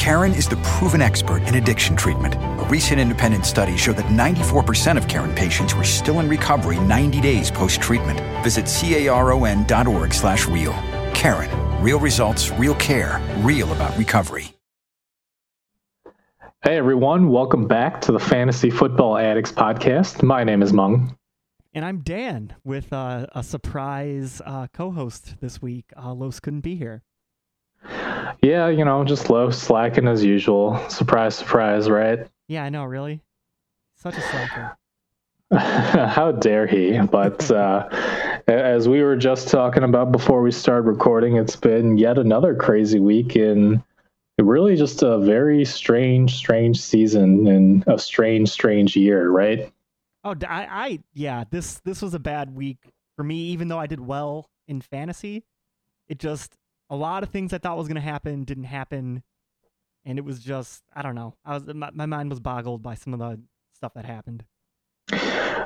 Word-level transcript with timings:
Caron 0.00 0.32
is 0.32 0.48
the 0.48 0.56
proven 0.62 1.02
expert 1.02 1.42
in 1.42 1.56
addiction 1.56 1.94
treatment. 1.94 2.34
A 2.34 2.66
recent 2.70 2.98
independent 2.98 3.44
study 3.44 3.76
showed 3.76 3.96
that 3.96 4.06
94% 4.06 4.96
of 4.96 5.06
Caron 5.08 5.34
patients 5.34 5.74
were 5.74 5.84
still 5.84 6.20
in 6.20 6.28
recovery 6.28 6.80
90 6.80 7.20
days 7.20 7.50
post-treatment. 7.50 8.18
Visit 8.42 8.64
caron.org 8.66 10.14
slash 10.14 10.48
real. 10.48 10.72
Caron, 11.12 11.50
real 11.82 12.00
results, 12.00 12.50
real 12.52 12.74
care, 12.76 13.20
real 13.40 13.70
about 13.72 13.94
recovery. 13.98 14.54
Hey 16.62 16.78
everyone, 16.78 17.28
welcome 17.28 17.66
back 17.66 18.00
to 18.00 18.12
the 18.12 18.18
Fantasy 18.18 18.70
Football 18.70 19.18
Addicts 19.18 19.52
podcast. 19.52 20.22
My 20.22 20.44
name 20.44 20.62
is 20.62 20.72
Mung. 20.72 21.14
And 21.74 21.84
I'm 21.84 21.98
Dan 21.98 22.54
with 22.64 22.90
uh, 22.90 23.26
a 23.32 23.42
surprise 23.42 24.40
uh, 24.46 24.66
co 24.72 24.92
host 24.92 25.34
this 25.42 25.60
week. 25.60 25.92
Uh, 25.94 26.14
Los 26.14 26.40
couldn't 26.40 26.62
be 26.62 26.76
here. 26.76 27.02
Yeah, 28.42 28.68
you 28.68 28.84
know, 28.84 29.04
just 29.04 29.30
Los 29.30 29.58
slacking 29.58 30.08
as 30.08 30.24
usual. 30.24 30.78
Surprise, 30.88 31.36
surprise, 31.36 31.88
right? 31.88 32.26
Yeah, 32.48 32.64
I 32.64 32.68
know, 32.68 32.84
really. 32.84 33.20
Such 33.96 34.16
a 34.16 34.20
slacker. 34.22 34.76
How 35.58 36.32
dare 36.32 36.66
he? 36.66 36.98
But 36.98 37.50
uh, 37.50 37.88
as 38.46 38.88
we 38.88 39.02
were 39.02 39.16
just 39.16 39.48
talking 39.48 39.82
about 39.82 40.12
before 40.12 40.42
we 40.42 40.52
started 40.52 40.88
recording, 40.88 41.36
it's 41.36 41.56
been 41.56 41.98
yet 41.98 42.18
another 42.18 42.54
crazy 42.54 43.00
week 43.00 43.36
in 43.36 43.82
really 44.38 44.76
just 44.76 45.02
a 45.02 45.18
very 45.18 45.64
strange, 45.64 46.34
strange 46.34 46.80
season 46.80 47.46
and 47.46 47.84
a 47.86 47.98
strange, 47.98 48.48
strange 48.48 48.96
year, 48.96 49.28
right? 49.28 49.72
Oh, 50.24 50.34
I, 50.46 50.66
I, 50.66 50.98
yeah, 51.14 51.44
this 51.50 51.80
this 51.84 52.02
was 52.02 52.14
a 52.14 52.18
bad 52.18 52.54
week 52.54 52.78
for 53.16 53.24
me. 53.24 53.36
Even 53.50 53.68
though 53.68 53.78
I 53.78 53.86
did 53.86 54.00
well 54.00 54.50
in 54.68 54.80
fantasy, 54.80 55.44
it 56.08 56.18
just 56.18 56.56
a 56.90 56.96
lot 56.96 57.22
of 57.22 57.30
things 57.30 57.52
I 57.52 57.58
thought 57.58 57.78
was 57.78 57.88
going 57.88 57.94
to 57.94 58.00
happen 58.00 58.44
didn't 58.44 58.64
happen, 58.64 59.22
and 60.04 60.18
it 60.18 60.24
was 60.24 60.40
just 60.40 60.82
I 60.94 61.02
don't 61.02 61.14
know. 61.14 61.34
I 61.44 61.54
was 61.54 61.66
my, 61.72 61.90
my 61.92 62.06
mind 62.06 62.30
was 62.30 62.40
boggled 62.40 62.82
by 62.82 62.94
some 62.94 63.14
of 63.14 63.20
the 63.20 63.40
stuff 63.74 63.94
that 63.94 64.04
happened. 64.04 64.44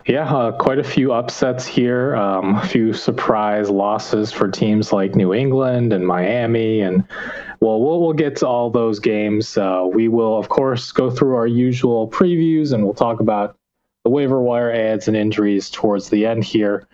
Yeah, 0.06 0.30
uh, 0.34 0.52
quite 0.52 0.78
a 0.78 0.84
few 0.84 1.12
upsets 1.12 1.66
here. 1.66 2.14
Um, 2.14 2.56
a 2.56 2.66
few 2.66 2.92
surprise 2.92 3.70
losses 3.70 4.32
for 4.32 4.50
teams 4.50 4.92
like 4.92 5.14
New 5.14 5.32
England 5.32 5.94
and 5.94 6.06
Miami, 6.06 6.80
and 6.80 7.04
well, 7.60 7.80
we'll, 7.80 8.00
we'll 8.00 8.12
get 8.12 8.36
to 8.36 8.46
all 8.46 8.68
those 8.68 8.98
games. 8.98 9.56
Uh, 9.56 9.88
we 9.90 10.08
will, 10.08 10.38
of 10.38 10.50
course, 10.50 10.92
go 10.92 11.10
through 11.10 11.36
our 11.36 11.46
usual 11.46 12.08
previews, 12.08 12.74
and 12.74 12.84
we'll 12.84 12.92
talk 12.92 13.20
about 13.20 13.56
the 14.02 14.10
waiver 14.10 14.40
wire 14.40 14.70
ads 14.70 15.08
and 15.08 15.16
injuries 15.16 15.70
towards 15.70 16.10
the 16.10 16.27
end 16.27 16.44
here. 16.44 16.86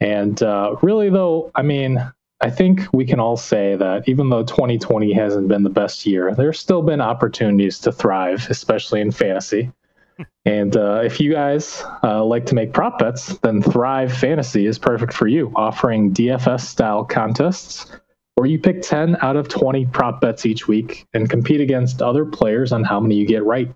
And 0.00 0.42
uh, 0.42 0.76
really, 0.80 1.10
though, 1.10 1.50
I 1.54 1.62
mean, 1.62 2.02
I 2.44 2.50
think 2.50 2.82
we 2.92 3.06
can 3.06 3.20
all 3.20 3.38
say 3.38 3.74
that 3.74 4.06
even 4.06 4.28
though 4.28 4.44
2020 4.44 5.14
hasn't 5.14 5.48
been 5.48 5.62
the 5.62 5.70
best 5.70 6.04
year, 6.04 6.34
there's 6.34 6.60
still 6.60 6.82
been 6.82 7.00
opportunities 7.00 7.78
to 7.78 7.90
thrive, 7.90 8.48
especially 8.50 9.00
in 9.00 9.12
fantasy. 9.12 9.72
and 10.44 10.76
uh, 10.76 11.00
if 11.02 11.20
you 11.20 11.32
guys 11.32 11.82
uh, 12.02 12.22
like 12.22 12.44
to 12.44 12.54
make 12.54 12.74
prop 12.74 12.98
bets, 12.98 13.38
then 13.38 13.62
Thrive 13.62 14.12
Fantasy 14.12 14.66
is 14.66 14.78
perfect 14.78 15.14
for 15.14 15.26
you, 15.26 15.52
offering 15.56 16.12
DFS 16.12 16.60
style 16.60 17.02
contests 17.02 17.86
where 18.34 18.46
you 18.46 18.58
pick 18.58 18.82
10 18.82 19.16
out 19.22 19.36
of 19.36 19.48
20 19.48 19.86
prop 19.86 20.20
bets 20.20 20.44
each 20.44 20.68
week 20.68 21.06
and 21.14 21.30
compete 21.30 21.62
against 21.62 22.02
other 22.02 22.26
players 22.26 22.72
on 22.72 22.84
how 22.84 23.00
many 23.00 23.14
you 23.14 23.26
get 23.26 23.42
right. 23.46 23.74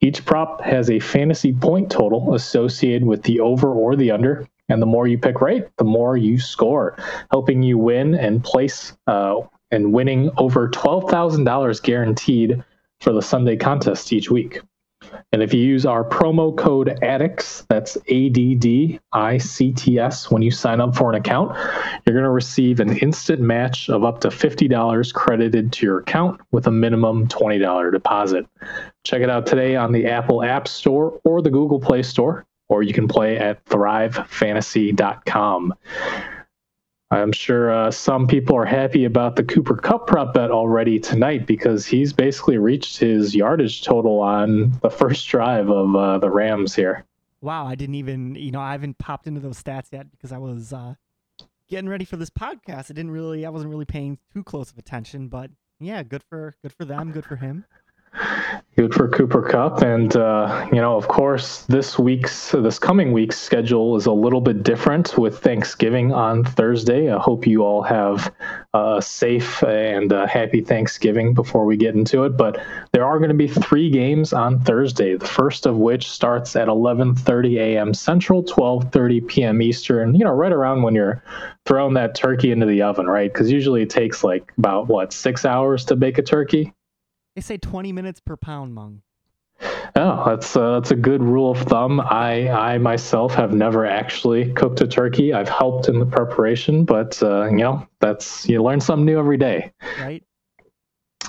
Each 0.00 0.24
prop 0.24 0.60
has 0.60 0.90
a 0.90 1.00
fantasy 1.00 1.52
point 1.52 1.90
total 1.90 2.34
associated 2.36 3.04
with 3.04 3.24
the 3.24 3.40
over 3.40 3.72
or 3.72 3.96
the 3.96 4.12
under, 4.12 4.46
and 4.70 4.80
the 4.80 4.86
more 4.86 5.06
you 5.06 5.18
pick 5.18 5.40
right, 5.40 5.68
the 5.76 5.84
more 5.84 6.16
you 6.16 6.38
score, 6.38 6.96
helping 7.30 7.62
you 7.62 7.76
win 7.76 8.14
and 8.14 8.42
place 8.42 8.96
uh, 9.06 9.40
and 9.70 9.92
winning 9.92 10.30
over 10.36 10.68
$12,000 10.68 11.82
guaranteed 11.82 12.64
for 13.00 13.12
the 13.12 13.22
Sunday 13.22 13.56
contest 13.56 14.12
each 14.12 14.30
week. 14.30 14.60
And 15.32 15.42
if 15.42 15.54
you 15.54 15.62
use 15.62 15.86
our 15.86 16.04
promo 16.04 16.56
code 16.56 16.98
ADDICTS, 17.02 17.66
that's 17.68 17.96
A 18.08 18.28
D 18.28 18.54
D 18.54 19.00
I 19.12 19.38
C 19.38 19.72
T 19.72 19.98
S, 19.98 20.30
when 20.30 20.42
you 20.42 20.50
sign 20.50 20.80
up 20.80 20.94
for 20.94 21.08
an 21.08 21.16
account, 21.16 21.56
you're 22.04 22.14
going 22.14 22.24
to 22.24 22.30
receive 22.30 22.80
an 22.80 22.98
instant 22.98 23.40
match 23.40 23.88
of 23.88 24.04
up 24.04 24.20
to 24.20 24.28
$50 24.28 25.14
credited 25.14 25.72
to 25.72 25.86
your 25.86 26.00
account 26.00 26.40
with 26.52 26.66
a 26.66 26.70
minimum 26.70 27.26
$20 27.28 27.92
deposit. 27.92 28.46
Check 29.04 29.22
it 29.22 29.30
out 29.30 29.46
today 29.46 29.74
on 29.74 29.92
the 29.92 30.06
Apple 30.06 30.44
App 30.44 30.68
Store 30.68 31.18
or 31.24 31.40
the 31.40 31.50
Google 31.50 31.80
Play 31.80 32.02
Store 32.02 32.46
or 32.70 32.82
you 32.82 32.94
can 32.94 33.06
play 33.06 33.36
at 33.36 33.62
thrivefantasy.com. 33.66 35.74
I'm 37.12 37.32
sure 37.32 37.72
uh, 37.72 37.90
some 37.90 38.28
people 38.28 38.56
are 38.56 38.64
happy 38.64 39.04
about 39.04 39.34
the 39.34 39.42
Cooper 39.42 39.74
Kupp 39.74 40.06
prop 40.06 40.32
bet 40.32 40.52
already 40.52 41.00
tonight 41.00 41.44
because 41.44 41.84
he's 41.84 42.12
basically 42.12 42.56
reached 42.56 42.98
his 42.98 43.34
yardage 43.34 43.82
total 43.82 44.20
on 44.20 44.70
the 44.80 44.90
first 44.90 45.26
drive 45.28 45.68
of 45.68 45.96
uh, 45.96 46.18
the 46.18 46.30
Rams 46.30 46.72
here. 46.74 47.04
Wow, 47.40 47.66
I 47.66 47.74
didn't 47.74 47.96
even, 47.96 48.36
you 48.36 48.52
know, 48.52 48.60
I 48.60 48.70
haven't 48.70 48.96
popped 48.98 49.26
into 49.26 49.40
those 49.40 49.60
stats 49.60 49.88
yet 49.90 50.08
because 50.12 50.30
I 50.30 50.38
was 50.38 50.72
uh, 50.72 50.94
getting 51.68 51.88
ready 51.88 52.04
for 52.04 52.16
this 52.16 52.30
podcast. 52.30 52.92
I 52.92 52.94
didn't 52.94 53.10
really, 53.10 53.44
I 53.44 53.50
wasn't 53.50 53.70
really 53.70 53.86
paying 53.86 54.16
too 54.32 54.44
close 54.44 54.70
of 54.70 54.78
attention, 54.78 55.26
but 55.26 55.50
yeah, 55.80 56.04
good 56.04 56.22
for 56.22 56.54
good 56.62 56.72
for 56.72 56.84
them, 56.84 57.10
good 57.10 57.24
for 57.24 57.34
him 57.36 57.64
good 58.80 58.94
for 58.94 59.08
Cooper 59.08 59.42
Kupp, 59.42 59.82
And, 59.82 60.16
uh, 60.16 60.66
you 60.72 60.80
know, 60.80 60.96
of 60.96 61.06
course, 61.06 61.62
this 61.66 61.98
week's, 61.98 62.52
this 62.52 62.78
coming 62.78 63.12
week's 63.12 63.38
schedule 63.38 63.94
is 63.94 64.06
a 64.06 64.12
little 64.12 64.40
bit 64.40 64.62
different 64.62 65.18
with 65.18 65.40
Thanksgiving 65.40 66.12
on 66.12 66.44
Thursday. 66.44 67.12
I 67.12 67.18
hope 67.18 67.46
you 67.46 67.62
all 67.62 67.82
have 67.82 68.32
a 68.72 69.02
safe 69.02 69.62
and 69.64 70.10
happy 70.10 70.62
Thanksgiving 70.62 71.34
before 71.34 71.66
we 71.66 71.76
get 71.76 71.94
into 71.94 72.24
it. 72.24 72.38
But 72.38 72.58
there 72.92 73.04
are 73.04 73.18
going 73.18 73.28
to 73.28 73.34
be 73.34 73.48
three 73.48 73.90
games 73.90 74.32
on 74.32 74.60
Thursday, 74.60 75.14
the 75.14 75.26
first 75.26 75.66
of 75.66 75.76
which 75.76 76.10
starts 76.10 76.56
at 76.56 76.68
11.30 76.68 77.58
a.m. 77.58 77.92
Central, 77.92 78.42
12.30 78.42 79.28
p.m. 79.28 79.60
Eastern, 79.60 80.14
you 80.14 80.24
know, 80.24 80.32
right 80.32 80.52
around 80.52 80.82
when 80.82 80.94
you're 80.94 81.22
throwing 81.66 81.94
that 81.94 82.14
turkey 82.14 82.50
into 82.50 82.66
the 82.66 82.80
oven, 82.80 83.06
right? 83.06 83.30
Because 83.30 83.50
usually 83.50 83.82
it 83.82 83.90
takes 83.90 84.24
like 84.24 84.52
about, 84.56 84.88
what, 84.88 85.12
six 85.12 85.44
hours 85.44 85.84
to 85.84 85.96
bake 85.96 86.16
a 86.16 86.22
turkey? 86.22 86.72
They 87.40 87.54
say 87.54 87.56
20 87.56 87.92
minutes 87.92 88.20
per 88.20 88.36
pound, 88.36 88.74
Mung. 88.74 89.00
Oh, 89.96 90.24
that's 90.26 90.54
uh, 90.54 90.72
that's 90.72 90.90
a 90.90 90.94
good 90.94 91.22
rule 91.22 91.50
of 91.50 91.56
thumb. 91.60 91.98
I 91.98 92.50
I 92.50 92.76
myself 92.76 93.32
have 93.32 93.54
never 93.54 93.86
actually 93.86 94.52
cooked 94.52 94.82
a 94.82 94.86
turkey. 94.86 95.32
I've 95.32 95.48
helped 95.48 95.88
in 95.88 95.98
the 95.98 96.04
preparation, 96.04 96.84
but 96.84 97.22
uh, 97.22 97.46
you 97.46 97.56
know 97.56 97.86
that's 97.98 98.46
you 98.46 98.62
learn 98.62 98.82
something 98.82 99.06
new 99.06 99.18
every 99.18 99.38
day. 99.38 99.72
Right. 99.98 100.22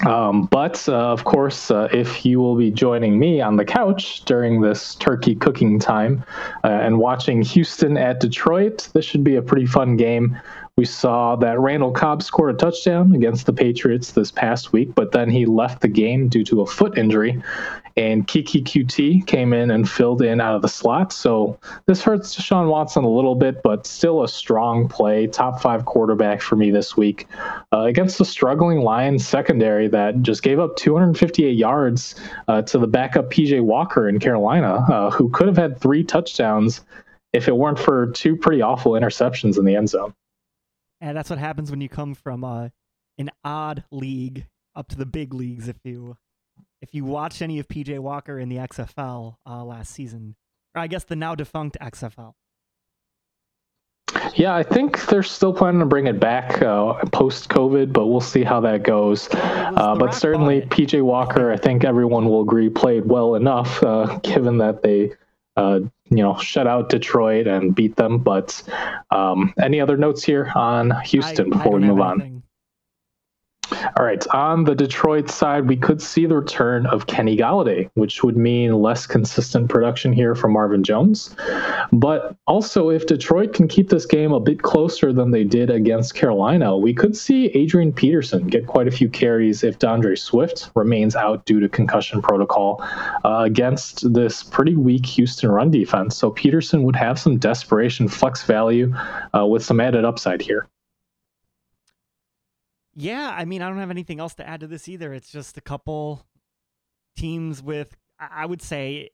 Um, 0.06 0.48
but 0.48 0.88
uh, 0.90 1.12
of 1.12 1.24
course, 1.24 1.72
uh, 1.72 1.88
if 1.94 2.26
you 2.26 2.40
will 2.40 2.56
be 2.56 2.72
joining 2.72 3.20
me 3.20 3.40
on 3.40 3.56
the 3.56 3.66
couch 3.66 4.26
during 4.26 4.60
this 4.60 4.96
turkey 4.96 5.36
cooking 5.36 5.80
time 5.80 6.26
uh, 6.64 6.68
and 6.68 6.98
watching 6.98 7.42
Houston 7.42 7.98
at 7.98 8.20
Detroit, 8.20 8.90
this 8.94 9.06
should 9.06 9.24
be 9.24 9.36
a 9.36 9.42
pretty 9.42 9.66
fun 9.66 9.96
game. 9.96 10.38
We 10.78 10.86
saw 10.86 11.36
that 11.36 11.60
Randall 11.60 11.92
Cobb 11.92 12.24
scored 12.24 12.56
a 12.56 12.58
touchdown 12.58 13.14
against 13.14 13.46
the 13.46 13.54
Patriots 13.54 14.14
this 14.14 14.32
past 14.32 14.72
week, 14.72 14.96
but 14.96 15.12
then 15.12 15.30
he 15.30 15.46
left 15.46 15.82
the 15.82 15.88
game 15.90 16.30
due 16.30 16.46
to 16.46 16.62
a 16.62 16.66
foot 16.66 16.98
injury. 16.98 17.42
And 17.98 18.26
Keke 18.26 18.64
Coutee 18.64 19.28
came 19.28 19.52
in 19.52 19.70
and 19.70 19.90
filled 19.90 20.22
in 20.22 20.40
out 20.40 20.56
of 20.56 20.62
the 20.62 20.70
slot. 20.70 21.12
So 21.12 21.60
this 21.88 22.02
hurts 22.02 22.36
Deshaun 22.36 22.70
Watson 22.70 23.04
a 23.04 23.10
little 23.10 23.36
bit, 23.36 23.62
but 23.64 23.86
still 23.86 24.24
a 24.24 24.30
strong 24.30 24.88
play. 24.88 25.28
Top 25.28 25.62
five 25.62 25.84
quarterback 25.84 26.42
for 26.42 26.56
me 26.56 26.72
this 26.72 26.96
week 26.96 27.28
uh, 27.74 27.82
against 27.82 28.18
the 28.18 28.26
struggling 28.26 28.80
Lions 28.80 29.28
secondary 29.28 29.90
that 29.90 30.22
just 30.22 30.42
gave 30.42 30.58
up 30.58 30.78
258 30.78 31.52
yards 31.52 32.16
uh, 32.48 32.62
to 32.62 32.78
the 32.78 32.88
backup 32.88 33.30
PJ 33.30 33.62
Walker 33.62 34.08
in 34.08 34.20
Carolina, 34.20 34.86
uh, 34.90 35.12
who 35.12 35.30
could 35.30 35.48
have 35.48 35.58
had 35.58 35.80
three 35.82 36.04
touchdowns 36.04 36.80
if 37.34 37.50
it 37.50 37.58
weren't 37.58 37.80
for 37.80 38.08
two 38.08 38.38
pretty 38.38 38.62
awful 38.62 38.94
interceptions 38.94 39.58
in 39.58 39.66
the 39.66 39.76
end 39.76 39.90
zone. 39.90 40.14
And 41.02 41.18
that's 41.18 41.30
what 41.30 41.40
happens 41.40 41.72
when 41.72 41.82
you 41.82 41.90
come 41.90 42.14
from 42.14 42.44
uh, 42.44 42.70
an 43.18 43.32
odd 43.44 43.84
league 43.92 44.46
up 44.76 44.88
to 44.90 44.96
the 44.96 45.06
big 45.06 45.34
leagues. 45.34 45.68
If 45.68 45.78
you 45.84 46.16
if 46.82 46.94
you 46.94 47.04
watch 47.04 47.42
any 47.42 47.60
of 47.60 47.68
PJ 47.68 48.00
Walker 48.00 48.40
in 48.40 48.50
the 48.50 48.58
XFL 48.58 49.36
uh, 49.46 49.64
last 49.64 49.92
season, 49.92 50.36
or 50.76 50.82
I 50.82 50.88
guess 50.88 51.04
the 51.04 51.16
now 51.16 51.36
defunct 51.36 51.78
XFL. 51.82 52.34
Yeah, 54.36 54.56
I 54.56 54.64
think 54.64 55.06
they're 55.08 55.24
still 55.24 55.54
planning 55.54 55.80
to 55.80 55.86
bring 55.86 56.08
it 56.08 56.20
back 56.20 56.62
uh, 56.62 56.94
post 57.12 57.50
COVID, 57.50 57.92
but 57.92 58.08
we'll 58.08 58.22
see 58.22 58.44
how 58.44 58.60
that 58.62 58.84
goes. 58.84 59.28
Uh, 59.32 59.96
but 59.98 60.14
certainly, 60.14 60.62
PJ 60.62 61.02
Walker, 61.02 61.52
I 61.52 61.58
think 61.58 61.84
everyone 61.84 62.28
will 62.28 62.42
agree, 62.42 62.70
played 62.70 63.06
well 63.06 63.36
enough, 63.36 63.82
uh, 63.84 64.20
given 64.24 64.58
that 64.60 64.84
they 64.84 65.12
uh, 65.58 65.80
you 66.10 66.18
know, 66.18 66.38
shut 66.38 66.68
out 66.68 66.90
Detroit 66.90 67.48
and 67.48 67.74
beat 67.74 67.96
them. 67.96 68.20
But 68.20 68.62
um, 69.12 69.54
any 69.62 69.80
other 69.80 69.98
notes 69.98 70.24
here 70.24 70.52
on 70.56 70.92
Houston 71.06 71.54
I, 71.54 71.58
before 71.58 71.76
I 71.78 71.80
we 71.80 71.88
move 71.88 72.02
on? 72.02 72.41
All 73.72 74.06
right. 74.06 74.26
On 74.34 74.64
the 74.64 74.76
Detroit 74.76 75.30
side, 75.30 75.68
we 75.68 75.78
could 75.78 76.02
see 76.02 76.26
the 76.26 76.36
return 76.36 76.86
of 76.88 77.08
Kenny 77.08 77.38
Golladay, 77.38 77.90
which 77.94 78.24
would 78.24 78.38
mean 78.38 78.74
less 78.74 79.06
consistent 79.08 79.70
production 79.70 80.14
here 80.14 80.36
from 80.36 80.54
Marvin 80.54 80.84
Jones. 80.84 81.36
But 81.92 82.36
also, 82.48 82.90
if 82.90 83.08
Detroit 83.08 83.54
can 83.54 83.68
keep 83.68 83.90
this 83.90 84.06
game 84.06 84.32
a 84.32 84.40
bit 84.40 84.62
closer 84.62 85.14
than 85.14 85.32
they 85.32 85.44
did 85.44 85.70
against 85.70 86.16
Carolina, 86.16 86.78
we 86.78 86.94
could 86.94 87.16
see 87.16 87.48
Adrian 87.48 87.94
Peterson 87.94 88.48
get 88.48 88.68
quite 88.68 88.88
a 88.88 88.92
few 88.92 89.10
carries 89.10 89.64
if 89.64 89.80
D'Andre 89.80 90.16
Swift 90.16 90.70
remains 90.76 91.16
out 91.16 91.46
due 91.46 91.60
to 91.60 91.70
concussion 91.70 92.22
protocol 92.22 92.84
uh, 93.24 93.44
against 93.46 94.14
this 94.14 94.44
pretty 94.44 94.76
weak 94.76 95.06
Houston 95.06 95.50
run 95.50 95.72
defense. 95.72 96.16
So 96.18 96.30
Peterson 96.32 96.84
would 96.84 96.96
have 96.96 97.20
some 97.20 97.38
desperation 97.38 98.08
flex 98.08 98.44
value 98.44 98.94
uh, 99.36 99.46
with 99.46 99.64
some 99.64 99.80
added 99.80 100.06
upside 100.06 100.42
here. 100.42 100.68
Yeah, 102.96 103.34
I 103.36 103.46
mean, 103.46 103.62
I 103.62 103.70
don't 103.70 103.80
have 103.80 103.92
anything 103.92 104.20
else 104.20 104.34
to 104.36 104.48
add 104.48 104.60
to 104.62 104.68
this 104.68 104.90
either. 104.90 105.14
It's 105.14 105.32
just 105.32 105.58
a 105.58 105.62
couple 105.62 106.26
teams 107.16 107.64
with, 107.64 107.96
I 108.20 108.46
would 108.46 108.62
say, 108.62 109.12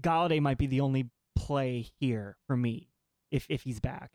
Golladay 0.00 0.40
might 0.40 0.58
be 0.58 0.66
the 0.66 0.80
only 0.80 1.10
play 1.36 1.86
here 2.00 2.36
for 2.46 2.56
me 2.56 2.88
if 3.30 3.46
if 3.48 3.62
he's 3.62 3.80
back. 3.80 4.10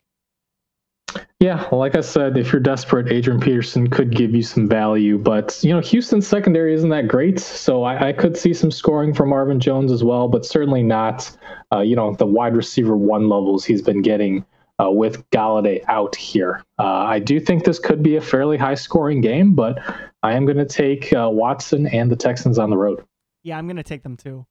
Yeah, 1.40 1.68
like 1.70 1.94
I 1.94 2.00
said, 2.00 2.36
if 2.36 2.52
you're 2.52 2.60
desperate, 2.60 3.12
Adrian 3.12 3.40
Peterson 3.40 3.88
could 3.88 4.10
give 4.14 4.34
you 4.34 4.42
some 4.42 4.68
value, 4.68 5.18
but 5.18 5.58
you 5.62 5.72
know 5.72 5.80
Houston's 5.80 6.26
secondary 6.26 6.74
isn't 6.74 6.90
that 6.90 7.08
great, 7.08 7.38
so 7.38 7.84
I, 7.84 8.08
I 8.08 8.12
could 8.12 8.36
see 8.36 8.52
some 8.52 8.70
scoring 8.70 9.14
from 9.14 9.30
Marvin 9.30 9.60
Jones 9.60 9.92
as 9.92 10.02
well, 10.02 10.28
but 10.28 10.44
certainly 10.44 10.82
not, 10.82 11.30
uh, 11.72 11.80
you 11.80 11.96
know, 11.96 12.12
the 12.14 12.26
wide 12.26 12.56
receiver 12.56 12.96
one 12.96 13.28
levels 13.28 13.64
he's 13.64 13.82
been 13.82 14.02
getting 14.02 14.44
uh, 14.80 14.90
with 14.90 15.28
Golladay 15.30 15.84
out 15.88 16.14
here. 16.14 16.64
Uh, 16.78 16.82
I 16.82 17.18
do 17.18 17.40
think 17.40 17.64
this 17.64 17.78
could 17.78 18.02
be 18.02 18.16
a 18.16 18.20
fairly 18.20 18.56
high 18.56 18.74
scoring 18.74 19.20
game, 19.20 19.54
but 19.54 19.78
I 20.22 20.34
am 20.34 20.44
going 20.44 20.58
to 20.58 20.66
take 20.66 21.12
uh, 21.12 21.28
Watson 21.30 21.86
and 21.88 22.10
the 22.10 22.16
Texans 22.16 22.58
on 22.58 22.70
the 22.70 22.76
road. 22.76 23.04
Yeah, 23.42 23.58
I'm 23.58 23.66
going 23.66 23.76
to 23.76 23.82
take 23.82 24.02
them 24.02 24.16
too. 24.16 24.46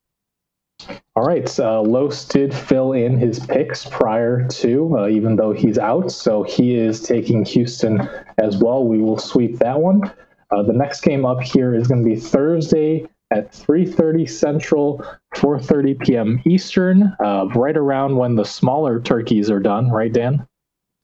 All 1.15 1.23
right. 1.23 1.59
Uh, 1.59 1.81
Los 1.81 2.25
did 2.25 2.53
fill 2.53 2.93
in 2.93 3.17
his 3.17 3.39
picks 3.39 3.85
prior 3.85 4.47
to, 4.47 4.97
uh, 4.99 5.07
even 5.07 5.35
though 5.35 5.51
he's 5.51 5.79
out. 5.79 6.11
So 6.11 6.43
he 6.43 6.75
is 6.75 7.01
taking 7.01 7.43
Houston 7.45 8.07
as 8.37 8.57
well. 8.57 8.85
We 8.85 8.99
will 8.99 9.17
sweep 9.17 9.57
that 9.59 9.79
one. 9.79 10.03
Uh, 10.51 10.63
the 10.63 10.73
next 10.73 11.01
game 11.01 11.25
up 11.25 11.41
here 11.41 11.73
is 11.73 11.87
going 11.87 12.03
to 12.03 12.09
be 12.09 12.15
Thursday 12.15 13.07
at 13.31 13.51
3.30 13.51 14.29
Central, 14.29 15.05
4.30 15.35 15.99
p.m. 15.99 16.41
Eastern, 16.45 17.13
uh, 17.19 17.47
right 17.55 17.75
around 17.75 18.15
when 18.15 18.35
the 18.35 18.45
smaller 18.45 19.01
turkeys 19.01 19.49
are 19.49 19.59
done, 19.59 19.89
right, 19.89 20.13
Dan? 20.13 20.47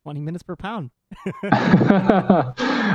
20 0.04 0.20
minutes 0.20 0.44
per 0.44 0.56
pound. 0.56 0.92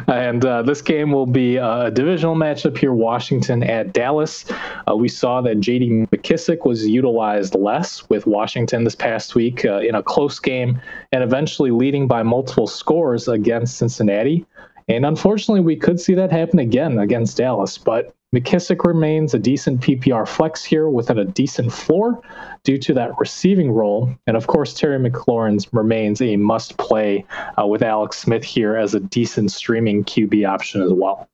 and 0.08 0.44
uh, 0.44 0.62
this 0.62 0.82
game 0.82 1.10
will 1.10 1.26
be 1.26 1.56
a 1.56 1.90
divisional 1.90 2.34
matchup 2.34 2.76
here, 2.76 2.92
Washington 2.92 3.62
at 3.62 3.92
Dallas. 3.92 4.44
Uh, 4.90 4.96
we 4.96 5.08
saw 5.08 5.40
that 5.40 5.60
J.D. 5.60 6.06
McKissic 6.12 6.66
was 6.66 6.86
utilized 6.86 7.54
less 7.54 8.08
with 8.10 8.26
Washington 8.26 8.84
this 8.84 8.94
past 8.94 9.34
week 9.34 9.64
uh, 9.64 9.78
in 9.78 9.94
a 9.94 10.02
close 10.02 10.38
game, 10.38 10.80
and 11.12 11.22
eventually 11.22 11.70
leading 11.70 12.06
by 12.06 12.22
multiple 12.22 12.66
scores 12.66 13.28
against 13.28 13.78
Cincinnati. 13.78 14.44
And 14.88 15.04
unfortunately, 15.04 15.60
we 15.60 15.76
could 15.76 16.00
see 16.00 16.14
that 16.14 16.32
happen 16.32 16.58
again 16.58 16.98
against 16.98 17.36
Dallas. 17.36 17.78
But 17.78 18.14
McKissic 18.34 18.84
remains 18.84 19.32
a 19.32 19.38
decent 19.38 19.80
PPR 19.80 20.28
flex 20.28 20.62
here 20.62 20.90
within 20.90 21.18
a 21.18 21.24
decent 21.24 21.72
floor 21.72 22.20
due 22.62 22.76
to 22.76 22.92
that 22.92 23.18
receiving 23.18 23.72
role. 23.72 24.14
And 24.26 24.36
of 24.36 24.46
course, 24.46 24.74
Terry 24.74 24.98
McLaurin 24.98 25.66
remains 25.72 26.20
a 26.20 26.36
must 26.36 26.76
play 26.76 27.24
uh, 27.58 27.66
with 27.66 27.82
Alex 27.82 28.18
Smith 28.18 28.44
here 28.44 28.76
as 28.76 28.94
a 28.94 29.00
decent 29.00 29.50
streaming 29.50 30.04
QB 30.04 30.46
option 30.46 30.82
as 30.82 30.92
well. 30.92 31.26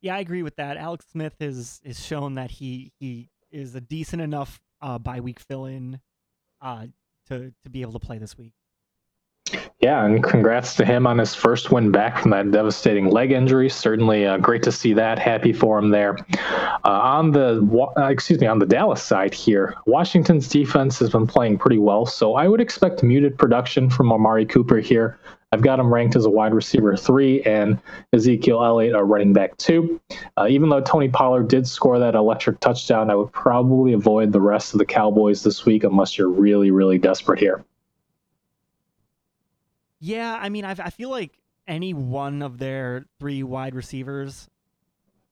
Yeah, 0.00 0.16
I 0.16 0.18
agree 0.18 0.42
with 0.42 0.56
that. 0.56 0.76
Alex 0.76 1.06
Smith 1.12 1.36
has, 1.38 1.80
has 1.86 2.04
shown 2.04 2.34
that 2.34 2.50
he, 2.50 2.92
he 2.98 3.30
is 3.52 3.76
a 3.76 3.80
decent 3.80 4.22
enough 4.22 4.60
uh, 4.82 4.98
bye 4.98 5.20
week 5.20 5.38
fill 5.38 5.66
in 5.66 6.00
uh, 6.60 6.86
to, 7.28 7.52
to 7.62 7.70
be 7.70 7.82
able 7.82 7.92
to 7.92 8.00
play 8.00 8.18
this 8.18 8.36
week. 8.36 8.54
Yeah, 9.80 10.04
and 10.04 10.24
congrats 10.24 10.74
to 10.76 10.84
him 10.84 11.06
on 11.06 11.18
his 11.18 11.34
first 11.34 11.70
win 11.70 11.92
back 11.92 12.18
from 12.18 12.32
that 12.32 12.50
devastating 12.50 13.10
leg 13.10 13.30
injury. 13.30 13.68
Certainly 13.68 14.26
uh, 14.26 14.38
great 14.38 14.62
to 14.64 14.72
see 14.72 14.92
that. 14.94 15.18
Happy 15.18 15.52
for 15.52 15.78
him 15.78 15.90
there. 15.90 16.16
Uh, 16.84 16.90
on 16.90 17.30
the 17.30 17.62
uh, 17.96 18.06
excuse 18.06 18.40
me, 18.40 18.46
on 18.46 18.58
the 18.58 18.66
Dallas 18.66 19.02
side 19.02 19.34
here, 19.34 19.74
Washington's 19.86 20.48
defense 20.48 20.98
has 20.98 21.10
been 21.10 21.26
playing 21.26 21.58
pretty 21.58 21.78
well, 21.78 22.06
so 22.06 22.34
I 22.34 22.48
would 22.48 22.60
expect 22.60 23.02
muted 23.02 23.38
production 23.38 23.88
from 23.88 24.12
Amari 24.12 24.46
Cooper 24.46 24.78
here. 24.78 25.18
I've 25.52 25.62
got 25.62 25.78
him 25.78 25.94
ranked 25.94 26.16
as 26.16 26.24
a 26.24 26.30
wide 26.30 26.52
receiver 26.52 26.96
three 26.96 27.42
and 27.42 27.78
Ezekiel 28.12 28.64
Elliott 28.64 28.96
a 28.96 29.04
running 29.04 29.32
back 29.32 29.56
two. 29.58 30.00
Uh, 30.36 30.48
even 30.50 30.70
though 30.70 30.80
Tony 30.80 31.08
Pollard 31.08 31.48
did 31.48 31.68
score 31.68 31.98
that 32.00 32.16
electric 32.16 32.58
touchdown, 32.58 33.10
I 33.10 33.14
would 33.14 33.32
probably 33.32 33.92
avoid 33.92 34.32
the 34.32 34.40
rest 34.40 34.74
of 34.74 34.78
the 34.78 34.84
Cowboys 34.84 35.44
this 35.44 35.64
week 35.64 35.84
unless 35.84 36.18
you're 36.18 36.28
really, 36.28 36.72
really 36.72 36.98
desperate 36.98 37.38
here. 37.38 37.64
Yeah, 39.98 40.38
I 40.40 40.48
mean, 40.48 40.64
I've, 40.64 40.80
I 40.80 40.90
feel 40.90 41.10
like 41.10 41.38
any 41.66 41.94
one 41.94 42.42
of 42.42 42.58
their 42.58 43.06
three 43.18 43.42
wide 43.42 43.74
receivers 43.74 44.48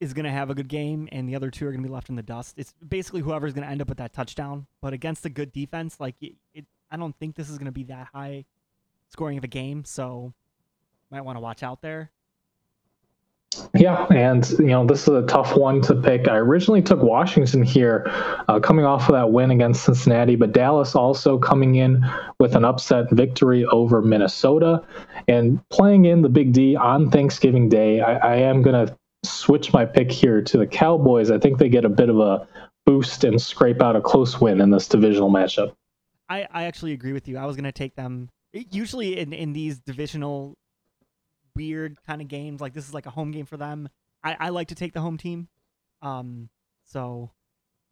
is 0.00 0.12
going 0.12 0.24
to 0.24 0.30
have 0.30 0.50
a 0.50 0.54
good 0.54 0.68
game, 0.68 1.08
and 1.12 1.28
the 1.28 1.36
other 1.36 1.50
two 1.50 1.66
are 1.66 1.70
going 1.70 1.82
to 1.82 1.88
be 1.88 1.92
left 1.92 2.08
in 2.08 2.16
the 2.16 2.22
dust. 2.22 2.54
It's 2.56 2.74
basically 2.86 3.20
whoever's 3.20 3.52
going 3.52 3.64
to 3.64 3.70
end 3.70 3.80
up 3.80 3.88
with 3.88 3.98
that 3.98 4.12
touchdown. 4.12 4.66
But 4.80 4.92
against 4.92 5.24
a 5.24 5.30
good 5.30 5.52
defense, 5.52 6.00
like 6.00 6.16
it, 6.20 6.34
it 6.52 6.66
I 6.90 6.96
don't 6.96 7.16
think 7.18 7.36
this 7.36 7.48
is 7.48 7.58
going 7.58 7.66
to 7.66 7.72
be 7.72 7.84
that 7.84 8.08
high 8.12 8.44
scoring 9.08 9.38
of 9.38 9.44
a 9.44 9.48
game. 9.48 9.84
So 9.84 10.32
might 11.10 11.22
want 11.22 11.36
to 11.36 11.40
watch 11.40 11.62
out 11.62 11.80
there. 11.80 12.10
Yeah, 13.74 14.06
and 14.06 14.48
you 14.58 14.66
know 14.66 14.86
this 14.86 15.02
is 15.02 15.08
a 15.08 15.22
tough 15.22 15.56
one 15.56 15.80
to 15.82 15.94
pick. 15.94 16.28
I 16.28 16.36
originally 16.36 16.82
took 16.82 17.02
Washington 17.02 17.62
here, 17.62 18.04
uh, 18.48 18.60
coming 18.60 18.84
off 18.84 19.08
of 19.08 19.14
that 19.14 19.30
win 19.30 19.50
against 19.50 19.84
Cincinnati, 19.84 20.36
but 20.36 20.52
Dallas 20.52 20.94
also 20.94 21.38
coming 21.38 21.76
in 21.76 22.04
with 22.38 22.54
an 22.54 22.64
upset 22.64 23.10
victory 23.10 23.64
over 23.66 24.02
Minnesota, 24.02 24.82
and 25.28 25.60
playing 25.70 26.04
in 26.04 26.22
the 26.22 26.28
Big 26.28 26.52
D 26.52 26.76
on 26.76 27.10
Thanksgiving 27.10 27.68
Day. 27.68 28.00
I, 28.00 28.14
I 28.14 28.36
am 28.36 28.62
going 28.62 28.86
to 28.86 28.96
switch 29.24 29.72
my 29.72 29.84
pick 29.84 30.12
here 30.12 30.42
to 30.42 30.58
the 30.58 30.66
Cowboys. 30.66 31.30
I 31.30 31.38
think 31.38 31.58
they 31.58 31.68
get 31.68 31.84
a 31.84 31.88
bit 31.88 32.08
of 32.08 32.18
a 32.18 32.46
boost 32.86 33.24
and 33.24 33.40
scrape 33.40 33.80
out 33.80 33.96
a 33.96 34.00
close 34.00 34.40
win 34.40 34.60
in 34.60 34.70
this 34.70 34.86
divisional 34.88 35.30
matchup. 35.30 35.72
I, 36.28 36.46
I 36.50 36.64
actually 36.64 36.92
agree 36.92 37.12
with 37.12 37.28
you. 37.28 37.38
I 37.38 37.46
was 37.46 37.56
going 37.56 37.64
to 37.64 37.72
take 37.72 37.96
them. 37.96 38.28
Usually 38.52 39.18
in, 39.18 39.32
in 39.32 39.52
these 39.52 39.80
divisional 39.80 40.56
weird 41.56 41.98
kind 42.06 42.20
of 42.20 42.28
games. 42.28 42.60
Like 42.60 42.74
this 42.74 42.88
is 42.88 42.94
like 42.94 43.06
a 43.06 43.10
home 43.10 43.30
game 43.30 43.46
for 43.46 43.56
them. 43.56 43.88
I, 44.22 44.36
I 44.38 44.48
like 44.50 44.68
to 44.68 44.74
take 44.74 44.92
the 44.92 45.00
home 45.00 45.18
team. 45.18 45.48
Um, 46.02 46.48
so 46.84 47.30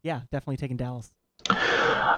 yeah, 0.03 0.21
definitely 0.31 0.57
taking 0.57 0.77
Dallas. 0.77 1.11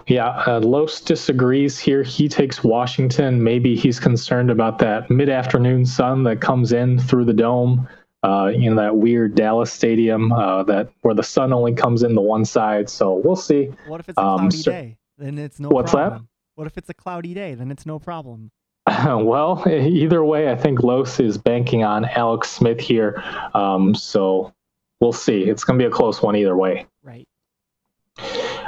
Yeah, 0.08 0.44
uh, 0.46 0.60
Los 0.60 1.02
disagrees 1.02 1.80
here. 1.80 2.04
He 2.04 2.28
takes 2.30 2.64
Washington. 2.64 3.44
Maybe 3.44 3.76
he's 3.76 4.00
concerned 4.00 4.52
about 4.52 4.78
that 4.80 5.10
mid-afternoon 5.10 5.86
sun 5.86 6.24
that 6.24 6.42
comes 6.42 6.74
in 6.74 7.00
through 7.00 7.26
the 7.26 7.34
dome. 7.34 7.88
Uh, 8.24 8.48
in 8.56 8.76
that 8.76 8.96
weird 8.96 9.36
Dallas 9.36 9.72
stadium, 9.72 10.32
uh, 10.32 10.64
that 10.64 10.90
where 11.02 11.14
the 11.14 11.22
sun 11.22 11.54
only 11.54 11.76
comes 11.76 12.02
in 12.02 12.16
the 12.16 12.22
one 12.22 12.44
side. 12.44 12.90
So 12.90 13.22
we'll 13.24 13.36
see. 13.36 13.70
What 13.86 14.00
if 14.00 14.10
it's 14.10 14.18
a 14.18 14.22
um, 14.22 14.50
cloudy 14.50 14.58
um, 14.58 14.64
day? 14.64 14.98
Then 15.20 15.38
it's 15.38 15.60
no. 15.60 15.70
What's 15.70 15.92
problem. 15.92 16.24
that? 16.24 16.28
What 16.56 16.66
if 16.66 16.76
it's 16.76 16.90
a 16.90 16.96
cloudy 16.96 17.36
day? 17.36 17.54
Then 17.54 17.70
it's 17.70 17.86
no 17.86 18.00
problem. 18.00 18.50
well, 19.06 19.64
either 19.68 20.24
way, 20.24 20.52
I 20.52 20.56
think 20.56 20.84
Los 20.84 21.20
is 21.20 21.38
banking 21.38 21.84
on 21.84 22.06
Alex 22.06 22.52
Smith 22.52 22.80
here. 22.80 23.24
Um, 23.54 23.96
so 23.96 24.54
we'll 25.00 25.14
see. 25.14 25.44
It's 25.44 25.64
going 25.64 25.80
to 25.80 25.84
be 25.84 25.88
a 25.88 25.92
close 25.92 26.22
one 26.22 26.36
either 26.36 26.56
way. 26.56 26.86
Right. 27.04 27.28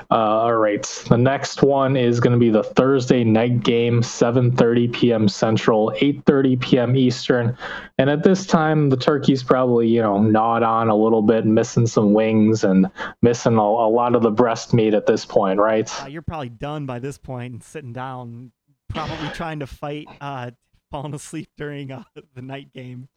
Uh, 0.09 0.15
all 0.15 0.53
right. 0.53 0.83
The 1.09 1.17
next 1.17 1.63
one 1.63 1.97
is 1.97 2.21
going 2.21 2.31
to 2.31 2.39
be 2.39 2.49
the 2.49 2.63
Thursday 2.63 3.25
night 3.25 3.61
game, 3.61 4.01
7:30 4.01 4.93
p.m. 4.93 5.27
Central, 5.27 5.91
8:30 5.97 6.61
p.m. 6.61 6.95
Eastern. 6.95 7.57
And 7.97 8.09
at 8.09 8.23
this 8.23 8.45
time, 8.45 8.89
the 8.89 8.95
turkey's 8.95 9.43
probably 9.43 9.87
you 9.89 10.01
know 10.01 10.21
gnawed 10.21 10.63
on 10.63 10.87
a 10.87 10.95
little 10.95 11.21
bit, 11.21 11.45
missing 11.45 11.87
some 11.87 12.13
wings 12.13 12.63
and 12.63 12.89
missing 13.21 13.57
a, 13.57 13.61
a 13.61 13.89
lot 13.89 14.15
of 14.15 14.21
the 14.21 14.31
breast 14.31 14.73
meat 14.73 14.93
at 14.93 15.07
this 15.07 15.25
point, 15.25 15.59
right? 15.59 15.91
Uh, 16.01 16.07
you're 16.07 16.21
probably 16.21 16.49
done 16.49 16.85
by 16.85 16.99
this 16.99 17.17
point 17.17 17.53
and 17.53 17.63
sitting 17.63 17.91
down, 17.91 18.53
probably 18.97 19.29
trying 19.29 19.59
to 19.59 19.67
fight 19.67 20.07
uh, 20.21 20.51
falling 20.89 21.13
asleep 21.13 21.49
during 21.55 21.91
uh, 21.91 22.03
the 22.33 22.41
night 22.41 22.73
game. 22.73 23.07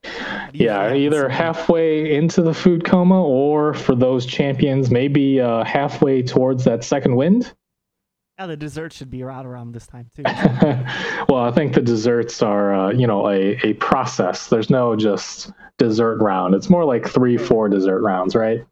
Yeah, 0.53 0.95
either 0.95 1.29
halfway 1.29 2.15
into 2.15 2.43
the 2.43 2.53
food 2.53 2.85
coma 2.85 3.23
or 3.23 3.73
for 3.73 3.95
those 3.95 4.27
champions, 4.27 4.91
maybe 4.91 5.41
uh, 5.41 5.65
halfway 5.65 6.23
towards 6.23 6.65
that 6.65 6.85
second 6.85 7.17
wind. 7.17 7.55
Yeah, 8.39 8.47
the 8.47 8.57
desserts 8.57 8.97
should 8.97 9.11
be 9.11 9.23
around 9.23 9.47
around 9.47 9.73
this 9.73 9.87
time 9.87 10.09
too. 10.15 10.23
well, 11.29 11.45
I 11.45 11.53
think 11.53 11.75
the 11.75 11.83
desserts 11.83 12.43
are, 12.43 12.75
uh, 12.75 12.91
you 12.91 13.07
know, 13.07 13.29
a, 13.29 13.59
a 13.63 13.75
process. 13.75 14.49
There's 14.49 14.71
no 14.71 14.97
just 14.97 15.53
dessert 15.79 16.19
round. 16.23 16.55
It's 16.55 16.71
more 16.71 16.85
like 16.85 17.09
three, 17.09 17.37
four 17.37 17.69
dessert 17.69 18.01
rounds, 18.01 18.35
right? 18.35 18.65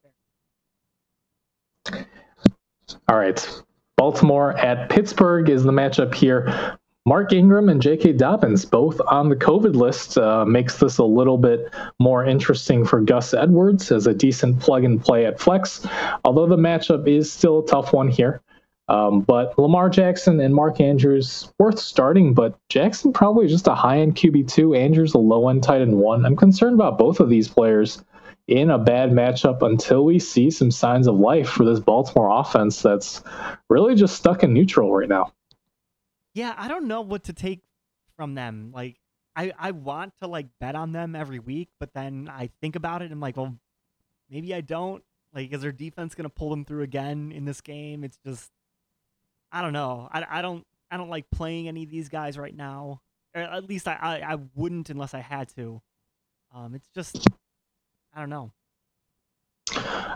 All 3.09 3.17
right. 3.17 3.63
Baltimore 3.99 4.57
at 4.57 4.89
Pittsburgh 4.89 5.51
is 5.51 5.65
the 5.65 5.73
matchup 5.73 6.15
here. 6.15 6.78
Mark 7.09 7.33
Ingram 7.33 7.71
and 7.71 7.81
J.K. 7.81 8.13
Dobbins, 8.13 8.67
both 8.67 9.01
on 9.07 9.31
the 9.31 9.35
COVID 9.35 9.75
list, 9.75 10.19
uh, 10.19 10.45
makes 10.45 10.77
this 10.77 10.99
a 10.99 11.05
little 11.05 11.39
bit 11.39 11.73
more 11.99 12.23
interesting 12.23 12.85
for 12.85 13.01
Gus 13.01 13.33
Edwards 13.33 13.91
as 13.91 14.07
a 14.07 14.13
decent 14.13 14.61
plug 14.61 14.85
and 14.85 15.03
play 15.03 15.25
at 15.25 15.41
flex, 15.41 15.87
although 16.27 16.47
the 16.47 16.59
matchup 16.59 17.09
is 17.09 17.33
still 17.33 17.61
a 17.61 17.67
tough 17.67 17.95
one 17.95 18.09
here. 18.09 18.43
Um, 18.89 19.23
but 19.23 19.59
Lamar 19.59 19.89
Jackson 19.89 20.39
and 20.39 20.55
Mark 20.55 20.83
Andrews 20.83 21.51
worth 21.59 21.79
starting, 21.79 22.35
but 22.35 22.59
Jackson 22.69 23.15
probably 23.15 23.49
just 23.49 23.69
a 23.69 23.75
high 23.75 24.01
end 24.01 24.15
QB 24.15 24.53
two, 24.53 24.75
Andrews 24.75 25.15
a 25.15 25.19
low 25.19 25.49
end 25.49 25.63
tight 25.63 25.81
end 25.81 25.97
one. 25.97 26.27
I'm 26.27 26.37
concerned 26.37 26.75
about 26.75 26.99
both 26.99 27.21
of 27.21 27.31
these 27.31 27.49
players 27.49 28.05
in 28.49 28.69
a 28.69 28.79
bad 28.79 29.13
matchup 29.13 29.63
until 29.63 30.05
we 30.05 30.19
see 30.19 30.51
some 30.51 30.71
signs 30.71 31.07
of 31.07 31.15
life 31.15 31.49
for 31.49 31.65
this 31.65 31.81
Baltimore 31.81 32.39
offense 32.39 32.83
that's 32.83 33.23
really 33.71 33.95
just 33.95 34.15
stuck 34.15 34.43
in 34.43 34.53
neutral 34.53 34.95
right 34.95 35.09
now. 35.09 35.33
Yeah, 36.39 36.55
I 36.57 36.69
don't 36.69 36.87
know 36.87 37.01
what 37.01 37.25
to 37.25 37.33
take 37.33 37.65
from 38.17 38.37
them. 38.37 38.71
Like, 38.73 39.01
I 39.35 39.53
I 39.59 39.73
want 39.73 40.13
to 40.23 40.29
like 40.29 40.47
bet 40.61 40.77
on 40.77 40.93
them 40.93 41.17
every 41.17 41.41
week, 41.41 41.71
but 41.81 41.95
then 41.95 42.31
I 42.33 42.51
think 42.61 42.77
about 42.77 43.03
it 43.03 43.07
and 43.07 43.15
I'm 43.15 43.21
like, 43.21 43.37
well, 43.37 43.59
maybe 44.31 44.55
I 44.55 44.61
don't. 44.61 45.03
Like, 45.35 45.53
is 45.53 45.63
their 45.63 45.73
defense 45.73 46.15
gonna 46.15 46.29
pull 46.29 46.51
them 46.51 46.65
through 46.65 46.83
again 46.83 47.33
in 47.33 47.45
this 47.45 47.61
game? 47.61 48.05
It's 48.05 48.19
just, 48.25 48.53
I 49.51 49.63
don't 49.63 49.73
know. 49.73 50.09
I, 50.13 50.25
I 50.31 50.41
don't 50.41 50.65
I 50.93 50.97
don't 50.97 51.11
like 51.11 51.29
playing 51.33 51.67
any 51.67 51.83
of 51.83 51.91
these 51.91 52.09
guys 52.09 52.39
right 52.39 52.55
now. 52.55 53.03
Or 53.35 53.43
at 53.43 53.65
least 53.69 53.89
I, 53.89 53.99
I, 54.01 54.35
I 54.35 54.39
wouldn't 54.55 54.91
unless 54.91 55.15
I 55.15 55.21
had 55.21 55.49
to. 55.57 55.83
Um, 56.55 56.77
it's 56.77 56.89
just 56.95 57.27
I 58.15 58.21
don't 58.21 58.31
know. 58.31 58.53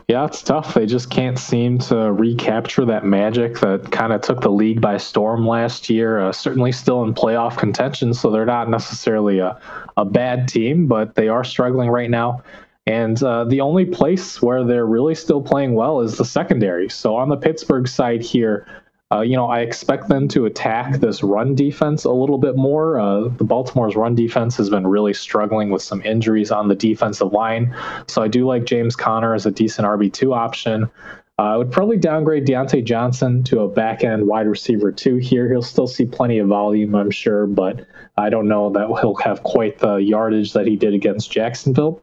Yeah, 0.09 0.25
it's 0.27 0.43
tough. 0.43 0.75
They 0.75 0.87
just 0.87 1.11
can't 1.11 1.39
seem 1.39 1.79
to 1.79 2.13
recapture 2.13 2.85
that 2.87 3.05
magic 3.05 3.61
that 3.61 3.91
kind 3.93 4.13
of 4.13 4.21
took 4.21 4.41
the 4.41 4.51
league 4.51 4.81
by 4.81 4.97
storm 4.97 5.47
last 5.47 5.89
year. 5.89 6.19
Uh, 6.19 6.33
certainly 6.33 6.73
still 6.73 7.03
in 7.05 7.15
playoff 7.15 7.57
contention, 7.57 8.13
so 8.13 8.31
they're 8.31 8.45
not 8.45 8.69
necessarily 8.69 9.39
a, 9.39 9.59
a 9.97 10.05
bad 10.05 10.49
team, 10.49 10.87
but 10.87 11.15
they 11.15 11.29
are 11.29 11.45
struggling 11.45 11.89
right 11.89 12.11
now. 12.11 12.43
And 12.87 13.23
uh, 13.23 13.45
the 13.45 13.61
only 13.61 13.85
place 13.85 14.43
where 14.43 14.65
they're 14.65 14.87
really 14.87 15.15
still 15.15 15.41
playing 15.41 15.75
well 15.75 16.01
is 16.01 16.19
the 16.19 16.25
secondary. 16.25 16.89
So 16.89 17.15
on 17.15 17.29
the 17.29 17.37
Pittsburgh 17.37 17.87
side 17.87 18.23
here, 18.23 18.67
uh, 19.13 19.21
you 19.21 19.37
know, 19.37 19.47
I 19.47 19.61
expect 19.61 20.09
them 20.09 20.27
to 20.29 20.47
attack 20.47 21.01
this 21.01 21.23
run 21.23 21.55
defense 21.55 22.05
a 22.05 22.11
little 22.11 22.39
bit 22.39 22.57
more. 22.57 22.99
Uh, 22.99 23.29
the 23.29 23.45
Baltimore's 23.45 23.95
run 23.95 24.15
defense 24.15 24.57
has 24.57 24.71
been 24.71 24.87
really 24.87 25.13
struggling 25.13 25.71
with 25.71 25.83
some 25.83 26.01
injuries 26.03 26.51
on 26.51 26.69
the 26.69 26.75
defensive 26.75 27.33
line. 27.33 27.77
So 28.07 28.23
I 28.23 28.29
do 28.29 28.47
like 28.47 28.65
James 28.65 28.97
Conner 28.97 29.35
as 29.35 29.45
a 29.45 29.51
decent 29.51 29.87
RB2 29.87 30.35
option. 30.35 30.91
Uh, 31.39 31.43
I 31.43 31.57
would 31.57 31.73
probably 31.73 31.97
downgrade 31.97 32.47
Diontae 32.47 32.85
Johnson 32.85 33.43
to 33.45 33.61
a 33.61 33.69
back 33.69 34.05
end 34.05 34.27
wide 34.27 34.47
receiver 34.47 34.93
two 34.93 35.17
here. 35.17 35.51
He'll 35.51 35.63
still 35.63 35.87
see 35.87 36.07
plenty 36.07 36.39
of 36.39 36.49
volume, 36.49 36.95
I'm 36.95 37.11
sure, 37.11 37.47
but 37.47 37.87
I 38.17 38.31
don't 38.31 38.49
know 38.49 38.71
that 38.71 38.87
he'll 39.01 39.15
have 39.17 39.43
quite 39.43 39.79
the 39.79 39.97
yardage 39.97 40.53
that 40.53 40.67
he 40.67 40.77
did 40.77 40.95
against 40.95 41.31
Jacksonville. 41.31 42.03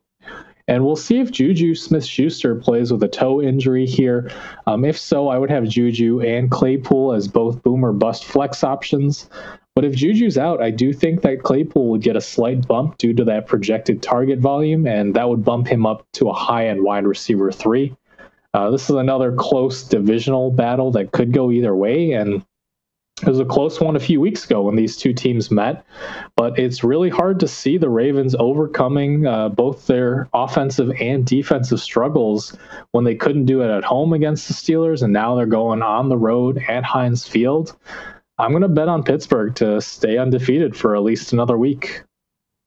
And 0.69 0.85
we'll 0.85 0.95
see 0.95 1.19
if 1.19 1.31
Juju 1.31 1.73
Smith 1.73 2.05
Schuster 2.05 2.53
plays 2.53 2.91
with 2.91 3.01
a 3.01 3.07
toe 3.07 3.41
injury 3.41 3.88
here. 3.88 4.31
Um, 4.67 4.85
if 4.85 4.99
so, 4.99 5.27
I 5.27 5.39
would 5.39 5.49
have 5.49 5.67
Juju 5.67 6.21
and 6.21 6.51
Claypool 6.51 7.13
as 7.13 7.27
both 7.27 7.63
boom 7.63 7.83
or 7.83 7.91
bust 7.91 8.23
flex 8.23 8.63
options. 8.63 9.27
But 9.73 9.83
if 9.83 9.95
Juju's 9.95 10.38
out, 10.38 10.61
I 10.61 10.69
do 10.69 10.93
think 10.93 11.23
that 11.23 11.41
Claypool 11.41 11.89
would 11.89 12.03
get 12.03 12.15
a 12.15 12.21
slight 12.21 12.67
bump 12.67 12.99
due 12.99 13.15
to 13.15 13.23
that 13.23 13.47
projected 13.47 14.03
target 14.03 14.38
volume, 14.38 14.85
and 14.85 15.15
that 15.15 15.27
would 15.27 15.43
bump 15.43 15.67
him 15.67 15.88
up 15.88 16.05
to 16.13 16.29
a 16.29 16.33
high 16.33 16.67
end 16.67 16.83
wide 16.83 17.07
receiver 17.07 17.51
three. 17.51 17.95
Uh, 18.53 18.69
this 18.69 18.91
is 18.91 18.95
another 18.95 19.31
close 19.31 19.81
divisional 19.81 20.51
battle 20.51 20.91
that 20.91 21.11
could 21.11 21.33
go 21.33 21.49
either 21.49 21.75
way, 21.75 22.11
and 22.11 22.45
it 23.21 23.27
was 23.27 23.39
a 23.39 23.45
close 23.45 23.79
one 23.79 23.95
a 23.95 23.99
few 23.99 24.21
weeks 24.21 24.45
ago 24.45 24.61
when 24.61 24.75
these 24.75 24.95
two 24.95 25.13
teams 25.13 25.51
met, 25.51 25.85
but 26.35 26.57
it's 26.57 26.83
really 26.83 27.09
hard 27.09 27.39
to 27.39 27.47
see 27.47 27.77
the 27.77 27.89
Ravens 27.89 28.35
overcoming 28.39 29.25
uh, 29.25 29.49
both 29.49 29.88
their 29.88 30.29
offensive 30.33 30.91
and 30.99 31.25
defensive 31.25 31.79
struggles 31.79 32.57
when 32.91 33.03
they 33.03 33.15
couldn't 33.15 33.45
do 33.45 33.61
it 33.61 33.69
at 33.69 33.83
home 33.83 34.13
against 34.13 34.47
the 34.47 34.53
Steelers, 34.53 35.01
and 35.01 35.13
now 35.13 35.35
they're 35.35 35.45
going 35.45 35.81
on 35.81 36.09
the 36.09 36.17
road 36.17 36.63
at 36.67 36.83
Heinz 36.83 37.27
Field. 37.27 37.75
I'm 38.38 38.51
going 38.51 38.61
to 38.61 38.69
bet 38.69 38.88
on 38.88 39.03
Pittsburgh 39.03 39.53
to 39.55 39.81
stay 39.81 40.17
undefeated 40.17 40.75
for 40.75 40.95
at 40.95 41.03
least 41.03 41.33
another 41.33 41.57
week. 41.57 42.03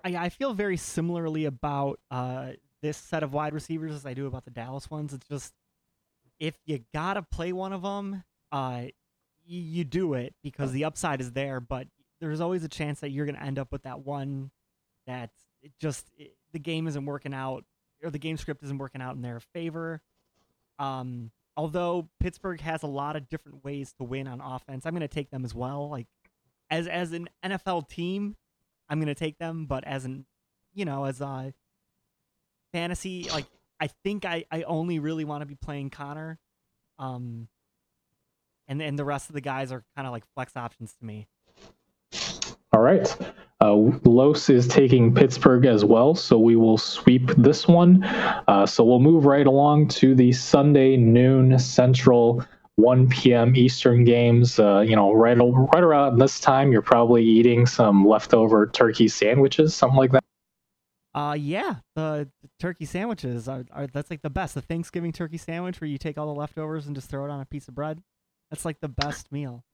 I, 0.05 0.17
I 0.17 0.29
feel 0.29 0.53
very 0.53 0.77
similarly 0.77 1.47
about 1.47 1.99
uh, 2.11 2.51
this 2.83 2.97
set 2.97 3.23
of 3.23 3.33
wide 3.33 3.55
receivers 3.55 3.93
as 3.93 4.05
I 4.05 4.15
do 4.15 4.27
about 4.27 4.45
the 4.45 4.51
Dallas 4.51 4.91
ones. 4.91 5.15
It's 5.15 5.29
just 5.29 5.55
if 6.39 6.55
you 6.67 6.85
got 6.93 7.15
to 7.15 7.23
play 7.23 7.53
one 7.53 7.73
of 7.73 7.83
them, 7.83 8.25
uh, 8.51 8.87
you 9.47 9.85
do 9.85 10.15
it 10.15 10.35
because 10.43 10.73
the 10.73 10.85
upside 10.85 11.21
is 11.21 11.33
there, 11.33 11.61
but 11.61 11.87
there's 12.21 12.41
always 12.41 12.65
a 12.65 12.69
chance 12.69 13.01
that 13.01 13.11
you're 13.11 13.27
going 13.27 13.37
to 13.37 13.43
end 13.43 13.59
up 13.59 13.73
with 13.73 13.83
that 13.83 14.01
one 14.01 14.51
that 15.07 15.31
it 15.63 15.73
just 15.81 16.09
it, 16.17 16.35
the 16.53 16.59
game 16.59 16.87
isn't 16.87 17.05
working 17.05 17.35
out 17.35 17.65
or 18.03 18.11
the 18.11 18.19
game 18.19 18.37
script 18.37 18.63
isn't 18.63 18.79
working 18.79 19.01
out 19.01 19.15
in 19.15 19.23
their 19.23 19.41
favor. 19.41 20.01
Um, 20.79 21.31
although 21.57 22.09
Pittsburgh 22.21 22.61
has 22.61 22.83
a 22.83 22.89
lot 22.89 23.17
of 23.17 23.29
different 23.29 23.65
ways 23.65 23.93
to 23.99 24.05
win 24.05 24.27
on 24.27 24.41
offense, 24.41 24.87
I'm 24.87 24.93
going 24.93 25.01
to 25.03 25.09
take 25.09 25.31
them 25.31 25.45
as 25.45 25.55
well. 25.55 25.89
Like 25.91 26.07
as 26.71 26.87
as 26.87 27.13
an 27.13 27.29
NFL 27.45 27.89
team, 27.89 28.37
I'm 28.89 28.99
going 28.99 29.09
to 29.09 29.15
take 29.15 29.39
them, 29.39 29.67
but 29.67 29.85
as 29.85 30.05
an 30.05 30.27
you 30.75 30.85
know 30.85 31.05
as 31.05 31.21
a 31.21 31.53
fantasy, 32.73 33.29
like 33.31 33.47
I 33.81 33.89
think 33.89 34.25
I 34.25 34.45
I 34.51 34.63
only 34.63 34.99
really 34.99 35.25
want 35.25 35.43
to 35.43 35.47
be 35.47 35.55
playing 35.55 35.91
Conner. 35.91 36.39
Um, 36.99 37.49
and 38.69 38.81
and 38.83 38.99
the 38.99 39.05
rest 39.05 39.29
of 39.29 39.35
the 39.35 39.41
guys 39.41 39.73
are 39.73 39.85
kind 39.97 40.07
of 40.07 40.13
like 40.13 40.25
flex 40.35 40.57
options 40.57 40.95
to 40.95 41.05
me. 41.05 41.29
All 42.73 42.81
right. 42.81 43.15
Uh, 43.61 43.75
Los 44.05 44.49
is 44.49 44.67
taking 44.67 45.15
Pittsburgh 45.15 45.67
as 45.67 45.85
well, 45.85 46.15
so 46.15 46.39
we 46.39 46.57
will 46.57 46.79
sweep 46.79 47.29
this 47.37 47.69
one. 47.69 48.03
Uh, 48.03 48.67
so 48.67 48.83
we'll 48.83 48.99
move 48.99 49.27
right 49.27 49.47
along 49.47 49.89
to 49.89 50.15
the 50.15 50.33
Sunday 50.33 50.97
noon 50.97 51.59
Central, 51.59 52.45
1 52.77 53.09
p.m. 53.11 53.55
Eastern 53.55 54.05
games. 54.05 54.59
Uh, 54.59 54.81
you 54.81 54.97
know, 54.97 55.13
right 55.13 55.37
right 55.37 55.83
around 55.83 56.19
this 56.19 56.41
time, 56.41 56.73
you're 56.73 56.83
probably 56.83 57.23
eating 57.23 57.67
some 57.67 58.07
leftover 58.07 58.67
turkey 58.67 59.07
sandwiches, 59.07 59.75
something 59.75 59.99
like 59.99 60.13
that. 60.13 60.25
Uh, 61.15 61.37
yeah, 61.39 61.77
the, 61.95 62.29
the 62.43 62.49
turkey 62.59 62.87
sandwiches 62.87 63.47
are, 63.49 63.67
are 63.71 63.87
that's 63.87 64.11
like 64.11 64.23
the 64.23 64.31
best. 64.31 64.55
The 64.55 64.63
Thanksgiving 64.63 65.13
turkey 65.13 65.37
sandwich 65.37 65.81
where 65.81 65.89
you 65.89 65.99
take 65.99 66.17
all 66.17 66.27
the 66.27 66.41
leftovers 66.41 66.87
and 66.87 66.97
just 66.97 67.11
throw 67.11 67.27
it 67.27 67.31
on 67.31 67.41
a 67.41 67.45
piece 67.45 67.69
of 67.69 67.75
bread. 67.75 68.03
That's 68.53 68.67
like 68.67 68.81
the 68.81 68.89
best 68.89 69.33
meal. 69.33 69.65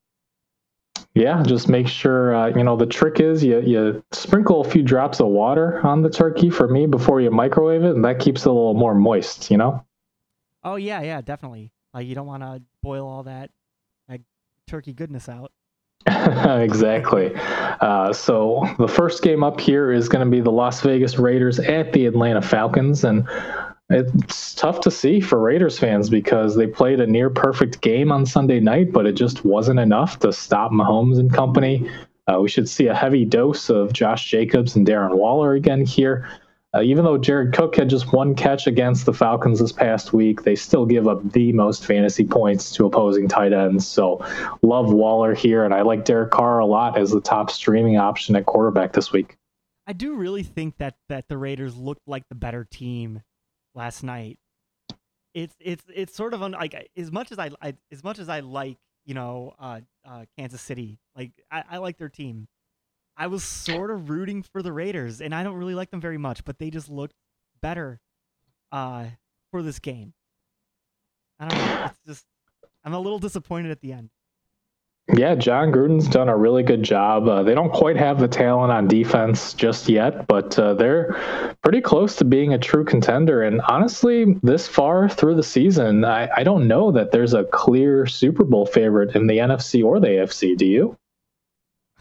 Yeah, 1.12 1.42
just 1.42 1.68
make 1.68 1.88
sure 1.88 2.32
uh, 2.34 2.56
you 2.56 2.62
know 2.62 2.76
the 2.76 2.86
trick 2.86 3.18
is 3.18 3.42
you 3.42 3.60
you 3.60 4.04
sprinkle 4.12 4.60
a 4.60 4.70
few 4.70 4.84
drops 4.84 5.18
of 5.18 5.26
water 5.26 5.84
on 5.84 6.02
the 6.02 6.08
turkey 6.08 6.48
for 6.48 6.68
me 6.68 6.86
before 6.86 7.20
you 7.20 7.32
microwave 7.32 7.82
it, 7.82 7.96
and 7.96 8.04
that 8.04 8.20
keeps 8.20 8.42
it 8.42 8.46
a 8.46 8.52
little 8.52 8.74
more 8.74 8.94
moist. 8.94 9.50
You 9.50 9.56
know. 9.56 9.84
Oh 10.62 10.76
yeah, 10.76 11.02
yeah, 11.02 11.20
definitely. 11.20 11.72
Like 11.92 12.06
you 12.06 12.14
don't 12.14 12.28
want 12.28 12.44
to 12.44 12.62
boil 12.80 13.08
all 13.08 13.24
that 13.24 13.50
like 14.08 14.22
turkey 14.68 14.92
goodness 14.92 15.28
out. 15.28 15.50
exactly. 16.06 17.32
Uh, 17.34 18.12
so 18.12 18.64
the 18.78 18.86
first 18.86 19.24
game 19.24 19.42
up 19.42 19.58
here 19.58 19.90
is 19.90 20.08
going 20.08 20.24
to 20.24 20.30
be 20.30 20.40
the 20.40 20.52
Las 20.52 20.82
Vegas 20.82 21.18
Raiders 21.18 21.58
at 21.58 21.92
the 21.92 22.06
Atlanta 22.06 22.42
Falcons, 22.42 23.02
and 23.02 23.28
it's 23.90 24.54
tough 24.54 24.80
to 24.80 24.90
see 24.90 25.20
for 25.20 25.38
Raiders 25.38 25.78
fans 25.78 26.10
because 26.10 26.54
they 26.54 26.66
played 26.66 27.00
a 27.00 27.06
near 27.06 27.30
perfect 27.30 27.80
game 27.80 28.12
on 28.12 28.26
Sunday 28.26 28.60
night, 28.60 28.92
but 28.92 29.06
it 29.06 29.12
just 29.12 29.44
wasn't 29.44 29.80
enough 29.80 30.18
to 30.20 30.32
stop 30.32 30.72
Mahomes 30.72 31.18
and 31.18 31.32
company. 31.32 31.90
Uh, 32.26 32.40
we 32.40 32.48
should 32.48 32.68
see 32.68 32.88
a 32.88 32.94
heavy 32.94 33.24
dose 33.24 33.70
of 33.70 33.94
Josh 33.94 34.30
Jacobs 34.30 34.76
and 34.76 34.86
Darren 34.86 35.16
Waller 35.16 35.54
again 35.54 35.86
here. 35.86 36.28
Uh, 36.74 36.82
even 36.82 37.02
though 37.02 37.16
Jared 37.16 37.54
Cook 37.54 37.76
had 37.76 37.88
just 37.88 38.12
one 38.12 38.34
catch 38.34 38.66
against 38.66 39.06
the 39.06 39.14
Falcons 39.14 39.58
this 39.58 39.72
past 39.72 40.12
week, 40.12 40.42
they 40.42 40.54
still 40.54 40.84
give 40.84 41.08
up 41.08 41.32
the 41.32 41.50
most 41.54 41.86
fantasy 41.86 42.26
points 42.26 42.70
to 42.72 42.84
opposing 42.84 43.26
tight 43.26 43.54
ends. 43.54 43.88
So, 43.88 44.22
love 44.60 44.92
Waller 44.92 45.34
here, 45.34 45.64
and 45.64 45.72
I 45.72 45.80
like 45.80 46.04
Derek 46.04 46.30
Carr 46.30 46.58
a 46.58 46.66
lot 46.66 46.98
as 46.98 47.10
the 47.10 47.22
top 47.22 47.50
streaming 47.50 47.96
option 47.96 48.36
at 48.36 48.44
quarterback 48.44 48.92
this 48.92 49.10
week. 49.10 49.38
I 49.86 49.94
do 49.94 50.14
really 50.16 50.42
think 50.42 50.76
that 50.76 50.96
that 51.08 51.28
the 51.28 51.38
Raiders 51.38 51.74
looked 51.74 52.06
like 52.06 52.28
the 52.28 52.34
better 52.34 52.66
team 52.70 53.22
last 53.78 54.02
night. 54.02 54.38
It's 55.32 55.54
it's 55.60 55.84
it's 55.94 56.14
sort 56.14 56.34
of 56.34 56.42
un, 56.42 56.52
like 56.52 56.90
as 56.96 57.12
much 57.12 57.32
as 57.32 57.38
I, 57.38 57.50
I 57.62 57.74
as 57.92 58.02
much 58.02 58.18
as 58.18 58.28
I 58.28 58.40
like 58.40 58.76
you 59.06 59.14
know 59.14 59.54
uh, 59.58 59.80
uh, 60.04 60.24
Kansas 60.36 60.60
City, 60.60 60.98
like 61.16 61.32
I, 61.50 61.64
I 61.70 61.78
like 61.78 61.96
their 61.96 62.08
team. 62.08 62.48
I 63.16 63.28
was 63.28 63.42
sort 63.42 63.90
of 63.90 64.10
rooting 64.10 64.42
for 64.42 64.62
the 64.62 64.72
Raiders, 64.72 65.20
and 65.20 65.34
I 65.34 65.42
don't 65.42 65.56
really 65.56 65.74
like 65.74 65.90
them 65.90 66.00
very 66.00 66.18
much, 66.18 66.44
but 66.44 66.58
they 66.58 66.70
just 66.70 66.88
looked 66.88 67.14
better 67.62 68.00
uh, 68.72 69.06
for 69.50 69.62
this 69.62 69.78
game. 69.78 70.12
I 71.38 71.48
don't 71.48 71.58
know. 71.58 71.84
It's 71.86 71.98
just 72.06 72.24
I'm 72.84 72.94
a 72.94 73.00
little 73.00 73.18
disappointed 73.18 73.70
at 73.70 73.80
the 73.80 73.92
end. 73.92 74.10
Yeah, 75.14 75.34
Jon 75.34 75.72
Gruden's 75.72 76.06
done 76.06 76.28
a 76.28 76.36
really 76.36 76.62
good 76.62 76.82
job. 76.82 77.26
Uh, 77.28 77.42
they 77.42 77.54
don't 77.54 77.72
quite 77.72 77.96
have 77.96 78.20
the 78.20 78.28
talent 78.28 78.70
on 78.70 78.88
defense 78.88 79.54
just 79.54 79.88
yet, 79.88 80.26
but 80.26 80.58
uh, 80.58 80.74
they're 80.74 81.56
pretty 81.62 81.80
close 81.80 82.16
to 82.16 82.26
being 82.26 82.52
a 82.52 82.58
true 82.58 82.84
contender. 82.84 83.42
And 83.42 83.62
honestly, 83.62 84.34
this 84.42 84.68
far 84.68 85.08
through 85.08 85.36
the 85.36 85.42
season, 85.42 86.04
I, 86.04 86.28
I 86.36 86.42
don't 86.44 86.68
know 86.68 86.92
that 86.92 87.10
there's 87.10 87.32
a 87.32 87.44
clear 87.44 88.04
Super 88.04 88.44
Bowl 88.44 88.66
favorite 88.66 89.16
in 89.16 89.26
the 89.26 89.38
NFC 89.38 89.82
or 89.82 89.98
the 89.98 90.08
AFC. 90.08 90.56
Do 90.58 90.66
you? 90.66 90.96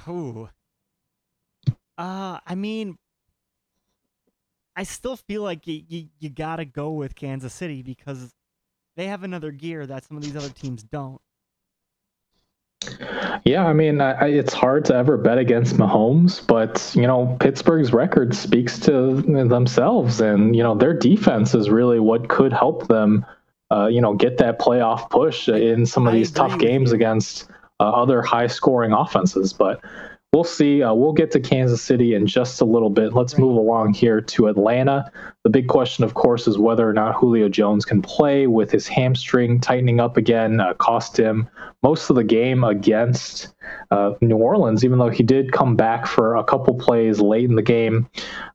Ooh. 0.10 0.50
Uh, 1.98 2.40
I 2.46 2.56
mean, 2.56 2.98
I 4.76 4.84
still 4.84 5.16
feel 5.16 5.44
like 5.44 5.66
you, 5.66 5.82
you, 5.88 6.08
you 6.20 6.30
got 6.30 6.58
to 6.58 6.66
go 6.66 6.92
with 6.92 7.16
Kansas 7.16 7.54
City 7.54 7.84
because 7.84 8.34
they 8.98 9.08
have 9.08 9.24
another 9.24 9.52
gear 9.52 9.86
that 9.86 10.04
some 10.04 10.18
of 10.18 10.24
these 10.24 10.36
other 10.36 10.50
teams 10.50 10.84
don't. 10.84 11.22
Yeah, 13.44 13.66
I 13.66 13.74
mean, 13.74 14.02
I, 14.02 14.28
it's 14.28 14.54
hard 14.54 14.86
to 14.86 14.96
ever 14.96 15.18
bet 15.18 15.38
against 15.38 15.76
Mahomes, 15.76 16.46
but 16.46 16.92
you 16.96 17.08
know, 17.08 17.36
Pittsburgh's 17.40 17.94
record 17.94 18.36
speaks 18.36 18.80
to 18.82 19.22
themselves, 19.22 20.22
and 20.22 20.56
you 20.56 20.64
know, 20.64 20.76
their 20.76 20.94
defense 20.94 21.56
is 21.56 21.70
really 21.70 22.00
what 22.00 22.30
could 22.30 22.54
help 22.54 22.88
them, 22.88 23.26
uh, 23.72 23.88
you 23.88 24.02
know, 24.02 24.14
get 24.14 24.38
that 24.38 24.60
playoff 24.60 25.10
push 25.10 25.50
in 25.50 25.86
some 25.86 26.08
of 26.08 26.14
these 26.14 26.32
tough 26.32 26.58
games 26.60 26.92
against 26.92 27.50
uh, 27.80 27.90
other 27.90 28.22
high-scoring 28.22 28.92
offenses. 28.92 29.54
But 29.54 29.82
we'll 30.38 30.44
see. 30.44 30.84
Uh, 30.84 30.94
we'll 30.94 31.14
get 31.14 31.32
to 31.32 31.40
Kansas 31.40 31.82
City 31.82 32.14
in 32.14 32.28
just 32.28 32.62
a 32.62 32.66
little 32.66 32.92
bit. 32.92 33.14
Let's 33.14 33.40
move 33.40 33.56
along 33.56 33.96
here 33.96 34.22
to 34.22 34.46
Atlanta. 34.50 35.12
The 35.44 35.50
big 35.50 35.68
question, 35.68 36.04
of 36.04 36.14
course, 36.14 36.48
is 36.48 36.60
whether 36.60 36.88
or 36.88 36.94
not 36.94 37.16
Julio 37.16 37.50
Jones 37.50 37.86
can 37.86 38.04
play 38.04 38.46
with 38.46 38.70
his 38.70 38.88
hamstring 38.88 39.60
tightening 39.60 40.00
up 40.00 40.16
again. 40.16 40.60
Uh, 40.60 40.76
cost 40.76 41.18
him 41.18 41.50
most 41.82 42.12
of 42.12 42.18
the 42.18 42.24
game 42.24 42.64
against 42.64 43.48
New 44.22 44.38
Orleans, 44.38 44.84
even 44.84 45.00
though 45.00 45.10
he 45.10 45.24
did 45.24 45.52
come 45.52 45.76
back 45.76 46.06
for 46.08 46.36
a 46.36 46.44
couple 46.44 46.76
plays 46.76 47.20
late 47.20 47.50
in 47.50 47.56
the 47.56 47.62
game. 47.62 48.10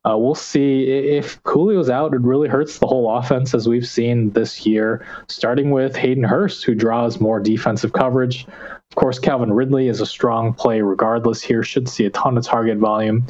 Uh, 0.04 0.16
we'll 0.18 0.34
see 0.34 0.84
if 0.84 1.42
Julio's 1.44 1.90
out. 1.90 2.14
It 2.14 2.20
really 2.20 2.48
hurts 2.48 2.78
the 2.78 2.86
whole 2.86 3.16
offense, 3.16 3.54
as 3.54 3.68
we've 3.68 3.86
seen 3.86 4.30
this 4.30 4.66
year, 4.66 5.06
starting 5.28 5.70
with 5.70 5.96
Hayden 5.96 6.24
Hurst, 6.24 6.64
who 6.64 6.74
draws 6.74 7.20
more 7.20 7.40
defensive 7.40 7.92
coverage. 7.92 8.46
Of 8.90 8.96
course, 8.96 9.18
Calvin 9.18 9.52
Ridley 9.52 9.88
is 9.88 10.00
a 10.00 10.06
strong 10.06 10.52
play 10.52 10.82
regardless 10.82 11.40
here, 11.40 11.62
should 11.62 11.88
see 11.88 12.04
a 12.04 12.10
ton 12.10 12.36
of 12.36 12.44
target 12.44 12.78
volume. 12.78 13.26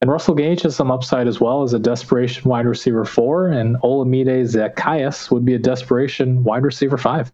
And 0.00 0.10
Russell 0.10 0.34
Gage 0.34 0.62
has 0.62 0.76
some 0.76 0.90
upside 0.90 1.26
as 1.26 1.40
well 1.40 1.62
as 1.62 1.74
a 1.74 1.78
desperation 1.78 2.48
wide 2.48 2.64
receiver 2.66 3.04
four, 3.04 3.48
and 3.48 3.76
Olamide 3.82 4.44
Zaccheaus 4.44 5.30
would 5.30 5.44
be 5.44 5.54
a 5.54 5.58
desperation 5.58 6.42
wide 6.42 6.64
receiver 6.64 6.96
five. 6.96 7.30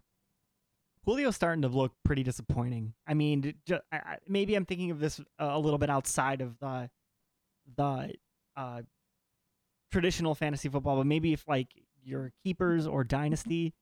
Julio's 1.07 1.35
starting 1.35 1.61
to 1.61 1.67
look 1.67 1.93
pretty 2.03 2.23
disappointing. 2.23 2.93
I 3.07 3.13
mean, 3.13 3.53
just, 3.65 3.81
I, 3.91 4.17
maybe 4.27 4.55
I'm 4.55 4.65
thinking 4.65 4.91
of 4.91 4.99
this 4.99 5.21
a 5.39 5.57
little 5.57 5.79
bit 5.79 5.89
outside 5.89 6.41
of 6.41 6.59
the 6.59 6.89
the 7.75 8.13
uh, 8.55 8.81
traditional 9.91 10.35
fantasy 10.35 10.69
football, 10.69 10.97
but 10.97 11.05
maybe 11.05 11.33
if 11.33 11.47
like 11.47 11.69
your 12.03 12.31
keepers 12.43 12.87
or 12.87 13.03
dynasty, 13.03 13.73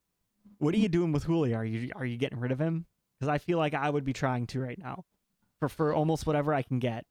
what 0.60 0.74
are 0.74 0.78
you 0.78 0.90
doing 0.90 1.12
with 1.12 1.24
Julio? 1.24 1.58
Are 1.58 1.66
you 1.66 1.92
are 1.96 2.06
you 2.06 2.18
getting 2.18 2.40
rid 2.40 2.52
of 2.52 2.60
him? 2.60 2.86
because 3.20 3.34
I 3.34 3.38
feel 3.38 3.58
like 3.58 3.74
I 3.74 3.90
would 3.90 4.04
be 4.04 4.14
trying 4.14 4.48
to 4.48 4.62
right 4.62 4.78
now 4.78 5.06
for 5.60 5.70
for 5.70 5.94
almost 5.94 6.26
whatever 6.26 6.54
I 6.54 6.62
can 6.62 6.80
get. 6.80 7.06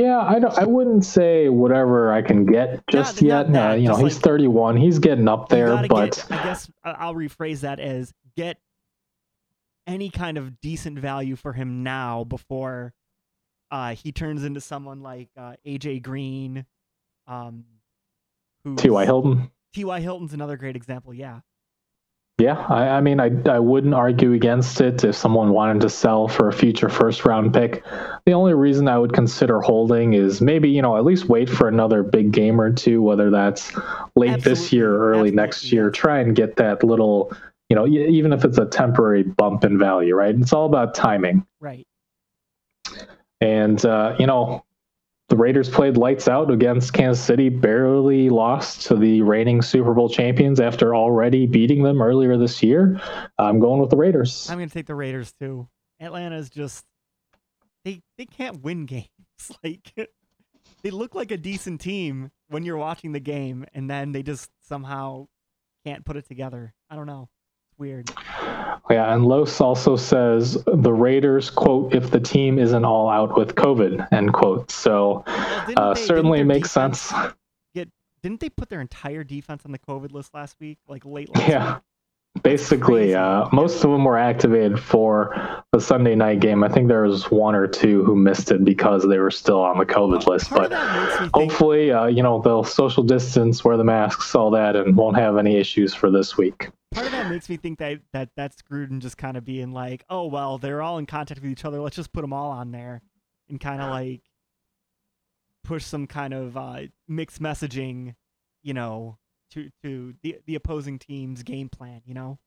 Yeah, 0.00 0.20
I 0.20 0.38
don't. 0.38 0.56
I 0.56 0.64
wouldn't 0.64 1.04
say 1.04 1.50
whatever 1.50 2.10
I 2.10 2.22
can 2.22 2.46
get 2.46 2.82
just 2.88 3.20
not, 3.20 3.28
yet. 3.28 3.50
Not 3.50 3.70
uh, 3.72 3.74
you 3.74 3.88
know, 3.88 3.96
he's 3.96 4.14
like, 4.16 4.24
31. 4.24 4.76
He's 4.78 4.98
getting 4.98 5.28
up 5.28 5.50
there, 5.50 5.76
but 5.88 6.16
get, 6.16 6.26
I 6.30 6.42
guess 6.42 6.70
I'll 6.82 7.14
rephrase 7.14 7.60
that 7.60 7.80
as 7.80 8.14
get 8.34 8.56
any 9.86 10.08
kind 10.08 10.38
of 10.38 10.58
decent 10.62 10.98
value 10.98 11.36
for 11.36 11.52
him 11.52 11.82
now 11.82 12.24
before 12.24 12.94
uh, 13.70 13.94
he 13.94 14.10
turns 14.10 14.42
into 14.42 14.60
someone 14.60 15.02
like 15.02 15.28
uh, 15.36 15.54
AJ 15.66 16.02
Green, 16.02 16.64
um, 17.26 17.64
T.Y. 18.76 19.04
Hilton. 19.04 19.50
T.Y. 19.74 20.00
Hilton's 20.00 20.32
another 20.32 20.56
great 20.56 20.76
example. 20.76 21.12
Yeah. 21.12 21.40
Yeah, 22.40 22.64
I, 22.70 22.88
I, 22.88 23.00
mean, 23.02 23.20
I, 23.20 23.30
I 23.50 23.58
wouldn't 23.58 23.92
argue 23.92 24.32
against 24.32 24.80
it 24.80 25.04
if 25.04 25.14
someone 25.14 25.50
wanted 25.50 25.82
to 25.82 25.90
sell 25.90 26.26
for 26.26 26.48
a 26.48 26.52
future 26.54 26.88
first 26.88 27.26
round 27.26 27.52
pick. 27.52 27.84
The 28.24 28.32
only 28.32 28.54
reason 28.54 28.88
I 28.88 28.96
would 28.96 29.12
consider 29.12 29.60
holding 29.60 30.14
is 30.14 30.40
maybe, 30.40 30.70
you 30.70 30.80
know, 30.80 30.96
at 30.96 31.04
least 31.04 31.26
wait 31.26 31.50
for 31.50 31.68
another 31.68 32.02
big 32.02 32.32
game 32.32 32.58
or 32.58 32.72
two, 32.72 33.02
whether 33.02 33.28
that's 33.28 33.76
late 34.16 34.30
Absolutely. 34.30 34.40
this 34.40 34.72
year 34.72 34.94
or 34.94 35.10
early 35.10 35.10
Absolutely. 35.10 35.36
next 35.36 35.70
year. 35.70 35.90
Try 35.90 36.20
and 36.20 36.34
get 36.34 36.56
that 36.56 36.82
little, 36.82 37.30
you 37.68 37.76
know, 37.76 37.86
even 37.86 38.32
if 38.32 38.42
it's 38.46 38.56
a 38.56 38.64
temporary 38.64 39.22
bump 39.22 39.62
in 39.62 39.78
value, 39.78 40.14
right? 40.14 40.34
It's 40.34 40.54
all 40.54 40.64
about 40.64 40.94
timing. 40.94 41.46
Right. 41.60 41.86
And, 43.42 43.84
uh, 43.84 44.16
you 44.18 44.26
know, 44.26 44.64
the 45.30 45.36
Raiders 45.36 45.68
played 45.70 45.96
lights 45.96 46.26
out 46.26 46.50
against 46.50 46.92
Kansas 46.92 47.24
City, 47.24 47.48
barely 47.48 48.28
lost 48.28 48.88
to 48.88 48.96
the 48.96 49.22
reigning 49.22 49.62
Super 49.62 49.94
Bowl 49.94 50.08
champions 50.08 50.58
after 50.58 50.94
already 50.94 51.46
beating 51.46 51.84
them 51.84 52.02
earlier 52.02 52.36
this 52.36 52.64
year. 52.64 53.00
I'm 53.38 53.60
going 53.60 53.80
with 53.80 53.90
the 53.90 53.96
Raiders. 53.96 54.50
I'm 54.50 54.58
going 54.58 54.68
to 54.68 54.74
take 54.74 54.86
the 54.86 54.94
Raiders 54.96 55.32
too. 55.40 55.68
Atlanta's 56.00 56.50
just 56.50 56.84
they 57.84 58.02
they 58.18 58.26
can't 58.26 58.60
win 58.62 58.86
games. 58.86 59.06
Like 59.62 59.94
they 60.82 60.90
look 60.90 61.14
like 61.14 61.30
a 61.30 61.36
decent 61.36 61.80
team 61.80 62.32
when 62.48 62.64
you're 62.64 62.76
watching 62.76 63.12
the 63.12 63.20
game 63.20 63.64
and 63.72 63.88
then 63.88 64.10
they 64.10 64.24
just 64.24 64.50
somehow 64.66 65.28
can't 65.86 66.04
put 66.04 66.16
it 66.16 66.26
together. 66.26 66.74
I 66.90 66.96
don't 66.96 67.06
know 67.06 67.28
weird. 67.80 68.10
Yeah, 68.90 69.14
and 69.14 69.24
Los 69.26 69.60
also 69.60 69.96
says 69.96 70.62
the 70.66 70.92
Raiders 70.92 71.50
quote 71.50 71.94
if 71.94 72.10
the 72.10 72.20
team 72.20 72.58
isn't 72.58 72.84
all 72.84 73.08
out 73.08 73.36
with 73.36 73.54
COVID 73.54 74.12
end 74.12 74.32
quote. 74.32 74.70
So 74.70 75.24
well, 75.26 75.74
uh, 75.76 75.94
they, 75.94 76.04
certainly 76.04 76.44
makes 76.44 76.70
sense. 76.70 77.12
Get 77.74 77.88
didn't 78.22 78.40
they 78.40 78.50
put 78.50 78.68
their 78.68 78.80
entire 78.80 79.24
defense 79.24 79.62
on 79.64 79.72
the 79.72 79.78
COVID 79.78 80.12
list 80.12 80.34
last 80.34 80.56
week? 80.60 80.78
Like 80.86 81.04
late 81.04 81.34
last 81.34 81.48
yeah. 81.48 81.74
Week? 81.74 81.82
Basically, 82.44 83.12
uh, 83.12 83.48
most 83.52 83.82
of 83.82 83.90
them 83.90 84.04
were 84.04 84.16
activated 84.16 84.78
for 84.78 85.64
the 85.72 85.80
Sunday 85.80 86.14
night 86.14 86.38
game. 86.38 86.62
I 86.62 86.68
think 86.68 86.86
there 86.86 87.02
was 87.02 87.28
one 87.28 87.56
or 87.56 87.66
two 87.66 88.04
who 88.04 88.14
missed 88.14 88.52
it 88.52 88.64
because 88.64 89.06
they 89.08 89.18
were 89.18 89.32
still 89.32 89.60
on 89.60 89.78
the 89.78 89.84
COVID 89.84 90.26
list. 90.26 90.48
But 90.48 90.72
hopefully, 91.34 91.90
uh, 91.90 92.06
you 92.06 92.22
know, 92.22 92.40
they'll 92.40 92.62
social 92.62 93.02
distance, 93.02 93.64
wear 93.64 93.76
the 93.76 93.82
masks, 93.82 94.32
all 94.36 94.52
that, 94.52 94.76
and 94.76 94.96
won't 94.96 95.16
have 95.16 95.38
any 95.38 95.56
issues 95.56 95.92
for 95.92 96.08
this 96.08 96.36
week 96.36 96.70
part 96.92 97.06
of 97.06 97.12
that 97.12 97.30
makes 97.30 97.48
me 97.48 97.56
think 97.56 97.78
that 97.78 98.00
that 98.12 98.30
that's 98.36 98.62
Gruden 98.62 99.00
just 99.00 99.16
kind 99.16 99.36
of 99.36 99.44
being 99.44 99.72
like, 99.72 100.04
oh 100.10 100.26
well, 100.26 100.58
they're 100.58 100.82
all 100.82 100.98
in 100.98 101.06
contact 101.06 101.40
with 101.40 101.50
each 101.50 101.64
other. 101.64 101.80
Let's 101.80 101.96
just 101.96 102.12
put 102.12 102.22
them 102.22 102.32
all 102.32 102.50
on 102.50 102.72
there, 102.72 103.02
and 103.48 103.60
kind 103.60 103.80
of 103.80 103.90
like 103.90 104.22
push 105.64 105.84
some 105.84 106.06
kind 106.06 106.34
of 106.34 106.56
uh, 106.56 106.82
mixed 107.08 107.40
messaging, 107.40 108.14
you 108.62 108.74
know, 108.74 109.18
to 109.52 109.70
to 109.82 110.14
the 110.22 110.38
the 110.46 110.54
opposing 110.54 110.98
team's 110.98 111.42
game 111.42 111.68
plan. 111.68 112.02
You 112.04 112.14
know. 112.14 112.38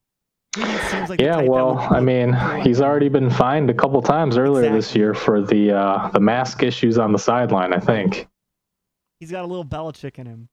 Like 0.55 1.19
yeah, 1.19 1.41
well, 1.41 1.79
I 1.79 1.99
mean, 1.99 2.37
he's 2.61 2.79
already 2.79 3.09
been 3.09 3.31
fined 3.31 3.71
a 3.71 3.73
couple 3.73 3.99
times 4.03 4.37
earlier 4.37 4.65
exactly. 4.65 4.77
this 4.77 4.95
year 4.95 5.13
for 5.15 5.41
the 5.41 5.71
uh, 5.71 6.09
the 6.09 6.19
mask 6.19 6.61
issues 6.61 6.99
on 6.99 7.11
the 7.11 7.17
sideline. 7.17 7.73
I 7.73 7.79
think 7.79 8.27
he's 9.19 9.31
got 9.31 9.43
a 9.43 9.47
little 9.47 9.65
Belichick 9.65 10.19
in 10.19 10.27
him. 10.27 10.49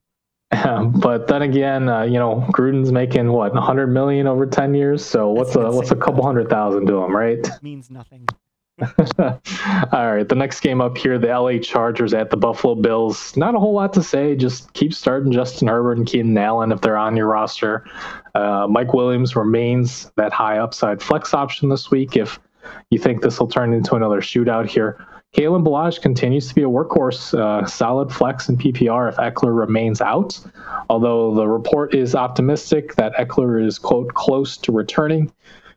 But 0.50 1.28
then 1.28 1.42
again, 1.42 1.88
uh, 1.88 2.02
you 2.02 2.18
know, 2.18 2.44
Gruden's 2.50 2.90
making 2.90 3.30
what 3.30 3.54
100 3.54 3.86
million 3.86 4.26
over 4.26 4.46
10 4.46 4.74
years. 4.74 5.04
So 5.04 5.30
what's 5.30 5.54
That's 5.54 5.64
a 5.64 5.70
what's 5.70 5.90
a 5.92 5.96
couple 5.96 6.24
hundred 6.24 6.48
thousand 6.50 6.86
to 6.86 7.02
him, 7.04 7.14
right? 7.14 7.46
Means 7.62 7.90
nothing. 7.90 8.26
All 9.18 10.14
right, 10.14 10.26
the 10.26 10.34
next 10.34 10.60
game 10.60 10.80
up 10.80 10.96
here, 10.96 11.18
the 11.18 11.28
LA 11.28 11.58
Chargers 11.58 12.14
at 12.14 12.30
the 12.30 12.36
Buffalo 12.36 12.74
Bills. 12.74 13.36
Not 13.36 13.54
a 13.54 13.58
whole 13.58 13.74
lot 13.74 13.92
to 13.92 14.02
say. 14.02 14.34
Just 14.34 14.72
keep 14.72 14.94
starting 14.94 15.32
Justin 15.32 15.68
Herbert 15.68 15.98
and 15.98 16.06
Keenan 16.06 16.38
Allen 16.38 16.72
if 16.72 16.80
they're 16.80 16.96
on 16.96 17.16
your 17.16 17.26
roster. 17.26 17.84
Uh, 18.34 18.66
Mike 18.68 18.94
Williams 18.94 19.36
remains 19.36 20.10
that 20.16 20.32
high 20.32 20.58
upside 20.58 21.02
flex 21.02 21.34
option 21.34 21.68
this 21.68 21.90
week 21.90 22.16
if 22.16 22.40
you 22.90 22.98
think 22.98 23.22
this 23.22 23.38
will 23.38 23.48
turn 23.48 23.72
into 23.74 23.94
another 23.94 24.20
shootout 24.20 24.66
here. 24.66 25.06
Kalen 25.34 25.64
Ballage 25.64 26.02
continues 26.02 26.48
to 26.48 26.54
be 26.54 26.62
a 26.62 26.68
workhorse, 26.68 27.38
uh, 27.38 27.64
solid 27.64 28.12
flex 28.12 28.48
in 28.48 28.56
PPR 28.56 29.08
if 29.08 29.16
Ekeler 29.16 29.56
remains 29.56 30.00
out. 30.00 30.40
Although 30.88 31.34
the 31.34 31.46
report 31.46 31.94
is 31.94 32.16
optimistic 32.16 32.96
that 32.96 33.14
Ekeler 33.14 33.64
is, 33.64 33.78
quote, 33.78 34.12
close 34.14 34.56
to 34.58 34.72
returning. 34.72 35.32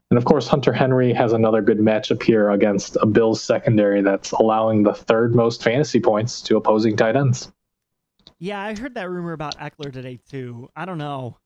And 0.10 0.18
of 0.18 0.26
course, 0.26 0.48
Hunter 0.48 0.74
Henry 0.74 1.14
has 1.14 1.34
another 1.34 1.62
good 1.62 1.80
matchup 1.80 2.22
here 2.24 2.50
against 2.50 2.98
a 3.02 3.06
Bills 3.06 3.44
secondary 3.44 4.02
that's 4.02 4.32
allowing 4.32 4.84
the 4.84 4.94
third 4.94 5.36
most 5.36 5.64
fantasy 5.64 6.00
points 6.00 6.42
to 6.44 6.58
opposing 6.58 6.98
tight 6.98 7.16
ends. 7.16 7.52
Yeah, 8.40 8.62
I 8.62 8.76
heard 8.76 8.96
that 8.96 9.10
rumor 9.10 9.34
about 9.34 9.58
Ekeler 9.60 9.94
today 9.94 10.20
too. 10.30 10.70
I 10.76 10.86
don't 10.86 10.98
know. 10.98 11.38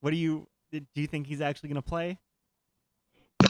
What 0.00 0.10
do 0.10 0.16
you 0.16 0.46
do? 0.72 0.80
You 0.94 1.06
think 1.06 1.26
he's 1.26 1.40
actually 1.40 1.68
going 1.68 1.82
to 1.82 1.88
play? 1.88 2.18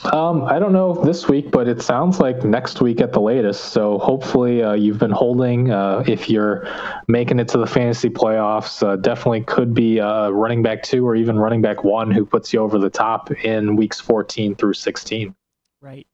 Um, 0.04 0.44
I 0.44 0.58
don't 0.58 0.72
know 0.72 0.94
this 0.94 1.28
week, 1.28 1.50
but 1.50 1.68
it 1.68 1.82
sounds 1.82 2.20
like 2.20 2.44
next 2.44 2.80
week 2.80 3.00
at 3.00 3.12
the 3.12 3.20
latest. 3.20 3.66
So 3.66 3.98
hopefully 3.98 4.62
uh, 4.62 4.74
you've 4.74 4.98
been 4.98 5.11
holding. 5.11 5.70
Uh, 5.70 6.04
if 6.06 6.30
you're 6.30 6.66
making 7.08 7.38
it 7.38 7.48
to 7.48 7.58
the 7.58 7.66
fantasy 7.66 8.08
playoffs, 8.08 8.82
uh, 8.87 8.96
definitely 8.96 9.42
could 9.42 9.74
be 9.74 10.00
uh, 10.00 10.30
running 10.30 10.62
back 10.62 10.82
two 10.82 11.06
or 11.06 11.14
even 11.14 11.38
running 11.38 11.62
back 11.62 11.84
one 11.84 12.11
who 12.11 12.24
puts 12.24 12.52
you 12.52 12.61
over 12.61 12.78
the 12.78 12.90
top 12.90 13.30
in 13.44 13.76
weeks 13.76 14.00
14 14.00 14.54
through 14.54 14.74
16. 14.74 15.34
Right. 15.80 16.06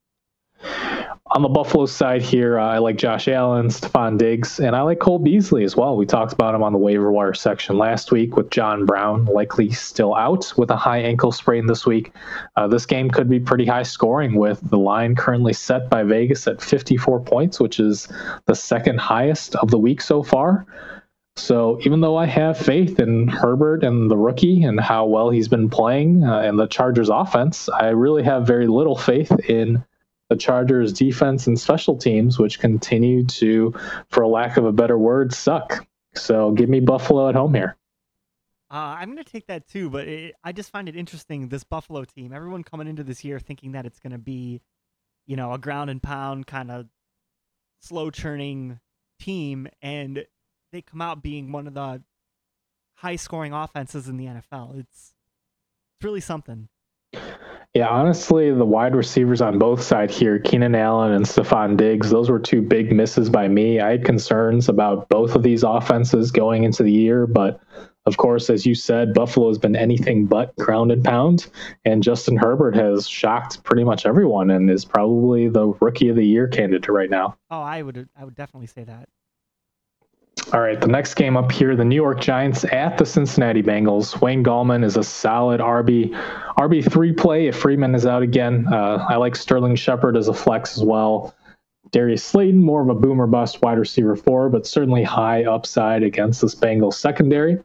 On 1.35 1.43
the 1.43 1.49
Buffalo 1.49 1.85
side 1.85 2.23
here, 2.23 2.61
uh, 2.61 2.65
I 2.65 2.79
like 2.79 2.97
Josh 2.97 3.27
Allen, 3.27 3.67
Stefon 3.67 4.17
Diggs, 4.17 4.61
and 4.61 4.77
I 4.77 4.83
like 4.83 5.01
Cole 5.01 5.19
Beasley 5.19 5.65
as 5.65 5.75
well. 5.75 5.97
We 5.97 6.07
talked 6.07 6.33
about 6.33 6.55
him 6.55 6.63
on 6.63 6.73
the 6.73 6.79
waiver 6.79 7.11
wire 7.11 7.35
section 7.35 7.77
last 7.77 8.13
week 8.13 8.37
with 8.37 8.51
John 8.51 8.87
Brown 8.87 9.25
likely 9.25 9.73
still 9.73 10.15
out 10.15 10.53
with 10.57 10.71
a 10.71 10.77
high 10.77 11.01
ankle 11.01 11.33
sprain 11.33 11.67
this 11.67 11.85
week. 11.85 12.13
Uh, 12.55 12.69
this 12.69 12.87
game 12.87 13.11
could 13.11 13.29
be 13.29 13.41
pretty 13.41 13.67
high 13.67 13.83
scoring 13.83 14.37
with 14.37 14.61
the 14.71 14.79
line 14.79 15.17
currently 15.17 15.53
set 15.53 15.91
by 15.91 16.05
Vegas 16.05 16.47
at 16.47 16.63
54 16.63 17.19
points, 17.23 17.59
which 17.59 17.81
is 17.81 18.07
the 18.47 18.55
second 18.55 19.01
highest 19.01 19.57
of 19.57 19.73
the 19.73 19.79
week 19.79 20.01
so 20.01 20.23
far. 20.23 20.65
So 21.35 21.81
even 21.81 22.01
though 22.01 22.17
I 22.17 22.27
have 22.27 22.57
faith 22.57 23.01
in 23.01 23.27
Herbert 23.27 23.83
and 23.83 24.09
the 24.09 24.17
rookie 24.17 24.63
and 24.63 24.79
how 24.79 25.07
well 25.07 25.31
he's 25.31 25.49
been 25.49 25.69
playing 25.69 26.23
uh, 26.23 26.43
and 26.43 26.61
the 26.61 26.69
Chargers 26.69 27.09
offense, 27.09 27.69
I 27.69 27.89
really 27.89 28.23
have 28.23 28.47
very 28.47 28.69
little 28.69 28.97
faith 28.97 29.33
in 29.49 29.85
the 30.35 30.41
Chargers 30.41 30.93
defense 30.93 31.47
and 31.47 31.59
special 31.59 31.97
teams, 31.97 32.41
which 32.41 32.59
continue 32.59 33.25
to, 33.25 33.73
for 34.09 34.27
lack 34.27 34.57
of 34.57 34.65
a 34.65 34.73
better 34.73 34.99
word, 34.99 35.33
suck. 35.33 35.87
So 36.17 36.51
give 36.51 36.69
me 36.69 36.81
Buffalo 36.81 37.29
at 37.29 37.37
home 37.37 37.55
here. 37.55 37.77
Uh, 38.69 38.97
I'm 38.99 39.13
going 39.13 39.23
to 39.23 39.31
take 39.31 39.47
that 39.47 39.69
too, 39.69 39.91
but 39.91 40.09
it, 40.09 40.35
I 40.43 40.51
just 40.51 40.73
find 40.73 40.89
it 40.89 40.97
interesting. 40.97 41.49
This 41.49 41.63
Buffalo 41.63 42.03
team, 42.05 42.33
everyone 42.33 42.65
coming 42.65 42.89
into 42.89 43.05
this 43.05 43.23
year 43.23 43.39
thinking 43.39 43.73
that 43.73 43.87
it's 43.87 44.01
going 44.01 44.11
to 44.11 44.19
be, 44.19 44.61
you 45.25 45.37
know, 45.37 45.53
a 45.53 45.59
ground 45.59 45.89
and 45.89 46.03
pound 46.03 46.49
kind 46.49 46.73
of 46.73 46.87
slow 47.81 48.11
churning 48.11 48.81
team, 49.21 49.69
and 49.83 50.27
they 50.73 50.83
come 50.83 51.01
out 51.01 51.23
being 51.23 51.53
one 51.53 51.69
of 51.69 51.75
the 51.75 52.03
high 52.97 53.17
scoring 53.17 53.53
offenses 53.53 54.09
in 54.09 54.17
the 54.17 54.27
NFL. 54.27 54.81
It's 54.81 55.15
it's 55.97 56.05
really 56.05 56.21
something. 56.21 56.69
Yeah, 57.75 57.89
honestly, 57.89 58.53
the 58.53 58.65
wide 58.65 58.95
receivers 58.95 59.41
on 59.41 59.59
both 59.59 59.83
sides 59.83 60.17
here, 60.17 60.39
Keenan 60.39 60.77
Allen 60.77 61.11
and 61.11 61.25
Stefon 61.25 61.77
Diggs, 61.77 62.09
those 62.09 62.31
were 62.31 62.39
two 62.39 62.63
big 62.63 62.93
misses 62.93 63.29
by 63.29 63.49
me. 63.49 63.81
I 63.81 63.91
had 63.91 64.05
concerns 64.05 64.69
about 64.69 65.09
both 65.09 65.35
of 65.35 65.43
these 65.43 65.65
offenses 65.65 66.31
going 66.31 66.63
into 66.63 66.85
the 66.85 66.93
year, 66.93 67.27
but 67.27 67.61
of 68.07 68.17
course, 68.17 68.49
as 68.49 68.65
you 68.65 68.77
said, 68.77 69.13
Buffalo 69.13 69.49
has 69.49 69.59
been 69.59 69.75
anything 69.75 70.27
but 70.27 70.55
ground 70.55 70.93
and 70.93 71.03
pound, 71.03 71.49
and 71.85 72.01
Justin 72.01 72.37
Herbert 72.37 72.77
has 72.77 73.09
shocked 73.09 73.65
pretty 73.65 73.83
much 73.83 74.07
everyone 74.07 74.51
and 74.51 74.71
is 74.71 74.85
probably 74.85 75.49
the 75.49 75.67
rookie 75.81 76.11
of 76.11 76.17
the 76.17 76.25
year 76.25 76.47
candidate 76.47 76.89
right 76.89 77.11
now. 77.11 77.37
Oh, 77.51 77.61
I 77.61 77.83
would 77.83 78.09
I 78.17 78.25
would 78.25 78.37
definitely 78.37 78.69
say 78.69 78.85
that. 78.85 79.09
All 80.53 80.61
right, 80.61 80.81
the 80.81 80.87
next 80.87 81.15
game 81.15 81.37
up 81.37 81.51
here, 81.51 81.75
the 81.75 81.85
New 81.85 81.97
York 81.97 82.21
Giants 82.21 82.65
at 82.65 82.99
the 82.99 83.07
Cincinnati 83.07 83.63
Bengals. 83.63 84.21
Wayne 84.21 84.45
Gallman 84.45 84.85
is 84.85 84.97
a 84.97 85.03
solid 85.03 85.61
RB 85.61 86.13
RB 86.59 86.93
three 86.93 87.13
play 87.13 87.47
if 87.47 87.57
Freeman 87.57 87.95
is 87.95 88.07
out 88.07 88.23
again. 88.23 88.67
Uh, 88.73 89.05
I 89.09 89.17
like 89.17 89.37
Sterling 89.37 89.75
Shepard 89.75 90.17
as 90.17 90.29
a 90.29 90.35
flex 90.35 90.77
as 90.77 90.85
well. 90.85 91.35
Darius 91.91 92.25
Slayton, 92.25 92.63
more 92.63 92.83
of 92.83 92.89
a 92.89 92.95
boomer 92.95 93.27
bust 93.27 93.63
wide 93.63 93.79
receiver 93.79 94.17
four, 94.17 94.49
but 94.49 94.67
certainly 94.67 95.03
high 95.03 95.45
upside 95.45 96.03
against 96.03 96.43
this 96.43 96.55
Bengals 96.55 96.95
secondary. 96.95 97.59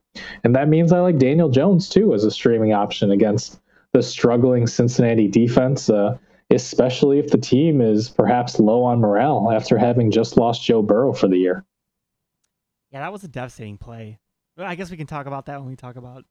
And 0.43 0.55
that 0.55 0.69
means 0.69 0.93
I 0.93 0.99
like 0.99 1.17
Daniel 1.17 1.49
Jones 1.49 1.89
too 1.89 2.13
as 2.13 2.23
a 2.23 2.31
streaming 2.31 2.73
option 2.73 3.11
against 3.11 3.59
the 3.91 4.01
struggling 4.01 4.67
Cincinnati 4.67 5.27
defense, 5.27 5.89
uh, 5.89 6.17
especially 6.49 7.19
if 7.19 7.31
the 7.31 7.37
team 7.37 7.81
is 7.81 8.09
perhaps 8.09 8.59
low 8.59 8.83
on 8.83 8.99
morale 8.99 9.51
after 9.51 9.77
having 9.77 10.11
just 10.11 10.37
lost 10.37 10.63
Joe 10.63 10.81
Burrow 10.81 11.11
for 11.11 11.27
the 11.27 11.37
year. 11.37 11.65
Yeah, 12.91 13.01
that 13.01 13.11
was 13.11 13.23
a 13.23 13.27
devastating 13.27 13.77
play. 13.77 14.19
I 14.57 14.75
guess 14.75 14.91
we 14.91 14.97
can 14.97 15.07
talk 15.07 15.25
about 15.25 15.45
that 15.45 15.59
when 15.59 15.69
we 15.69 15.75
talk 15.75 15.95
about 15.95 16.25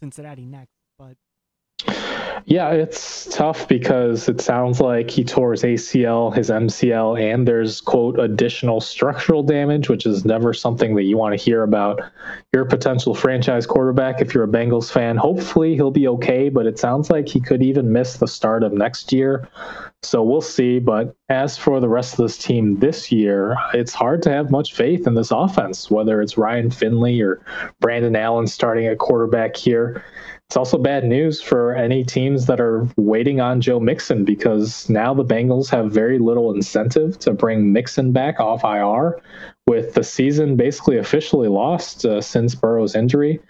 Cincinnati 0.00 0.46
next. 0.46 0.74
But 0.98 1.16
yeah, 2.46 2.70
it's 2.70 3.26
tough 3.34 3.68
because 3.68 4.28
it 4.28 4.40
sounds 4.40 4.80
like 4.80 5.10
he 5.10 5.24
tore 5.24 5.52
his 5.52 5.62
ACL, 5.62 6.34
his 6.34 6.50
MCL, 6.50 7.20
and 7.20 7.46
there's, 7.46 7.80
quote, 7.80 8.18
additional 8.18 8.80
structural 8.80 9.42
damage, 9.42 9.88
which 9.88 10.06
is 10.06 10.24
never 10.24 10.52
something 10.52 10.94
that 10.96 11.04
you 11.04 11.16
want 11.16 11.38
to 11.38 11.42
hear 11.42 11.62
about 11.62 12.02
your 12.52 12.64
potential 12.64 13.14
franchise 13.14 13.66
quarterback 13.66 14.20
if 14.20 14.34
you're 14.34 14.44
a 14.44 14.48
Bengals 14.48 14.90
fan. 14.90 15.16
Hopefully 15.16 15.74
he'll 15.74 15.90
be 15.90 16.08
okay, 16.08 16.48
but 16.48 16.66
it 16.66 16.78
sounds 16.78 17.10
like 17.10 17.28
he 17.28 17.40
could 17.40 17.62
even 17.62 17.92
miss 17.92 18.16
the 18.16 18.28
start 18.28 18.64
of 18.64 18.72
next 18.72 19.12
year. 19.12 19.48
So 20.02 20.22
we'll 20.22 20.40
see. 20.40 20.80
But 20.80 21.14
as 21.28 21.56
for 21.56 21.78
the 21.78 21.88
rest 21.88 22.14
of 22.14 22.18
this 22.18 22.36
team 22.36 22.80
this 22.80 23.12
year, 23.12 23.56
it's 23.72 23.94
hard 23.94 24.20
to 24.22 24.30
have 24.30 24.50
much 24.50 24.74
faith 24.74 25.06
in 25.06 25.14
this 25.14 25.30
offense, 25.30 25.90
whether 25.90 26.20
it's 26.20 26.36
Ryan 26.36 26.70
Finley 26.70 27.20
or 27.20 27.40
Brandon 27.80 28.16
Allen 28.16 28.48
starting 28.48 28.86
at 28.86 28.98
quarterback 28.98 29.56
here. 29.56 30.02
It's 30.52 30.56
also 30.58 30.76
bad 30.76 31.04
news 31.04 31.40
for 31.40 31.74
any 31.74 32.04
teams 32.04 32.44
that 32.44 32.60
are 32.60 32.86
waiting 32.98 33.40
on 33.40 33.62
Joe 33.62 33.80
Mixon 33.80 34.22
because 34.22 34.86
now 34.90 35.14
the 35.14 35.24
Bengals 35.24 35.70
have 35.70 35.90
very 35.90 36.18
little 36.18 36.52
incentive 36.52 37.18
to 37.20 37.32
bring 37.32 37.72
Mixon 37.72 38.12
back 38.12 38.38
off 38.38 38.62
IR 38.62 39.18
with 39.66 39.94
the 39.94 40.04
season 40.04 40.56
basically 40.56 40.98
officially 40.98 41.48
lost 41.48 42.04
uh, 42.04 42.20
since 42.20 42.54
Burrow's 42.54 42.94
injury. 42.94 43.40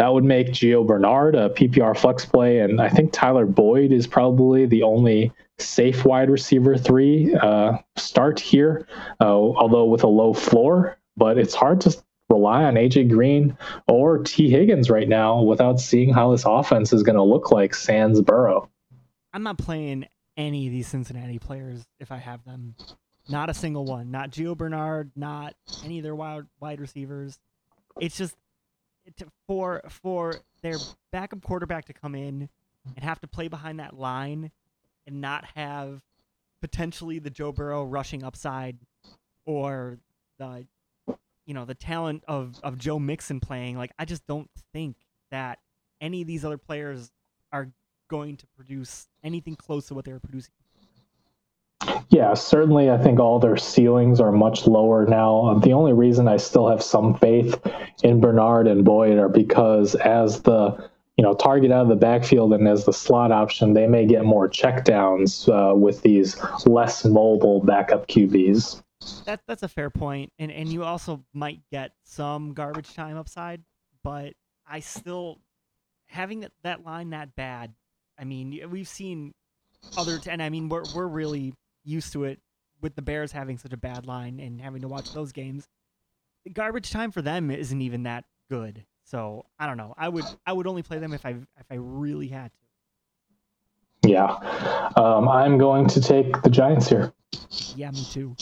That 0.00 0.12
would 0.12 0.24
make 0.24 0.48
Gio 0.48 0.84
Bernard 0.84 1.36
a 1.36 1.50
PPR 1.50 1.96
flex 1.96 2.24
play, 2.24 2.58
and 2.58 2.80
I 2.80 2.88
think 2.88 3.12
Tyler 3.12 3.46
Boyd 3.46 3.92
is 3.92 4.08
probably 4.08 4.66
the 4.66 4.82
only 4.82 5.32
safe 5.60 6.04
wide 6.04 6.30
receiver 6.30 6.76
three 6.76 7.32
uh, 7.32 7.78
start 7.96 8.40
here, 8.40 8.88
uh, 9.20 9.26
although 9.26 9.84
with 9.84 10.02
a 10.02 10.08
low 10.08 10.34
floor. 10.34 10.98
But 11.16 11.38
it's 11.38 11.54
hard 11.54 11.80
to 11.82 11.96
rely 12.30 12.64
on 12.64 12.74
AJ 12.74 13.10
Green 13.10 13.56
or 13.88 14.18
Tee 14.18 14.48
Higgins 14.48 14.88
right 14.88 15.08
now 15.08 15.42
without 15.42 15.80
seeing 15.80 16.12
how 16.12 16.32
this 16.32 16.44
offense 16.46 16.92
is 16.92 17.02
going 17.02 17.16
to 17.16 17.22
look 17.22 17.50
like 17.50 17.74
sans 17.74 18.22
Burrow. 18.22 18.70
I'm 19.32 19.42
not 19.42 19.58
playing 19.58 20.06
any 20.36 20.66
of 20.66 20.72
these 20.72 20.88
Cincinnati 20.88 21.38
players 21.38 21.84
if 21.98 22.10
I 22.10 22.16
have 22.16 22.44
them. 22.44 22.74
Not 23.28 23.50
a 23.50 23.54
single 23.54 23.84
one. 23.84 24.10
Not 24.10 24.30
Gio 24.30 24.56
Bernard. 24.56 25.10
Not 25.14 25.54
any 25.84 25.98
of 25.98 26.04
their 26.04 26.14
wide 26.14 26.46
wide 26.60 26.80
receivers. 26.80 27.38
It's 28.00 28.16
just 28.16 28.34
for 29.46 29.82
for 29.88 30.36
their 30.62 30.76
backup 31.12 31.42
quarterback 31.42 31.86
to 31.86 31.92
come 31.92 32.14
in 32.14 32.48
and 32.96 33.04
have 33.04 33.20
to 33.20 33.26
play 33.26 33.48
behind 33.48 33.78
that 33.80 33.96
line 33.96 34.50
and 35.06 35.20
not 35.20 35.44
have 35.54 36.02
potentially 36.60 37.18
the 37.18 37.30
Joe 37.30 37.52
Burrow 37.52 37.84
rushing 37.84 38.22
upside 38.22 38.78
or 39.46 39.98
the 40.38 40.66
you 41.46 41.54
know 41.54 41.64
the 41.64 41.74
talent 41.74 42.24
of 42.28 42.60
of 42.62 42.78
Joe 42.78 42.98
Mixon 42.98 43.40
playing, 43.40 43.76
like 43.76 43.92
I 43.98 44.04
just 44.04 44.26
don't 44.26 44.50
think 44.72 44.96
that 45.30 45.58
any 46.00 46.22
of 46.22 46.26
these 46.26 46.44
other 46.44 46.58
players 46.58 47.10
are 47.52 47.70
going 48.08 48.36
to 48.36 48.46
produce 48.56 49.08
anything 49.22 49.56
close 49.56 49.86
to 49.86 49.94
what 49.94 50.04
they 50.04 50.12
were 50.12 50.20
producing. 50.20 50.52
Yeah, 52.10 52.34
certainly. 52.34 52.90
I 52.90 52.98
think 52.98 53.20
all 53.20 53.38
their 53.38 53.56
ceilings 53.56 54.20
are 54.20 54.32
much 54.32 54.66
lower 54.66 55.06
now. 55.06 55.58
The 55.62 55.72
only 55.72 55.92
reason 55.92 56.28
I 56.28 56.36
still 56.36 56.68
have 56.68 56.82
some 56.82 57.14
faith 57.14 57.58
in 58.02 58.20
Bernard 58.20 58.66
and 58.66 58.84
Boyd 58.84 59.16
are 59.18 59.28
because 59.28 59.94
as 59.94 60.42
the 60.42 60.90
you 61.16 61.24
know 61.24 61.34
target 61.34 61.70
out 61.70 61.82
of 61.82 61.88
the 61.88 61.96
backfield 61.96 62.52
and 62.52 62.66
as 62.68 62.84
the 62.84 62.92
slot 62.92 63.32
option, 63.32 63.74
they 63.74 63.86
may 63.86 64.06
get 64.06 64.24
more 64.24 64.48
checkdowns 64.48 65.48
uh, 65.48 65.74
with 65.74 66.02
these 66.02 66.36
less 66.66 67.04
mobile 67.04 67.60
backup 67.60 68.08
QBs. 68.08 68.82
That 69.24 69.40
that's 69.46 69.62
a 69.62 69.68
fair 69.68 69.90
point, 69.90 70.32
and 70.38 70.50
and 70.50 70.68
you 70.68 70.84
also 70.84 71.24
might 71.32 71.60
get 71.70 71.92
some 72.04 72.52
garbage 72.52 72.94
time 72.94 73.16
upside, 73.16 73.62
but 74.02 74.34
I 74.68 74.80
still 74.80 75.38
having 76.06 76.40
that, 76.40 76.52
that 76.62 76.84
line 76.84 77.10
that 77.10 77.34
bad. 77.36 77.72
I 78.18 78.24
mean, 78.24 78.60
we've 78.70 78.88
seen 78.88 79.32
other, 79.96 80.18
t- 80.18 80.30
and 80.30 80.42
I 80.42 80.48
mean 80.48 80.68
we're 80.68 80.84
we're 80.94 81.06
really 81.06 81.54
used 81.84 82.12
to 82.12 82.24
it 82.24 82.40
with 82.80 82.94
the 82.94 83.02
Bears 83.02 83.32
having 83.32 83.58
such 83.58 83.72
a 83.72 83.76
bad 83.76 84.06
line 84.06 84.40
and 84.40 84.60
having 84.60 84.82
to 84.82 84.88
watch 84.88 85.12
those 85.12 85.32
games. 85.32 85.68
The 86.44 86.50
garbage 86.50 86.90
time 86.90 87.10
for 87.10 87.22
them 87.22 87.50
isn't 87.50 87.80
even 87.80 88.04
that 88.04 88.24
good. 88.48 88.84
So 89.04 89.44
I 89.58 89.66
don't 89.66 89.76
know. 89.76 89.94
I 89.96 90.08
would 90.08 90.24
I 90.46 90.52
would 90.52 90.66
only 90.66 90.82
play 90.82 90.98
them 90.98 91.12
if 91.12 91.24
I 91.24 91.30
if 91.30 91.66
I 91.70 91.74
really 91.74 92.28
had 92.28 92.50
to. 92.52 94.08
Yeah, 94.08 94.92
um, 94.96 95.28
I'm 95.28 95.58
going 95.58 95.86
to 95.88 96.00
take 96.00 96.40
the 96.42 96.48
Giants 96.48 96.88
here. 96.88 97.12
Yeah, 97.76 97.90
me 97.90 98.04
too. 98.04 98.34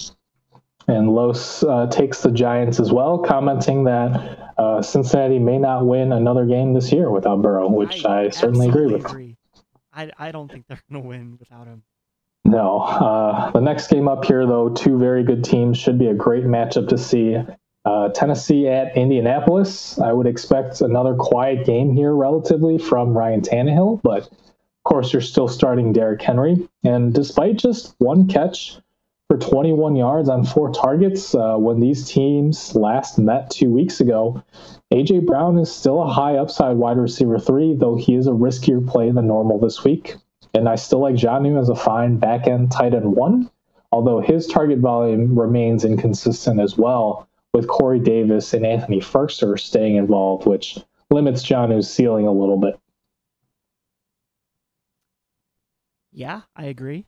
And 0.88 1.14
Los 1.14 1.62
uh, 1.62 1.86
takes 1.86 2.22
the 2.22 2.30
Giants 2.30 2.80
as 2.80 2.90
well, 2.90 3.18
commenting 3.18 3.84
that 3.84 4.54
uh, 4.56 4.82
Cincinnati 4.82 5.38
may 5.38 5.58
not 5.58 5.86
win 5.86 6.12
another 6.12 6.46
game 6.46 6.72
this 6.72 6.90
year 6.90 7.10
without 7.10 7.42
Burrow, 7.42 7.68
which 7.68 8.04
I, 8.06 8.24
I 8.24 8.28
certainly 8.30 8.68
agree 8.68 8.86
with. 8.86 9.04
Agree. 9.04 9.36
I, 9.92 10.10
I 10.18 10.32
don't 10.32 10.50
think 10.50 10.66
they're 10.66 10.80
going 10.90 11.02
to 11.02 11.08
win 11.08 11.36
without 11.38 11.66
him. 11.66 11.82
No. 12.44 12.80
Uh, 12.80 13.50
the 13.50 13.60
next 13.60 13.88
game 13.88 14.08
up 14.08 14.24
here, 14.24 14.46
though, 14.46 14.70
two 14.70 14.98
very 14.98 15.22
good 15.22 15.44
teams 15.44 15.76
should 15.76 15.98
be 15.98 16.06
a 16.06 16.14
great 16.14 16.44
matchup 16.44 16.88
to 16.88 16.96
see. 16.96 17.36
Uh, 17.84 18.08
Tennessee 18.10 18.68
at 18.68 18.96
Indianapolis. 18.96 19.98
I 19.98 20.12
would 20.12 20.26
expect 20.26 20.80
another 20.80 21.14
quiet 21.14 21.66
game 21.66 21.92
here, 21.94 22.14
relatively, 22.14 22.78
from 22.78 23.16
Ryan 23.16 23.42
Tannehill, 23.42 24.00
but 24.02 24.22
of 24.22 24.84
course, 24.84 25.12
you're 25.12 25.20
still 25.20 25.48
starting 25.48 25.92
Derrick 25.92 26.22
Henry. 26.22 26.66
And 26.84 27.12
despite 27.12 27.56
just 27.56 27.94
one 27.98 28.26
catch, 28.26 28.78
for 29.28 29.36
21 29.36 29.94
yards 29.94 30.28
on 30.30 30.42
four 30.44 30.72
targets 30.72 31.34
uh, 31.34 31.54
when 31.56 31.80
these 31.80 32.08
teams 32.08 32.74
last 32.74 33.18
met 33.18 33.50
two 33.50 33.70
weeks 33.70 34.00
ago. 34.00 34.42
AJ 34.90 35.26
Brown 35.26 35.58
is 35.58 35.70
still 35.70 36.02
a 36.02 36.08
high 36.08 36.36
upside 36.36 36.76
wide 36.78 36.96
receiver 36.96 37.38
three, 37.38 37.74
though 37.74 37.96
he 37.96 38.14
is 38.14 38.26
a 38.26 38.30
riskier 38.30 38.86
play 38.86 39.10
than 39.10 39.26
normal 39.26 39.58
this 39.58 39.84
week. 39.84 40.16
And 40.54 40.66
I 40.66 40.76
still 40.76 41.00
like 41.00 41.14
Jonnu 41.14 41.60
as 41.60 41.68
a 41.68 41.74
fine 41.76 42.16
back 42.16 42.46
end 42.46 42.72
tight 42.72 42.94
end 42.94 43.14
one. 43.14 43.50
although 43.92 44.20
his 44.20 44.46
target 44.46 44.78
volume 44.78 45.38
remains 45.38 45.84
inconsistent 45.84 46.60
as 46.60 46.76
well, 46.76 47.28
with 47.52 47.68
Corey 47.68 47.98
Davis 48.00 48.52
and 48.54 48.64
Anthony 48.66 49.00
Firkser 49.00 49.58
staying 49.58 49.96
involved, 49.96 50.46
which 50.46 50.78
limits 51.10 51.42
Jonnu's 51.46 51.90
ceiling 51.90 52.26
a 52.26 52.32
little 52.32 52.58
bit. 52.58 52.78
Yeah, 56.12 56.42
I 56.56 56.64
agree. 56.66 57.06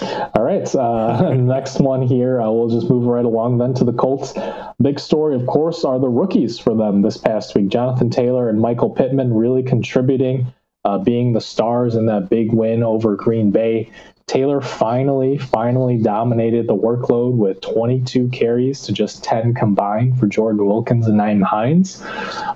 All 0.00 0.42
right. 0.42 0.74
Uh, 0.74 1.34
next 1.34 1.80
one 1.80 2.02
here. 2.02 2.40
Uh, 2.40 2.50
we'll 2.50 2.68
just 2.68 2.88
move 2.88 3.06
right 3.06 3.24
along 3.24 3.58
then 3.58 3.74
to 3.74 3.84
the 3.84 3.92
Colts. 3.92 4.34
Big 4.80 5.00
story, 5.00 5.34
of 5.34 5.46
course, 5.46 5.84
are 5.84 5.98
the 5.98 6.08
rookies 6.08 6.58
for 6.58 6.74
them 6.74 7.02
this 7.02 7.16
past 7.16 7.54
week. 7.54 7.68
Jonathan 7.68 8.10
Taylor 8.10 8.48
and 8.48 8.60
Michael 8.60 8.90
Pittman 8.90 9.34
really 9.34 9.62
contributing, 9.62 10.46
uh, 10.84 10.98
being 10.98 11.32
the 11.32 11.40
stars 11.40 11.94
in 11.94 12.06
that 12.06 12.28
big 12.28 12.52
win 12.52 12.82
over 12.82 13.16
Green 13.16 13.50
Bay. 13.50 13.90
Taylor 14.26 14.60
finally, 14.60 15.38
finally 15.38 15.96
dominated 15.96 16.66
the 16.66 16.76
workload 16.76 17.32
with 17.32 17.62
22 17.62 18.28
carries 18.28 18.82
to 18.82 18.92
just 18.92 19.24
10 19.24 19.54
combined 19.54 20.20
for 20.20 20.26
Jordan 20.26 20.66
Wilkins 20.66 21.06
and 21.06 21.18
Nyheim 21.18 21.42
Hines. 21.42 22.04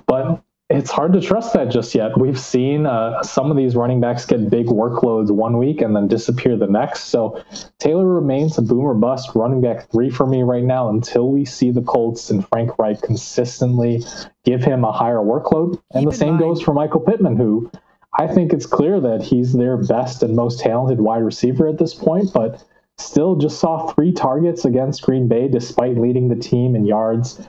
But 0.07 0.43
it's 0.73 0.91
hard 0.91 1.13
to 1.13 1.21
trust 1.21 1.53
that 1.53 1.71
just 1.71 1.95
yet. 1.95 2.19
We've 2.19 2.39
seen 2.39 2.87
uh, 2.87 3.23
some 3.23 3.51
of 3.51 3.57
these 3.57 3.77
running 3.77 4.01
backs 4.01 4.25
get 4.25 4.49
big 4.49 4.67
workloads 4.67 5.31
one 5.31 5.59
week 5.59 5.81
and 5.81 5.95
then 5.95 6.09
disappear 6.09 6.57
the 6.57 6.67
next. 6.67 7.05
So 7.05 7.43
Taylor 7.79 8.07
remains 8.07 8.57
a 8.59 8.63
boomer 8.63 8.95
bust 8.95 9.31
running 9.35 9.61
back 9.61 9.91
three 9.91 10.11
for 10.11 10.27
me 10.27 10.43
right 10.43 10.65
now 10.65 10.89
until 10.89 11.31
we 11.31 11.45
see 11.45 11.71
the 11.71 11.83
Colts 11.83 12.31
and 12.31 12.47
Frank 12.49 12.79
Reich 12.79 13.03
consistently 13.03 14.03
give 14.45 14.65
him 14.65 14.85
a 14.85 14.93
higher 14.93 15.19
workload. 15.19 15.81
And 15.93 16.07
the 16.07 16.13
same 16.13 16.39
goes 16.39 16.63
for 16.63 16.73
Michael 16.73 17.01
Pittman, 17.01 17.37
who 17.37 17.71
I 18.19 18.27
think 18.27 18.53
it's 18.53 18.67
clear 18.67 19.01
that 19.01 19.23
he's 19.23 19.53
their 19.53 19.77
best 19.77 20.23
and 20.23 20.35
most 20.35 20.61
talented 20.61 21.01
wide 21.01 21.23
receiver 21.23 21.69
at 21.69 21.79
this 21.79 21.95
point, 21.95 22.33
but 22.33 22.63
still 22.99 23.37
just 23.37 23.59
saw 23.59 23.89
three 23.93 24.13
targets 24.13 24.65
against 24.65 25.03
Green 25.03 25.29
Bay 25.29 25.49
despite 25.49 25.99
leading 25.99 26.29
the 26.29 26.37
team 26.37 26.77
in 26.77 26.85
yards. 26.85 27.41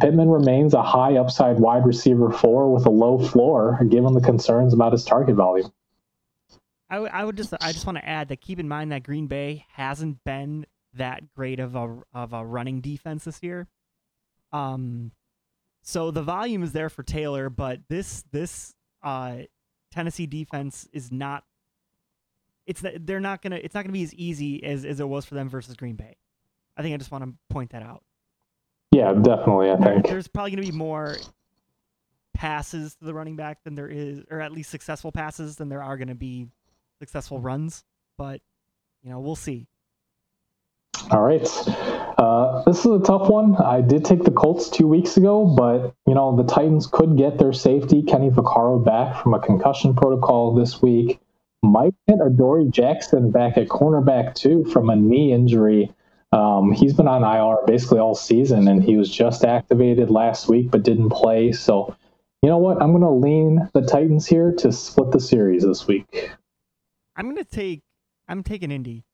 Pittman 0.00 0.28
remains 0.28 0.74
a 0.74 0.82
high 0.82 1.16
upside 1.16 1.58
wide 1.60 1.86
receiver 1.86 2.30
four 2.30 2.72
with 2.72 2.86
a 2.86 2.90
low 2.90 3.18
floor, 3.18 3.78
given 3.88 4.14
the 4.14 4.20
concerns 4.20 4.72
about 4.72 4.92
his 4.92 5.04
target 5.04 5.36
volume. 5.36 5.72
I, 6.90 6.96
w- 6.96 7.12
I 7.12 7.24
would 7.24 7.36
just 7.36 7.52
I 7.60 7.72
just 7.72 7.86
want 7.86 7.98
to 7.98 8.08
add 8.08 8.28
that 8.28 8.40
keep 8.40 8.58
in 8.58 8.68
mind 8.68 8.92
that 8.92 9.02
Green 9.02 9.26
Bay 9.26 9.66
hasn't 9.72 10.22
been 10.24 10.66
that 10.94 11.32
great 11.34 11.60
of 11.60 11.74
a 11.74 11.98
of 12.12 12.32
a 12.32 12.44
running 12.44 12.80
defense 12.80 13.24
this 13.24 13.42
year. 13.42 13.66
Um, 14.52 15.12
so 15.82 16.10
the 16.10 16.22
volume 16.22 16.62
is 16.62 16.72
there 16.72 16.88
for 16.88 17.02
Taylor, 17.02 17.50
but 17.50 17.80
this 17.88 18.24
this 18.32 18.74
uh, 19.02 19.38
Tennessee 19.92 20.26
defense 20.26 20.88
is 20.92 21.12
not. 21.12 21.44
It's 22.66 22.80
that 22.80 23.06
they're 23.06 23.20
not 23.20 23.42
gonna. 23.42 23.56
It's 23.56 23.74
not 23.74 23.82
gonna 23.84 23.92
be 23.92 24.02
as 24.02 24.14
easy 24.14 24.64
as 24.64 24.84
as 24.84 25.00
it 25.00 25.08
was 25.08 25.24
for 25.24 25.34
them 25.34 25.48
versus 25.48 25.74
Green 25.76 25.96
Bay. 25.96 26.16
I 26.76 26.82
think 26.82 26.94
I 26.94 26.96
just 26.96 27.10
want 27.10 27.24
to 27.24 27.34
point 27.50 27.70
that 27.70 27.82
out. 27.82 28.02
Yeah, 28.92 29.12
definitely. 29.12 29.70
I 29.70 29.76
think 29.76 30.06
there's 30.06 30.28
probably 30.28 30.52
going 30.52 30.64
to 30.64 30.72
be 30.72 30.76
more 30.76 31.16
passes 32.32 32.94
to 32.96 33.04
the 33.04 33.14
running 33.14 33.36
back 33.36 33.62
than 33.64 33.74
there 33.74 33.88
is, 33.88 34.22
or 34.30 34.40
at 34.40 34.52
least 34.52 34.70
successful 34.70 35.10
passes 35.10 35.56
than 35.56 35.68
there 35.68 35.82
are 35.82 35.96
going 35.96 36.08
to 36.08 36.14
be 36.14 36.46
successful 37.00 37.40
runs. 37.40 37.84
But 38.16 38.40
you 39.02 39.10
know, 39.10 39.20
we'll 39.20 39.36
see. 39.36 39.66
All 41.10 41.20
right. 41.20 41.46
Uh, 42.16 42.62
this 42.64 42.78
is 42.78 42.86
a 42.86 43.00
tough 43.00 43.28
one. 43.28 43.56
I 43.56 43.80
did 43.80 44.04
take 44.04 44.22
the 44.22 44.30
Colts 44.30 44.70
two 44.70 44.86
weeks 44.86 45.16
ago, 45.16 45.44
but 45.44 45.94
you 46.06 46.14
know 46.14 46.36
the 46.36 46.44
Titans 46.44 46.86
could 46.86 47.16
get 47.16 47.38
their 47.38 47.52
safety 47.52 48.02
Kenny 48.02 48.30
Vaccaro 48.30 48.82
back 48.84 49.20
from 49.20 49.34
a 49.34 49.40
concussion 49.40 49.94
protocol 49.94 50.54
this 50.54 50.80
week. 50.80 51.20
Might 51.64 51.94
get 52.06 52.18
Adoree 52.20 52.68
Jackson 52.68 53.30
back 53.30 53.56
at 53.56 53.68
cornerback 53.68 54.34
too 54.34 54.66
from 54.66 54.90
a 54.90 54.96
knee 54.96 55.32
injury. 55.32 55.90
Um, 56.30 56.72
he's 56.72 56.92
been 56.92 57.08
on 57.08 57.24
IR 57.24 57.64
basically 57.66 58.00
all 58.00 58.14
season, 58.14 58.68
and 58.68 58.82
he 58.82 58.96
was 58.96 59.08
just 59.08 59.46
activated 59.46 60.10
last 60.10 60.46
week 60.46 60.70
but 60.70 60.82
didn't 60.82 61.08
play. 61.08 61.52
So, 61.52 61.96
you 62.42 62.50
know 62.50 62.58
what? 62.58 62.82
I'm 62.82 62.90
going 62.90 63.02
to 63.02 63.10
lean 63.10 63.70
the 63.72 63.80
Titans 63.80 64.26
here 64.26 64.52
to 64.58 64.72
split 64.72 65.10
the 65.10 65.20
series 65.20 65.62
this 65.62 65.86
week. 65.86 66.30
I'm 67.16 67.24
going 67.24 67.42
to 67.42 67.44
take. 67.44 67.80
I'm 68.28 68.42
taking 68.42 68.70
Indy. 68.70 69.04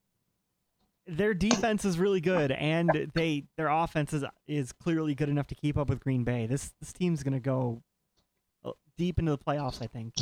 Their 1.07 1.35
defense 1.35 1.85
is 1.85 1.99
really 2.01 2.21
good, 2.21 2.51
and 2.51 3.11
they 3.15 3.45
their 3.57 3.69
offense 3.69 4.13
is 4.13 4.25
is 4.49 4.73
clearly 4.73 5.15
good 5.15 5.29
enough 5.29 5.47
to 5.49 5.55
keep 5.55 5.79
up 5.79 5.89
with 5.89 6.01
Green 6.01 6.25
Bay. 6.25 6.47
This 6.47 6.73
this 6.81 6.93
team's 6.93 7.23
going 7.23 7.35
to 7.35 7.41
go 7.41 7.83
uh, 8.65 8.73
deep 8.99 9.21
into 9.21 9.31
the 9.31 9.39
playoffs. 9.39 9.81
I 9.83 9.87
think. 9.87 10.15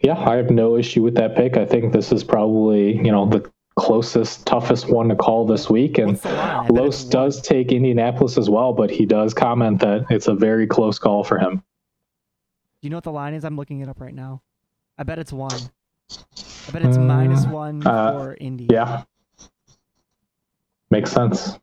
Yeah, 0.00 0.18
I 0.18 0.36
have 0.36 0.50
no 0.50 0.76
issue 0.76 1.02
with 1.02 1.14
that 1.14 1.36
pick. 1.36 1.56
I 1.56 1.66
think 1.66 1.92
this 1.92 2.12
is 2.12 2.24
probably 2.24 2.96
you 2.96 3.12
know 3.12 3.28
the 3.28 3.50
closest, 3.76 4.46
toughest 4.46 4.88
one 4.90 5.08
to 5.08 5.16
call 5.16 5.46
this 5.46 5.70
week. 5.70 5.98
And 5.98 6.22
Los 6.70 7.04
does 7.04 7.40
take 7.40 7.72
Indianapolis 7.72 8.36
as 8.36 8.50
well, 8.50 8.72
but 8.72 8.90
he 8.90 9.06
does 9.06 9.34
comment 9.34 9.80
that 9.80 10.06
it's 10.10 10.28
a 10.28 10.34
very 10.34 10.66
close 10.66 10.98
call 10.98 11.24
for 11.24 11.38
him. 11.38 11.56
Do 11.56 12.86
you 12.86 12.90
know 12.90 12.96
what 12.96 13.04
the 13.04 13.12
line 13.12 13.34
is? 13.34 13.44
I'm 13.44 13.56
looking 13.56 13.80
it 13.80 13.88
up 13.88 14.00
right 14.00 14.14
now. 14.14 14.42
I 14.98 15.04
bet 15.04 15.18
it's 15.18 15.32
one. 15.32 15.60
I 16.10 16.70
bet 16.72 16.84
it's 16.84 16.98
minus 16.98 17.46
one 17.46 17.86
uh, 17.86 18.12
for 18.12 18.36
Indy. 18.40 18.68
Yeah. 18.70 19.04
Makes 20.90 21.12
sense. 21.12 21.58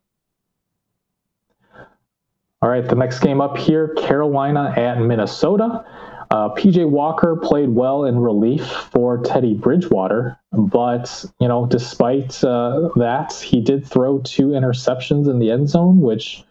All 2.62 2.70
right, 2.70 2.86
the 2.86 2.96
next 2.96 3.20
game 3.20 3.39
up 3.39 3.58
here 3.58 3.94
Carolina 3.96 4.74
at 4.76 5.00
Minnesota. 5.00 5.86
Uh, 6.32 6.50
PJ 6.50 6.88
Walker 6.88 7.36
played 7.36 7.70
well 7.70 8.06
in 8.06 8.20
relief 8.20 8.63
for 8.65 9.18
Teddy 9.24 9.56
Bridgewater, 9.56 10.38
but 10.52 11.26
you 11.39 11.48
know, 11.48 11.65
despite 11.65 12.44
uh, 12.44 12.89
that, 12.98 13.34
he 13.34 13.62
did 13.62 13.86
throw 13.86 14.20
two 14.20 14.50
interceptions 14.50 15.28
in 15.28 15.39
the 15.39 15.50
end 15.50 15.70
zone, 15.70 16.02
which 16.02 16.44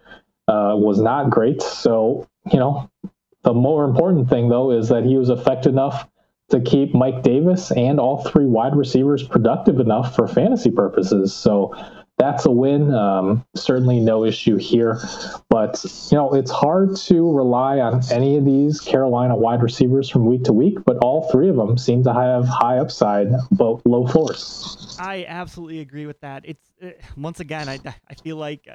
uh, 0.49 0.75
was 0.75 1.01
not 1.01 1.31
great. 1.31 1.63
So, 1.63 2.27
you 2.51 2.59
know, 2.59 2.91
the 3.45 3.55
more 3.55 3.85
important 3.85 4.29
thing 4.29 4.49
though 4.49 4.73
is 4.73 4.89
that 4.89 5.05
he 5.05 5.17
was 5.17 5.31
effective 5.31 5.73
enough 5.73 6.09
to 6.51 6.61
keep 6.61 6.95
Mike 6.95 7.23
Davis 7.23 7.71
and 7.73 8.01
all 8.01 8.25
three 8.25 8.47
wide 8.47 8.75
receivers 8.75 9.23
productive 9.23 9.79
enough 9.79 10.17
for 10.17 10.27
fantasy 10.27 10.71
purposes. 10.71 11.35
So 11.35 11.75
that's 12.19 12.47
a 12.47 12.51
win. 12.51 12.93
Um, 12.93 13.45
certainly 13.55 14.01
no 14.01 14.25
issue 14.25 14.57
here. 14.57 15.01
But, 15.49 15.83
you 16.11 16.19
know, 16.19 16.35
it's 16.35 16.51
hard 16.51 16.97
to 16.97 17.33
rely 17.33 17.79
on 17.79 18.03
any 18.11 18.37
of 18.37 18.45
these 18.45 18.81
Carolina 18.81 19.37
wide 19.37 19.63
receivers 19.63 20.09
from 20.11 20.27
week 20.27 20.45
to 20.45 20.53
week, 20.53 20.79
but 20.85 20.99
all 20.99 21.31
three 21.31 21.49
of 21.49 21.57
them 21.57 21.79
seem 21.79 22.03
to 22.05 22.13
have 22.13 22.47
high 22.47 22.79
upside, 22.79 23.29
but 23.53 23.87
low 23.87 24.07
force. 24.07 24.97
I 25.01 25.25
absolutely 25.29 25.81
agree 25.81 26.07
with 26.07 26.21
that. 26.21 26.43
It's, 26.45 26.71
uh, 26.83 26.91
once 27.17 27.41
again, 27.41 27.69
I, 27.69 27.79
I 28.09 28.15
feel 28.15 28.37
like 28.37 28.69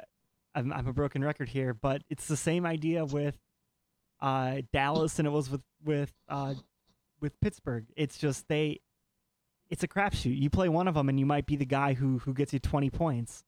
I'm, 0.54 0.72
I'm 0.72 0.88
a 0.88 0.92
broken 0.92 1.22
record 1.22 1.48
here, 1.48 1.74
but 1.74 2.02
it's 2.08 2.26
the 2.26 2.36
same 2.36 2.64
idea 2.64 3.04
with 3.04 3.36
uh, 4.20 4.62
Dallas 4.72 5.18
and 5.18 5.28
it 5.28 5.30
was 5.30 5.50
with, 5.50 5.62
with, 5.84 6.12
uh, 6.28 6.54
with 7.20 7.38
Pittsburgh. 7.40 7.84
It's 7.96 8.16
just 8.16 8.48
they 8.48 8.80
it's 9.74 9.82
a 9.82 9.88
crapshoot. 9.88 10.40
You 10.40 10.50
play 10.50 10.68
one 10.68 10.86
of 10.86 10.94
them, 10.94 11.08
and 11.08 11.18
you 11.18 11.26
might 11.26 11.46
be 11.46 11.56
the 11.56 11.64
guy 11.64 11.94
who 11.94 12.18
who 12.20 12.32
gets 12.32 12.52
you 12.52 12.60
twenty 12.60 12.90
points, 12.90 13.42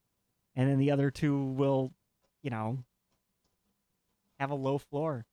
and 0.56 0.68
then 0.68 0.76
the 0.76 0.90
other 0.90 1.08
two 1.08 1.40
will, 1.52 1.92
you 2.42 2.50
know, 2.50 2.78
have 4.40 4.50
a 4.50 4.56
low 4.56 4.78
floor. 4.78 5.24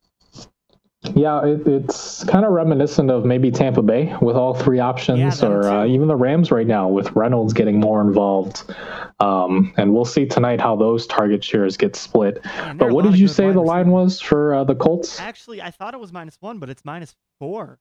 Yeah, 1.15 1.43
it, 1.43 1.67
it's 1.67 2.23
kind 2.25 2.45
of 2.45 2.51
reminiscent 2.51 3.10
of 3.10 3.25
maybe 3.25 3.49
Tampa 3.49 3.82
Bay 3.82 4.15
with 4.21 4.36
all 4.36 4.53
three 4.53 4.77
options, 4.77 5.41
yeah, 5.41 5.47
or 5.47 5.63
uh, 5.63 5.86
even 5.88 6.08
the 6.08 6.15
Rams 6.15 6.51
right 6.51 6.67
now 6.67 6.88
with 6.88 7.12
Reynolds 7.13 7.53
getting 7.53 7.79
more 7.79 7.99
involved. 7.99 8.71
Um, 9.19 9.73
and 9.77 9.95
we'll 9.95 10.06
see 10.06 10.27
tonight 10.27 10.62
how 10.62 10.75
those 10.75 11.08
target 11.08 11.43
shares 11.43 11.75
get 11.75 11.95
split. 11.95 12.45
Man, 12.45 12.77
but 12.77 12.91
what 12.91 13.03
did 13.03 13.17
you 13.17 13.27
say 13.27 13.51
the 13.51 13.62
line 13.62 13.89
was 13.89 14.21
for 14.21 14.53
uh, 14.53 14.63
the 14.63 14.75
Colts? 14.75 15.19
Actually, 15.19 15.60
I 15.60 15.71
thought 15.71 15.95
it 15.95 15.99
was 15.99 16.13
minus 16.13 16.38
one, 16.39 16.60
but 16.60 16.69
it's 16.69 16.86
minus 16.86 17.15
four. 17.39 17.79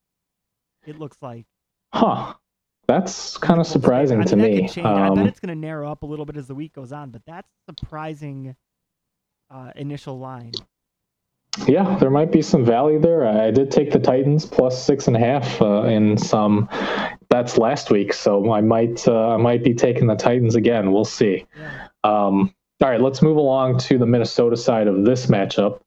It 0.86 0.98
looks 0.98 1.18
like. 1.20 1.44
Huh. 1.92 2.32
That's 2.88 3.36
kind 3.38 3.60
of 3.60 3.66
surprising 3.66 4.18
I 4.18 4.24
mean, 4.24 4.28
to 4.28 4.36
me. 4.36 4.82
Um, 4.82 4.86
I 4.86 5.08
bet 5.08 5.18
um, 5.18 5.26
it's 5.26 5.40
going 5.40 5.54
to 5.54 5.60
narrow 5.60 5.90
up 5.90 6.02
a 6.02 6.06
little 6.06 6.24
bit 6.24 6.36
as 6.36 6.48
the 6.48 6.54
week 6.54 6.74
goes 6.74 6.92
on, 6.92 7.10
but 7.10 7.22
that's 7.26 7.48
surprising 7.68 8.56
uh, 9.50 9.70
initial 9.76 10.18
line. 10.18 10.52
Yeah, 11.66 11.98
there 11.98 12.10
might 12.10 12.32
be 12.32 12.40
some 12.40 12.64
value 12.64 12.98
there. 12.98 13.26
I 13.26 13.50
did 13.50 13.70
take 13.70 13.92
the 13.92 13.98
Titans 13.98 14.46
plus 14.46 14.82
six 14.82 15.06
and 15.06 15.16
a 15.16 15.20
half 15.20 15.60
uh, 15.60 15.82
in 15.82 16.16
some. 16.16 16.68
That's 17.28 17.58
last 17.58 17.90
week, 17.90 18.14
so 18.14 18.52
I 18.52 18.62
might 18.62 19.06
uh, 19.06 19.34
I 19.34 19.36
might 19.36 19.62
be 19.62 19.74
taking 19.74 20.06
the 20.06 20.14
Titans 20.14 20.54
again. 20.54 20.92
We'll 20.92 21.04
see. 21.04 21.46
Yeah. 21.58 21.88
Um, 22.04 22.54
all 22.82 22.88
right, 22.88 23.00
let's 23.00 23.20
move 23.20 23.36
along 23.36 23.78
to 23.80 23.98
the 23.98 24.06
Minnesota 24.06 24.56
side 24.56 24.88
of 24.88 25.04
this 25.04 25.26
matchup 25.26 25.80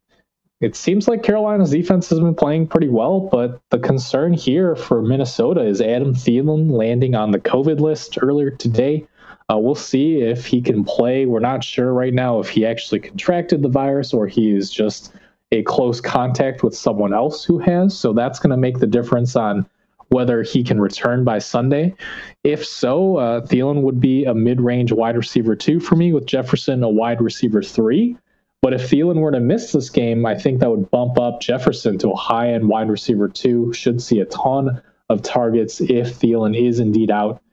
it 0.62 0.76
seems 0.76 1.08
like 1.08 1.24
Carolina's 1.24 1.72
defense 1.72 2.10
has 2.10 2.20
been 2.20 2.36
playing 2.36 2.68
pretty 2.68 2.88
well, 2.88 3.20
but 3.20 3.62
the 3.72 3.80
concern 3.80 4.34
here 4.34 4.76
for 4.76 5.02
Minnesota 5.02 5.62
is 5.62 5.82
Adam 5.82 6.13
Thielen 6.13 6.72
landing 6.72 7.13
on 7.13 7.32
the 7.32 7.39
COVID 7.39 7.80
list 7.80 8.18
earlier 8.22 8.52
today. 8.52 9.06
Uh, 9.52 9.58
we'll 9.58 9.76
see 9.76 10.22
if 10.22 10.46
he 10.46 10.62
can 10.62 10.84
play. 10.84 11.26
We're 11.26 11.39
not 11.39 11.63
sure 11.63 11.94
right 11.94 12.13
now 12.13 12.39
if 12.39 12.50
he 12.50 12.65
actually 12.65 13.00
contracted 13.00 13.62
the 13.62 13.70
virus 13.70 14.13
or 14.13 14.28
he 14.28 14.56
is 14.56 14.72
just 14.72 15.13
a 15.52 15.62
close 15.63 16.02
contact 16.02 16.63
with 16.63 16.76
someone 16.76 17.13
else 17.13 17.44
who 17.44 17.60
has. 17.60 17.98
So 17.98 18.13
that's 18.13 18.39
going 18.39 18.52
to 18.52 18.58
make 18.58 18.80
the 18.80 18.88
difference 18.88 19.36
on 19.36 19.70
whether 20.10 20.41
he 20.41 20.63
can 20.63 20.80
return 20.80 21.24
by 21.24 21.39
Sunday. 21.39 21.94
If 22.44 22.65
so, 22.65 23.18
uh, 23.18 23.41
Thielen 23.41 23.82
would 23.82 24.00
be 24.00 24.26
a 24.26 24.34
mid 24.34 24.62
range 24.62 24.91
wide 24.91 25.18
receiver 25.18 25.56
two 25.56 25.80
for 25.80 25.96
me, 25.96 26.13
with 26.13 26.26
Jefferson 26.26 26.84
a 26.84 26.89
wide 26.89 27.22
receiver 27.22 27.62
three. 27.62 28.18
But 28.65 28.73
if 28.73 28.89
Thielen 28.89 29.19
were 29.19 29.30
to 29.30 29.39
miss 29.39 29.73
this 29.73 29.91
game, 29.91 30.25
I 30.25 30.34
think 30.34 30.60
that 30.60 30.71
would 30.71 30.89
bump 30.89 31.19
up 31.19 31.39
Jefferson 31.39 31.99
to 31.99 32.10
a 32.10 32.15
high 32.15 32.51
end 32.54 32.67
wide 32.67 32.89
receiver 32.89 33.30
two. 33.30 33.71
Should 33.73 34.01
see 34.01 34.21
a 34.21 34.25
ton 34.25 34.82
of 35.08 35.21
targets 35.21 35.82
if 35.82 36.19
Thielen 36.19 36.60
is 36.60 36.80
indeed 36.80 37.12
out. 37.12 37.43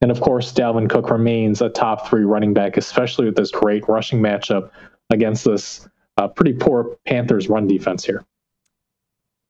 And 0.00 0.12
of 0.12 0.20
course, 0.20 0.52
Dalvin 0.52 0.88
Cook 0.88 1.10
remains 1.10 1.60
a 1.60 1.70
top 1.70 2.06
three 2.06 2.22
running 2.22 2.54
back, 2.54 2.76
especially 2.76 3.24
with 3.24 3.34
this 3.34 3.50
great 3.50 3.88
rushing 3.88 4.20
matchup 4.20 4.70
against 5.10 5.44
this 5.44 5.88
uh, 6.18 6.28
pretty 6.28 6.52
poor 6.52 6.96
Panthers 7.04 7.48
run 7.48 7.66
defense 7.66 8.04
here. 8.04 8.24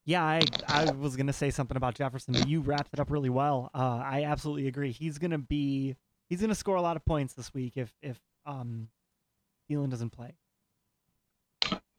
Yeah, 0.07 0.25
I, 0.25 0.41
I 0.69 0.91
was 0.93 1.17
gonna 1.17 1.35
say 1.35 1.51
something 1.51 1.77
about 1.77 1.97
Jefferson, 1.97 2.33
but 2.33 2.49
you 2.49 2.61
wrapped 2.63 2.95
it 2.95 2.99
up 2.99 3.11
really 3.11 3.29
well. 3.29 3.71
Uh, 3.75 4.01
I 4.03 4.25
absolutely 4.25 4.69
agree. 4.69 4.91
He's 4.91 5.19
gonna 5.19 5.37
be 5.37 5.97
he's 6.31 6.41
gonna 6.41 6.55
score 6.55 6.77
a 6.77 6.83
lot 6.83 6.97
of 6.97 7.05
points 7.05 7.35
this 7.35 7.53
week 7.53 7.77
if 7.77 7.93
if 8.01 8.19
um 8.47 8.89
Thielen 9.71 9.91
doesn't 9.91 10.13
play. 10.13 10.33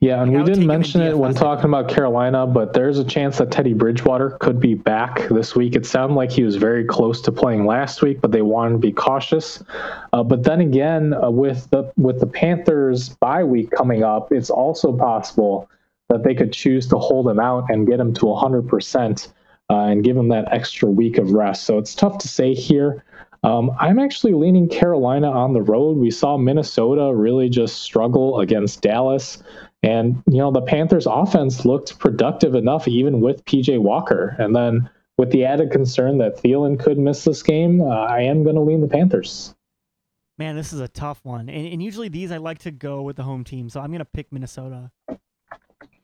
Yeah, 0.01 0.23
and 0.23 0.33
we 0.33 0.43
didn't 0.43 0.65
mention 0.65 1.01
it 1.01 1.15
when 1.15 1.35
talking 1.35 1.65
about 1.65 1.87
Carolina, 1.87 2.47
but 2.47 2.73
there's 2.73 2.97
a 2.97 3.03
chance 3.03 3.37
that 3.37 3.51
Teddy 3.51 3.73
Bridgewater 3.73 4.31
could 4.39 4.59
be 4.59 4.73
back 4.73 5.27
this 5.29 5.55
week. 5.55 5.75
It 5.75 5.85
sounded 5.85 6.15
like 6.15 6.31
he 6.31 6.41
was 6.41 6.55
very 6.55 6.83
close 6.83 7.21
to 7.21 7.31
playing 7.31 7.67
last 7.67 8.01
week, 8.01 8.19
but 8.19 8.31
they 8.31 8.41
wanted 8.41 8.71
to 8.71 8.77
be 8.79 8.91
cautious. 8.91 9.63
Uh, 10.11 10.23
but 10.23 10.43
then 10.43 10.59
again, 10.59 11.13
uh, 11.13 11.29
with 11.29 11.69
the 11.69 11.93
with 11.97 12.19
the 12.19 12.25
Panthers 12.25 13.09
bye 13.09 13.43
week 13.43 13.69
coming 13.69 14.01
up, 14.01 14.31
it's 14.31 14.49
also 14.49 14.91
possible 14.91 15.69
that 16.09 16.23
they 16.23 16.33
could 16.33 16.51
choose 16.51 16.87
to 16.87 16.97
hold 16.97 17.27
him 17.27 17.39
out 17.39 17.69
and 17.69 17.85
get 17.85 17.99
him 17.99 18.11
to 18.15 18.25
100% 18.25 19.27
uh, 19.69 19.75
and 19.75 20.03
give 20.03 20.17
him 20.17 20.29
that 20.29 20.51
extra 20.51 20.89
week 20.89 21.19
of 21.19 21.29
rest. 21.29 21.65
So 21.65 21.77
it's 21.77 21.93
tough 21.93 22.17
to 22.17 22.27
say 22.27 22.55
here. 22.55 23.03
Um, 23.43 23.71
I'm 23.79 23.99
actually 23.99 24.33
leaning 24.33 24.67
Carolina 24.67 25.31
on 25.31 25.53
the 25.53 25.61
road. 25.61 25.97
We 25.97 26.09
saw 26.09 26.37
Minnesota 26.37 27.13
really 27.13 27.49
just 27.49 27.81
struggle 27.81 28.39
against 28.39 28.81
Dallas. 28.81 29.41
And, 29.83 30.21
you 30.27 30.37
know, 30.37 30.51
the 30.51 30.61
Panthers 30.61 31.07
offense 31.07 31.65
looked 31.65 31.97
productive 31.97 32.55
enough 32.55 32.87
even 32.87 33.19
with 33.19 33.43
PJ 33.45 33.79
Walker. 33.79 34.35
And 34.37 34.55
then 34.55 34.89
with 35.17 35.31
the 35.31 35.45
added 35.45 35.71
concern 35.71 36.19
that 36.19 36.37
Thielen 36.37 36.79
could 36.79 36.97
miss 36.97 37.23
this 37.23 37.41
game, 37.41 37.81
uh, 37.81 37.87
I 37.87 38.21
am 38.21 38.43
going 38.43 38.55
to 38.55 38.61
lean 38.61 38.81
the 38.81 38.87
Panthers. 38.87 39.55
Man, 40.37 40.55
this 40.55 40.73
is 40.73 40.79
a 40.79 40.87
tough 40.87 41.19
one. 41.23 41.49
And, 41.49 41.67
and 41.67 41.83
usually 41.83 42.09
these 42.09 42.31
I 42.31 42.37
like 42.37 42.59
to 42.59 42.71
go 42.71 43.01
with 43.01 43.15
the 43.15 43.23
home 43.23 43.43
team. 43.43 43.69
So 43.69 43.79
I'm 43.79 43.89
going 43.89 43.99
to 43.99 44.05
pick 44.05 44.31
Minnesota. 44.31 44.91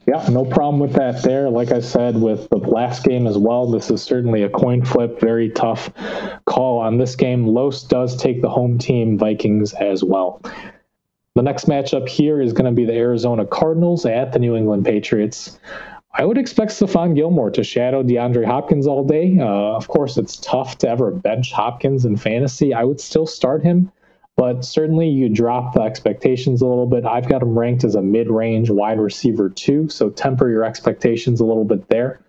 Yeah, 0.07 0.25
no 0.29 0.45
problem 0.45 0.79
with 0.79 0.93
that 0.93 1.21
there. 1.21 1.49
Like 1.49 1.71
I 1.71 1.81
said, 1.81 2.15
with 2.15 2.47
the 2.49 2.57
last 2.57 3.03
game 3.03 3.27
as 3.27 3.37
well, 3.37 3.69
this 3.69 3.91
is 3.91 4.01
certainly 4.01 4.43
a 4.43 4.49
coin 4.49 4.85
flip. 4.85 5.19
Very 5.19 5.49
tough 5.49 5.91
call 6.45 6.79
on 6.79 6.97
this 6.97 7.15
game. 7.15 7.45
Los 7.45 7.83
does 7.83 8.15
take 8.15 8.41
the 8.41 8.49
home 8.49 8.77
team 8.77 9.17
Vikings 9.17 9.73
as 9.73 10.05
well. 10.05 10.41
The 11.37 11.43
next 11.43 11.67
matchup 11.67 12.09
here 12.09 12.41
is 12.41 12.51
going 12.51 12.65
to 12.65 12.71
be 12.71 12.83
the 12.83 12.95
Arizona 12.95 13.45
Cardinals 13.45 14.07
at 14.07 14.33
the 14.33 14.39
New 14.39 14.55
England 14.55 14.85
Patriots. 14.85 15.59
I 16.11 16.25
would 16.25 16.39
expect 16.39 16.71
Stephon 16.71 17.13
Gilmore 17.13 17.51
to 17.51 17.63
shadow 17.63 18.01
DeAndre 18.01 18.43
Hopkins 18.43 18.87
all 18.87 19.03
day. 19.03 19.37
Uh, 19.39 19.45
of 19.45 19.87
course, 19.87 20.17
it's 20.17 20.37
tough 20.37 20.79
to 20.79 20.89
ever 20.89 21.11
bench 21.11 21.51
Hopkins 21.51 22.05
in 22.05 22.17
fantasy. 22.17 22.73
I 22.73 22.83
would 22.83 22.99
still 22.99 23.27
start 23.27 23.61
him 23.61 23.91
but 24.35 24.63
certainly 24.63 25.09
you 25.09 25.29
drop 25.29 25.73
the 25.73 25.81
expectations 25.81 26.61
a 26.61 26.65
little 26.65 26.85
bit. 26.85 27.05
I've 27.05 27.27
got 27.27 27.41
him 27.43 27.57
ranked 27.57 27.83
as 27.83 27.95
a 27.95 28.01
mid 28.01 28.29
range 28.29 28.69
wide 28.69 28.99
receiver, 28.99 29.49
too, 29.49 29.89
so 29.89 30.09
temper 30.09 30.49
your 30.49 30.63
expectations 30.63 31.39
a 31.39 31.45
little 31.45 31.65
bit 31.65 31.87
there. 31.89 32.19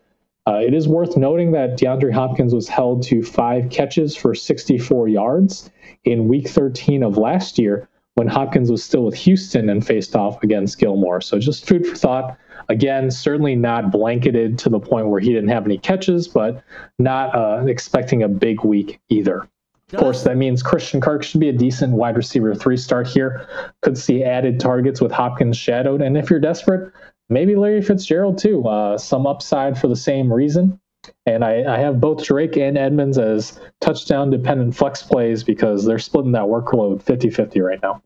Uh, 0.47 0.61
it 0.63 0.75
is 0.75 0.89
worth 0.89 1.17
noting 1.17 1.53
that 1.53 1.79
DeAndre 1.79 2.13
Hopkins 2.13 2.55
was 2.55 2.69
held 2.69 3.03
to 3.05 3.23
five 3.23 3.71
catches 3.71 4.17
for 4.17 4.35
64 4.35 5.09
yards 5.09 5.71
in 6.05 6.29
week 6.29 6.49
13 6.49 7.03
of 7.03 7.19
last 7.19 7.59
year 7.59 7.88
when 8.19 8.27
Hopkins 8.27 8.69
was 8.69 8.83
still 8.83 9.05
with 9.05 9.15
Houston 9.15 9.69
and 9.69 9.87
faced 9.87 10.17
off 10.17 10.43
against 10.43 10.79
Gilmore. 10.79 11.21
So 11.21 11.39
just 11.39 11.69
food 11.69 11.87
for 11.87 11.95
thought. 11.95 12.37
Again, 12.69 13.13
certainly 13.13 13.55
not 13.55 13.93
blanketed 13.93 14.59
to 14.59 14.69
the 14.69 14.81
point 14.81 15.07
where 15.07 15.21
he 15.21 15.33
didn't 15.33 15.51
have 15.51 15.65
any 15.65 15.79
catches, 15.79 16.27
but 16.27 16.63
not 16.99 17.33
uh, 17.33 17.65
expecting 17.67 18.25
a 18.25 18.29
big 18.29 18.65
week 18.65 19.01
either. 19.09 19.49
Of 19.93 20.01
course, 20.01 20.25
that 20.25 20.37
means 20.37 20.65
Christian 20.65 21.01
Kirk 21.01 21.23
should 21.23 21.39
be 21.39 21.49
a 21.49 21.53
decent 21.53 21.93
wide 21.93 22.17
receiver 22.17 22.55
three 22.57 22.77
start 22.77 23.07
here. 23.07 23.47
Could 23.83 23.97
see 23.97 24.25
added 24.25 24.59
targets 24.59 25.01
with 25.01 25.13
Hopkins 25.13 25.57
shadowed. 25.57 26.03
And 26.03 26.19
if 26.19 26.29
you're 26.29 26.41
desperate, 26.41 26.93
maybe 27.29 27.55
Larry 27.55 27.81
Fitzgerald 27.83 28.37
too. 28.37 28.67
Uh, 28.67 28.99
some 28.99 29.29
upside 29.29 29.79
for 29.79 29.87
the 29.87 29.97
same 29.97 30.31
reason. 30.31 30.79
And 31.25 31.45
I, 31.45 31.77
I, 31.77 31.79
have 31.79 32.01
both 32.01 32.25
Drake 32.25 32.59
and 32.59 32.77
Edmonds 32.77 33.17
as 33.17 33.59
touchdown 33.81 34.29
dependent 34.29 34.75
flex 34.75 35.03
plays 35.03 35.43
because 35.43 35.87
they're 35.87 35.99
splitting 35.99 36.33
that 36.33 36.43
workload 36.43 37.01
50 37.01 37.31
50 37.31 37.61
right 37.61 37.81
now. 37.81 38.03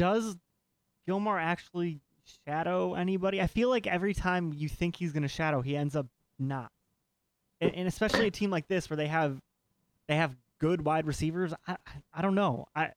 Does 0.00 0.34
Gilmore 1.06 1.38
actually 1.38 2.00
shadow 2.46 2.94
anybody? 2.94 3.42
I 3.42 3.46
feel 3.46 3.68
like 3.68 3.86
every 3.86 4.14
time 4.14 4.50
you 4.56 4.66
think 4.66 4.96
he's 4.96 5.12
going 5.12 5.24
to 5.24 5.28
shadow, 5.28 5.60
he 5.60 5.76
ends 5.76 5.94
up 5.94 6.06
not. 6.38 6.72
And, 7.60 7.74
and 7.74 7.86
especially 7.86 8.26
a 8.26 8.30
team 8.30 8.48
like 8.48 8.66
this 8.66 8.88
where 8.88 8.96
they 8.96 9.08
have 9.08 9.38
they 10.08 10.16
have 10.16 10.34
good 10.58 10.86
wide 10.86 11.06
receivers. 11.06 11.52
I 11.68 11.76
I 12.14 12.22
don't 12.22 12.34
know. 12.34 12.66
I 12.74 12.92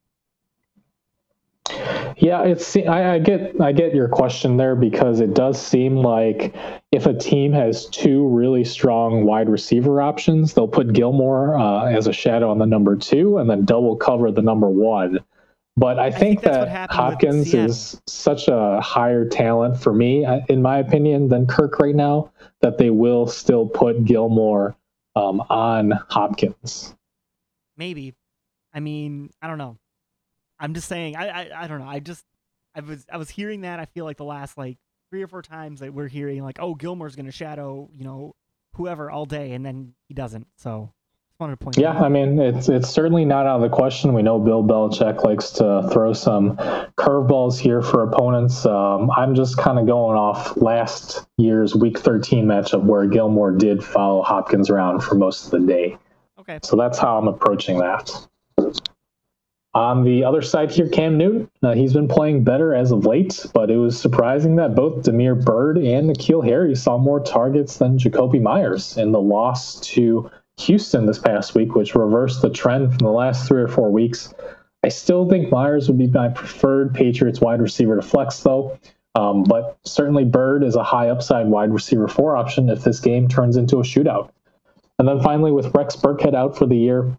yeah, 2.16 2.44
it's 2.44 2.78
I, 2.78 3.16
I, 3.16 3.20
get 3.20 3.60
I 3.60 3.74
get 3.74 3.94
your 3.94 4.08
question 4.08 4.56
there 4.56 4.78
because 4.78 5.20
it 5.20 5.34
does 5.34 5.62
seem 5.62 5.98
like 5.98 6.56
if 6.94 7.06
a 7.06 7.14
team 7.14 7.52
has 7.52 7.88
two 7.88 8.26
really 8.30 8.64
strong 8.64 9.26
wide 9.26 9.50
receiver 9.50 10.02
options, 10.02 10.54
they'll 10.54 10.70
put 10.70 10.94
Gilmore 10.94 11.60
uh, 11.60 11.88
as 11.88 12.08
a 12.08 12.14
shadow 12.14 12.50
on 12.50 12.60
the 12.60 12.66
number 12.66 12.96
two 12.96 13.40
and 13.40 13.50
then 13.50 13.66
double 13.66 13.98
cover 13.98 14.32
the 14.32 14.42
number 14.42 14.70
one. 14.70 15.20
But 15.76 15.98
I, 15.98 16.08
I 16.08 16.12
think, 16.12 16.42
think 16.42 16.54
that 16.54 16.92
Hopkins 16.92 17.54
is 17.54 18.00
such 18.06 18.48
a 18.48 18.80
higher 18.80 19.28
talent 19.28 19.82
for 19.82 19.92
me, 19.92 20.26
in 20.48 20.62
my 20.62 20.78
opinion, 20.78 21.30
than 21.30 21.48
Kirk 21.48 21.80
right 21.80 21.96
now 21.96 22.32
that 22.62 22.78
they 22.78 22.92
will 22.92 23.26
still 23.26 23.68
put 23.68 24.06
Gilmore 24.06 24.76
um, 25.16 25.42
on 25.50 25.92
Hopkins. 26.10 26.96
Maybe. 27.76 28.14
I 28.72 28.82
mean, 28.82 29.32
I 29.42 29.48
don't 29.48 29.58
know. 29.58 29.78
I'm 30.60 30.74
just 30.76 30.88
saying. 30.88 31.16
I, 31.16 31.28
I 31.28 31.64
I 31.64 31.68
don't 31.68 31.80
know. 31.80 31.88
I 31.88 32.00
just 32.00 32.24
I 32.76 32.82
was 32.82 33.06
I 33.12 33.18
was 33.18 33.30
hearing 33.30 33.62
that. 33.62 33.80
I 33.80 33.86
feel 33.86 34.06
like 34.06 34.18
the 34.18 34.24
last 34.24 34.58
like 34.58 34.78
three 35.10 35.24
or 35.24 35.28
four 35.28 35.42
times 35.42 35.80
that 35.80 35.94
we're 35.94 36.08
hearing 36.08 36.44
like, 36.44 36.60
oh, 36.60 36.76
Gilmore's 36.76 37.16
going 37.16 37.26
to 37.26 37.32
shadow 37.32 37.90
you 37.96 38.04
know 38.04 38.36
whoever 38.76 39.10
all 39.10 39.26
day, 39.26 39.54
and 39.54 39.66
then 39.66 39.94
he 40.08 40.14
doesn't. 40.14 40.48
So 40.58 40.94
wanted 41.40 41.60
to 41.60 41.64
point. 41.64 41.78
Yeah, 41.78 41.92
I 41.92 42.10
mean 42.10 42.40
it's 42.40 42.70
it's 42.70 42.90
certainly 42.90 43.26
not 43.26 43.46
out 43.46 43.58
of 43.58 43.70
the 43.70 43.76
question. 43.76 44.14
We 44.14 44.22
know 44.22 44.40
Bill 44.40 44.64
Belichick 44.64 45.24
likes 45.24 45.52
to 45.52 45.90
throw 45.92 46.14
some 46.14 46.58
curveballs 46.98 47.60
here 47.60 47.82
for 47.82 48.04
opponents. 48.04 48.66
Um, 48.66 49.12
I'm 49.12 49.36
just 49.36 49.58
kind 49.58 49.80
of 49.80 49.86
going 49.86 50.18
off 50.18 50.58
last 50.58 51.26
year's 51.38 51.76
Week 51.76 52.00
13 52.00 52.46
matchup 52.46 52.84
where 52.84 53.06
Gilmore 53.08 53.52
did 53.52 53.84
follow 53.84 54.22
Hopkins 54.22 54.70
around 54.70 55.02
for 55.02 55.16
most 55.16 55.46
of 55.46 55.52
the 55.52 55.68
day. 55.68 55.98
Okay. 56.40 56.60
So 56.64 56.76
that's 56.76 56.98
how 56.98 57.18
I'm 57.18 57.28
approaching 57.28 57.80
that. 57.80 58.12
On 59.76 60.04
the 60.04 60.24
other 60.24 60.44
side 60.44 60.70
here, 60.70 60.88
Cam 60.88 61.18
Newton, 61.18 61.50
uh, 61.64 61.74
he's 61.74 61.94
been 61.94 62.08
playing 62.08 62.44
better 62.44 62.76
as 62.76 62.92
of 62.92 63.08
late, 63.08 63.44
but 63.56 63.72
it 63.72 63.78
was 63.78 64.00
surprising 64.00 64.56
that 64.58 64.76
both 64.76 65.02
Damiere 65.02 65.34
Byrd 65.34 65.80
and 65.80 66.12
N'Keal 66.12 66.46
Harry 66.46 66.76
saw 66.76 67.00
more 67.00 67.20
targets 67.20 67.78
than 67.78 67.98
Jakobi 67.98 68.40
Meyers 68.40 68.98
in 68.98 69.12
the 69.12 69.22
loss 69.22 69.80
to 69.80 70.30
Houston 70.60 71.06
this 71.06 71.20
past 71.20 71.56
week, 71.56 71.76
which 71.76 71.96
reversed 71.96 72.42
the 72.42 72.50
trend 72.50 72.90
from 72.90 73.00
the 73.00 73.12
last 73.12 73.48
three 73.48 73.62
or 73.62 73.68
four 73.68 73.92
weeks. 73.92 74.34
I 74.84 74.90
still 74.90 75.28
think 75.28 75.52
Meyers 75.52 75.88
would 75.88 75.98
be 75.98 76.08
my 76.08 76.30
preferred 76.30 76.94
Patriots 76.94 77.42
wide 77.42 77.62
receiver 77.62 77.96
to 77.96 78.02
flex, 78.02 78.40
though. 78.40 78.78
Um, 79.16 79.44
but 79.44 79.78
certainly 79.86 80.26
Byrd 80.26 80.64
is 80.64 80.76
a 80.76 80.84
high 80.84 81.10
upside 81.10 81.48
wide 81.48 81.72
receiver 81.72 82.08
four 82.08 82.36
option 82.36 82.70
if 82.70 82.84
this 82.84 83.00
game 83.00 83.28
turns 83.28 83.58
into 83.58 83.78
a 83.78 83.84
shootout. 83.84 84.32
And 85.00 85.08
then 85.08 85.22
finally, 85.22 85.52
with 85.52 85.74
Rex 85.76 85.96
Burkhead 85.96 86.36
out 86.36 86.58
for 86.58 86.66
the 86.66 86.78
year 86.78 87.18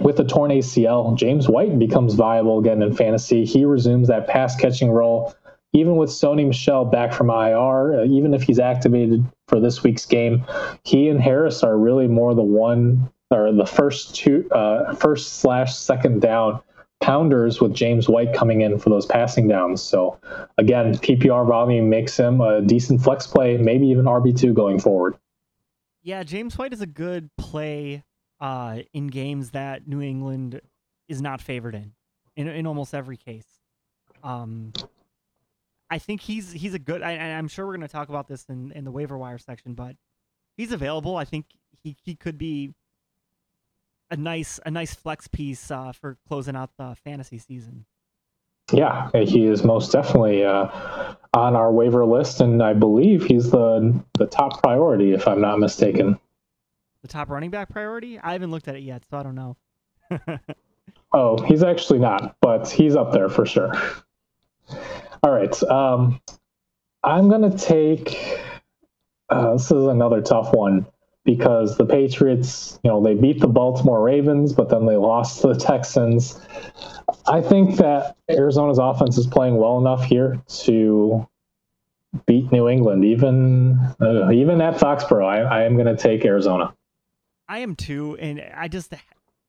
with 0.00 0.20
a 0.20 0.24
torn 0.24 0.50
ACL, 0.50 1.16
James 1.16 1.48
White 1.48 1.78
becomes 1.78 2.14
viable 2.14 2.58
again 2.58 2.82
in 2.82 2.94
fantasy. 2.94 3.44
He 3.44 3.64
resumes 3.64 4.08
that 4.08 4.28
pass 4.28 4.56
catching 4.56 4.90
role. 4.90 5.34
Even 5.76 5.96
with 5.96 6.08
Sony 6.08 6.46
Michel 6.46 6.86
back 6.86 7.12
from 7.12 7.28
IR, 7.28 8.00
uh, 8.00 8.04
even 8.04 8.32
if 8.32 8.42
he's 8.42 8.58
activated 8.58 9.24
for 9.46 9.60
this 9.60 9.82
week's 9.82 10.06
game, 10.06 10.44
he 10.84 11.08
and 11.08 11.20
Harris 11.20 11.62
are 11.62 11.76
really 11.76 12.06
more 12.08 12.34
the 12.34 12.42
one 12.42 13.10
or 13.30 13.52
the 13.52 13.66
first 13.66 14.14
two, 14.14 14.48
uh, 14.52 14.94
first 14.94 15.34
slash 15.34 15.76
second 15.76 16.22
down 16.22 16.62
pounders 17.00 17.60
with 17.60 17.74
James 17.74 18.08
White 18.08 18.32
coming 18.32 18.62
in 18.62 18.78
for 18.78 18.88
those 18.88 19.04
passing 19.04 19.48
downs. 19.48 19.82
So 19.82 20.18
again, 20.56 20.94
PPR 20.94 21.46
volume 21.46 21.90
makes 21.90 22.16
him 22.16 22.40
a 22.40 22.62
decent 22.62 23.02
flex 23.02 23.26
play, 23.26 23.58
maybe 23.58 23.86
even 23.88 24.06
RB2 24.06 24.54
going 24.54 24.80
forward. 24.80 25.16
Yeah, 26.02 26.22
James 26.22 26.56
White 26.56 26.72
is 26.72 26.80
a 26.80 26.86
good 26.86 27.28
play 27.36 28.02
uh, 28.40 28.78
in 28.94 29.08
games 29.08 29.50
that 29.50 29.86
New 29.86 30.00
England 30.00 30.60
is 31.08 31.20
not 31.20 31.42
favored 31.42 31.74
in, 31.74 31.92
in, 32.34 32.48
in 32.48 32.66
almost 32.66 32.94
every 32.94 33.18
case. 33.18 33.46
Um, 34.22 34.72
I 35.90 35.98
think 35.98 36.20
he's 36.20 36.52
he's 36.52 36.74
a 36.74 36.78
good. 36.78 37.02
I, 37.02 37.12
am 37.12 37.48
sure 37.48 37.66
we're 37.66 37.76
going 37.76 37.86
to 37.86 37.92
talk 37.92 38.08
about 38.08 38.26
this 38.28 38.44
in, 38.48 38.72
in 38.72 38.84
the 38.84 38.90
waiver 38.90 39.16
wire 39.16 39.38
section, 39.38 39.74
but 39.74 39.96
he's 40.56 40.72
available, 40.72 41.16
I 41.16 41.24
think 41.24 41.46
he, 41.82 41.96
he 42.02 42.14
could 42.14 42.38
be 42.38 42.74
a 44.10 44.16
nice 44.16 44.58
a 44.64 44.70
nice 44.70 44.94
flex 44.94 45.28
piece 45.28 45.70
uh, 45.70 45.92
for 45.92 46.16
closing 46.28 46.56
out 46.56 46.70
the 46.78 46.96
fantasy 47.04 47.38
season. 47.38 47.84
Yeah, 48.72 49.10
he 49.12 49.44
is 49.44 49.62
most 49.62 49.92
definitely 49.92 50.44
uh, 50.44 51.14
on 51.34 51.54
our 51.54 51.70
waiver 51.70 52.04
list, 52.04 52.40
and 52.40 52.62
I 52.62 52.72
believe 52.72 53.24
he's 53.24 53.50
the 53.50 54.02
the 54.18 54.26
top 54.26 54.62
priority, 54.62 55.12
if 55.12 55.28
I'm 55.28 55.40
not 55.40 55.58
mistaken. 55.58 56.18
The 57.02 57.08
top 57.08 57.30
running 57.30 57.50
back 57.50 57.68
priority? 57.68 58.18
I 58.18 58.32
haven't 58.32 58.50
looked 58.50 58.66
at 58.66 58.74
it 58.74 58.82
yet, 58.82 59.04
so 59.08 59.18
I 59.18 59.22
don't 59.22 59.36
know. 59.36 59.56
oh, 61.12 61.38
he's 61.44 61.62
actually 61.62 62.00
not, 62.00 62.36
but 62.40 62.68
he's 62.68 62.96
up 62.96 63.12
there 63.12 63.28
for 63.28 63.46
sure. 63.46 63.72
All 65.22 65.30
right, 65.30 65.62
um, 65.64 66.20
I'm 67.02 67.28
gonna 67.28 67.56
take. 67.56 68.40
Uh, 69.28 69.54
this 69.54 69.70
is 69.70 69.84
another 69.86 70.20
tough 70.20 70.52
one 70.52 70.86
because 71.24 71.76
the 71.76 71.84
Patriots, 71.84 72.78
you 72.84 72.90
know, 72.90 73.02
they 73.02 73.14
beat 73.14 73.40
the 73.40 73.48
Baltimore 73.48 74.00
Ravens, 74.00 74.52
but 74.52 74.70
then 74.70 74.86
they 74.86 74.96
lost 74.96 75.40
to 75.42 75.48
the 75.48 75.56
Texans. 75.56 76.40
I 77.26 77.40
think 77.40 77.76
that 77.76 78.16
Arizona's 78.30 78.78
offense 78.78 79.18
is 79.18 79.26
playing 79.26 79.56
well 79.56 79.78
enough 79.78 80.04
here 80.04 80.40
to 80.60 81.28
beat 82.26 82.50
New 82.52 82.68
England, 82.68 83.04
even 83.04 83.78
uh, 84.00 84.30
even 84.30 84.60
at 84.60 84.74
Foxborough. 84.74 85.26
I, 85.26 85.40
I 85.40 85.62
am 85.64 85.74
going 85.74 85.94
to 85.94 85.96
take 85.96 86.24
Arizona. 86.24 86.72
I 87.48 87.58
am 87.58 87.76
too, 87.76 88.16
and 88.16 88.42
I 88.54 88.68
just 88.68 88.94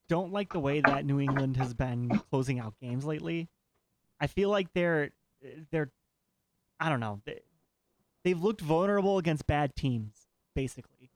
don't 0.10 0.32
like 0.32 0.54
the 0.54 0.60
way 0.60 0.82
that 0.82 1.06
New 1.06 1.20
England 1.20 1.58
has 1.58 1.74
been 1.74 2.10
closing 2.32 2.60
out 2.60 2.74
games 2.82 3.06
lately. 3.06 3.48
I 4.20 4.28
feel 4.28 4.50
like 4.50 4.74
they're 4.74 5.12
they're 5.72 5.92
I 6.80 6.90
don't 6.90 7.00
know 7.00 7.22
they, 7.26 7.42
they've 8.24 8.42
looked 8.42 8.62
vulnerable 8.62 9.18
against 9.18 9.48
bad 9.48 9.76
teams 9.76 10.14
basically 10.56 11.12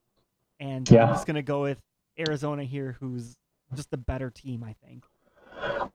and 0.61 0.89
yeah. 0.89 1.05
I'm 1.05 1.13
just 1.13 1.25
going 1.25 1.35
to 1.35 1.41
go 1.41 1.63
with 1.63 1.79
Arizona 2.17 2.63
here, 2.63 2.95
who's 2.99 3.35
just 3.75 3.91
a 3.93 3.97
better 3.97 4.29
team, 4.29 4.63
I 4.63 4.75
think. 4.85 5.05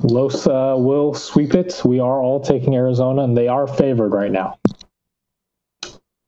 Los 0.03 0.47
uh, 0.47 0.75
will 0.77 1.15
sweep 1.15 1.55
it. 1.55 1.81
We 1.85 2.01
are 2.01 2.21
all 2.21 2.41
taking 2.41 2.75
Arizona, 2.75 3.23
and 3.23 3.37
they 3.37 3.49
are 3.49 3.67
favored 3.67 4.11
right 4.11 4.31
now. 4.31 4.59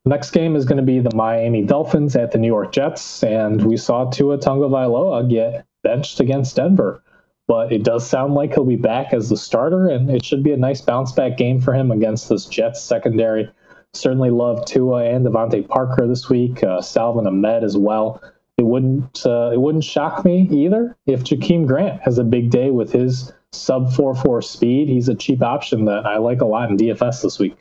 Next 0.05 0.31
game 0.31 0.57
is 0.57 0.65
going 0.65 0.79
to 0.79 0.85
be 0.85 1.01
the 1.01 1.15
Miami 1.15 1.65
Dolphins 1.65 2.17
at 2.17 2.31
the 2.31 2.39
New 2.39 2.47
York 2.47 2.73
Jets, 2.73 3.23
and 3.23 3.63
we 3.67 3.77
saw 3.77 4.09
Tua 4.09 4.39
Tagovailoa 4.39 5.29
get 5.29 5.67
benched 5.83 6.21
against 6.21 6.57
Denver. 6.57 7.03
But 7.49 7.73
it 7.73 7.83
does 7.83 8.09
sound 8.09 8.35
like 8.35 8.55
he'll 8.55 8.65
be 8.65 8.77
back 8.77 9.13
as 9.13 9.29
the 9.29 9.37
starter, 9.37 9.89
and 9.89 10.09
it 10.11 10.25
should 10.25 10.45
be 10.45 10.53
a 10.53 10.57
nice 10.57 10.81
bounce 10.81 11.11
back 11.13 11.37
game 11.37 11.61
for 11.61 11.75
him 11.75 11.91
against 11.91 12.29
this 12.29 12.45
Jets 12.45 12.81
secondary 12.81 13.51
certainly 13.93 14.31
love 14.31 14.65
Tua 14.65 15.05
and 15.05 15.27
DeVante 15.27 15.67
Parker 15.69 16.07
this 16.07 16.29
week. 16.29 16.63
Uh, 16.63 16.81
Salvon 16.81 17.27
Ahmed 17.27 17.65
as 17.65 17.77
well. 17.77 18.23
It 18.57 18.65
wouldn't 18.65 19.25
uh, 19.25 19.51
it 19.53 19.61
wouldn't 19.61 19.85
shock 19.85 20.25
me 20.25 20.49
either 20.51 20.97
if 21.07 21.23
Jakeem 21.23 21.67
Grant 21.67 22.01
has 22.03 22.19
a 22.19 22.25
big 22.25 22.51
day 22.51 22.71
with 22.71 22.93
his 22.93 23.33
sub 23.53 23.93
four 23.93 24.15
four 24.15 24.43
speed. 24.43 24.89
He's 24.89 25.09
a 25.09 25.15
cheap 25.15 25.43
option 25.43 25.85
that 25.85 26.07
I 26.07 26.19
like 26.19 26.41
a 26.41 26.45
lot 26.45 26.71
in 26.71 26.77
DFS 26.77 27.23
this 27.23 27.39
week. 27.39 27.57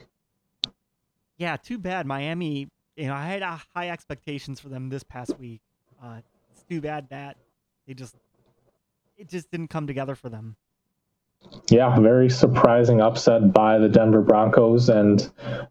Yeah, 1.37 1.55
too 1.57 1.77
bad 1.77 2.07
Miami. 2.07 2.67
You 2.95 3.07
know, 3.07 3.13
I 3.13 3.25
had 3.25 3.43
uh, 3.43 3.57
high 3.75 3.89
expectations 3.89 4.59
for 4.59 4.69
them 4.69 4.89
this 4.89 5.03
past 5.03 5.37
week. 5.39 5.61
Uh, 6.01 6.21
it's 6.51 6.63
too 6.63 6.81
bad 6.81 7.09
that 7.09 7.37
they 7.85 7.93
just 7.93 8.15
it 9.17 9.29
just 9.29 9.51
didn't 9.51 9.69
come 9.69 9.87
together 9.87 10.15
for 10.15 10.29
them. 10.29 10.55
Yeah, 11.69 11.97
very 11.99 12.29
surprising 12.29 12.99
upset 12.99 13.53
by 13.53 13.77
the 13.77 13.87
Denver 13.87 14.21
Broncos, 14.21 14.89
and 14.89 15.21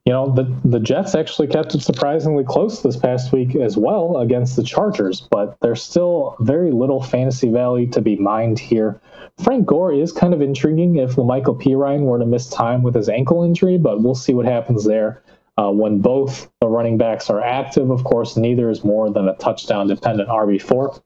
you 0.05 0.13
know 0.13 0.33
the 0.33 0.45
the 0.65 0.79
Jets 0.79 1.15
actually 1.15 1.49
kept 1.49 1.75
it 1.75 1.83
surprisingly 1.83 2.45
close 2.45 2.83
this 2.83 2.97
past 2.97 3.33
week 3.33 3.57
as 3.57 3.77
well 3.77 4.19
against 4.19 4.57
the 4.57 4.63
Chargers. 4.63 5.21
But 5.21 5.57
there's 5.61 5.83
still 5.83 6.37
very 6.41 6.71
little 6.71 7.03
fantasy 7.03 7.51
value 7.51 7.91
to 7.91 8.01
be 8.01 8.17
mined 8.17 8.59
here. 8.59 9.01
Frank 9.43 9.67
Gore 9.67 9.93
is 9.93 10.13
kind 10.13 10.33
of 10.33 10.41
intriguing 10.41 10.97
if 10.97 11.17
La'Mical 11.17 11.61
Perine 11.61 12.03
were 12.03 12.19
to 12.19 12.27
miss 12.27 12.49
time 12.49 12.83
with 12.83 12.95
his 12.95 13.09
ankle 13.09 13.43
injury, 13.43 13.77
but 13.77 14.03
we'll 14.03 14.15
see 14.15 14.33
what 14.33 14.47
happens 14.47 14.85
there. 14.85 15.23
Uh, 15.59 15.71
when 15.71 16.01
both 16.01 16.51
the 16.61 16.69
running 16.69 16.99
backs 16.99 17.31
are 17.31 17.41
active, 17.41 17.91
of 17.91 18.05
course, 18.05 18.37
neither 18.37 18.71
is 18.71 18.85
more 18.85 19.11
than 19.11 19.29
a 19.29 19.35
touchdown 19.37 19.89
dependent 19.89 20.29
RB4. 20.29 21.01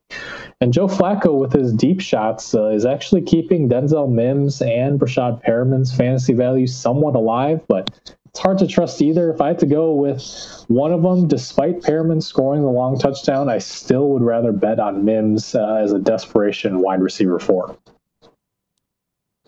And 0.62 0.74
Joe 0.74 0.88
Flacco, 0.88 1.38
with 1.38 1.52
his 1.52 1.72
deep 1.72 2.02
shots, 2.02 2.54
uh, 2.54 2.66
is 2.66 2.84
actually 2.84 3.22
keeping 3.22 3.68
Denzel 3.68 4.10
Mims 4.10 4.60
and 4.60 5.00
Breshad 5.00 5.42
Perriman's 5.42 5.94
fantasy 5.94 6.34
value 6.34 6.66
somewhat 6.66 7.14
alive, 7.14 7.62
but 7.66 8.14
it's 8.26 8.38
hard 8.38 8.58
to 8.58 8.66
trust 8.66 9.00
either. 9.00 9.32
If 9.32 9.40
I 9.40 9.48
had 9.48 9.58
to 9.60 9.66
go 9.66 9.94
with 9.94 10.22
one 10.68 10.92
of 10.92 11.02
them, 11.02 11.26
despite 11.28 11.80
Perriman 11.80 12.22
scoring 12.22 12.60
the 12.60 12.68
long 12.68 12.98
touchdown, 12.98 13.48
I 13.48 13.56
still 13.56 14.10
would 14.10 14.22
rather 14.22 14.52
bet 14.52 14.78
on 14.78 15.02
Mims 15.04 15.54
uh, 15.54 15.76
as 15.76 15.92
a 15.92 15.98
desperation 15.98 16.80
wide 16.80 17.00
receiver 17.00 17.38
four. 17.38 17.78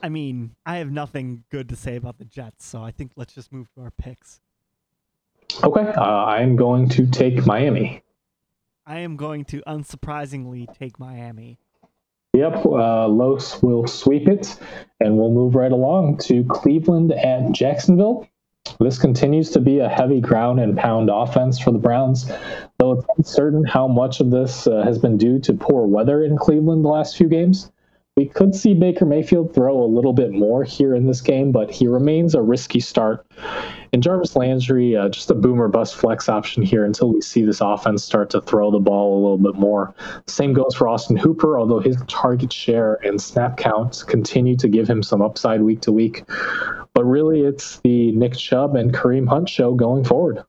I 0.02 0.08
mean, 0.08 0.56
I 0.64 0.78
have 0.78 0.90
nothing 0.90 1.44
good 1.50 1.68
to 1.68 1.76
say 1.76 1.96
about 1.96 2.18
the 2.18 2.24
Jets, 2.24 2.64
so 2.64 2.82
I 2.82 2.90
think 2.90 3.12
let's 3.16 3.34
just 3.34 3.52
move 3.52 3.68
to 3.74 3.82
our 3.82 3.92
picks. 3.92 4.40
Okay, 5.62 5.92
uh, 5.92 6.02
I'm 6.02 6.56
going 6.56 6.88
to 6.88 7.06
take 7.06 7.46
Miami. 7.46 8.02
I 8.84 8.98
am 8.98 9.16
going 9.16 9.44
to 9.46 9.62
unsurprisingly 9.64 10.66
take 10.76 10.98
Miami. 10.98 11.58
Yep, 12.34 12.66
uh, 12.66 13.06
Los 13.06 13.62
will 13.62 13.86
sweep 13.86 14.26
it, 14.26 14.58
and 14.98 15.16
we'll 15.16 15.30
move 15.30 15.54
right 15.54 15.70
along 15.70 16.18
to 16.24 16.42
Cleveland 16.44 17.12
at 17.12 17.52
Jacksonville. 17.52 18.26
This 18.80 18.98
continues 18.98 19.50
to 19.50 19.60
be 19.60 19.78
a 19.78 19.88
heavy 19.88 20.20
ground 20.20 20.58
and 20.58 20.76
pound 20.76 21.10
offense 21.12 21.60
for 21.60 21.70
the 21.70 21.78
Browns, 21.78 22.30
though 22.78 22.92
it's 22.92 23.06
uncertain 23.18 23.64
how 23.64 23.86
much 23.86 24.18
of 24.20 24.30
this 24.30 24.66
uh, 24.66 24.82
has 24.82 24.98
been 24.98 25.16
due 25.16 25.38
to 25.40 25.52
poor 25.52 25.86
weather 25.86 26.24
in 26.24 26.36
Cleveland 26.36 26.84
the 26.84 26.88
last 26.88 27.16
few 27.16 27.28
games. 27.28 27.70
We 28.16 28.26
could 28.26 28.54
see 28.54 28.74
Baker 28.74 29.04
Mayfield 29.04 29.54
throw 29.54 29.82
a 29.82 29.86
little 29.86 30.12
bit 30.12 30.32
more 30.32 30.64
here 30.64 30.94
in 30.94 31.06
this 31.06 31.20
game, 31.20 31.52
but 31.52 31.70
he 31.70 31.86
remains 31.86 32.34
a 32.34 32.42
risky 32.42 32.80
start. 32.80 33.26
And 33.92 34.02
Jarvis 34.02 34.36
Landry, 34.36 34.96
uh, 34.96 35.10
just 35.10 35.30
a 35.30 35.34
boomer 35.34 35.68
bust 35.68 35.96
flex 35.96 36.28
option 36.30 36.62
here 36.62 36.86
until 36.86 37.12
we 37.12 37.20
see 37.20 37.44
this 37.44 37.60
offense 37.60 38.02
start 38.02 38.30
to 38.30 38.40
throw 38.40 38.70
the 38.70 38.80
ball 38.80 39.12
a 39.12 39.20
little 39.20 39.52
bit 39.52 39.54
more. 39.54 39.94
Same 40.26 40.54
goes 40.54 40.74
for 40.74 40.88
Austin 40.88 41.16
Hooper, 41.16 41.58
although 41.58 41.78
his 41.78 41.96
target 42.08 42.50
share 42.50 42.94
and 43.04 43.20
snap 43.20 43.58
counts 43.58 44.02
continue 44.02 44.56
to 44.56 44.68
give 44.68 44.88
him 44.88 45.02
some 45.02 45.20
upside 45.20 45.60
week 45.60 45.82
to 45.82 45.92
week. 45.92 46.24
But 46.94 47.04
really, 47.04 47.42
it's 47.42 47.80
the 47.80 48.12
Nick 48.12 48.34
Chubb 48.34 48.76
and 48.76 48.94
Kareem 48.94 49.28
Hunt 49.28 49.50
show 49.50 49.74
going 49.74 50.04
forward. 50.04 50.42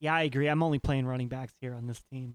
Yeah, 0.00 0.14
I 0.14 0.22
agree. 0.22 0.48
I'm 0.48 0.64
only 0.64 0.80
playing 0.80 1.06
running 1.06 1.28
backs 1.28 1.52
here 1.60 1.74
on 1.74 1.86
this 1.86 2.02
team. 2.10 2.34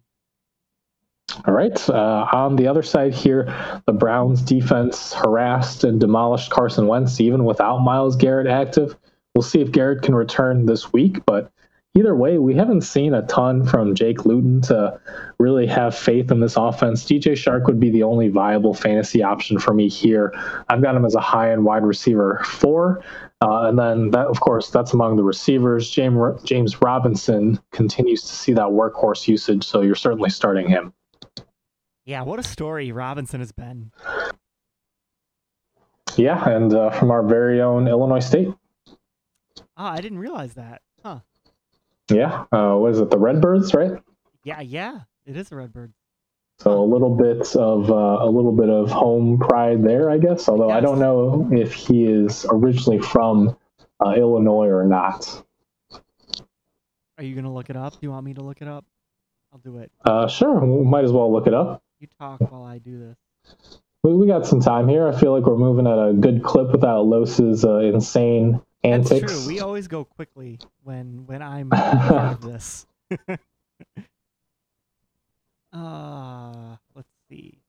All 1.46 1.54
right. 1.54 1.90
Uh, 1.90 2.26
on 2.32 2.56
the 2.56 2.68
other 2.68 2.84
side 2.84 3.14
here, 3.14 3.54
the 3.86 3.92
Browns 3.92 4.42
defense 4.42 5.14
harassed 5.14 5.84
and 5.84 6.00
demolished 6.00 6.52
Carson 6.52 6.88
Wentz 6.88 7.20
even 7.20 7.44
without 7.44 7.80
Myles 7.80 8.16
Garrett 8.16 8.48
active. 8.48 8.96
We'll 9.38 9.44
see 9.44 9.62
if 9.62 9.72
Garrett 9.72 10.02
can 10.02 10.16
return 10.16 10.66
this 10.66 10.92
week, 10.92 11.24
but 11.28 11.52
either 11.94 12.16
way, 12.16 12.40
we 12.40 12.56
haven't 12.56 12.82
seen 12.82 13.14
a 13.14 13.22
ton 13.28 13.64
from 13.68 13.94
Jake 13.94 14.26
Luton 14.26 14.62
to 14.62 15.00
really 15.38 15.68
have 15.68 15.96
faith 15.96 16.32
in 16.32 16.40
this 16.40 16.58
offense. 16.58 17.06
DJ 17.06 17.34
Chark 17.34 17.68
would 17.68 17.80
be 17.80 17.92
the 17.92 18.02
only 18.02 18.30
viable 18.30 18.74
fantasy 18.74 19.22
option 19.22 19.60
for 19.60 19.76
me 19.76 19.90
here. 19.90 20.34
I've 20.70 20.82
got 20.82 20.96
him 20.96 21.06
as 21.06 21.14
a 21.14 21.20
high 21.20 21.52
end 21.52 21.66
wide 21.66 21.84
receiver 21.84 22.42
four. 22.46 23.04
Uh, 23.40 23.68
and 23.68 23.78
then 23.78 24.10
that, 24.10 24.26
of 24.26 24.40
course, 24.40 24.72
that's 24.72 24.96
among 24.96 25.18
the 25.18 25.24
receivers. 25.24 25.88
James 25.88 26.42
James 26.44 26.82
Robinson 26.82 27.60
continues 27.72 28.24
to 28.24 28.30
see 28.30 28.54
that 28.54 28.70
workhorse 28.70 29.28
usage, 29.28 29.64
so 29.64 29.82
you're 29.82 29.94
certainly 29.94 30.32
starting 30.32 30.68
him. 30.68 30.92
Yeah, 32.06 32.24
what 32.24 32.40
a 32.40 32.44
story 32.44 32.92
Robinson 32.92 33.40
has 33.40 33.52
been. 33.52 33.92
Yeah, 36.16 36.50
and 36.50 36.74
uh, 36.74 36.90
from 36.90 37.12
our 37.12 37.22
very 37.22 37.62
own 37.62 37.88
Illinois 37.88 38.26
State. 38.26 38.48
Ah, 39.78 39.94
I 39.94 40.02
didn't 40.02 40.18
realize 40.18 40.56
that. 40.56 40.82
Huh. 41.04 41.20
Yeah. 42.10 42.46
Uh, 42.52 42.76
what 42.76 42.92
is 42.92 43.00
it? 43.00 43.10
The 43.12 43.18
Redbirds, 43.18 43.74
right? 43.74 43.92
Yeah, 44.44 44.62
yeah. 44.62 45.02
It 45.26 45.38
is 45.38 45.50
the 45.50 45.56
Redbirds. 45.58 45.94
So 46.60 46.84
a 46.84 46.84
little 46.84 47.16
bit 47.16 47.56
of 47.56 47.92
uh, 47.92 48.26
a 48.26 48.26
little 48.26 48.52
bit 48.52 48.70
of 48.70 48.90
home 48.90 49.38
pride 49.38 49.84
there, 49.84 50.10
I 50.10 50.18
guess. 50.18 50.50
Although 50.50 50.72
I, 50.72 50.78
I 50.78 50.80
don't 50.82 50.98
know 50.98 51.48
if 51.52 51.74
he 51.74 52.06
is 52.06 52.48
originally 52.50 52.98
from 53.00 53.56
uh, 54.04 54.14
Illinois 54.14 54.68
or 54.68 54.84
not. 54.84 55.44
Are 57.20 57.24
you 57.24 57.36
gonna 57.36 57.54
look 57.54 57.70
it 57.70 57.76
up? 57.76 57.94
Do 57.94 58.00
you 58.02 58.12
want 58.12 58.26
me 58.26 58.34
to 58.34 58.42
look 58.42 58.62
it 58.64 58.68
up? 58.68 58.86
I'll 59.54 59.60
do 59.60 59.78
it. 59.78 59.92
Uh, 60.04 60.28
sure. 60.28 60.60
We 60.66 60.84
might 60.84 61.04
as 61.04 61.12
well 61.12 61.32
look 61.32 61.46
it 61.46 61.54
up. 61.54 61.84
You 62.00 62.08
talk 62.20 62.40
while 62.52 62.64
I 62.64 62.80
do 62.80 63.00
this. 63.00 63.80
We, 64.04 64.16
we 64.16 64.26
got 64.28 64.48
some 64.48 64.60
time 64.60 64.88
here. 64.88 65.08
I 65.08 65.20
feel 65.20 65.34
like 65.34 65.46
we're 65.46 65.58
moving 65.58 65.86
at 65.86 65.98
a 65.98 66.14
good 66.14 66.44
clip 66.44 66.72
without 66.72 67.06
Los's 67.06 67.66
uh, 67.66 67.80
antics. 68.84 69.22
That's 69.22 69.46
true. 69.46 69.48
We 69.48 69.60
always 69.60 69.88
go 69.88 70.04
quickly 70.04 70.60
when 70.84 71.26
when 71.26 71.42
I'm 71.42 71.70
part 71.72 72.34
of 72.34 72.42
this. 72.42 72.86
uh, 75.74 76.76
let's 76.96 77.10
see. 77.30 77.60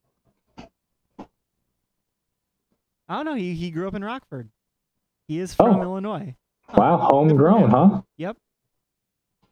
I 3.08 3.16
don't 3.16 3.24
know. 3.24 3.34
He 3.34 3.54
he 3.54 3.70
grew 3.70 3.88
up 3.88 3.94
in 3.94 4.04
Rockford. 4.04 4.48
He 5.26 5.38
is 5.38 5.54
from 5.54 5.76
oh. 5.76 5.82
Illinois. 5.82 6.34
Wow, 6.76 6.98
homegrown, 6.98 7.70
huh? 7.70 8.02
Yep. 8.18 8.36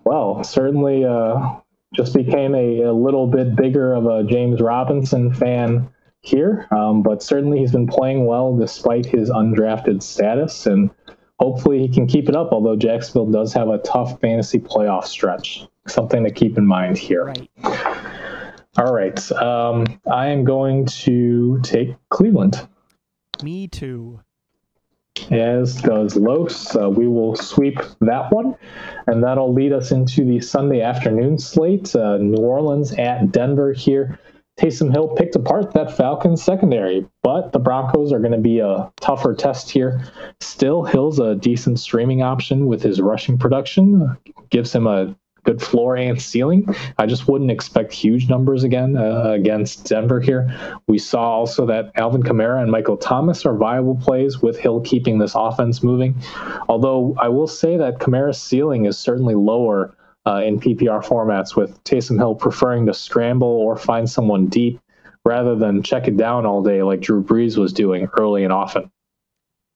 Well, 0.05 0.45
certainly 0.45 1.05
uh, 1.05 1.57
just 1.95 2.15
became 2.15 2.55
a, 2.55 2.83
a 2.83 2.93
little 2.93 3.27
bit 3.27 3.57
bigger 3.57 3.95
of 3.95 4.07
a 4.07 4.23
James 4.25 4.61
Robinson 4.61 5.33
fan 5.33 5.89
here, 6.21 6.67
um, 6.71 7.03
but 7.03 7.23
certainly 7.23 7.59
he's 7.59 7.73
been 7.73 7.87
playing 7.87 8.27
well 8.27 8.57
despite 8.57 9.07
his 9.07 9.31
undrafted 9.31 10.03
status, 10.03 10.67
and 10.67 10.91
hopefully 11.39 11.79
he 11.79 11.89
can 11.89 12.07
keep 12.07 12.29
it 12.29 12.37
up. 12.37 12.53
Although 12.53 12.77
Jacksonville 12.77 13.31
does 13.31 13.53
have 13.53 13.69
a 13.69 13.79
tough 13.79 14.21
fantasy 14.21 14.59
playoff 14.59 15.05
stretch, 15.05 15.67
something 15.87 16.25
to 16.25 16.31
keep 16.31 16.59
in 16.59 16.67
mind 16.67 16.99
here. 16.99 17.25
Right. 17.25 17.51
All 18.79 18.93
right, 18.93 19.33
um, 19.33 19.87
I 20.13 20.29
am 20.29 20.45
going 20.45 20.85
to 20.85 21.59
take 21.63 21.97
Cleveland. 22.11 22.69
Me 23.43 23.69
too. 23.69 24.21
As 25.31 25.81
does 25.81 26.15
Los. 26.15 26.77
Uh, 26.77 26.91
we 26.91 27.09
will 27.09 27.37
sweep 27.37 27.79
that 28.01 28.31
one, 28.31 28.55
and 29.07 29.25
that'll 29.25 29.53
lead 29.53 29.73
us 29.73 29.93
into 29.93 30.27
the 30.27 30.43
Sunday 30.43 30.83
afternoon 30.83 31.39
slate. 31.39 31.97
Uh, 31.97 32.19
New 32.19 32.37
Orleans 32.37 32.93
at 32.93 33.33
Denver 33.33 33.73
here. 33.73 34.19
Taysom 34.59 34.91
Hill 34.91 35.09
picked 35.09 35.37
apart 35.37 35.75
that 35.75 35.95
Falcons 35.95 36.43
secondary, 36.43 37.07
but 37.23 37.53
the 37.53 37.59
Broncos 37.59 38.11
are 38.11 38.19
going 38.19 38.33
to 38.33 38.39
be 38.39 38.61
a 38.61 38.91
tougher 39.01 39.35
test 39.35 39.71
here. 39.71 40.03
Still, 40.41 40.83
Hill's 40.83 41.19
a 41.19 41.35
decent 41.35 41.79
streaming 41.79 42.23
option 42.23 42.67
with 42.67 42.83
his 42.83 43.01
rushing 43.01 43.37
production, 43.37 44.17
gives 44.49 44.75
him 44.75 44.87
a 44.87 45.15
good 45.45 45.63
floor 45.63 45.97
and 45.97 46.21
ceiling. 46.21 46.75
I 46.99 47.07
just 47.07 47.29
wouldn't 47.29 47.51
expect 47.51 47.93
huge 47.93 48.29
numbers 48.29 48.65
again 48.65 48.97
uh, 48.97 49.31
against 49.31 49.85
Denver 49.85 50.21
here. 50.21 50.53
We 50.89 50.99
saw 50.99 51.31
also 51.31 51.67
that 51.67 51.93
Alvin 51.95 52.23
Kamara 52.23 52.61
and 52.61 52.71
Michael 52.71 52.97
Thomas 52.97 53.47
are 53.47 53.55
viable 53.55 53.97
plays 53.97 54.43
with 54.43 54.59
Hill 54.59 54.81
keeping 54.81 55.19
this 55.19 55.35
offense 55.35 55.83
moving. 55.83 56.17
Although 56.69 57.15
I 57.19 57.29
will 57.29 57.47
say 57.47 57.77
that 57.77 58.01
Kamara's 58.01 58.43
ceiling 58.43 58.87
is 58.87 58.99
certainly 58.99 59.35
lower 59.35 59.95
uh, 60.27 60.43
in 60.45 60.61
PPR 60.61 61.05
formats, 61.05 61.55
with 61.57 61.83
Taysom 61.85 62.19
Hill 62.19 62.35
preferring 62.35 62.87
to 62.87 62.95
scramble 62.95 63.49
or 63.49 63.77
find 63.77 64.09
someone 64.09 64.47
deep 64.47 64.81
rather 65.25 65.57
than 65.57 65.83
check 65.83 66.07
it 66.07 66.17
down 66.17 66.47
all 66.47 66.63
day 66.63 66.83
like 66.83 67.01
Drew 67.01 67.23
Brees 67.23 67.57
was 67.57 67.73
doing 67.73 68.09
early 68.19 68.45
and 68.45 68.53
often. 68.53 68.91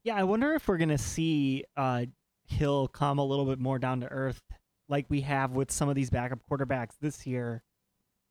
Yeah, 0.04 0.16
I 0.16 0.22
wonder 0.22 0.54
if 0.54 0.66
we're 0.66 0.78
gonna 0.78 0.98
see 0.98 1.64
uh, 1.76 2.06
Hill 2.46 2.88
come 2.88 3.18
a 3.18 3.24
little 3.24 3.44
bit 3.44 3.58
more 3.58 3.78
down 3.78 4.00
to 4.00 4.08
earth, 4.08 4.40
like 4.88 5.06
we 5.08 5.20
have 5.22 5.52
with 5.52 5.70
some 5.70 5.88
of 5.88 5.94
these 5.94 6.10
backup 6.10 6.40
quarterbacks 6.50 6.94
this 7.00 7.26
year. 7.26 7.62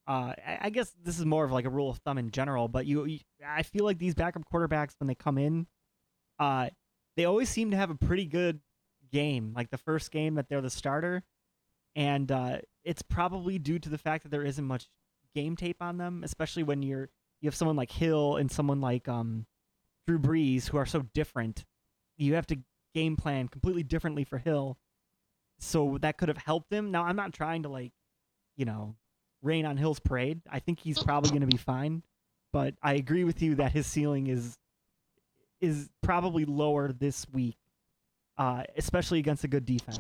Uh, 0.08 0.34
I, 0.46 0.58
I 0.62 0.70
guess 0.72 0.92
this 1.04 1.20
is 1.20 1.26
more 1.26 1.46
of 1.46 1.52
like 1.52 1.66
a 1.66 1.70
rule 1.70 1.90
of 1.90 2.00
thumb 2.00 2.18
in 2.18 2.32
general, 2.32 2.68
but 2.68 2.86
you, 2.86 3.06
you 3.06 3.20
I 3.46 3.64
feel 3.64 3.86
like 3.86 4.00
these 4.00 4.16
backup 4.16 4.44
quarterbacks 4.52 4.94
when 5.00 5.08
they 5.08 5.16
come 5.16 5.38
in, 5.38 5.68
uh, 6.40 6.70
they 7.16 7.26
always 7.26 7.50
seem 7.50 7.72
to 7.72 7.78
have 7.78 7.92
a 7.92 7.96
pretty 7.96 8.26
good 8.26 8.60
game. 9.12 9.54
Like 9.56 9.70
the 9.70 9.78
first 9.78 10.12
game 10.12 10.36
that 10.36 10.50
they're 10.50 10.62
the 10.62 10.70
starter, 10.70 11.24
and 12.00 12.32
uh, 12.32 12.60
it's 12.86 13.02
probably 13.02 13.60
due 13.60 13.78
to 13.78 13.90
the 13.90 13.98
fact 13.98 14.24
that 14.24 14.30
there 14.30 14.46
isn't 14.46 14.64
much 14.64 14.88
game 15.36 15.58
tape 15.58 15.82
on 15.82 15.98
them, 15.98 16.24
especially 16.24 16.64
when 16.64 16.82
you're 16.82 17.10
you 17.42 17.48
have 17.48 17.56
someone 17.56 17.76
like 17.76 17.92
Hill 17.92 18.38
and 18.38 18.50
someone 18.50 18.80
like 18.80 19.10
um, 19.10 19.46
Drew 20.08 20.18
Brees 20.18 20.70
who 20.70 20.78
are 20.78 20.86
so 20.86 21.02
different. 21.14 21.66
You 22.18 22.36
have 22.36 22.48
to 22.48 22.60
game 22.96 23.18
plan 23.18 23.50
completely 23.50 23.84
differently 23.84 24.24
for 24.24 24.38
Hill, 24.38 24.78
so 25.60 25.98
that 26.02 26.18
could 26.18 26.30
have 26.30 26.38
helped 26.38 26.72
him. 26.72 26.90
Now 26.90 27.04
I'm 27.04 27.18
not 27.18 27.34
trying 27.34 27.64
to 27.64 27.70
like, 27.70 27.92
you 28.56 28.64
know, 28.64 28.96
rain 29.42 29.66
on 29.66 29.76
Hill's 29.76 30.00
parade. 30.00 30.40
I 30.50 30.60
think 30.60 30.80
he's 30.80 31.04
probably 31.04 31.32
going 31.32 31.42
to 31.42 31.48
be 31.48 31.58
fine, 31.58 32.04
but 32.54 32.76
I 32.82 32.94
agree 32.94 33.26
with 33.26 33.42
you 33.42 33.56
that 33.56 33.74
his 33.74 33.86
ceiling 33.86 34.28
is 34.28 34.58
is 35.60 35.90
probably 36.02 36.46
lower 36.46 36.94
this 36.94 37.28
week, 37.34 37.58
uh, 38.38 38.64
especially 38.78 39.20
against 39.20 39.44
a 39.44 39.50
good 39.50 39.66
defense. 39.66 40.00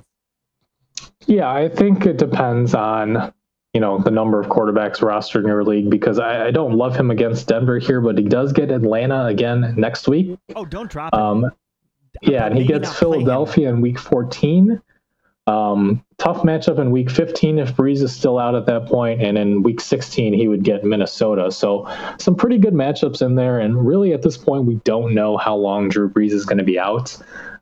Yeah, 1.26 1.52
I 1.52 1.70
think 1.70 2.06
it 2.06 2.18
depends 2.18 2.74
on 2.74 3.34
you 3.74 3.82
know 3.82 4.00
the 4.00 4.12
number 4.12 4.40
of 4.40 4.48
quarterbacks 4.48 5.00
rostered 5.00 5.42
in 5.42 5.48
your 5.48 5.64
league 5.64 5.90
because 5.90 6.20
I, 6.20 6.48
I 6.48 6.52
don't 6.52 6.76
love 6.76 6.96
him 6.96 7.12
against 7.12 7.48
Denver 7.48 7.78
here, 7.78 8.02
but 8.02 8.18
he 8.18 8.24
does 8.24 8.54
get 8.54 8.72
Atlanta 8.72 9.26
again 9.26 9.76
next 9.78 10.08
week. 10.08 10.38
Oh, 10.56 10.66
don't 10.66 10.90
drop 10.90 11.14
it. 11.14 11.20
Um, 11.20 11.52
yeah, 12.22 12.46
and 12.46 12.58
he 12.58 12.66
gets 12.66 12.90
not 12.90 12.96
play 12.96 13.08
him. 13.08 13.14
Philadelphia 13.14 13.70
in 13.70 13.82
week 13.82 14.00
14. 14.00 14.82
Um, 15.48 16.06
tough 16.20 16.44
matchup 16.44 16.78
in 16.78 16.92
week 16.92 17.10
15 17.10 17.58
if 17.58 17.76
Brees 17.76 18.04
is 18.04 18.16
still 18.16 18.38
out 18.38 18.54
at 18.54 18.68
that 18.68 18.86
point, 18.86 19.22
and 19.22 19.38
in 19.38 19.64
week 19.64 19.82
16 19.82 20.34
he 20.34 20.48
would 20.48 20.64
get 20.64 20.84
Minnesota. 20.84 21.52
So 21.52 21.88
some 22.20 22.36
pretty 22.36 22.60
good 22.60 22.74
matchups 22.74 23.26
in 23.26 23.36
there, 23.36 23.60
and 23.60 23.88
really 23.88 24.14
at 24.14 24.22
this 24.22 24.38
point 24.38 24.66
we 24.66 24.76
don't 24.84 25.16
know 25.16 25.38
how 25.38 25.56
long 25.56 25.90
Drew 25.90 26.10
Brees 26.10 26.32
is 26.32 26.46
going 26.46 26.60
to 26.60 26.64
be 26.64 26.78
out. 26.78 27.18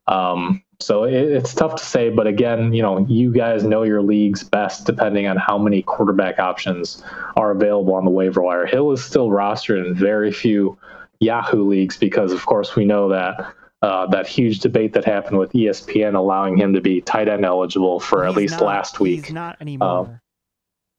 Um, 0.08 0.64
so 0.80 1.04
it, 1.06 1.14
it's 1.14 1.54
tough 1.54 1.76
to 1.76 1.84
say, 1.84 2.10
but 2.10 2.28
again, 2.28 2.74
you 2.74 2.82
know, 2.82 3.06
you 3.08 3.32
guys 3.32 3.64
know 3.64 3.84
your 3.84 4.02
leagues 4.02 4.44
best 4.44 4.86
depending 4.86 5.28
on 5.28 5.38
how 5.38 5.58
many 5.58 5.82
quarterback 5.82 6.40
options 6.40 7.04
are 7.36 7.52
available 7.52 7.96
on 7.96 8.06
the 8.06 8.12
waiver 8.12 8.42
wire. 8.42 8.66
Hill 8.66 8.92
is 8.92 9.04
still 9.04 9.30
rostered 9.30 9.86
in 9.86 9.96
very 9.96 10.32
few 10.32 10.78
Yahoo 11.20 11.68
leagues 11.68 11.98
because, 11.98 12.32
of 12.32 12.46
course, 12.46 12.76
we 12.76 12.86
know 12.86 13.10
that 13.10 13.54
uh, 13.82 14.08
that 14.08 14.28
huge 14.28 14.60
debate 14.60 14.94
that 14.94 15.06
happened 15.06 15.38
with 15.38 15.52
ESPN 15.54 16.16
allowing 16.16 16.58
him 16.58 16.74
to 16.74 16.82
be 16.82 17.02
tight 17.02 17.28
end 17.28 17.46
eligible 17.46 18.00
for 18.00 18.26
at 18.26 18.36
least 18.36 18.56
not- 18.56 18.64
last 18.64 19.00
week. 19.00 19.26
He's 19.26 19.34
not 19.34 19.58
anymore. 19.62 20.22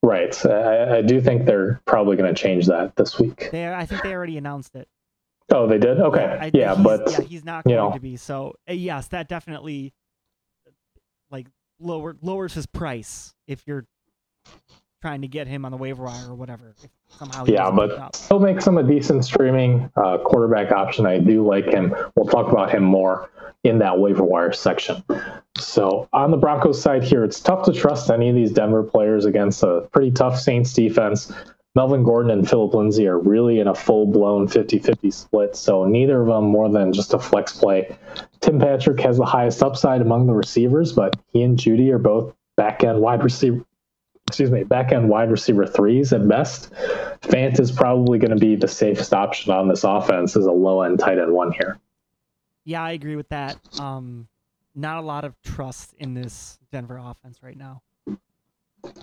Right. 0.02 0.46
I, 0.46 0.98
I 0.98 1.02
do 1.02 1.20
think 1.20 1.44
they're 1.44 1.80
probably 1.84 2.16
going 2.16 2.32
to 2.32 2.40
change 2.40 2.66
that 2.66 2.94
this 2.94 3.18
week. 3.18 3.48
they, 3.50 3.72
I 3.72 3.84
think 3.84 4.02
they 4.02 4.12
already 4.14 4.38
announced 4.38 4.76
it. 4.76 4.88
Oh, 5.50 5.66
they 5.66 5.78
did. 5.78 5.98
Okay. 5.98 6.24
I- 6.24 6.50
yeah, 6.52 6.74
but 6.74 7.10
yeah, 7.10 7.20
he's 7.22 7.44
not 7.44 7.64
going 7.64 7.76
know. 7.76 7.92
to 7.92 8.00
be. 8.00 8.16
So 8.16 8.54
uh, 8.68 8.72
yes, 8.72 9.08
that 9.08 9.28
definitely 9.28 9.92
like 11.30 11.46
lower 11.80 12.16
lowers 12.20 12.54
his 12.54 12.66
price 12.66 13.34
if 13.46 13.62
you're 13.66 13.86
trying 15.00 15.22
to 15.22 15.28
get 15.28 15.46
him 15.46 15.64
on 15.64 15.70
the 15.70 15.76
waiver 15.78 16.04
wire 16.04 16.30
or 16.30 16.34
whatever. 16.34 16.74
If 16.82 16.90
somehow 17.18 17.44
Yeah, 17.46 17.70
but 17.70 18.14
still 18.14 18.40
makes 18.40 18.66
him 18.66 18.78
a 18.78 18.82
decent 18.82 19.24
streaming 19.24 19.90
uh, 19.96 20.18
quarterback 20.18 20.72
option. 20.72 21.06
I 21.06 21.18
do 21.18 21.46
like 21.46 21.66
him. 21.66 21.94
We'll 22.14 22.26
talk 22.26 22.50
about 22.50 22.70
him 22.70 22.82
more 22.82 23.30
in 23.64 23.78
that 23.78 23.98
waiver 23.98 24.24
wire 24.24 24.52
section. 24.52 25.02
So 25.56 26.08
on 26.12 26.30
the 26.30 26.36
Broncos 26.36 26.80
side 26.80 27.04
here, 27.04 27.24
it's 27.24 27.40
tough 27.40 27.64
to 27.66 27.72
trust 27.72 28.10
any 28.10 28.28
of 28.28 28.34
these 28.34 28.52
Denver 28.52 28.82
players 28.82 29.24
against 29.24 29.62
a 29.62 29.88
pretty 29.92 30.10
tough 30.10 30.38
Saints 30.38 30.72
defense. 30.72 31.32
Melvin 31.74 32.02
Gordon 32.02 32.30
and 32.30 32.48
Philip 32.48 32.74
Lindsay 32.74 33.06
are 33.06 33.18
really 33.18 33.60
in 33.60 33.68
a 33.68 33.74
full 33.74 34.06
blown 34.06 34.48
50 34.48 34.78
50 34.78 35.10
split, 35.10 35.56
so 35.56 35.84
neither 35.84 36.20
of 36.20 36.26
them 36.26 36.44
more 36.44 36.68
than 36.68 36.92
just 36.92 37.14
a 37.14 37.18
flex 37.18 37.52
play. 37.52 37.96
Tim 38.40 38.58
Patrick 38.58 39.00
has 39.00 39.16
the 39.16 39.24
highest 39.24 39.62
upside 39.62 40.00
among 40.00 40.26
the 40.26 40.32
receivers, 40.32 40.92
but 40.92 41.16
he 41.32 41.42
and 41.42 41.58
Jeudy 41.58 41.90
are 41.90 41.98
both 41.98 42.34
back 42.56 42.82
end 42.82 43.00
wide 43.00 43.22
receiver 43.22 43.64
excuse 44.28 44.50
me, 44.50 44.62
back 44.62 44.92
end 44.92 45.08
wide 45.08 45.30
receiver 45.30 45.66
threes 45.66 46.12
at 46.12 46.28
best. 46.28 46.70
Fant 47.22 47.58
is 47.58 47.72
probably 47.72 48.18
going 48.18 48.30
to 48.30 48.36
be 48.36 48.56
the 48.56 48.68
safest 48.68 49.14
option 49.14 49.52
on 49.52 49.68
this 49.68 49.84
offense 49.84 50.36
as 50.36 50.44
a 50.44 50.52
low 50.52 50.82
end 50.82 50.98
tight 50.98 51.18
end 51.18 51.32
one 51.32 51.50
here. 51.50 51.78
Yeah, 52.64 52.82
I 52.82 52.92
agree 52.92 53.16
with 53.16 53.30
that. 53.30 53.56
Um, 53.80 54.28
not 54.74 54.98
a 54.98 55.06
lot 55.06 55.24
of 55.24 55.34
trust 55.42 55.94
in 55.98 56.12
this 56.12 56.58
Denver 56.70 56.98
offense 56.98 57.42
right 57.42 57.56
now. 57.56 57.80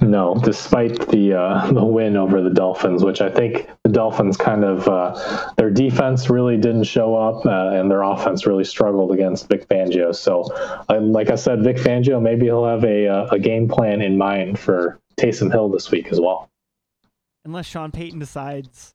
No, 0.01 0.39
despite 0.43 1.09
the 1.09 1.33
uh, 1.33 1.71
the 1.71 1.83
win 1.83 2.17
over 2.17 2.41
the 2.41 2.49
Dolphins, 2.49 3.03
which 3.03 3.21
I 3.21 3.29
think 3.29 3.69
the 3.83 3.89
Dolphins 3.89 4.37
kind 4.37 4.63
of 4.63 4.87
uh, 4.87 5.51
their 5.57 5.69
defense 5.69 6.29
really 6.29 6.57
didn't 6.57 6.85
show 6.85 7.15
up, 7.15 7.45
uh, 7.45 7.71
and 7.73 7.89
their 7.89 8.01
offense 8.01 8.45
really 8.45 8.63
struggled 8.63 9.11
against 9.11 9.49
Vic 9.49 9.67
Fangio. 9.67 10.15
So, 10.15 10.41
like 10.89 11.29
I 11.29 11.35
said, 11.35 11.63
Vic 11.63 11.77
Fangio 11.77 12.21
maybe 12.21 12.45
he'll 12.45 12.65
have 12.65 12.83
a 12.83 13.07
uh, 13.07 13.27
a 13.31 13.39
game 13.39 13.67
plan 13.67 14.01
in 14.01 14.17
mind 14.17 14.57
for 14.59 14.99
Taysom 15.17 15.51
Hill 15.51 15.69
this 15.69 15.91
week 15.91 16.07
as 16.11 16.19
well. 16.19 16.49
Unless 17.43 17.67
Sean 17.67 17.91
Payton 17.91 18.19
decides 18.19 18.94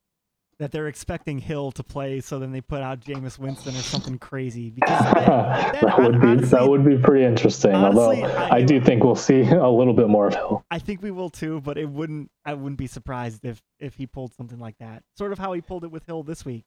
that 0.61 0.71
they're 0.71 0.89
expecting 0.89 1.39
Hill 1.39 1.73
to 1.73 1.83
play, 1.83 2.21
so 2.21 2.39
then 2.39 2.53
they 2.53 2.61
put 2.61 2.83
out 2.83 3.01
Jameis 3.01 3.39
Winston 3.39 3.75
or 3.75 3.79
something 3.81 4.19
crazy. 4.19 4.71
Because 4.71 5.01
then- 5.15 5.25
then 5.73 5.83
that 5.83 5.99
would 5.99 6.21
be 6.21 6.47
that 6.47 6.69
would 6.69 6.85
be 6.85 6.99
pretty 6.99 7.25
interesting. 7.25 7.75
honestly, 7.75 8.23
although 8.23 8.37
I- 8.37 8.57
I 8.57 8.63
do 8.63 8.79
think 8.81 9.03
we'll 9.03 9.17
see 9.17 9.41
a 9.41 9.69
little 9.69 9.95
bit 9.95 10.09
more 10.09 10.27
of 10.29 10.35
Hill. 10.35 10.65
I 10.71 10.79
think 10.79 11.03
we 11.03 11.11
will 11.11 11.31
too, 11.31 11.61
but 11.63 11.79
it 11.79 11.89
wouldn't. 11.89 12.31
I 12.45 12.55
wouldn't 12.55 12.79
be 12.79 12.87
surprised 12.87 13.45
if 13.45 13.61
if 13.81 13.95
he 13.95 14.07
pulled 14.07 14.35
something 14.35 14.59
like 14.59 14.77
that. 14.79 15.03
Sort 15.17 15.33
of 15.33 15.39
how 15.39 15.53
he 15.55 15.61
pulled 15.63 15.83
it 15.85 15.91
with 15.91 16.05
Hill 16.07 16.23
this 16.23 16.45
week. 16.45 16.65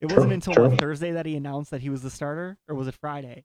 It 0.00 0.08
True, 0.08 0.16
wasn't 0.16 0.32
until 0.32 0.54
true. 0.54 0.76
Thursday 0.76 1.12
that 1.12 1.26
he 1.26 1.36
announced 1.36 1.70
that 1.70 1.80
he 1.82 1.90
was 1.90 2.02
the 2.02 2.10
starter, 2.10 2.58
or 2.68 2.74
was 2.74 2.88
it 2.88 2.94
Friday? 2.96 3.44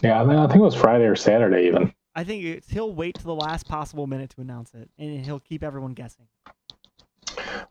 Yeah, 0.00 0.20
I, 0.20 0.24
mean, 0.24 0.38
I 0.38 0.46
think 0.46 0.58
it 0.60 0.64
was 0.64 0.74
Friday 0.74 1.04
or 1.04 1.16
Saturday 1.16 1.66
even. 1.66 1.92
I 2.14 2.24
think 2.24 2.44
it's, 2.44 2.68
he'll 2.70 2.92
wait 2.94 3.16
to 3.16 3.24
the 3.24 3.34
last 3.34 3.66
possible 3.68 4.06
minute 4.06 4.30
to 4.30 4.40
announce 4.40 4.72
it, 4.74 4.88
and 4.98 5.24
he'll 5.24 5.40
keep 5.40 5.62
everyone 5.62 5.92
guessing. 5.94 6.26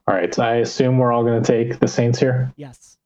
All 0.07 0.15
right, 0.15 0.37
I 0.39 0.55
assume 0.55 0.97
we're 0.97 1.11
all 1.11 1.23
going 1.23 1.41
to 1.41 1.47
take 1.47 1.79
the 1.79 1.87
Saints 1.87 2.19
here. 2.19 2.51
Yes. 2.55 2.97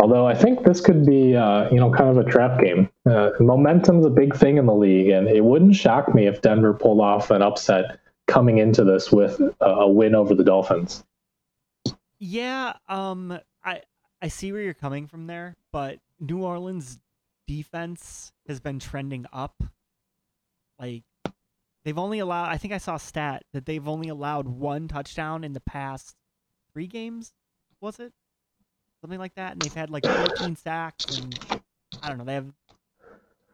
Although 0.00 0.26
I 0.26 0.34
think 0.34 0.64
this 0.64 0.80
could 0.80 1.06
be, 1.06 1.36
uh, 1.36 1.70
you 1.70 1.76
know, 1.76 1.90
kind 1.90 2.10
of 2.10 2.26
a 2.26 2.28
trap 2.28 2.60
game. 2.60 2.88
Uh, 3.08 3.30
momentum's 3.40 4.04
a 4.04 4.10
big 4.10 4.34
thing 4.34 4.56
in 4.56 4.66
the 4.66 4.74
league, 4.74 5.08
and 5.08 5.28
it 5.28 5.44
wouldn't 5.44 5.76
shock 5.76 6.14
me 6.14 6.26
if 6.26 6.42
Denver 6.42 6.74
pulled 6.74 7.00
off 7.00 7.30
an 7.30 7.42
upset 7.42 7.98
coming 8.26 8.58
into 8.58 8.84
this 8.84 9.12
with 9.12 9.40
a, 9.40 9.64
a 9.64 9.88
win 9.88 10.14
over 10.14 10.34
the 10.34 10.44
Dolphins. 10.44 11.04
Yeah. 12.18 12.74
Um. 12.88 13.38
I 13.64 13.82
I 14.20 14.28
see 14.28 14.52
where 14.52 14.62
you're 14.62 14.74
coming 14.74 15.06
from 15.06 15.26
there, 15.26 15.56
but 15.72 15.98
New 16.20 16.42
Orleans 16.42 16.98
defense 17.46 18.32
has 18.46 18.60
been 18.60 18.78
trending 18.78 19.26
up. 19.32 19.62
Like 20.78 21.04
they've 21.84 21.98
only 21.98 22.18
allowed. 22.18 22.48
I 22.48 22.56
think 22.56 22.72
I 22.72 22.78
saw 22.78 22.96
a 22.96 23.00
stat 23.00 23.44
that 23.52 23.66
they've 23.66 23.86
only 23.86 24.08
allowed 24.08 24.48
one 24.48 24.88
touchdown 24.88 25.44
in 25.44 25.52
the 25.52 25.60
past 25.60 26.14
three 26.72 26.86
games. 26.86 27.32
Was 27.80 28.00
it 28.00 28.12
something 29.00 29.18
like 29.18 29.34
that? 29.34 29.52
And 29.52 29.62
they've 29.62 29.74
had 29.74 29.90
like 29.90 30.06
14 30.06 30.56
sacks, 30.56 31.18
and 31.18 31.38
I 32.02 32.08
don't 32.08 32.18
know. 32.18 32.24
They 32.24 32.34
have 32.34 32.52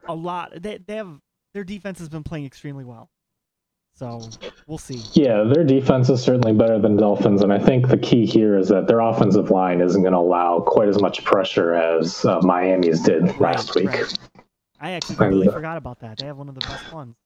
a 0.09 0.15
lot. 0.15 0.53
They 0.63 0.79
they 0.79 0.97
have 0.97 1.21
their 1.55 1.65
defense 1.65 1.99
has 1.99 2.09
been 2.09 2.23
playing 2.23 2.47
extremely 2.47 2.85
well. 2.85 3.11
So 3.95 4.21
we'll 4.67 4.79
see. 4.79 5.03
Yeah, 5.13 5.43
their 5.43 5.65
defense 5.65 6.09
is 6.09 6.23
certainly 6.23 6.53
better 6.53 6.79
than 6.79 6.97
Dolphins, 6.97 7.43
and 7.43 7.53
I 7.53 7.59
think 7.59 7.89
the 7.89 7.99
key 7.99 8.25
here 8.25 8.57
is 8.57 8.69
that 8.69 8.87
their 8.87 9.01
offensive 9.01 9.51
line 9.51 9.81
isn't 9.81 10.01
going 10.01 10.15
to 10.15 10.19
allow 10.19 10.61
quite 10.61 10.89
as 10.89 11.01
much 11.01 11.25
pressure 11.25 11.75
as 11.75 12.25
uh, 12.25 12.41
Miami's 12.41 13.03
did 13.03 13.25
right, 13.25 13.41
last 13.41 13.75
week. 13.75 13.89
Right. 13.89 14.19
I 14.81 14.93
actually 14.93 15.17
completely 15.17 15.43
and, 15.43 15.51
uh, 15.51 15.55
forgot 15.55 15.77
about 15.77 16.01
that. 16.01 16.19
They 16.19 16.27
have 16.27 16.39
one 16.39 16.49
of 16.49 16.55
the 16.55 16.61
best 16.61 16.91
ones. 16.93 17.17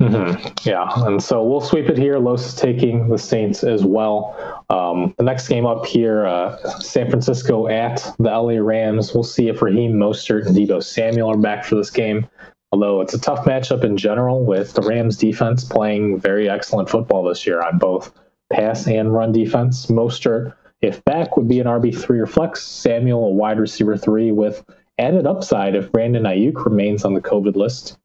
Mm-hmm. 0.00 0.68
Yeah, 0.68 0.88
and 1.06 1.20
so 1.20 1.42
we'll 1.42 1.60
sweep 1.60 1.88
it 1.88 1.98
here. 1.98 2.18
Los 2.18 2.46
is 2.46 2.54
taking 2.54 3.08
the 3.08 3.18
Saints 3.18 3.64
as 3.64 3.84
well. 3.84 4.64
Um, 4.70 5.12
the 5.18 5.24
next 5.24 5.48
game 5.48 5.66
up 5.66 5.86
here, 5.86 6.24
uh, 6.24 6.56
San 6.78 7.10
Francisco 7.10 7.66
at 7.66 8.14
the 8.18 8.30
LA 8.30 8.60
Rams. 8.60 9.12
We'll 9.12 9.24
see 9.24 9.48
if 9.48 9.60
Raheem 9.60 9.94
Mostert 9.94 10.46
and 10.46 10.56
Deebo 10.56 10.84
Samuel 10.84 11.32
are 11.32 11.36
back 11.36 11.64
for 11.64 11.74
this 11.74 11.90
game. 11.90 12.28
Although 12.70 13.00
it's 13.00 13.14
a 13.14 13.20
tough 13.20 13.44
matchup 13.44 13.82
in 13.82 13.96
general, 13.96 14.44
with 14.44 14.74
the 14.74 14.82
Rams 14.82 15.16
defense 15.16 15.64
playing 15.64 16.20
very 16.20 16.48
excellent 16.48 16.88
football 16.88 17.24
this 17.24 17.44
year 17.44 17.60
on 17.60 17.78
both 17.78 18.12
pass 18.50 18.86
and 18.86 19.12
run 19.12 19.32
defense. 19.32 19.86
Mostert, 19.86 20.54
if 20.80 21.04
back, 21.04 21.36
would 21.36 21.48
be 21.48 21.58
an 21.58 21.66
RB 21.66 21.98
three 21.98 22.20
or 22.20 22.26
flex. 22.26 22.62
Samuel, 22.62 23.24
a 23.24 23.30
wide 23.30 23.58
receiver 23.58 23.96
three 23.96 24.30
with 24.30 24.64
added 24.98 25.26
upside 25.26 25.74
if 25.74 25.90
Brandon 25.90 26.22
Aiyuk 26.22 26.64
remains 26.64 27.04
on 27.04 27.14
the 27.14 27.20
COVID 27.20 27.56
list. 27.56 27.98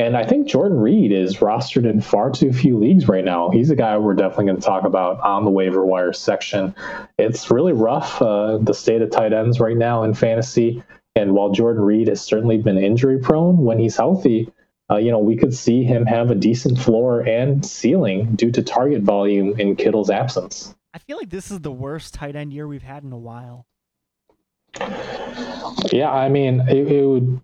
And 0.00 0.16
I 0.16 0.24
think 0.24 0.48
Jordan 0.48 0.80
Reed 0.80 1.12
is 1.12 1.36
rostered 1.36 1.84
in 1.84 2.00
far 2.00 2.30
too 2.30 2.54
few 2.54 2.78
leagues 2.78 3.06
right 3.06 3.22
now. 3.22 3.50
He's 3.50 3.68
a 3.68 3.76
guy 3.76 3.98
we're 3.98 4.14
definitely 4.14 4.46
going 4.46 4.56
to 4.56 4.62
talk 4.62 4.84
about 4.84 5.20
on 5.20 5.44
the 5.44 5.50
waiver 5.50 5.84
wire 5.84 6.14
section. 6.14 6.74
It's 7.18 7.50
really 7.50 7.74
rough, 7.74 8.22
uh, 8.22 8.56
the 8.62 8.72
state 8.72 9.02
of 9.02 9.10
tight 9.10 9.34
ends 9.34 9.60
right 9.60 9.76
now 9.76 10.04
in 10.04 10.14
fantasy. 10.14 10.82
And 11.16 11.34
while 11.34 11.50
Jordan 11.50 11.82
Reed 11.82 12.08
has 12.08 12.22
certainly 12.22 12.56
been 12.56 12.78
injury 12.78 13.18
prone, 13.18 13.58
when 13.58 13.78
he's 13.78 13.94
healthy, 13.94 14.50
uh, 14.90 14.96
you 14.96 15.10
know, 15.10 15.18
we 15.18 15.36
could 15.36 15.52
see 15.54 15.84
him 15.84 16.06
have 16.06 16.30
a 16.30 16.34
decent 16.34 16.78
floor 16.78 17.20
and 17.20 17.64
ceiling 17.66 18.36
due 18.36 18.52
to 18.52 18.62
target 18.62 19.02
volume 19.02 19.60
in 19.60 19.76
Kittle's 19.76 20.08
absence. 20.08 20.74
I 20.94 20.98
feel 20.98 21.18
like 21.18 21.28
this 21.28 21.50
is 21.50 21.60
the 21.60 21.70
worst 21.70 22.14
tight 22.14 22.36
end 22.36 22.54
year 22.54 22.66
we've 22.66 22.82
had 22.82 23.04
in 23.04 23.12
a 23.12 23.18
while. 23.18 23.66
Yeah, 25.92 26.10
I 26.10 26.30
mean, 26.30 26.60
it, 26.60 26.90
it 26.90 27.04
would 27.04 27.42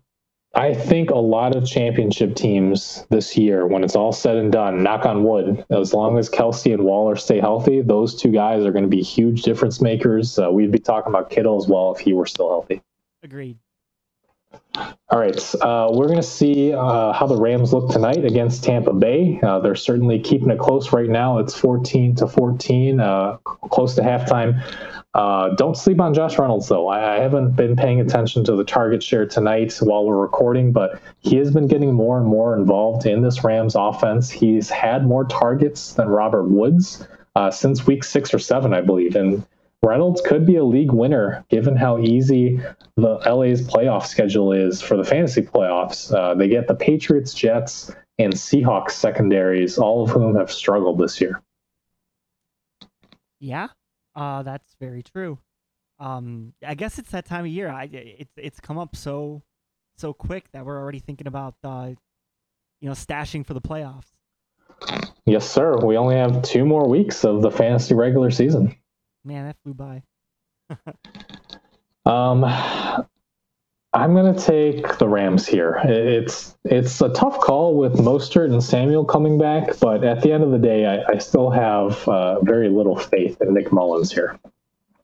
I 0.57 0.73
think 0.73 1.11
a 1.11 1.17
lot 1.17 1.55
of 1.55 1.67
championship 1.67 2.35
teams 2.35 3.05
this 3.11 3.37
year, 3.37 3.67
when 3.67 3.83
it's 3.83 3.95
all 3.95 4.11
said 4.11 4.37
and 4.37 4.51
done, 4.51 4.81
knock 4.81 5.05
on 5.05 5.23
wood, 5.23 5.63
as 5.69 5.93
long 5.93 6.17
as 6.17 6.31
Kelce 6.31 6.73
and 6.73 6.83
Waller 6.83 7.15
stay 7.15 7.39
healthy, 7.39 7.81
those 7.81 8.19
two 8.19 8.31
guys 8.31 8.65
are 8.65 8.71
going 8.71 8.83
to 8.83 8.89
be 8.89 9.03
huge 9.03 9.43
difference 9.43 9.81
makers. 9.81 10.39
Uh, 10.39 10.49
we'd 10.51 10.71
be 10.71 10.79
talking 10.79 11.13
about 11.13 11.29
Kittle 11.29 11.57
as 11.57 11.67
well 11.67 11.93
if 11.93 11.99
he 11.99 12.11
were 12.13 12.25
still 12.25 12.49
healthy. 12.49 12.81
Agreed. 13.21 13.59
All 15.09 15.19
right, 15.19 15.55
uh, 15.55 15.89
we're 15.91 16.07
going 16.07 16.17
to 16.17 16.23
see 16.23 16.73
uh, 16.73 17.13
how 17.13 17.25
the 17.25 17.35
Rams 17.35 17.73
look 17.73 17.89
tonight 17.89 18.23
against 18.25 18.63
Tampa 18.63 18.93
Bay. 18.93 19.39
Uh, 19.41 19.59
they're 19.59 19.75
certainly 19.75 20.19
keeping 20.19 20.49
it 20.49 20.59
close 20.59 20.93
right 20.93 21.09
now. 21.09 21.39
It's 21.39 21.57
14 21.57 22.15
to 22.15 22.27
14, 22.27 22.99
uh, 22.99 23.37
close 23.43 23.95
to 23.95 24.01
halftime. 24.01 24.61
Uh, 25.13 25.55
don't 25.55 25.75
sleep 25.75 25.99
on 25.99 26.13
Josh 26.13 26.37
Reynolds, 26.37 26.67
though. 26.67 26.87
I, 26.89 27.15
I, 27.15 27.19
haven't 27.19 27.55
been 27.55 27.75
paying 27.75 27.99
attention 27.99 28.43
to 28.43 28.55
the 28.55 28.63
target 28.63 29.01
share 29.01 29.25
tonight 29.25 29.75
while 29.79 30.05
we're 30.05 30.17
recording, 30.17 30.71
but 30.71 31.01
he 31.21 31.37
has 31.37 31.49
been 31.49 31.67
getting 31.67 31.93
more 31.93 32.19
and 32.19 32.27
more 32.27 32.55
involved 32.55 33.07
in 33.07 33.23
this 33.23 33.43
Rams 33.43 33.73
offense. 33.75 34.29
He's 34.29 34.69
had 34.69 35.07
more 35.07 35.25
targets 35.25 35.93
than 35.93 36.09
Robert 36.09 36.49
Woods 36.49 37.07
uh, 37.35 37.49
since 37.49 37.87
week 37.87 38.03
six 38.03 38.31
or 38.31 38.39
seven, 38.39 38.75
I 38.75 38.81
believe. 38.81 39.15
And 39.15 39.43
Reynolds 39.83 40.21
could 40.21 40.45
be 40.45 40.55
a 40.55 40.63
league 40.63 40.91
winner 40.91 41.45
given 41.49 41.75
how 41.75 41.99
easy 41.99 42.59
the 42.95 43.15
LA's 43.25 43.61
playoff 43.61 44.05
schedule 44.07 44.51
is 44.51 44.81
for 44.81 44.97
the 44.97 45.03
fantasy 45.03 45.43
playoffs. 45.43 46.13
Uh, 46.13 46.33
they 46.33 46.47
get 46.47 46.67
the 46.67 46.75
Patriots, 46.75 47.33
Jets, 47.33 47.91
and 48.17 48.33
Seahawks 48.33 48.91
secondaries, 48.91 49.77
all 49.77 50.03
of 50.03 50.09
whom 50.09 50.35
have 50.35 50.51
struggled 50.51 50.97
this 50.97 51.21
year. 51.21 51.41
Yeah, 53.39 53.67
uh, 54.15 54.41
that's 54.43 54.75
very 54.79 55.03
true. 55.03 55.37
Um, 55.99 56.53
I 56.65 56.73
guess 56.73 56.97
it's 56.97 57.11
that 57.11 57.25
time 57.25 57.45
of 57.45 57.51
year. 57.51 57.69
I 57.69 57.83
it's 57.91 58.33
it's 58.37 58.59
come 58.59 58.77
up 58.77 58.95
so 58.95 59.43
so 59.97 60.13
quick 60.13 60.51
that 60.51 60.65
we're 60.65 60.79
already 60.79 60.99
thinking 60.99 61.27
about 61.27 61.55
uh, 61.63 61.91
you 62.81 62.87
know 62.87 62.93
stashing 62.93 63.45
for 63.45 63.53
the 63.53 63.61
playoffs. 63.61 64.09
Yes, 65.25 65.49
sir. 65.49 65.77
We 65.83 65.97
only 65.97 66.15
have 66.15 66.41
two 66.41 66.65
more 66.65 66.87
weeks 66.87 67.23
of 67.23 67.41
the 67.41 67.51
fantasy 67.51 67.93
regular 67.93 68.31
season. 68.31 68.75
Man, 69.27 69.45
that 69.45 69.57
flew 69.61 69.73
by. 69.73 70.03
um, 72.05 72.45
I'm 73.91 74.13
going 74.13 74.33
to 74.33 74.41
take 74.41 74.97
the 74.99 75.09
Rams 75.09 75.45
here. 75.45 75.81
It's 75.83 76.57
it's 76.63 77.01
a 77.01 77.09
tough 77.09 77.37
call 77.41 77.75
with 77.75 77.95
Mostert 77.95 78.53
and 78.53 78.63
Samuel 78.63 79.03
coming 79.03 79.37
back, 79.37 79.77
but 79.81 80.05
at 80.05 80.21
the 80.21 80.31
end 80.31 80.45
of 80.45 80.51
the 80.51 80.57
day, 80.57 80.85
I, 80.85 81.11
I 81.11 81.17
still 81.17 81.49
have 81.49 82.07
uh, 82.07 82.39
very 82.39 82.69
little 82.69 82.95
faith 82.97 83.41
in 83.41 83.53
Nick 83.53 83.73
Mullens 83.73 84.13
here. 84.13 84.39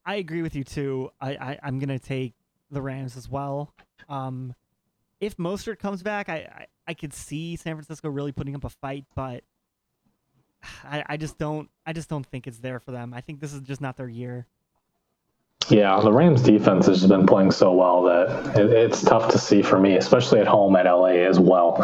I 0.06 0.16
agree 0.16 0.42
with 0.42 0.56
you 0.56 0.64
too. 0.64 1.12
I, 1.20 1.58
I 1.62 1.68
am 1.68 1.80
going 1.80 1.90
to 1.90 2.00
take 2.00 2.34
the 2.72 2.82
Rams 2.82 3.18
as 3.18 3.28
well. 3.28 3.74
Um, 4.08 4.56
if 5.20 5.36
Mostert 5.36 5.80
comes 5.80 6.02
back, 6.02 6.30
I, 6.30 6.36
I 6.36 6.66
I 6.88 6.94
could 6.94 7.14
see 7.14 7.58
San 7.58 7.76
Francisco 7.76 8.08
really 8.08 8.32
putting 8.32 8.56
up 8.56 8.64
a 8.64 8.70
fight, 8.70 9.04
but 9.16 9.44
I, 10.84 11.04
I 11.08 11.18
just 11.18 11.38
don't 11.38 11.70
I 11.86 11.94
just 11.94 12.10
don't 12.10 12.26
think 12.26 12.48
it's 12.48 12.60
there 12.60 12.80
for 12.80 12.92
them. 12.92 13.14
I 13.14 13.22
think 13.22 13.40
this 13.40 13.54
is 13.54 13.62
just 13.62 13.82
not 13.82 13.98
their 13.98 14.10
year. 14.10 14.46
Yeah, 15.70 16.00
the 16.02 16.12
Rams 16.12 16.42
defense 16.42 16.88
has 16.88 17.06
been 17.06 17.26
playing 17.26 17.52
so 17.52 17.74
well 17.74 18.04
that 18.04 18.58
it, 18.58 18.70
it's 18.72 19.02
tough 19.02 19.32
to 19.32 19.38
see 19.38 19.62
for 19.62 19.80
me, 19.80 19.96
especially 19.96 20.40
at 20.40 20.48
home 20.48 20.76
at 20.76 20.86
LA 20.86 21.26
as 21.26 21.40
well. 21.40 21.82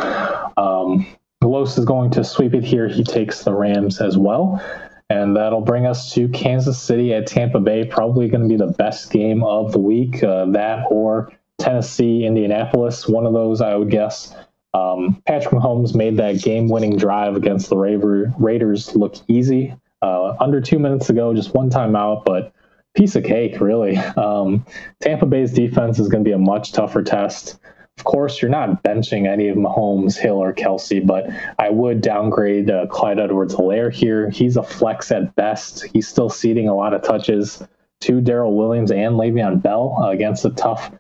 Um, 0.58 1.08
Los 1.42 1.78
is 1.78 1.86
going 1.86 2.12
to 2.12 2.24
sweep 2.24 2.54
it 2.54 2.64
here. 2.64 2.88
He 2.88 3.04
takes 3.04 3.44
the 3.44 3.54
Rams 3.54 4.02
as 4.02 4.18
well. 4.18 4.62
And 5.10 5.36
that'll 5.36 5.62
bring 5.62 5.88
us 5.88 6.14
to 6.14 6.28
Kansas 6.30 6.80
City 6.80 7.14
at 7.14 7.26
Tampa 7.26 7.60
Bay. 7.60 7.86
Probably 7.86 8.28
going 8.28 8.44
to 8.44 8.48
be 8.48 8.58
the 8.58 8.74
best 8.74 9.12
game 9.12 9.44
of 9.44 9.72
the 9.72 9.80
week. 9.80 10.24
Uh, 10.24 10.46
that 10.48 10.86
or 10.92 11.32
Tennessee, 11.58 12.26
Indianapolis. 12.26 13.08
One 13.08 13.26
of 13.26 13.34
those, 13.34 13.62
I 13.62 13.76
would 13.76 13.90
guess. 13.90 14.36
Um, 14.74 15.22
Patrick 15.26 15.54
Mahomes 15.54 15.96
made 15.96 16.18
that 16.18 16.42
game 16.42 16.70
winning 16.70 16.98
drive 16.98 17.36
against 17.36 17.70
the 17.70 17.78
Raiders 17.78 18.96
look 18.96 19.16
easy. 19.28 19.76
Uh, 20.02 20.36
under 20.40 20.62
two 20.62 20.80
minutes 20.80 21.10
ago, 21.10 21.34
just 21.34 21.54
one 21.54 21.70
time 21.70 21.96
out, 21.96 22.24
but 22.26 22.54
piece 22.96 23.16
of 23.16 23.24
cake, 23.24 23.60
really. 23.60 23.98
Um, 23.98 24.66
Tampa 25.00 25.26
Bay's 25.26 25.54
defense 25.54 26.00
is 26.00 26.08
going 26.08 26.24
to 26.24 26.28
be 26.28 26.34
a 26.34 26.38
much 26.38 26.72
tougher 26.72 27.04
test. 27.04 27.60
Of 27.98 28.06
course, 28.06 28.42
you're 28.42 28.50
not 28.52 28.82
benching 28.82 29.28
any 29.28 29.50
of 29.50 29.58
Mahomes, 29.58 30.18
Hill, 30.18 30.38
or 30.38 30.54
Kelce, 30.54 31.06
but 31.06 31.30
I 31.58 31.70
would 31.70 32.00
downgrade 32.00 32.70
uh, 32.70 32.88
Clyde 32.88 33.20
Edwards 33.20 33.54
Helaire 33.54 33.94
here. 33.94 34.30
He's 34.30 34.56
a 34.56 34.64
flex 34.64 35.12
at 35.12 35.36
best. 35.36 35.84
He's 35.92 36.08
still 36.08 36.30
ceding 36.30 36.70
a 36.70 36.76
lot 36.76 36.94
of 36.94 37.04
touches 37.04 37.62
to 38.02 38.22
Darrel 38.22 38.56
Williams 38.56 38.92
and 38.92 39.16
Le'Veon 39.16 39.62
Bell 39.62 39.98
uh, 40.02 40.10
against 40.12 40.46
a 40.46 40.52
tough 40.52 40.92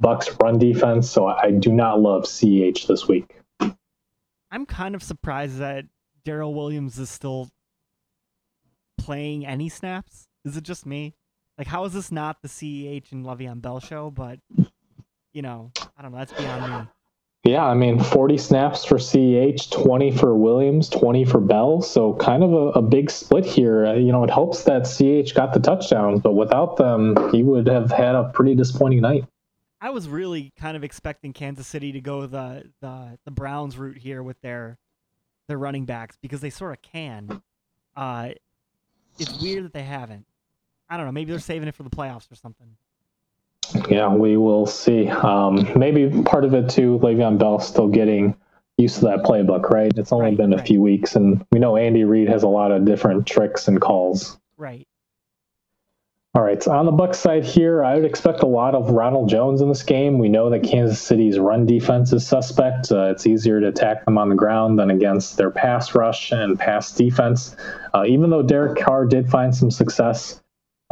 Bucks 0.00 0.28
run 0.40 0.58
defense. 0.58 1.10
So 1.10 1.26
I 1.26 1.50
do 1.50 1.72
not 1.72 2.00
love 2.00 2.24
CH 2.24 2.86
this 2.86 3.08
week. 3.08 3.40
I'm 4.50 4.66
kind 4.66 4.94
of 4.94 5.02
surprised 5.02 5.58
that 5.58 5.84
Darrel 6.24 6.54
Williams 6.54 6.98
is 6.98 7.10
still 7.10 7.50
playing 8.98 9.46
any 9.46 9.68
snaps. 9.68 10.26
Is 10.44 10.56
it 10.56 10.64
just 10.64 10.86
me? 10.86 11.14
Like, 11.56 11.66
how 11.66 11.84
is 11.84 11.92
this 11.92 12.12
not 12.12 12.40
the 12.42 12.48
CEH 12.48 13.12
and 13.12 13.24
Le'Veon 13.24 13.60
Bell 13.60 13.80
show? 13.80 14.10
But 14.10 14.38
you 15.32 15.42
know, 15.42 15.70
I 15.96 16.02
don't 16.02 16.12
know. 16.12 16.18
That's 16.18 16.32
beyond 16.32 16.72
me. 16.72 16.90
Yeah, 17.44 17.64
I 17.64 17.74
mean, 17.74 17.98
40 17.98 18.36
snaps 18.36 18.84
for 18.84 18.96
CEH, 18.96 19.70
20 19.70 20.10
for 20.10 20.34
Williams, 20.34 20.88
20 20.88 21.24
for 21.24 21.40
Bell. 21.40 21.80
So 21.80 22.14
kind 22.14 22.42
of 22.42 22.52
a, 22.52 22.78
a 22.78 22.82
big 22.82 23.10
split 23.10 23.46
here. 23.46 23.86
Uh, 23.86 23.94
you 23.94 24.12
know, 24.12 24.24
it 24.24 24.30
helps 24.30 24.64
that 24.64 24.82
CH 24.82 25.34
got 25.34 25.54
the 25.54 25.60
touchdowns, 25.60 26.20
but 26.20 26.32
without 26.32 26.76
them, 26.76 27.16
he 27.32 27.42
would 27.42 27.66
have 27.68 27.90
had 27.90 28.14
a 28.14 28.30
pretty 28.34 28.54
disappointing 28.54 29.00
night. 29.00 29.24
I 29.80 29.90
was 29.90 30.08
really 30.08 30.52
kind 30.58 30.76
of 30.76 30.84
expecting 30.84 31.32
Kansas 31.32 31.66
City 31.66 31.92
to 31.92 32.00
go 32.00 32.26
the 32.26 32.64
the, 32.80 33.18
the 33.24 33.30
Browns 33.30 33.76
route 33.78 33.98
here 33.98 34.22
with 34.22 34.40
their 34.40 34.78
their 35.46 35.58
running 35.58 35.84
backs 35.84 36.16
because 36.20 36.40
they 36.40 36.50
sort 36.50 36.72
of 36.72 36.82
can. 36.82 37.42
Uh, 37.96 38.30
it's 39.18 39.40
weird 39.40 39.64
that 39.64 39.72
they 39.72 39.82
haven't. 39.82 40.26
I 40.88 40.96
don't 40.96 41.06
know. 41.06 41.12
Maybe 41.12 41.30
they're 41.30 41.40
saving 41.40 41.68
it 41.68 41.74
for 41.74 41.82
the 41.82 41.90
playoffs 41.90 42.30
or 42.30 42.34
something. 42.34 42.68
Yeah, 43.90 44.08
we 44.08 44.36
will 44.36 44.66
see. 44.66 45.08
Um, 45.08 45.68
maybe 45.76 46.22
part 46.22 46.44
of 46.44 46.54
it 46.54 46.70
too. 46.70 46.98
Le'Veon 47.02 47.38
Bell 47.38 47.58
still 47.60 47.88
getting 47.88 48.34
used 48.78 48.96
to 49.00 49.00
that 49.02 49.24
playbook, 49.24 49.68
right? 49.70 49.92
It's 49.96 50.12
only 50.12 50.26
right, 50.26 50.36
been 50.36 50.52
a 50.52 50.56
right. 50.56 50.66
few 50.66 50.80
weeks, 50.80 51.16
and 51.16 51.44
we 51.52 51.58
know 51.58 51.76
Andy 51.76 52.04
Reid 52.04 52.28
has 52.28 52.44
a 52.44 52.48
lot 52.48 52.70
of 52.70 52.84
different 52.84 53.26
tricks 53.26 53.68
and 53.68 53.80
calls. 53.80 54.38
Right. 54.56 54.87
All 56.38 56.44
right, 56.44 56.62
so 56.62 56.70
on 56.70 56.86
the 56.86 56.92
Bucks 56.92 57.18
side 57.18 57.44
here, 57.44 57.82
I 57.82 57.96
would 57.96 58.04
expect 58.04 58.44
a 58.44 58.46
lot 58.46 58.76
of 58.76 58.90
Ronald 58.90 59.28
Jones 59.28 59.60
in 59.60 59.68
this 59.68 59.82
game. 59.82 60.20
We 60.20 60.28
know 60.28 60.50
that 60.50 60.62
Kansas 60.62 61.00
City's 61.00 61.36
run 61.36 61.66
defense 61.66 62.12
is 62.12 62.24
suspect. 62.24 62.92
Uh, 62.92 63.10
it's 63.10 63.26
easier 63.26 63.58
to 63.60 63.66
attack 63.66 64.04
them 64.04 64.16
on 64.16 64.28
the 64.28 64.36
ground 64.36 64.78
than 64.78 64.88
against 64.88 65.36
their 65.36 65.50
pass 65.50 65.96
rush 65.96 66.30
and 66.30 66.56
pass 66.56 66.92
defense. 66.92 67.56
Uh, 67.92 68.04
even 68.06 68.30
though 68.30 68.44
Derek 68.44 68.78
Carr 68.78 69.04
did 69.04 69.28
find 69.28 69.52
some 69.52 69.72
success, 69.72 70.40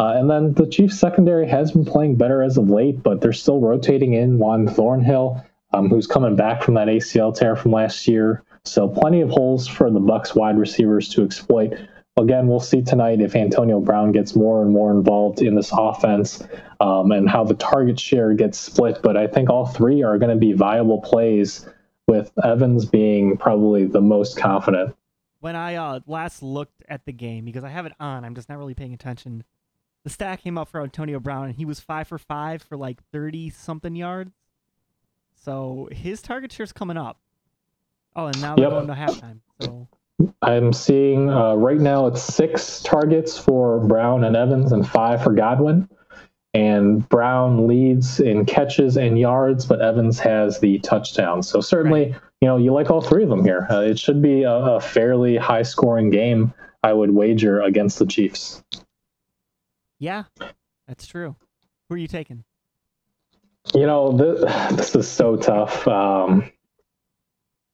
uh, 0.01 0.15
and 0.17 0.29
then 0.29 0.53
the 0.55 0.67
Chiefs 0.67 0.99
secondary 0.99 1.47
has 1.47 1.71
been 1.71 1.85
playing 1.85 2.17
better 2.17 2.43
as 2.43 2.57
of 2.57 2.69
late, 2.69 3.01
but 3.05 3.21
they're 3.21 3.33
still 3.33 3.61
rotating 3.61 4.15
in 4.15 4.41
Juan 4.41 4.67
Thornhill, 4.67 5.45
um, 5.73 5.89
who's 5.89 6.09
coming 6.09 6.35
back 6.35 6.61
from 6.61 6.75
that 6.75 6.89
ACL 6.89 7.33
tear 7.33 7.55
from 7.55 7.71
last 7.71 8.09
year. 8.09 8.43
So 8.65 8.89
plenty 8.89 9.21
of 9.21 9.31
holes 9.31 9.69
for 9.69 9.93
the 9.93 10.01
Bucks 10.01 10.35
wide 10.35 10.59
receivers 10.59 11.09
to 11.11 11.23
exploit. 11.23 11.75
Again, 12.19 12.47
we'll 12.49 12.61
see 12.61 12.81
tonight 12.81 13.21
if 13.21 13.37
Antonio 13.37 13.79
Brown 13.79 14.11
gets 14.11 14.35
more 14.35 14.63
and 14.63 14.71
more 14.73 14.91
involved 14.91 15.43
in 15.43 15.55
this 15.55 15.71
offense 15.71 16.43
um, 16.81 17.13
and 17.13 17.29
how 17.29 17.45
the 17.45 17.53
target 17.53 18.01
share 18.01 18.33
gets 18.33 18.59
split. 18.59 19.01
But 19.03 19.19
I 19.19 19.27
think 19.27 19.51
all 19.51 19.67
three 19.67 20.03
are 20.03 20.17
going 20.17 20.31
to 20.31 20.37
be 20.41 20.55
viable 20.55 21.03
plays, 21.03 21.69
with 22.07 22.33
Evans 22.43 22.87
being 22.87 23.37
probably 23.37 23.85
the 23.85 24.01
most 24.01 24.39
confident. 24.39 24.97
When 25.41 25.57
I 25.57 25.75
uh, 25.75 26.01
last 26.07 26.43
looked 26.43 26.83
at 26.89 27.05
the 27.05 27.13
game, 27.13 27.45
because 27.45 27.65
I 27.65 27.69
have 27.69 27.85
it 27.85 27.93
on, 28.01 28.25
I'm 28.25 28.35
just 28.35 28.49
not 28.49 28.57
really 28.57 28.75
paying 28.75 28.95
attention. 28.95 29.45
The 30.05 30.11
stat 30.11 30.41
came 30.41 30.57
up 30.57 30.69
for 30.69 30.81
Antonio 30.81 31.21
Brown, 31.21 31.47
and 31.47 31.55
he 31.57 31.67
was 31.67 31.81
five 31.81 32.09
for 32.09 32.17
five 32.17 32.63
for 32.63 32.79
like 32.79 33.03
30 33.13 33.51
something 33.51 33.95
yards. 33.95 34.33
So 35.35 35.91
his 35.93 36.23
target 36.23 36.51
share's 36.51 36.73
coming 36.73 36.97
up. 36.97 37.19
Oh, 38.15 38.27
and 38.27 38.41
now 38.41 38.57
they're 38.57 38.65
Yep. 38.65 38.73
going 38.73 38.87
to 38.87 38.95
halftime. 38.95 39.41
So 39.59 39.89
I'm 40.43 40.73
seeing 40.73 41.29
uh, 41.31 41.55
right 41.55 41.79
now 41.79 42.07
it's 42.07 42.23
six 42.23 42.81
targets 42.83 43.39
for 43.39 43.81
Brown 43.81 44.25
and 44.25 44.35
Evans 44.35 44.73
and 44.73 44.89
five 44.89 45.23
for 45.23 45.33
Godwin. 45.33 45.89
And 46.55 47.07
Brown 47.11 47.67
leads 47.67 48.19
in 48.19 48.47
catches 48.47 48.97
and 48.97 49.19
yards, 49.19 49.67
but 49.67 49.83
Evans 49.83 50.19
has 50.21 50.59
the 50.59 50.79
touchdown. 50.79 51.43
So 51.43 51.61
certainly, 51.61 52.15
you 52.41 52.49
know, 52.49 52.57
you 52.57 52.73
like 52.73 52.91
all 52.91 53.03
three 53.03 53.25
of 53.25 53.29
them 53.29 53.45
here. 53.45 53.67
Uh, 53.69 53.83
it 53.83 53.99
should 53.99 54.23
be 54.23 54.45
a, 54.45 54.53
a 54.53 54.81
fairly 54.81 55.37
high 55.37 55.63
scoring 55.63 56.09
game, 56.09 56.55
I 56.83 56.95
would 56.95 57.11
wager, 57.11 57.61
against 57.61 57.99
the 57.99 58.07
Chiefs. 58.07 58.63
yeah, 59.99 60.25
that's 60.89 61.07
true. 61.07 61.37
Who 61.89 61.97
are 61.97 61.99
you 61.99 62.09
taking? 62.09 62.45
You 63.75 63.85
know, 63.87 64.17
th- 64.17 64.41
this 64.79 64.95
is 64.95 65.07
so 65.07 65.37
tough. 65.37 65.87
Um, 65.87 66.51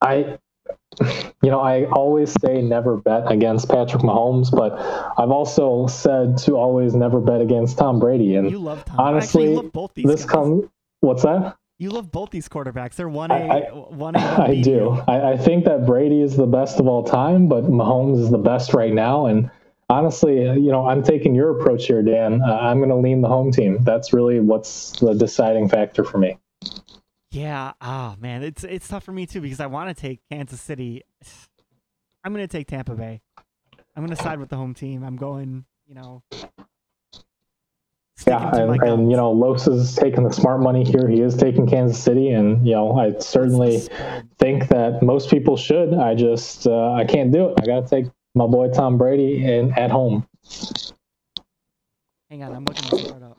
I, 0.01 0.38
you 1.43 1.51
know, 1.51 1.61
I 1.61 1.84
always 1.86 2.32
say 2.40 2.61
never 2.62 2.97
bet 2.97 3.30
against 3.30 3.68
Patrick 3.68 4.03
Mahomes, 4.03 4.51
but 4.51 4.72
I've 5.18 5.30
also 5.30 5.86
said 5.86 6.38
to 6.38 6.57
always 6.57 6.95
never 6.95 7.20
bet 7.20 7.40
against 7.40 7.78
Tom 7.78 7.99
Brady. 7.99 8.34
And 8.36 8.51
You 8.51 8.59
love 8.59 8.84
Tom. 8.84 9.01
honestly, 9.01 9.45
Actually, 9.45 9.51
you 9.55 9.57
love 9.62 9.72
both 9.72 9.95
these 9.95 10.05
this 10.07 10.24
comes. 10.24 10.64
What's 11.01 11.22
that? 11.22 11.57
You 11.78 11.90
love 11.90 12.12
both 12.12 12.30
these 12.30 12.49
quarterbacks. 12.49 12.95
They're 12.95 13.09
one 13.09 13.30
I- 13.32 13.61
A, 13.62 13.74
one 13.74 14.14
A, 14.14 14.20
one 14.20 14.40
I 14.40 14.49
B. 14.49 14.62
do. 14.62 14.90
I, 15.09 15.32
I 15.32 15.36
think 15.36 15.64
that 15.64 15.84
Brady 15.86 16.20
is 16.20 16.36
the 16.36 16.47
best 16.47 16.78
of 16.78 16.86
all 16.86 17.03
time, 17.03 17.49
but 17.49 17.64
Mahomes 17.64 18.20
is 18.20 18.30
the 18.30 18.38
best 18.38 18.72
right 18.72 18.93
now. 18.93 19.26
And 19.26 19.51
honestly, 19.90 20.47
uh, 20.49 20.53
you 20.53 20.70
know, 20.70 20.86
I'm 20.86 21.03
taking 21.03 21.34
your 21.34 21.59
approach 21.59 21.86
here, 21.86 22.03
Dan. 22.03 22.40
Uh, 22.40 22.53
I'm 22.53 22.78
going 22.78 22.90
to 22.90 22.97
lean 22.97 23.20
the 23.20 23.28
home 23.28 23.51
team. 23.51 23.78
That's 23.82 24.12
really 24.12 24.38
what's 24.38 24.93
the 25.01 25.14
deciding 25.14 25.68
factor 25.70 26.05
for 26.05 26.18
me. 26.18 26.38
Yeah. 27.33 27.72
Oh 27.80 28.14
man, 28.20 28.43
it's 28.43 28.62
it's 28.62 28.87
tough 28.87 29.05
for 29.05 29.12
me 29.12 29.24
too 29.24 29.41
because 29.41 29.59
I 29.59 29.66
want 29.66 29.89
to 29.89 30.01
take 30.01 30.20
Kansas 30.30 30.61
City. 30.61 31.03
I'm 32.24 32.33
gonna 32.33 32.47
take 32.47 32.68
Tampa 32.68 32.95
Bay. 32.95 33.22
I'm 33.97 34.05
gonna 34.05 34.16
side 34.16 34.39
with 34.39 34.51
the 34.51 34.57
home 34.57 34.74
team. 34.74 35.03
I'm 35.03 35.16
going. 35.16 35.64
You 35.89 35.95
know. 35.95 36.22
Yeah, 38.26 38.55
and, 38.55 38.80
and 38.83 39.11
you 39.11 39.16
know, 39.16 39.33
Los 39.33 39.66
is 39.66 39.97
taking 39.97 40.22
the 40.22 40.33
smart 40.33 40.61
money 40.61 40.85
here. 40.85 41.09
He 41.09 41.20
is 41.20 41.35
taking 41.35 41.66
Kansas 41.66 42.01
City, 42.01 42.28
and 42.30 42.64
you 42.66 42.74
know, 42.74 42.93
I 42.97 43.18
certainly 43.18 43.80
think 44.39 44.68
that 44.68 45.03
most 45.03 45.28
people 45.28 45.57
should. 45.57 45.95
I 45.95 46.14
just 46.14 46.66
uh, 46.66 46.93
I 46.93 47.05
can't 47.05 47.33
do 47.33 47.49
it. 47.49 47.55
I 47.61 47.66
got 47.66 47.89
to 47.89 48.03
take 48.03 48.12
my 48.35 48.47
boy 48.47 48.68
Tom 48.68 48.97
Brady 48.99 49.45
and 49.45 49.76
at 49.76 49.91
home. 49.91 50.26
Hang 52.30 52.45
on, 52.45 52.55
I'm 52.55 52.64
looking 52.64 52.91
this 52.91 53.11
part 53.11 53.22
up. 53.22 53.32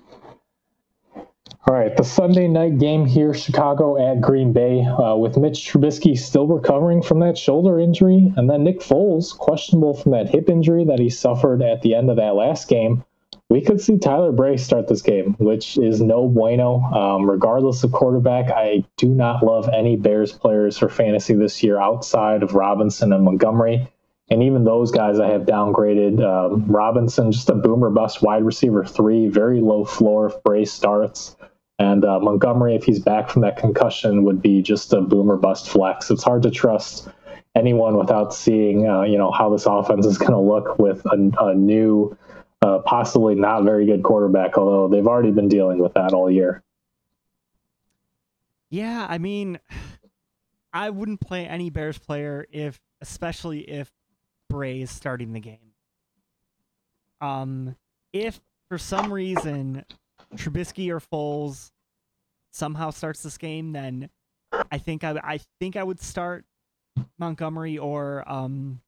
All 1.65 1.73
right, 1.73 1.95
the 1.95 2.03
Sunday 2.03 2.49
night 2.49 2.77
game 2.77 3.05
here, 3.05 3.33
Chicago 3.33 3.97
at 3.97 4.19
Green 4.19 4.51
Bay, 4.51 4.83
uh, 4.83 5.15
with 5.15 5.37
Mitch 5.37 5.59
Trubisky 5.59 6.17
still 6.17 6.45
recovering 6.45 7.01
from 7.01 7.19
that 7.19 7.37
shoulder 7.37 7.79
injury, 7.79 8.33
and 8.35 8.49
then 8.49 8.65
Nick 8.65 8.81
Foles 8.81 9.37
questionable 9.37 9.93
from 9.93 10.11
that 10.11 10.29
hip 10.29 10.49
injury 10.49 10.83
that 10.83 10.99
he 10.99 11.09
suffered 11.09 11.61
at 11.61 11.81
the 11.81 11.95
end 11.95 12.09
of 12.09 12.17
that 12.17 12.35
last 12.35 12.67
game. 12.67 13.05
We 13.49 13.61
could 13.61 13.79
see 13.79 13.97
Tyler 13.97 14.33
Bray 14.33 14.57
start 14.57 14.89
this 14.89 15.01
game, 15.01 15.35
which 15.39 15.77
is 15.77 16.01
no 16.01 16.27
bueno. 16.27 16.81
Um, 16.81 17.29
regardless 17.29 17.85
of 17.85 17.93
quarterback, 17.93 18.51
I 18.51 18.83
do 18.97 19.07
not 19.07 19.41
love 19.41 19.69
any 19.69 19.95
Bears 19.95 20.33
players 20.33 20.77
for 20.77 20.89
fantasy 20.89 21.33
this 21.33 21.63
year 21.63 21.79
outside 21.79 22.43
of 22.43 22.55
Robinson 22.55 23.13
and 23.13 23.23
Montgomery. 23.23 23.87
And 24.29 24.43
even 24.43 24.65
those 24.65 24.91
guys 24.91 25.17
I 25.17 25.27
have 25.27 25.43
downgraded. 25.43 26.21
Um, 26.21 26.65
Robinson, 26.65 27.31
just 27.31 27.49
a 27.49 27.55
boomer 27.55 27.89
bust 27.89 28.21
wide 28.21 28.43
receiver 28.43 28.83
three, 28.83 29.29
very 29.29 29.61
low 29.61 29.85
floor 29.85 30.27
if 30.27 30.43
Bray 30.43 30.65
starts. 30.65 31.37
And 31.79 32.05
uh, 32.05 32.19
Montgomery, 32.19 32.75
if 32.75 32.83
he's 32.83 32.99
back 32.99 33.29
from 33.29 33.41
that 33.41 33.57
concussion, 33.57 34.23
would 34.23 34.41
be 34.41 34.61
just 34.61 34.93
a 34.93 35.01
boomer 35.01 35.37
bust 35.37 35.69
flex. 35.69 36.11
It's 36.11 36.23
hard 36.23 36.43
to 36.43 36.51
trust 36.51 37.07
anyone 37.55 37.97
without 37.97 38.33
seeing, 38.33 38.87
uh, 38.87 39.03
you 39.03 39.17
know, 39.17 39.31
how 39.31 39.49
this 39.49 39.65
offense 39.65 40.05
is 40.05 40.17
going 40.17 40.31
to 40.31 40.39
look 40.39 40.77
with 40.77 41.05
a, 41.05 41.31
a 41.39 41.55
new, 41.55 42.17
uh, 42.61 42.79
possibly 42.79 43.35
not 43.35 43.63
very 43.63 43.85
good 43.85 44.03
quarterback. 44.03 44.57
Although 44.57 44.87
they've 44.87 45.07
already 45.07 45.31
been 45.31 45.49
dealing 45.49 45.79
with 45.79 45.93
that 45.95 46.13
all 46.13 46.29
year. 46.29 46.63
Yeah, 48.69 49.05
I 49.07 49.17
mean, 49.17 49.59
I 50.73 50.89
wouldn't 50.89 51.21
play 51.21 51.47
any 51.47 51.69
Bears 51.69 51.99
player 51.99 52.47
if, 52.51 52.79
especially 53.01 53.61
if 53.69 53.91
Bray 54.49 54.81
is 54.81 54.91
starting 54.91 55.33
the 55.33 55.39
game. 55.39 55.73
Um, 57.21 57.75
if 58.11 58.39
for 58.69 58.77
some 58.77 59.13
reason 59.13 59.85
Trubisky 60.37 60.89
or 60.89 60.99
Foles 60.99 61.71
somehow 62.51 62.89
starts 62.91 63.23
this 63.23 63.37
game, 63.37 63.71
then 63.73 64.09
I 64.71 64.77
think 64.77 65.03
I 65.03 65.19
I 65.23 65.39
think 65.59 65.75
I 65.75 65.83
would 65.83 65.99
start 66.01 66.45
Montgomery 67.17 67.77
or 67.77 68.23
um 68.29 68.79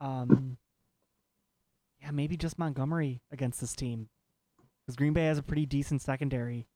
um 0.00 0.56
yeah 2.02 2.10
maybe 2.10 2.36
just 2.36 2.58
Montgomery 2.58 3.20
against 3.32 3.60
this 3.60 3.74
team 3.74 4.08
because 4.84 4.96
Green 4.96 5.12
Bay 5.12 5.24
has 5.24 5.38
a 5.38 5.42
pretty 5.42 5.66
decent 5.66 6.02
secondary. 6.02 6.66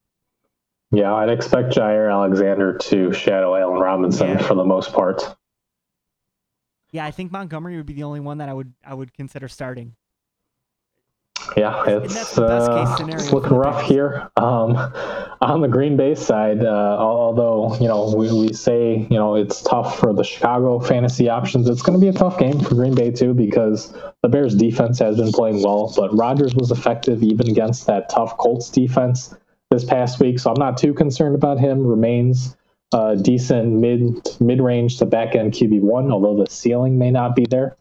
Yeah, 0.90 1.14
I'd 1.14 1.30
expect 1.30 1.70
Jaire 1.74 2.10
Alexander 2.12 2.76
to 2.76 3.12
shadow 3.12 3.54
Allen 3.56 3.80
Robinson 3.80 4.28
Yeah. 4.28 4.42
for 4.42 4.54
the 4.54 4.64
most 4.64 4.92
part. 4.92 5.36
Yeah, 6.90 7.06
I 7.06 7.10
think 7.10 7.32
Montgomery 7.32 7.76
would 7.78 7.86
be 7.86 7.94
the 7.94 8.02
only 8.02 8.20
one 8.20 8.38
that 8.38 8.48
I 8.50 8.52
would 8.54 8.72
I 8.84 8.92
would 8.94 9.14
consider 9.14 9.48
starting. 9.48 9.96
Yeah, 11.56 11.84
it's, 11.86 12.14
that's 12.14 12.34
the 12.34 12.46
best 12.46 12.70
case 12.70 13.00
uh, 13.00 13.16
it's 13.16 13.32
looking 13.32 13.56
rough 13.56 13.82
here. 13.82 14.30
Um, 14.36 14.76
on 15.40 15.60
the 15.60 15.68
Green 15.68 15.96
Bay 15.96 16.14
side, 16.14 16.64
uh, 16.64 16.96
although 16.98 17.76
you 17.76 17.88
know 17.88 18.14
we, 18.16 18.32
we 18.32 18.52
say 18.52 19.06
you 19.10 19.16
know 19.16 19.34
it's 19.34 19.62
tough 19.62 19.98
for 19.98 20.12
the 20.12 20.24
Chicago 20.24 20.78
fantasy 20.78 21.28
options, 21.28 21.68
it's 21.68 21.82
going 21.82 21.98
to 21.98 22.00
be 22.00 22.08
a 22.08 22.12
tough 22.12 22.38
game 22.38 22.60
for 22.60 22.74
Green 22.74 22.94
Bay 22.94 23.10
too 23.10 23.34
because 23.34 23.94
the 24.22 24.28
Bears 24.28 24.54
defense 24.54 24.98
has 24.98 25.16
been 25.16 25.32
playing 25.32 25.62
well, 25.62 25.92
but 25.96 26.16
Rodgers 26.16 26.54
was 26.54 26.70
effective 26.70 27.22
even 27.22 27.48
against 27.48 27.86
that 27.86 28.08
tough 28.08 28.36
Colts 28.38 28.70
defense 28.70 29.34
this 29.70 29.84
past 29.84 30.20
week, 30.20 30.38
so 30.38 30.50
I'm 30.50 30.58
not 30.58 30.76
too 30.76 30.94
concerned 30.94 31.34
about 31.34 31.58
him. 31.58 31.86
Remains 31.86 32.56
uh, 32.92 33.14
decent 33.14 33.72
mid 33.72 34.28
mid 34.40 34.60
range 34.60 34.98
to 34.98 35.06
back 35.06 35.34
end 35.34 35.52
QB 35.52 35.80
one, 35.80 36.12
although 36.12 36.42
the 36.42 36.50
ceiling 36.50 36.98
may 36.98 37.10
not 37.10 37.34
be 37.34 37.46
there. 37.46 37.76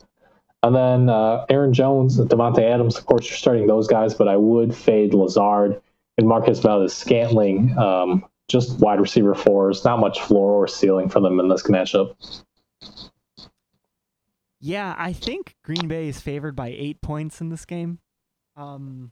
And 0.64 0.76
then 0.76 1.10
uh, 1.10 1.46
Aaron 1.50 1.74
Jones, 1.74 2.20
Davante 2.20 2.62
Adams, 2.62 2.98
of 2.98 3.06
course, 3.06 3.28
you're 3.30 3.38
starting 3.38 3.68
those 3.68 3.88
guys, 3.88 4.14
but 4.14 4.28
I 4.28 4.38
would 4.38 4.76
fade 4.76 5.14
Lazard 5.14 5.82
and 6.18 6.28
Marquez 6.28 6.60
Valdes 6.60 6.94
Scantling, 6.94 7.76
um, 7.78 8.26
just 8.48 8.80
wide 8.80 9.02
receiver 9.02 9.34
fours, 9.34 9.84
not 9.84 10.00
much 10.00 10.22
floor 10.22 10.52
or 10.52 10.68
ceiling 10.68 11.10
for 11.10 11.20
them 11.20 11.40
in 11.40 11.48
this 11.48 11.64
matchup. 11.64 12.16
Yeah, 14.60 14.94
I 14.98 15.14
think 15.14 15.56
Green 15.64 15.88
Bay 15.88 16.08
is 16.08 16.20
favored 16.20 16.56
by 16.56 16.68
eight 16.68 17.02
points 17.02 17.42
in 17.42 17.50
this 17.50 17.66
game. 17.66 17.98
Um, 18.56 19.12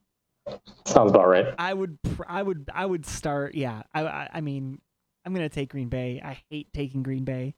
Sounds 0.85 1.11
about 1.11 1.27
right. 1.27 1.55
I 1.57 1.73
would, 1.73 1.97
I 2.27 2.43
would, 2.43 2.69
I 2.73 2.85
would 2.85 3.05
start. 3.07 3.55
Yeah, 3.55 3.81
I, 3.93 4.03
I, 4.03 4.29
I 4.35 4.41
mean, 4.41 4.79
I'm 5.25 5.33
gonna 5.33 5.49
take 5.49 5.69
Green 5.69 5.89
Bay. 5.89 6.21
I 6.23 6.39
hate 6.49 6.71
taking 6.73 7.01
Green 7.01 7.23
Bay. 7.23 7.55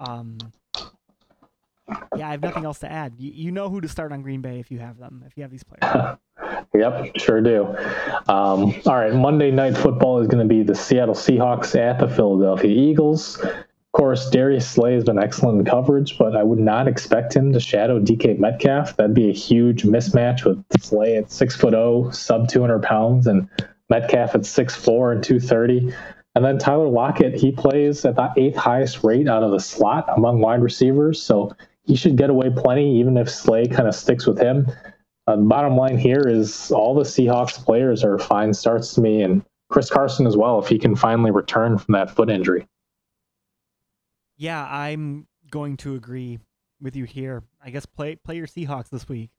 Um, 0.00 0.38
yeah, 2.16 2.28
I 2.28 2.32
have 2.32 2.42
nothing 2.42 2.64
else 2.64 2.78
to 2.80 2.90
add. 2.90 3.14
You, 3.18 3.30
you 3.32 3.52
know 3.52 3.68
who 3.68 3.80
to 3.80 3.88
start 3.88 4.12
on 4.12 4.22
Green 4.22 4.40
Bay 4.40 4.60
if 4.60 4.70
you 4.70 4.78
have 4.78 4.98
them. 4.98 5.24
If 5.26 5.36
you 5.36 5.42
have 5.42 5.50
these 5.50 5.64
players. 5.64 6.16
Yep, 6.72 7.18
sure 7.18 7.40
do. 7.40 7.66
Um, 8.28 8.74
all 8.86 8.96
right, 8.96 9.12
Monday 9.12 9.50
night 9.50 9.76
football 9.76 10.20
is 10.20 10.28
going 10.28 10.46
to 10.46 10.48
be 10.48 10.62
the 10.62 10.74
Seattle 10.74 11.14
Seahawks 11.14 11.78
at 11.78 11.98
the 11.98 12.08
Philadelphia 12.08 12.70
Eagles. 12.70 13.38
Of 13.38 13.92
course, 13.92 14.30
Darius 14.30 14.68
Slay 14.68 14.94
has 14.94 15.02
been 15.02 15.18
excellent 15.18 15.58
in 15.58 15.64
coverage, 15.64 16.16
but 16.16 16.36
I 16.36 16.44
would 16.44 16.60
not 16.60 16.86
expect 16.86 17.34
him 17.34 17.52
to 17.52 17.58
shadow 17.58 17.98
DK 17.98 18.38
Metcalf. 18.38 18.96
That'd 18.96 19.14
be 19.14 19.30
a 19.30 19.32
huge 19.32 19.82
mismatch 19.82 20.44
with 20.44 20.62
Slay 20.80 21.16
at 21.16 21.32
six 21.32 21.56
foot 21.56 21.72
zero, 21.72 22.06
oh, 22.06 22.10
sub 22.12 22.46
two 22.46 22.60
hundred 22.60 22.82
pounds, 22.84 23.26
and 23.26 23.48
Metcalf 23.88 24.36
at 24.36 24.46
six 24.46 24.76
four 24.76 25.10
and 25.10 25.24
two 25.24 25.40
thirty. 25.40 25.92
And 26.36 26.44
then 26.44 26.58
Tyler 26.58 26.88
Lockett, 26.88 27.34
he 27.34 27.50
plays 27.50 28.04
at 28.04 28.14
the 28.14 28.32
eighth 28.36 28.56
highest 28.56 29.02
rate 29.02 29.28
out 29.28 29.42
of 29.42 29.50
the 29.50 29.58
slot 29.58 30.06
among 30.16 30.40
wide 30.40 30.62
receivers, 30.62 31.20
so 31.20 31.50
he 31.90 31.96
should 31.96 32.14
get 32.14 32.30
away 32.30 32.48
plenty, 32.50 33.00
even 33.00 33.16
if 33.16 33.28
Slay 33.28 33.66
kind 33.66 33.88
of 33.88 33.96
sticks 33.96 34.24
with 34.24 34.38
him. 34.38 34.70
Uh, 35.26 35.34
the 35.34 35.42
bottom 35.42 35.76
line 35.76 35.98
here 35.98 36.22
is 36.24 36.70
all 36.70 36.94
the 36.94 37.02
Seahawks 37.02 37.64
players 37.64 38.04
are 38.04 38.16
fine 38.16 38.54
starts 38.54 38.94
to 38.94 39.00
me, 39.00 39.22
and 39.22 39.44
Chris 39.70 39.90
Carson 39.90 40.24
as 40.24 40.36
well, 40.36 40.60
if 40.60 40.68
he 40.68 40.78
can 40.78 40.94
finally 40.94 41.32
return 41.32 41.78
from 41.78 41.94
that 41.94 42.08
foot 42.08 42.30
injury. 42.30 42.64
Yeah, 44.36 44.64
I'm 44.70 45.26
going 45.50 45.78
to 45.78 45.96
agree 45.96 46.38
with 46.80 46.94
you 46.94 47.06
here. 47.06 47.42
I 47.60 47.70
guess 47.70 47.86
play 47.86 48.14
play 48.14 48.36
your 48.36 48.46
Seahawks 48.46 48.88
this 48.88 49.08
week. 49.08 49.30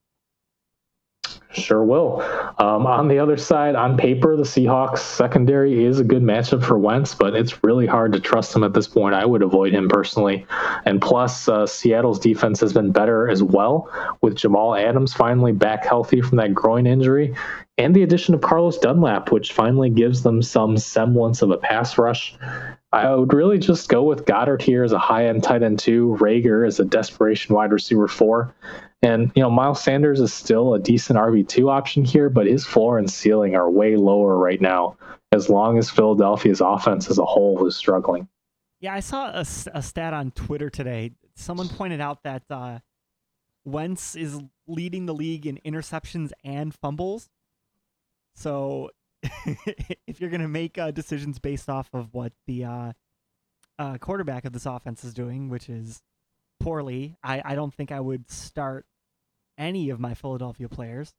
Sure 1.54 1.84
will. 1.84 2.22
Um, 2.60 2.88
on 2.88 3.10
the 3.10 3.20
other 3.20 3.36
side, 3.36 3.76
on 3.76 3.98
paper, 3.98 4.38
the 4.38 4.44
Seahawks 4.44 5.00
secondary 5.00 5.84
is 5.84 6.00
a 6.00 6.04
good 6.04 6.24
matchup 6.24 6.64
for 6.64 6.78
Wentz, 6.78 7.14
but 7.14 7.36
it's 7.36 7.62
really 7.64 7.86
hard 7.86 8.14
to 8.14 8.22
trust 8.22 8.56
him 8.56 8.64
at 8.64 8.74
this 8.74 8.88
point. 8.88 9.16
I 9.16 9.26
would 9.26 9.42
avoid 9.42 9.74
him 9.74 9.90
personally. 9.90 10.46
And 10.86 11.02
plus, 11.02 11.50
uh, 11.50 11.68
Seattle's 11.68 12.20
defense 12.20 12.62
has 12.62 12.72
been 12.72 12.92
better 12.92 13.30
as 13.30 13.44
well, 13.44 13.90
with 14.22 14.36
Jamal 14.36 14.76
Adams 14.76 15.14
finally 15.14 15.52
back 15.52 15.86
healthy 15.86 16.22
from 16.22 16.38
that 16.38 16.54
groin 16.54 16.88
injury, 16.88 17.36
and 17.78 17.94
the 17.94 18.04
addition 18.04 18.34
of 18.34 18.42
Carlos 18.42 18.78
Dunlap, 18.78 19.32
which 19.32 19.52
finally 19.52 19.90
gives 19.90 20.24
them 20.24 20.42
some 20.42 20.78
semblance 20.78 21.42
of 21.42 21.52
a 21.52 21.58
pass 21.58 21.98
rush. 21.98 22.36
I 22.94 23.16
would 23.16 23.34
really 23.34 23.58
just 23.58 23.88
go 23.88 24.04
with 24.04 24.26
Goedert 24.26 24.62
here 24.62 24.84
as 24.84 24.92
a 24.92 25.00
high 25.00 25.28
end 25.28 25.44
tight 25.44 25.64
end 25.64 25.80
two, 25.80 26.18
Reagor 26.20 26.68
as 26.68 26.80
a 26.80 26.86
desperation 26.86 27.56
wide 27.56 27.72
receiver 27.72 28.08
four. 28.08 28.54
And, 29.02 29.32
you 29.34 29.42
know, 29.42 29.50
Miles 29.50 29.82
Sanders 29.82 30.20
is 30.20 30.34
still 30.34 30.76
a 30.76 30.80
decent 30.80 31.18
RB2 31.18 31.72
option 31.72 32.06
here, 32.06 32.30
but 32.30 32.46
his 32.46 32.66
floor 32.66 33.00
and 33.00 33.10
ceiling 33.10 33.56
are 33.56 33.70
way 33.70 33.96
lower 33.96 34.38
right 34.38 34.62
now, 34.62 34.96
as 35.32 35.50
long 35.50 35.80
as 35.80 35.90
Philadelphia's 35.90 36.62
offense 36.62 37.10
as 37.10 37.18
a 37.18 37.26
whole 37.26 37.66
is 37.66 37.76
struggling. 37.76 38.28
Yeah, 38.80 38.94
I 38.94 39.00
saw 39.00 39.28
a, 39.30 39.46
a 39.74 39.82
stat 39.82 40.14
on 40.14 40.32
Twitter 40.32 40.70
today. 40.70 41.14
Someone 41.36 41.70
pointed 41.70 42.02
out 42.02 42.24
that 42.24 42.44
uh, 42.50 42.80
Wentz 43.66 44.16
is 44.16 44.40
leading 44.68 45.06
the 45.08 45.14
league 45.14 45.48
in 45.48 45.60
interceptions 45.66 46.32
and 46.44 46.74
fumbles. 46.74 47.30
So 48.36 48.92
if 50.08 50.20
you're 50.20 50.30
going 50.30 50.42
to 50.42 50.48
make 50.48 50.78
uh, 50.78 50.92
decisions 50.92 51.40
based 51.40 51.70
off 51.70 51.90
of 51.94 52.14
what 52.14 52.34
the 52.48 52.66
uh, 52.66 52.92
uh, 53.80 53.98
quarterback 53.98 54.46
of 54.46 54.54
this 54.54 54.66
offense 54.66 55.04
is 55.04 55.14
doing, 55.14 55.50
which 55.50 55.70
is 55.70 56.02
poorly, 56.60 57.16
I, 57.24 57.42
I 57.44 57.56
don't 57.56 57.74
think 57.74 57.92
I 57.92 58.00
would 58.00 58.30
start 58.30 58.86
any 59.58 59.90
of 59.90 60.00
my 60.00 60.14
Philadelphia 60.14 60.70
players. 60.70 61.14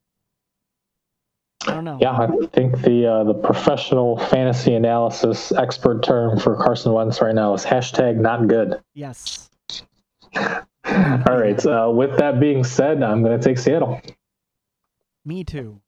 I 1.66 1.74
don't 1.74 1.84
know. 1.84 1.98
Yeah, 2.00 2.10
I 2.10 2.26
think 2.52 2.80
the 2.80 3.06
uh, 3.06 3.24
the 3.24 3.34
professional 3.34 4.18
fantasy 4.18 4.74
analysis 4.74 5.52
expert 5.52 6.02
term 6.02 6.40
for 6.40 6.56
Carson 6.56 6.92
Wentz 6.92 7.20
right 7.20 7.34
now 7.34 7.54
is 7.54 7.64
hashtag 7.64 8.16
not 8.16 8.48
good. 8.48 8.80
Yes. 8.94 9.48
All 10.36 11.38
right. 11.38 11.64
Uh, 11.64 11.92
with 11.94 12.16
that 12.18 12.40
being 12.40 12.64
said, 12.64 13.02
I'm 13.02 13.22
going 13.22 13.38
to 13.38 13.44
take 13.44 13.58
Seattle. 13.58 14.00
Me 15.24 15.44
too. 15.44 15.81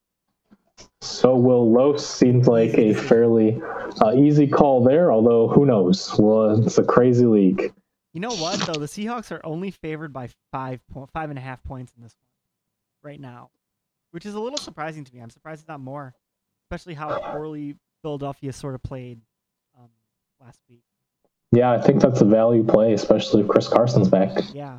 So 1.00 1.36
will 1.36 1.70
Los 1.70 2.06
seems 2.06 2.48
like 2.48 2.74
a 2.78 2.94
fairly 2.94 3.60
uh, 4.02 4.12
easy 4.14 4.46
call 4.46 4.82
there, 4.82 5.12
although 5.12 5.48
who 5.48 5.66
knows? 5.66 6.14
Well, 6.18 6.64
it's 6.64 6.78
a 6.78 6.84
crazy 6.84 7.26
league. 7.26 7.72
You 8.12 8.20
know 8.20 8.34
what 8.34 8.60
though? 8.60 8.74
The 8.74 8.86
Seahawks 8.86 9.32
are 9.32 9.44
only 9.44 9.70
favored 9.70 10.12
by 10.12 10.28
five 10.52 10.80
point 10.92 11.10
five 11.12 11.30
and 11.30 11.38
a 11.38 11.42
half 11.42 11.62
points 11.64 11.92
in 11.96 12.02
this 12.02 12.14
one 12.20 13.10
right 13.10 13.20
now, 13.20 13.50
which 14.12 14.24
is 14.24 14.34
a 14.34 14.40
little 14.40 14.58
surprising 14.58 15.04
to 15.04 15.14
me. 15.14 15.20
I'm 15.20 15.30
surprised 15.30 15.62
it's 15.62 15.68
not 15.68 15.80
more, 15.80 16.14
especially 16.66 16.94
how 16.94 17.18
poorly 17.32 17.76
Philadelphia 18.02 18.52
sort 18.52 18.74
of 18.74 18.82
played 18.82 19.20
um, 19.78 19.88
last 20.40 20.60
week. 20.68 20.82
Yeah, 21.52 21.72
I 21.72 21.80
think 21.80 22.00
that's 22.00 22.20
a 22.20 22.24
value 22.24 22.64
play, 22.64 22.92
especially 22.92 23.42
if 23.42 23.48
Chris 23.48 23.68
Carson's 23.68 24.08
back. 24.08 24.30
Yeah. 24.52 24.78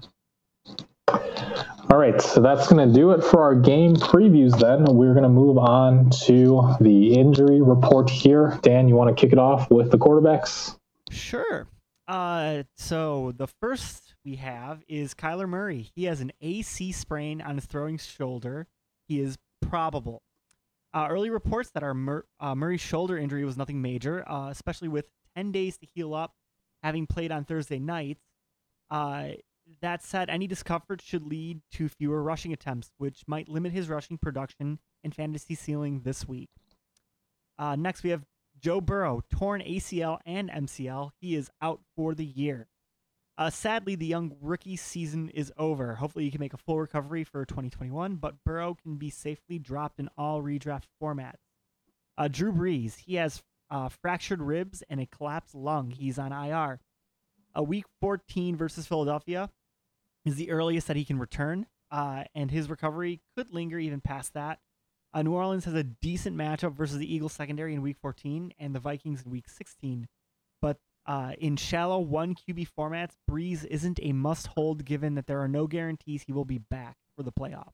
All 1.07 1.99
right, 1.99 2.19
so 2.19 2.41
that's 2.41 2.67
going 2.67 2.87
to 2.87 2.93
do 2.93 3.11
it 3.11 3.23
for 3.23 3.43
our 3.43 3.53
game 3.53 3.95
previews 3.95 4.59
then. 4.59 4.85
We're 4.85 5.13
going 5.13 5.23
to 5.23 5.29
move 5.29 5.57
on 5.57 6.09
to 6.25 6.75
the 6.81 7.13
injury 7.13 7.61
report 7.61 8.09
here. 8.09 8.59
Dan, 8.63 8.87
you 8.87 8.95
want 8.95 9.15
to 9.15 9.19
kick 9.19 9.31
it 9.31 9.37
off 9.37 9.69
with 9.69 9.91
the 9.91 9.97
quarterbacks? 9.97 10.77
Sure. 11.11 11.67
Uh, 12.07 12.63
so 12.77 13.33
the 13.37 13.47
first 13.47 14.15
we 14.25 14.35
have 14.37 14.83
is 14.87 15.13
Kyler 15.13 15.47
Murray. 15.47 15.91
He 15.95 16.05
has 16.05 16.21
an 16.21 16.31
AC 16.41 16.91
sprain 16.91 17.39
on 17.41 17.55
his 17.55 17.65
throwing 17.65 17.97
shoulder. 17.97 18.67
He 19.07 19.19
is 19.19 19.37
probable. 19.61 20.23
Uh, 20.93 21.07
early 21.09 21.29
reports 21.29 21.69
that 21.71 21.83
our 21.83 21.93
Mur- 21.93 22.25
uh, 22.39 22.55
Murray's 22.55 22.81
shoulder 22.81 23.17
injury 23.17 23.45
was 23.45 23.57
nothing 23.57 23.81
major, 23.81 24.27
uh, 24.29 24.49
especially 24.49 24.87
with 24.87 25.07
10 25.35 25.51
days 25.51 25.77
to 25.77 25.85
heal 25.93 26.13
up, 26.13 26.33
having 26.81 27.05
played 27.05 27.31
on 27.31 27.45
Thursday 27.45 27.79
night. 27.79 28.17
Uh, 28.89 29.29
that 29.81 30.03
said, 30.03 30.29
any 30.29 30.47
discomfort 30.47 31.01
should 31.01 31.25
lead 31.25 31.61
to 31.73 31.89
fewer 31.89 32.21
rushing 32.21 32.53
attempts, 32.53 32.91
which 32.97 33.23
might 33.27 33.49
limit 33.49 33.71
his 33.71 33.89
rushing 33.89 34.17
production 34.17 34.79
and 35.03 35.13
fantasy 35.13 35.55
ceiling 35.55 36.01
this 36.03 36.27
week. 36.27 36.49
Uh, 37.57 37.75
next, 37.75 38.03
we 38.03 38.09
have 38.09 38.25
Joe 38.59 38.81
Burrow, 38.81 39.21
torn 39.29 39.61
ACL 39.61 40.19
and 40.25 40.49
MCL. 40.49 41.11
He 41.19 41.35
is 41.35 41.49
out 41.61 41.81
for 41.95 42.13
the 42.13 42.25
year. 42.25 42.67
Uh, 43.37 43.49
sadly, 43.49 43.95
the 43.95 44.05
young 44.05 44.35
rookie 44.41 44.77
season 44.77 45.29
is 45.29 45.51
over. 45.57 45.95
Hopefully, 45.95 46.25
he 46.25 46.31
can 46.31 46.39
make 46.39 46.53
a 46.53 46.57
full 46.57 46.79
recovery 46.79 47.23
for 47.23 47.43
2021, 47.45 48.15
but 48.15 48.43
Burrow 48.45 48.75
can 48.81 48.95
be 48.95 49.09
safely 49.09 49.59
dropped 49.59 49.99
in 49.99 50.09
all 50.17 50.41
redraft 50.41 50.85
formats. 51.01 51.41
Uh, 52.17 52.29
Drew 52.29 52.53
Brees, 52.53 52.97
he 52.97 53.15
has 53.15 53.43
uh, 53.69 53.89
fractured 53.89 54.41
ribs 54.41 54.83
and 54.89 55.01
a 55.01 55.05
collapsed 55.05 55.53
lung. 55.53 55.91
He's 55.91 56.17
on 56.17 56.31
IR. 56.31 56.79
A 57.55 57.63
week 57.63 57.85
14 58.01 58.57
versus 58.57 58.85
Philadelphia 58.85 59.49
is 60.25 60.35
the 60.35 60.51
earliest 60.51 60.87
that 60.87 60.97
he 60.97 61.05
can 61.05 61.17
return, 61.17 61.67
uh, 61.89 62.25
and 62.35 62.51
his 62.51 62.69
recovery 62.69 63.21
could 63.35 63.53
linger 63.53 63.79
even 63.79 64.01
past 64.01 64.33
that. 64.33 64.59
Uh, 65.13 65.21
New 65.21 65.33
Orleans 65.33 65.63
has 65.63 65.73
a 65.73 65.83
decent 65.83 66.35
matchup 66.35 66.73
versus 66.73 66.97
the 66.97 67.13
Eagles 67.13 67.31
secondary 67.31 67.73
in 67.73 67.81
Week 67.81 67.95
14 68.01 68.53
and 68.59 68.75
the 68.75 68.79
Vikings 68.79 69.23
in 69.23 69.31
Week 69.31 69.47
16, 69.47 70.09
but 70.61 70.79
uh, 71.05 71.31
in 71.37 71.55
shallow 71.55 71.99
one 71.99 72.35
QB 72.35 72.67
formats, 72.77 73.13
Brees 73.29 73.63
isn't 73.65 73.99
a 74.01 74.11
must-hold 74.11 74.83
given 74.83 75.15
that 75.15 75.27
there 75.27 75.39
are 75.39 75.47
no 75.47 75.67
guarantees 75.67 76.23
he 76.23 76.33
will 76.33 76.45
be 76.45 76.57
back 76.57 76.97
for 77.15 77.23
the 77.23 77.31
playoffs. 77.31 77.71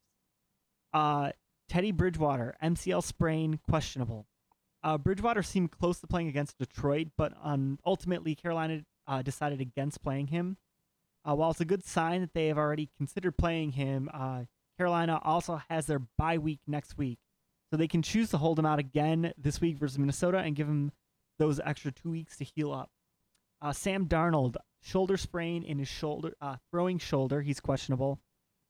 Uh, 0.93 1.31
Teddy 1.67 1.91
Bridgewater, 1.91 2.55
MCL 2.61 3.03
sprain, 3.03 3.59
questionable. 3.67 4.27
Uh, 4.83 4.97
Bridgewater 4.97 5.41
seemed 5.41 5.71
close 5.71 5.99
to 6.01 6.07
playing 6.07 6.27
against 6.27 6.57
Detroit, 6.57 7.07
but 7.17 7.33
um, 7.41 7.79
ultimately 7.85 8.35
Carolina 8.35 8.81
uh, 9.07 9.21
decided 9.21 9.61
against 9.61 10.01
playing 10.01 10.27
him. 10.27 10.57
Uh, 11.23 11.35
while 11.35 11.51
it's 11.51 11.61
a 11.61 11.65
good 11.65 11.85
sign 11.85 12.21
that 12.21 12.33
they 12.33 12.47
have 12.47 12.57
already 12.57 12.89
considered 12.97 13.37
playing 13.37 13.73
him, 13.73 14.09
uh, 14.13 14.43
Carolina 14.77 15.19
also 15.23 15.61
has 15.69 15.85
their 15.85 16.01
bye 16.17 16.37
week 16.37 16.61
next 16.65 16.97
week. 16.97 17.19
So 17.69 17.77
they 17.77 17.87
can 17.87 18.01
choose 18.01 18.29
to 18.31 18.37
hold 18.37 18.59
him 18.59 18.65
out 18.65 18.79
again 18.79 19.33
this 19.37 19.61
week 19.61 19.77
versus 19.77 19.99
Minnesota 19.99 20.39
and 20.39 20.55
give 20.55 20.67
him 20.67 20.91
those 21.39 21.59
extra 21.63 21.91
two 21.91 22.09
weeks 22.09 22.37
to 22.37 22.43
heal 22.43 22.73
up. 22.73 22.89
Uh, 23.61 23.71
Sam 23.71 24.07
Darnold, 24.07 24.55
shoulder 24.81 25.15
sprain 25.15 25.63
in 25.63 25.77
his 25.77 25.87
shoulder, 25.87 26.33
uh, 26.41 26.55
throwing 26.71 26.97
shoulder. 26.97 27.41
He's 27.41 27.59
questionable. 27.59 28.19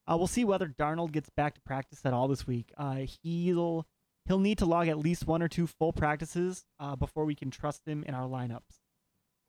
Uh, 0.06 0.18
we'll 0.18 0.28
see 0.28 0.44
whether 0.44 0.68
Darnold 0.68 1.14
gets 1.14 1.30
back 1.30 1.56
to 1.56 1.62
practice 1.62 2.02
at 2.04 2.14
all 2.14 2.28
this 2.28 2.46
week. 2.46 2.72
Uh, 2.78 3.06
he'll 3.24 3.88
he'll 4.26 4.40
need 4.40 4.58
to 4.58 4.66
log 4.66 4.88
at 4.88 5.00
least 5.00 5.26
one 5.26 5.42
or 5.42 5.48
two 5.48 5.66
full 5.66 5.94
practices 5.94 6.66
before 7.00 7.24
we 7.26 7.36
can 7.36 7.50
trust 7.50 7.88
him 7.88 8.04
in 8.04 8.14
our 8.14 8.28
lineups. 8.28 8.81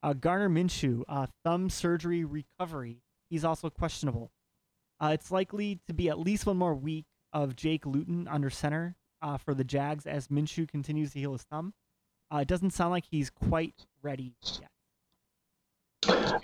Uh, 0.02 0.12
Gardner 0.14 0.48
Minshew, 0.48 1.02
uh, 1.08 1.26
thumb 1.44 1.70
surgery 1.70 2.24
recovery. 2.24 3.02
He's 3.30 3.44
also 3.44 3.70
questionable. 3.70 4.32
Uh, 5.00 5.10
it's 5.14 5.30
likely 5.30 5.80
to 5.86 5.94
be 5.94 6.08
at 6.08 6.18
least 6.18 6.46
one 6.46 6.56
more 6.56 6.74
week 6.74 7.06
of 7.32 7.56
Jake 7.56 7.86
Luton 7.86 8.26
under 8.28 8.50
center 8.50 8.96
uh, 9.22 9.36
for 9.36 9.54
the 9.54 9.64
Jags 9.64 10.06
as 10.06 10.28
Minshew 10.28 10.68
continues 10.68 11.12
to 11.12 11.20
heal 11.20 11.32
his 11.32 11.42
thumb. 11.44 11.72
Uh, 12.32 12.38
it 12.38 12.48
doesn't 12.48 12.72
sound 12.72 12.90
like 12.90 13.04
he's 13.10 13.30
quite 13.30 13.86
ready 14.02 14.34
yet. 14.60 14.71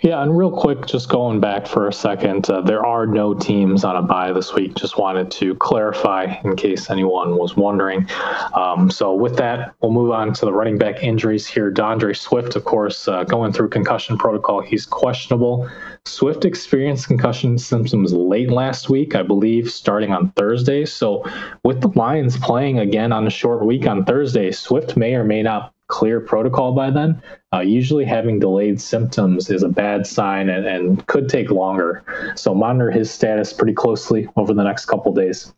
Yeah, 0.01 0.23
and 0.23 0.37
real 0.37 0.51
quick, 0.51 0.85
just 0.85 1.09
going 1.09 1.41
back 1.41 1.67
for 1.67 1.89
a 1.89 1.93
second, 1.93 2.49
uh, 2.49 2.61
there 2.61 2.85
are 2.85 3.05
no 3.05 3.33
teams 3.33 3.83
on 3.83 3.97
a 3.97 4.01
bye 4.01 4.31
this 4.31 4.53
week. 4.53 4.75
Just 4.75 4.97
wanted 4.97 5.29
to 5.31 5.55
clarify 5.55 6.37
in 6.45 6.55
case 6.55 6.89
anyone 6.89 7.35
was 7.35 7.57
wondering. 7.57 8.07
Um, 8.53 8.89
so, 8.89 9.13
with 9.13 9.35
that, 9.37 9.75
we'll 9.81 9.91
move 9.91 10.11
on 10.11 10.31
to 10.35 10.45
the 10.45 10.53
running 10.53 10.77
back 10.77 11.03
injuries 11.03 11.45
here. 11.45 11.69
D'Andre 11.69 12.13
Swift, 12.13 12.55
of 12.55 12.63
course, 12.63 13.09
uh, 13.09 13.25
going 13.25 13.51
through 13.51 13.69
concussion 13.69 14.17
protocol. 14.17 14.61
He's 14.61 14.85
questionable. 14.85 15.69
Swift 16.05 16.45
experienced 16.45 17.07
concussion 17.07 17.57
symptoms 17.57 18.13
late 18.13 18.51
last 18.51 18.89
week, 18.89 19.15
I 19.15 19.23
believe, 19.23 19.69
starting 19.69 20.13
on 20.13 20.31
Thursday. 20.31 20.85
So, 20.85 21.25
with 21.65 21.81
the 21.81 21.89
Lions 21.89 22.37
playing 22.37 22.79
again 22.79 23.11
on 23.11 23.27
a 23.27 23.29
short 23.29 23.65
week 23.65 23.85
on 23.85 24.05
Thursday, 24.05 24.51
Swift 24.51 24.95
may 24.95 25.15
or 25.15 25.25
may 25.25 25.43
not 25.43 25.73
clear 25.89 26.21
protocol 26.21 26.71
by 26.73 26.89
then, 26.89 27.21
uh, 27.53 27.59
usually 27.59 28.05
having 28.05 28.39
delayed 28.39 28.79
symptoms 28.79 29.49
is 29.49 29.63
a 29.63 29.69
bad 29.69 30.07
sign 30.07 30.47
and, 30.47 30.65
and 30.65 31.05
could 31.07 31.27
take 31.27 31.51
longer. 31.51 32.03
So 32.35 32.55
monitor 32.55 32.89
his 32.89 33.11
status 33.11 33.51
pretty 33.51 33.73
closely 33.73 34.29
over 34.37 34.53
the 34.53 34.63
next 34.63 34.85
couple 34.85 35.13
days. 35.13 35.53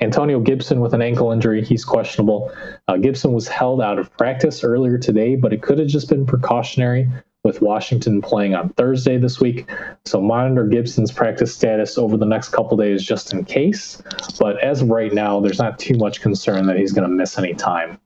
Antonio 0.00 0.40
Gibson 0.40 0.80
with 0.80 0.94
an 0.94 1.02
ankle 1.02 1.30
injury, 1.30 1.64
he's 1.64 1.84
questionable. 1.84 2.50
Uh, 2.88 2.96
Gibson 2.96 3.32
was 3.32 3.46
held 3.46 3.80
out 3.80 3.98
of 3.98 4.10
practice 4.16 4.64
earlier 4.64 4.98
today, 4.98 5.36
but 5.36 5.52
it 5.52 5.62
could 5.62 5.78
have 5.78 5.88
just 5.88 6.08
been 6.08 6.26
precautionary 6.26 7.08
with 7.44 7.60
Washington 7.60 8.20
playing 8.22 8.54
on 8.54 8.68
Thursday 8.70 9.18
this 9.18 9.40
week. 9.40 9.68
So 10.04 10.20
monitor 10.20 10.66
Gibson's 10.66 11.10
practice 11.10 11.54
status 11.54 11.98
over 11.98 12.16
the 12.16 12.26
next 12.26 12.50
couple 12.50 12.76
days 12.76 13.02
just 13.02 13.32
in 13.32 13.44
case. 13.44 14.00
But 14.38 14.62
as 14.62 14.82
of 14.82 14.90
right 14.90 15.12
now, 15.12 15.40
there's 15.40 15.58
not 15.58 15.78
too 15.78 15.96
much 15.96 16.20
concern 16.20 16.66
that 16.66 16.76
he's 16.76 16.92
going 16.92 17.08
to 17.08 17.14
miss 17.14 17.38
any 17.38 17.54
time. 17.54 17.98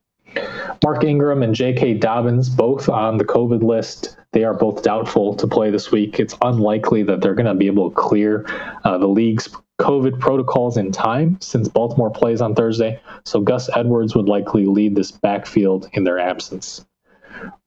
Mark 0.82 1.04
Ingram 1.04 1.42
and 1.42 1.54
J.K. 1.54 1.94
Dobbins, 1.94 2.48
both 2.48 2.88
on 2.88 3.18
the 3.18 3.24
COVID 3.24 3.62
list, 3.62 4.16
they 4.32 4.44
are 4.44 4.54
both 4.54 4.82
doubtful 4.82 5.34
to 5.34 5.46
play 5.46 5.70
this 5.70 5.90
week. 5.90 6.20
It's 6.20 6.36
unlikely 6.42 7.02
that 7.04 7.20
they're 7.20 7.34
going 7.34 7.46
to 7.46 7.54
be 7.54 7.66
able 7.66 7.90
to 7.90 7.96
clear 7.96 8.46
uh, 8.84 8.98
the 8.98 9.06
league's 9.06 9.48
COVID 9.80 10.20
protocols 10.20 10.76
in 10.76 10.92
time 10.92 11.38
since 11.40 11.68
Baltimore 11.68 12.10
plays 12.10 12.40
on 12.40 12.54
Thursday. 12.54 13.00
So 13.24 13.40
Gus 13.40 13.68
Edwards 13.74 14.14
would 14.14 14.28
likely 14.28 14.66
lead 14.66 14.94
this 14.94 15.10
backfield 15.10 15.88
in 15.92 16.04
their 16.04 16.18
absence. 16.18 16.84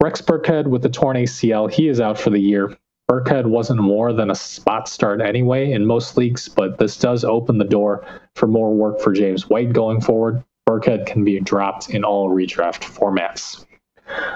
Rex 0.02 0.20
Burkhead 0.20 0.66
with 0.66 0.82
the 0.82 0.88
torn 0.88 1.16
ACL, 1.16 1.70
he 1.70 1.88
is 1.88 2.00
out 2.00 2.18
for 2.18 2.30
the 2.30 2.40
year. 2.40 2.76
Burkhead 3.08 3.46
wasn't 3.46 3.80
more 3.80 4.12
than 4.12 4.30
a 4.30 4.34
spot 4.34 4.88
start 4.88 5.20
anyway 5.20 5.72
in 5.72 5.84
most 5.84 6.16
leagues, 6.16 6.48
but 6.48 6.78
this 6.78 6.96
does 6.96 7.24
open 7.24 7.58
the 7.58 7.64
door 7.64 8.04
for 8.36 8.46
more 8.46 8.72
work 8.72 9.00
for 9.00 9.12
James 9.12 9.48
White 9.48 9.72
going 9.72 10.00
forward. 10.00 10.44
Burkhead 10.70 11.04
can 11.04 11.24
be 11.24 11.40
dropped 11.40 11.90
in 11.90 12.04
all 12.04 12.30
redraft 12.30 12.82
formats. 12.82 13.64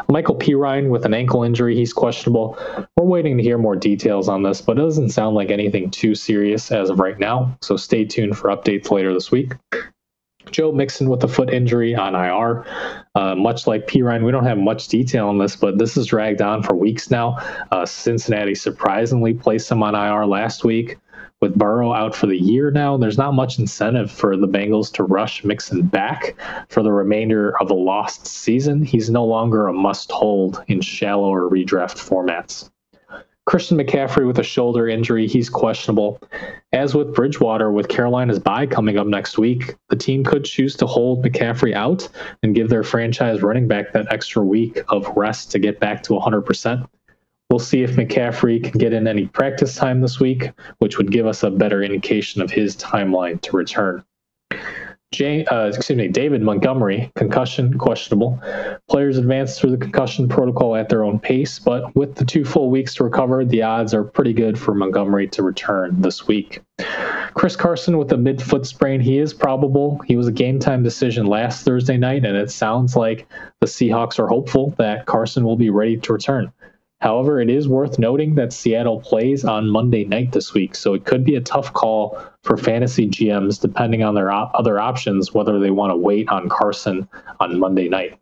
Michael 0.08 0.34
P. 0.34 0.54
Ryan 0.54 0.88
with 0.88 1.04
an 1.04 1.14
ankle 1.14 1.44
injury, 1.44 1.76
he's 1.76 1.92
questionable. 1.92 2.58
We're 2.96 3.06
waiting 3.06 3.36
to 3.36 3.42
hear 3.42 3.56
more 3.56 3.76
details 3.76 4.28
on 4.28 4.42
this, 4.42 4.60
but 4.60 4.76
it 4.76 4.82
doesn't 4.82 5.10
sound 5.10 5.36
like 5.36 5.50
anything 5.50 5.90
too 5.90 6.16
serious 6.16 6.72
as 6.72 6.90
of 6.90 6.98
right 6.98 7.18
now, 7.18 7.56
so 7.60 7.76
stay 7.76 8.04
tuned 8.04 8.36
for 8.36 8.48
updates 8.50 8.90
later 8.90 9.14
this 9.14 9.30
week. 9.30 9.52
Joe 10.50 10.72
Mixon 10.72 11.08
with 11.08 11.22
a 11.24 11.28
foot 11.28 11.50
injury 11.50 11.94
on 11.94 12.14
IR. 12.14 12.64
Uh, 13.14 13.34
much 13.34 13.66
like 13.66 13.86
P. 13.86 14.02
Ryan, 14.02 14.24
we 14.24 14.32
don't 14.32 14.44
have 14.44 14.58
much 14.58 14.88
detail 14.88 15.28
on 15.28 15.38
this, 15.38 15.56
but 15.56 15.78
this 15.78 15.96
is 15.96 16.06
dragged 16.06 16.42
on 16.42 16.62
for 16.62 16.74
weeks 16.74 17.10
now. 17.10 17.36
Uh, 17.70 17.86
Cincinnati 17.86 18.54
surprisingly 18.54 19.34
placed 19.34 19.70
him 19.70 19.82
on 19.82 19.94
IR 19.94 20.26
last 20.26 20.64
week. 20.64 20.98
With 21.44 21.58
Burrow 21.58 21.92
out 21.92 22.14
for 22.14 22.26
the 22.26 22.38
year 22.38 22.70
now, 22.70 22.96
there's 22.96 23.18
not 23.18 23.34
much 23.34 23.58
incentive 23.58 24.10
for 24.10 24.34
the 24.34 24.48
Bengals 24.48 24.90
to 24.94 25.02
rush 25.04 25.44
Mixon 25.44 25.82
back 25.82 26.36
for 26.70 26.82
the 26.82 26.90
remainder 26.90 27.54
of 27.60 27.68
the 27.68 27.74
lost 27.74 28.26
season. 28.26 28.82
He's 28.82 29.10
no 29.10 29.26
longer 29.26 29.68
a 29.68 29.74
must 29.74 30.10
hold 30.10 30.64
in 30.68 30.80
shallower 30.80 31.50
redraft 31.50 31.98
formats. 31.98 32.70
Christian 33.44 33.76
McCaffrey 33.76 34.26
with 34.26 34.38
a 34.38 34.42
shoulder 34.42 34.88
injury, 34.88 35.26
he's 35.28 35.50
questionable. 35.50 36.18
As 36.72 36.94
with 36.94 37.14
Bridgewater, 37.14 37.70
with 37.70 37.88
Carolina's 37.88 38.38
bye 38.38 38.64
coming 38.66 38.96
up 38.96 39.06
next 39.06 39.36
week, 39.36 39.74
the 39.90 39.96
team 39.96 40.24
could 40.24 40.46
choose 40.46 40.74
to 40.76 40.86
hold 40.86 41.22
McCaffrey 41.22 41.74
out 41.74 42.08
and 42.42 42.54
give 42.54 42.70
their 42.70 42.82
franchise 42.82 43.42
running 43.42 43.68
back 43.68 43.92
that 43.92 44.10
extra 44.10 44.42
week 44.42 44.78
of 44.88 45.06
rest 45.14 45.50
to 45.50 45.58
get 45.58 45.78
back 45.78 46.02
to 46.04 46.14
100%. 46.14 46.88
We'll 47.54 47.60
see 47.60 47.84
if 47.84 47.92
McCaffrey 47.92 48.64
can 48.64 48.80
get 48.80 48.92
in 48.92 49.06
any 49.06 49.28
practice 49.28 49.76
time 49.76 50.00
this 50.00 50.18
week, 50.18 50.50
which 50.78 50.98
would 50.98 51.12
give 51.12 51.24
us 51.24 51.44
a 51.44 51.52
better 51.52 51.84
indication 51.84 52.42
of 52.42 52.50
his 52.50 52.76
timeline 52.76 53.40
to 53.42 53.56
return. 53.56 54.02
Jay, 55.12 55.44
uh, 55.44 55.66
excuse 55.66 55.96
me, 55.96 56.08
David 56.08 56.42
Montgomery, 56.42 57.12
concussion 57.14 57.78
questionable. 57.78 58.42
Players 58.90 59.18
advance 59.18 59.56
through 59.56 59.70
the 59.70 59.76
concussion 59.76 60.28
protocol 60.28 60.74
at 60.74 60.88
their 60.88 61.04
own 61.04 61.20
pace, 61.20 61.60
but 61.60 61.94
with 61.94 62.16
the 62.16 62.24
two 62.24 62.44
full 62.44 62.70
weeks 62.70 62.92
to 62.96 63.04
recover, 63.04 63.44
the 63.44 63.62
odds 63.62 63.94
are 63.94 64.02
pretty 64.02 64.32
good 64.32 64.58
for 64.58 64.74
Montgomery 64.74 65.28
to 65.28 65.44
return 65.44 66.02
this 66.02 66.26
week. 66.26 66.60
Chris 67.34 67.54
Carson 67.54 67.98
with 67.98 68.10
a 68.10 68.16
mid 68.16 68.42
foot 68.42 68.66
sprain, 68.66 68.98
he 68.98 69.18
is 69.18 69.32
probable. 69.32 70.00
He 70.06 70.16
was 70.16 70.26
a 70.26 70.32
game 70.32 70.58
time 70.58 70.82
decision 70.82 71.26
last 71.26 71.64
Thursday 71.64 71.98
night, 71.98 72.24
and 72.24 72.36
it 72.36 72.50
sounds 72.50 72.96
like 72.96 73.28
the 73.60 73.68
Seahawks 73.68 74.18
are 74.18 74.26
hopeful 74.26 74.74
that 74.78 75.06
Carson 75.06 75.44
will 75.44 75.56
be 75.56 75.70
ready 75.70 75.96
to 75.98 76.12
return. 76.12 76.52
However, 77.04 77.38
it 77.38 77.50
is 77.50 77.68
worth 77.68 77.98
noting 77.98 78.34
that 78.36 78.50
Seattle 78.50 78.98
plays 78.98 79.44
on 79.44 79.68
Monday 79.68 80.06
night 80.06 80.32
this 80.32 80.54
week, 80.54 80.74
so 80.74 80.94
it 80.94 81.04
could 81.04 81.22
be 81.22 81.36
a 81.36 81.40
tough 81.42 81.70
call 81.74 82.18
for 82.44 82.56
fantasy 82.56 83.06
GMs 83.06 83.60
depending 83.60 84.02
on 84.02 84.14
their 84.14 84.32
op- 84.32 84.52
other 84.54 84.80
options, 84.80 85.34
whether 85.34 85.58
they 85.58 85.70
want 85.70 85.90
to 85.90 85.96
wait 85.96 86.30
on 86.30 86.48
Carson 86.48 87.06
on 87.40 87.58
Monday 87.60 87.90
night. 87.90 88.18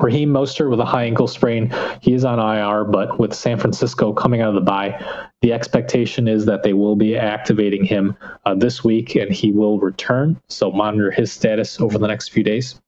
Raheem 0.00 0.28
Mostert 0.28 0.70
with 0.70 0.78
a 0.78 0.84
high 0.84 1.06
ankle 1.06 1.26
sprain, 1.26 1.74
he 2.00 2.14
is 2.14 2.24
on 2.24 2.38
IR, 2.38 2.84
but 2.84 3.18
with 3.18 3.34
San 3.34 3.58
Francisco 3.58 4.12
coming 4.12 4.42
out 4.42 4.50
of 4.50 4.54
the 4.54 4.60
bye, 4.60 5.04
the 5.40 5.52
expectation 5.52 6.28
is 6.28 6.44
that 6.46 6.62
they 6.62 6.74
will 6.74 6.94
be 6.94 7.16
activating 7.16 7.84
him 7.84 8.16
uh, 8.46 8.54
this 8.54 8.84
week 8.84 9.16
and 9.16 9.32
he 9.32 9.50
will 9.50 9.80
return. 9.80 10.40
So 10.48 10.70
monitor 10.70 11.10
his 11.10 11.32
status 11.32 11.80
over 11.80 11.98
the 11.98 12.06
next 12.06 12.28
few 12.28 12.44
days. 12.44 12.80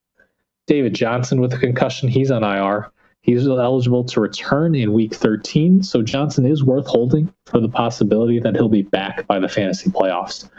David 0.68 0.94
Johnson 0.94 1.40
with 1.40 1.52
a 1.52 1.58
concussion, 1.58 2.08
he's 2.08 2.30
on 2.30 2.44
IR. 2.44 2.92
He's 3.24 3.48
eligible 3.48 4.04
to 4.04 4.20
return 4.20 4.74
in 4.74 4.92
week 4.92 5.14
13, 5.14 5.82
so 5.82 6.02
Johnson 6.02 6.44
is 6.44 6.62
worth 6.62 6.86
holding 6.86 7.32
for 7.46 7.58
the 7.58 7.70
possibility 7.70 8.38
that 8.38 8.54
he'll 8.54 8.68
be 8.68 8.82
back 8.82 9.26
by 9.26 9.38
the 9.38 9.48
fantasy 9.48 9.88
playoffs. 9.88 10.50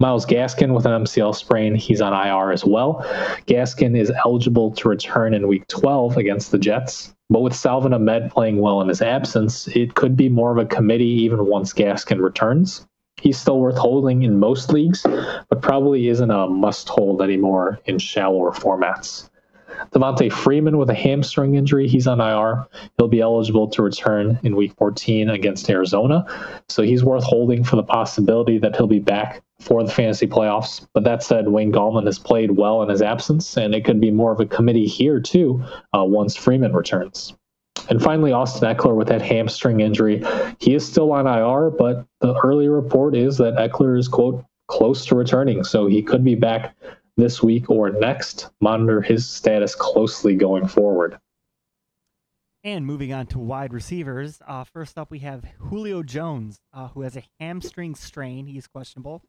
Myles 0.00 0.24
Gaskin 0.24 0.74
with 0.74 0.86
an 0.86 1.04
MCL 1.04 1.34
sprain, 1.34 1.74
he's 1.74 2.00
on 2.00 2.14
IR 2.14 2.50
as 2.50 2.64
well. 2.64 3.04
Gaskin 3.46 3.94
is 3.94 4.10
eligible 4.24 4.70
to 4.70 4.88
return 4.88 5.34
in 5.34 5.48
week 5.48 5.68
12 5.68 6.16
against 6.16 6.50
the 6.50 6.58
Jets, 6.58 7.14
but 7.28 7.42
with 7.42 7.54
Salvon 7.54 7.92
Ahmed 7.92 8.30
playing 8.30 8.58
well 8.58 8.80
in 8.80 8.88
his 8.88 9.02
absence, 9.02 9.68
it 9.68 9.94
could 9.94 10.16
be 10.16 10.30
more 10.30 10.50
of 10.50 10.56
a 10.56 10.64
committee 10.64 11.04
even 11.04 11.44
once 11.44 11.74
Gaskin 11.74 12.22
returns. 12.22 12.88
He's 13.20 13.36
still 13.36 13.60
worth 13.60 13.76
holding 13.76 14.22
in 14.22 14.40
most 14.40 14.72
leagues, 14.72 15.04
but 15.50 15.60
probably 15.60 16.08
isn't 16.08 16.30
a 16.30 16.48
must 16.48 16.88
hold 16.88 17.20
anymore 17.20 17.80
in 17.84 17.98
shallower 17.98 18.52
formats. 18.52 19.28
Devonta 19.92 20.32
Freeman 20.32 20.78
with 20.78 20.90
a 20.90 20.94
hamstring 20.94 21.54
injury, 21.54 21.88
he's 21.88 22.06
on 22.06 22.20
IR. 22.20 22.66
He'll 22.96 23.08
be 23.08 23.20
eligible 23.20 23.68
to 23.68 23.82
return 23.82 24.38
in 24.42 24.56
week 24.56 24.74
14 24.76 25.30
against 25.30 25.68
Arizona. 25.70 26.26
So 26.68 26.82
he's 26.82 27.04
worth 27.04 27.24
holding 27.24 27.64
for 27.64 27.76
the 27.76 27.82
possibility 27.82 28.58
that 28.58 28.76
he'll 28.76 28.86
be 28.86 28.98
back 28.98 29.42
for 29.60 29.82
the 29.82 29.90
fantasy 29.90 30.26
playoffs. 30.26 30.86
But 30.94 31.04
that 31.04 31.22
said, 31.22 31.48
Wayne 31.48 31.72
Gallman 31.72 32.06
has 32.06 32.18
played 32.18 32.52
well 32.52 32.82
in 32.82 32.88
his 32.88 33.02
absence, 33.02 33.56
and 33.56 33.74
it 33.74 33.84
could 33.84 34.00
be 34.00 34.10
more 34.10 34.32
of 34.32 34.40
a 34.40 34.46
committee 34.46 34.86
here, 34.86 35.20
too, 35.20 35.62
uh, 35.96 36.04
once 36.04 36.36
Freeman 36.36 36.72
returns. 36.72 37.34
And 37.88 38.02
finally, 38.02 38.32
Austin 38.32 38.74
Ekeler 38.74 38.96
with 38.96 39.08
that 39.08 39.22
hamstring 39.22 39.80
injury. 39.80 40.22
He 40.58 40.74
is 40.74 40.86
still 40.86 41.12
on 41.12 41.26
IR, 41.26 41.70
but 41.70 42.06
the 42.20 42.34
early 42.44 42.68
report 42.68 43.16
is 43.16 43.38
that 43.38 43.54
Ekeler 43.54 43.98
is, 43.98 44.08
quote, 44.08 44.44
close 44.66 45.06
to 45.06 45.14
returning. 45.14 45.64
So 45.64 45.86
he 45.86 46.02
could 46.02 46.22
be 46.22 46.34
back 46.34 46.76
this 47.18 47.42
week 47.42 47.68
or 47.68 47.90
next. 47.90 48.48
Monitor 48.60 49.02
his 49.02 49.28
status 49.28 49.74
closely 49.74 50.34
going 50.34 50.66
forward. 50.66 51.18
And 52.64 52.86
moving 52.86 53.12
on 53.12 53.26
to 53.28 53.38
wide 53.38 53.72
receivers, 53.72 54.40
uh, 54.46 54.64
first 54.64 54.98
up 54.98 55.10
we 55.10 55.18
have 55.20 55.44
Julio 55.58 56.02
Jones, 56.02 56.60
uh, 56.72 56.88
who 56.88 57.02
has 57.02 57.16
a 57.16 57.24
hamstring 57.38 57.94
strain. 57.94 58.46
He's 58.46 58.66
questionable. 58.66 59.22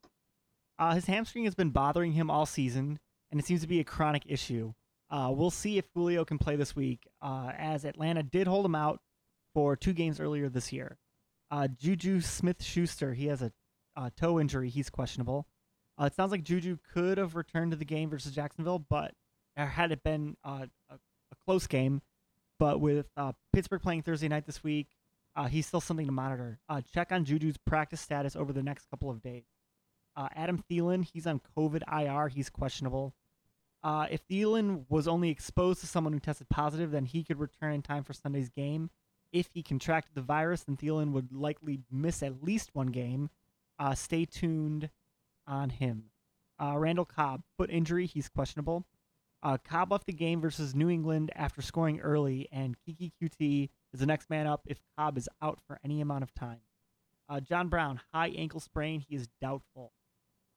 Uh, 0.77 0.95
his 0.95 1.05
hamstring 1.05 1.43
has 1.43 1.55
been 1.55 1.69
bothering 1.69 2.13
him 2.13 2.31
all 2.31 2.45
season, 2.45 2.99
and 3.31 3.39
it 3.39 3.45
seems 3.45 3.61
to 3.61 3.67
be 3.67 3.79
a 3.79 3.83
chronic 3.83 4.23
issue. 4.25 4.73
Uh, 5.11 5.31
we'll 5.35 5.51
see 5.51 5.77
if 5.77 5.85
Julio 5.93 6.25
can 6.25 6.37
play 6.37 6.55
this 6.55 6.75
week, 6.75 7.07
uh, 7.21 7.51
as 7.57 7.85
Atlanta 7.85 8.23
did 8.23 8.47
hold 8.47 8.65
him 8.65 8.75
out 8.75 8.99
for 9.53 9.75
two 9.75 9.93
games 9.93 10.19
earlier 10.19 10.49
this 10.49 10.71
year. 10.71 10.97
Uh, 11.51 11.67
Juju 11.67 12.21
Smith 12.21 12.63
Schuster, 12.63 13.13
he 13.13 13.27
has 13.27 13.41
a 13.41 13.51
toe 14.15 14.39
injury. 14.39 14.69
He's 14.69 14.89
questionable. 14.89 15.45
Uh, 15.99 16.05
it 16.05 16.15
sounds 16.15 16.31
like 16.31 16.43
Juju 16.43 16.77
could 16.93 17.17
have 17.17 17.35
returned 17.35 17.71
to 17.71 17.77
the 17.77 17.85
game 17.85 18.09
versus 18.09 18.31
Jacksonville, 18.31 18.79
but 18.79 19.13
had 19.57 19.91
it 19.91 20.03
been 20.03 20.37
uh, 20.45 20.65
a, 20.89 20.93
a, 20.95 21.35
close 21.45 21.67
game, 21.67 22.01
but 22.57 22.79
with 22.79 23.07
uh, 23.17 23.33
Pittsburgh 23.51 23.81
playing 23.81 24.03
Thursday 24.03 24.29
night 24.29 24.45
this 24.45 24.63
week, 24.63 24.87
uh, 25.35 25.47
he's 25.47 25.67
still 25.67 25.81
something 25.81 26.05
to 26.05 26.11
monitor. 26.11 26.59
Uh, 26.69 26.81
check 26.93 27.11
on 27.11 27.25
Juju's 27.25 27.57
practice 27.57 27.99
status 27.99 28.35
over 28.35 28.53
the 28.53 28.63
next 28.63 28.89
couple 28.89 29.09
of 29.09 29.21
days. 29.21 29.43
Uh, 30.15 30.29
Adam 30.35 30.63
Thielen, 30.69 31.03
he's 31.03 31.27
on 31.27 31.41
COVID 31.57 31.81
IR. 31.91 32.29
He's 32.29 32.49
questionable. 32.49 33.13
if 33.83 34.25
Thielen 34.27 34.85
was 34.87 35.07
only 35.07 35.29
exposed 35.29 35.81
to 35.81 35.87
someone 35.87 36.13
who 36.13 36.19
tested 36.19 36.47
positive, 36.49 36.91
then 36.91 37.05
he 37.05 37.23
could 37.23 37.39
return 37.39 37.73
in 37.73 37.81
time 37.81 38.03
for 38.03 38.13
Sunday's 38.13 38.49
game. 38.49 38.89
If 39.31 39.49
he 39.53 39.63
contracted 39.63 40.15
the 40.15 40.21
virus, 40.21 40.63
then 40.63 40.77
Thielen 40.77 41.11
would 41.11 41.33
likely 41.33 41.81
miss 41.91 42.23
at 42.23 42.41
least 42.41 42.69
one 42.73 42.87
game. 42.87 43.29
stay 43.95 44.25
tuned 44.25 44.89
on 45.49 45.69
him. 45.69 46.05
Uh, 46.61 46.77
Randall 46.77 47.05
Cobb, 47.05 47.41
foot 47.57 47.69
injury, 47.69 48.05
he's 48.05 48.29
questionable. 48.29 48.85
Uh, 49.41 49.57
Cobb 49.57 49.91
left 49.91 50.05
the 50.05 50.13
game 50.13 50.41
versus 50.41 50.75
New 50.75 50.89
England 50.89 51.31
after 51.35 51.61
scoring 51.61 51.99
early, 52.01 52.47
and 52.51 52.75
Keke 52.87 53.11
Coutee 53.21 53.69
is 53.93 53.99
the 53.99 54.05
next 54.05 54.29
man 54.29 54.47
up 54.47 54.61
if 54.67 54.79
Cobb 54.97 55.17
is 55.17 55.29
out 55.41 55.59
for 55.65 55.79
any 55.83 56.01
amount 56.01 56.23
of 56.23 56.33
time. 56.33 56.59
Uh, 57.29 57.39
John 57.39 57.69
Brown, 57.69 58.01
high 58.13 58.29
ankle 58.29 58.59
sprain, 58.59 58.99
he 59.07 59.15
is 59.15 59.29
doubtful. 59.41 59.93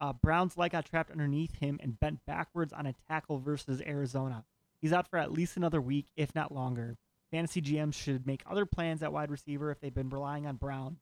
Uh, 0.01 0.12
Brown's 0.12 0.57
leg 0.57 0.72
got 0.72 0.84
trapped 0.84 1.12
underneath 1.12 1.55
him 1.61 1.78
and 1.80 2.01
bent 2.01 2.20
backwards 2.26 2.72
on 2.72 2.86
a 2.86 2.95
tackle 3.09 3.38
versus 3.38 3.80
Arizona. 3.86 4.45
He's 4.80 4.93
out 4.93 5.09
for 5.09 5.18
at 5.18 5.30
least 5.30 5.57
another 5.57 5.80
week, 5.80 6.07
if 6.16 6.34
not 6.34 6.53
longer. 6.53 6.97
Fantasy 7.30 7.62
GMs 7.62 7.95
should 7.95 8.26
make 8.26 8.43
other 8.47 8.66
plans 8.66 9.03
at 9.03 9.12
wide 9.12 9.30
receiver 9.30 9.70
if 9.70 9.78
they've 9.78 9.95
been 9.95 10.11
relying 10.11 10.47
on 10.47 10.57
Brown, 10.57 10.97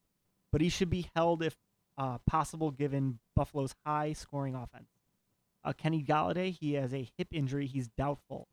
but 0.53 0.61
he 0.61 0.69
should 0.69 0.91
be 0.91 1.09
held 1.17 1.43
if 1.43 1.57
uh, 2.01 2.17
possible 2.27 2.71
given 2.71 3.19
Buffalo's 3.37 3.75
high 3.85 4.15
scoring 4.15 4.55
offense. 4.55 4.89
Uh, 5.63 5.75
Kenny 5.75 6.03
Golladay, 6.03 6.51
he 6.59 6.73
has 6.73 6.95
a 6.95 7.07
hip 7.19 7.29
injury. 7.31 7.67
He's 7.67 7.89
doubtful. 7.89 8.49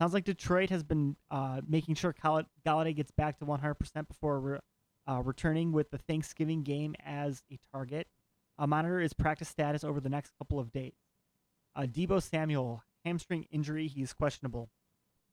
Sounds 0.00 0.14
like 0.14 0.24
Detroit 0.24 0.70
has 0.70 0.84
been 0.84 1.16
uh, 1.28 1.60
making 1.68 1.96
sure 1.96 2.14
Golladay 2.14 2.94
gets 2.94 3.10
back 3.10 3.38
to 3.40 3.44
100% 3.44 4.08
before 4.08 4.38
re- 4.38 4.58
uh, 5.08 5.20
returning 5.24 5.72
with 5.72 5.90
the 5.90 5.98
Thanksgiving 5.98 6.62
game 6.62 6.94
as 7.04 7.42
a 7.50 7.58
target. 7.72 8.06
Uh, 8.56 8.68
monitor 8.68 9.00
his 9.00 9.12
practice 9.12 9.48
status 9.48 9.82
over 9.82 9.98
the 9.98 10.08
next 10.08 10.30
couple 10.38 10.60
of 10.60 10.70
days. 10.70 10.94
Uh, 11.74 11.82
Deebo 11.82 12.22
Samuel, 12.22 12.84
hamstring 13.04 13.46
injury, 13.50 13.88
he's 13.88 14.12
questionable. 14.12 14.70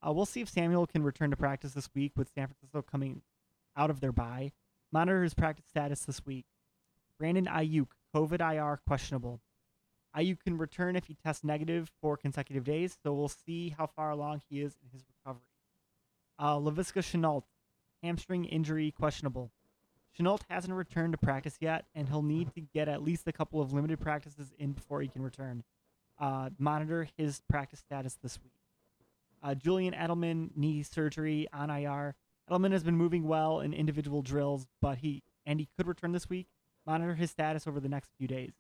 Uh, 0.06 0.12
we'll 0.12 0.26
see 0.26 0.42
if 0.42 0.50
Samuel 0.50 0.88
can 0.88 1.04
return 1.04 1.30
to 1.30 1.38
practice 1.38 1.74
this 1.74 1.90
week 1.94 2.14
with 2.18 2.32
San 2.34 2.48
Francisco 2.48 2.82
coming 2.82 3.22
out 3.78 3.92
of 3.92 4.00
their 4.00 4.12
bye. 4.12 4.52
Monitor 4.92 5.22
his 5.22 5.36
practice 5.36 5.66
status 5.70 6.06
this 6.06 6.26
week. 6.26 6.46
Brandon 7.22 7.46
Aiyuk, 7.46 7.90
COVID 8.16 8.42
IR 8.42 8.80
questionable. 8.88 9.42
Aiyuk 10.18 10.40
can 10.40 10.58
return 10.58 10.96
if 10.96 11.06
he 11.06 11.14
tests 11.14 11.44
negative 11.44 11.92
for 12.02 12.18
consecutive 12.18 12.64
days, 12.64 12.98
so 13.04 13.14
we'll 13.14 13.28
see 13.28 13.76
how 13.78 13.86
far 13.86 14.10
along 14.10 14.42
he 14.50 14.60
is 14.60 14.76
in 14.84 14.90
his 14.92 15.06
recovery. 15.08 15.46
Uh, 16.40 16.56
Laviska 16.56 17.04
Shenault, 17.04 17.44
hamstring 18.02 18.46
injury 18.46 18.90
questionable. 18.90 19.52
Shenault 20.18 20.42
hasn't 20.50 20.74
returned 20.74 21.14
to 21.14 21.20
practice 21.20 21.58
yet, 21.60 21.86
and 21.94 22.10
he'll 22.10 22.24
need 22.24 22.56
to 22.56 22.62
get 22.62 22.88
at 22.90 23.04
least 23.04 23.28
a 23.28 23.32
couple 23.32 23.62
of 23.62 23.72
limited 23.72 24.00
practices 24.00 24.52
in 24.58 24.72
before 24.72 25.04
he 25.04 25.08
can 25.08 25.22
return. 25.22 25.64
Uh, 26.18 26.50
monitor 26.58 27.08
his 27.18 27.44
practice 27.48 27.82
status 27.82 28.18
this 28.24 28.40
week. 28.44 28.54
Uh, 29.44 29.54
Julian 29.54 29.94
Edelman 29.94 30.50
knee 30.58 30.82
surgery 30.82 31.48
on 31.54 31.70
IR. 31.70 32.16
Edelman 32.50 32.72
has 32.72 32.84
been 32.84 32.98
moving 32.98 33.28
well 33.28 33.60
in 33.60 33.74
individual 33.74 34.24
drills, 34.24 34.66
but 34.82 34.98
he 34.98 35.22
and 35.46 35.60
he 35.60 35.70
could 35.78 35.86
return 35.86 36.14
this 36.14 36.28
week. 36.28 36.48
Monitor 36.86 37.16
his 37.16 37.32
status 37.32 37.68
over 37.68 37.80
the 37.80 37.90
next 37.90 38.10
few 38.18 38.28
days. 38.28 38.52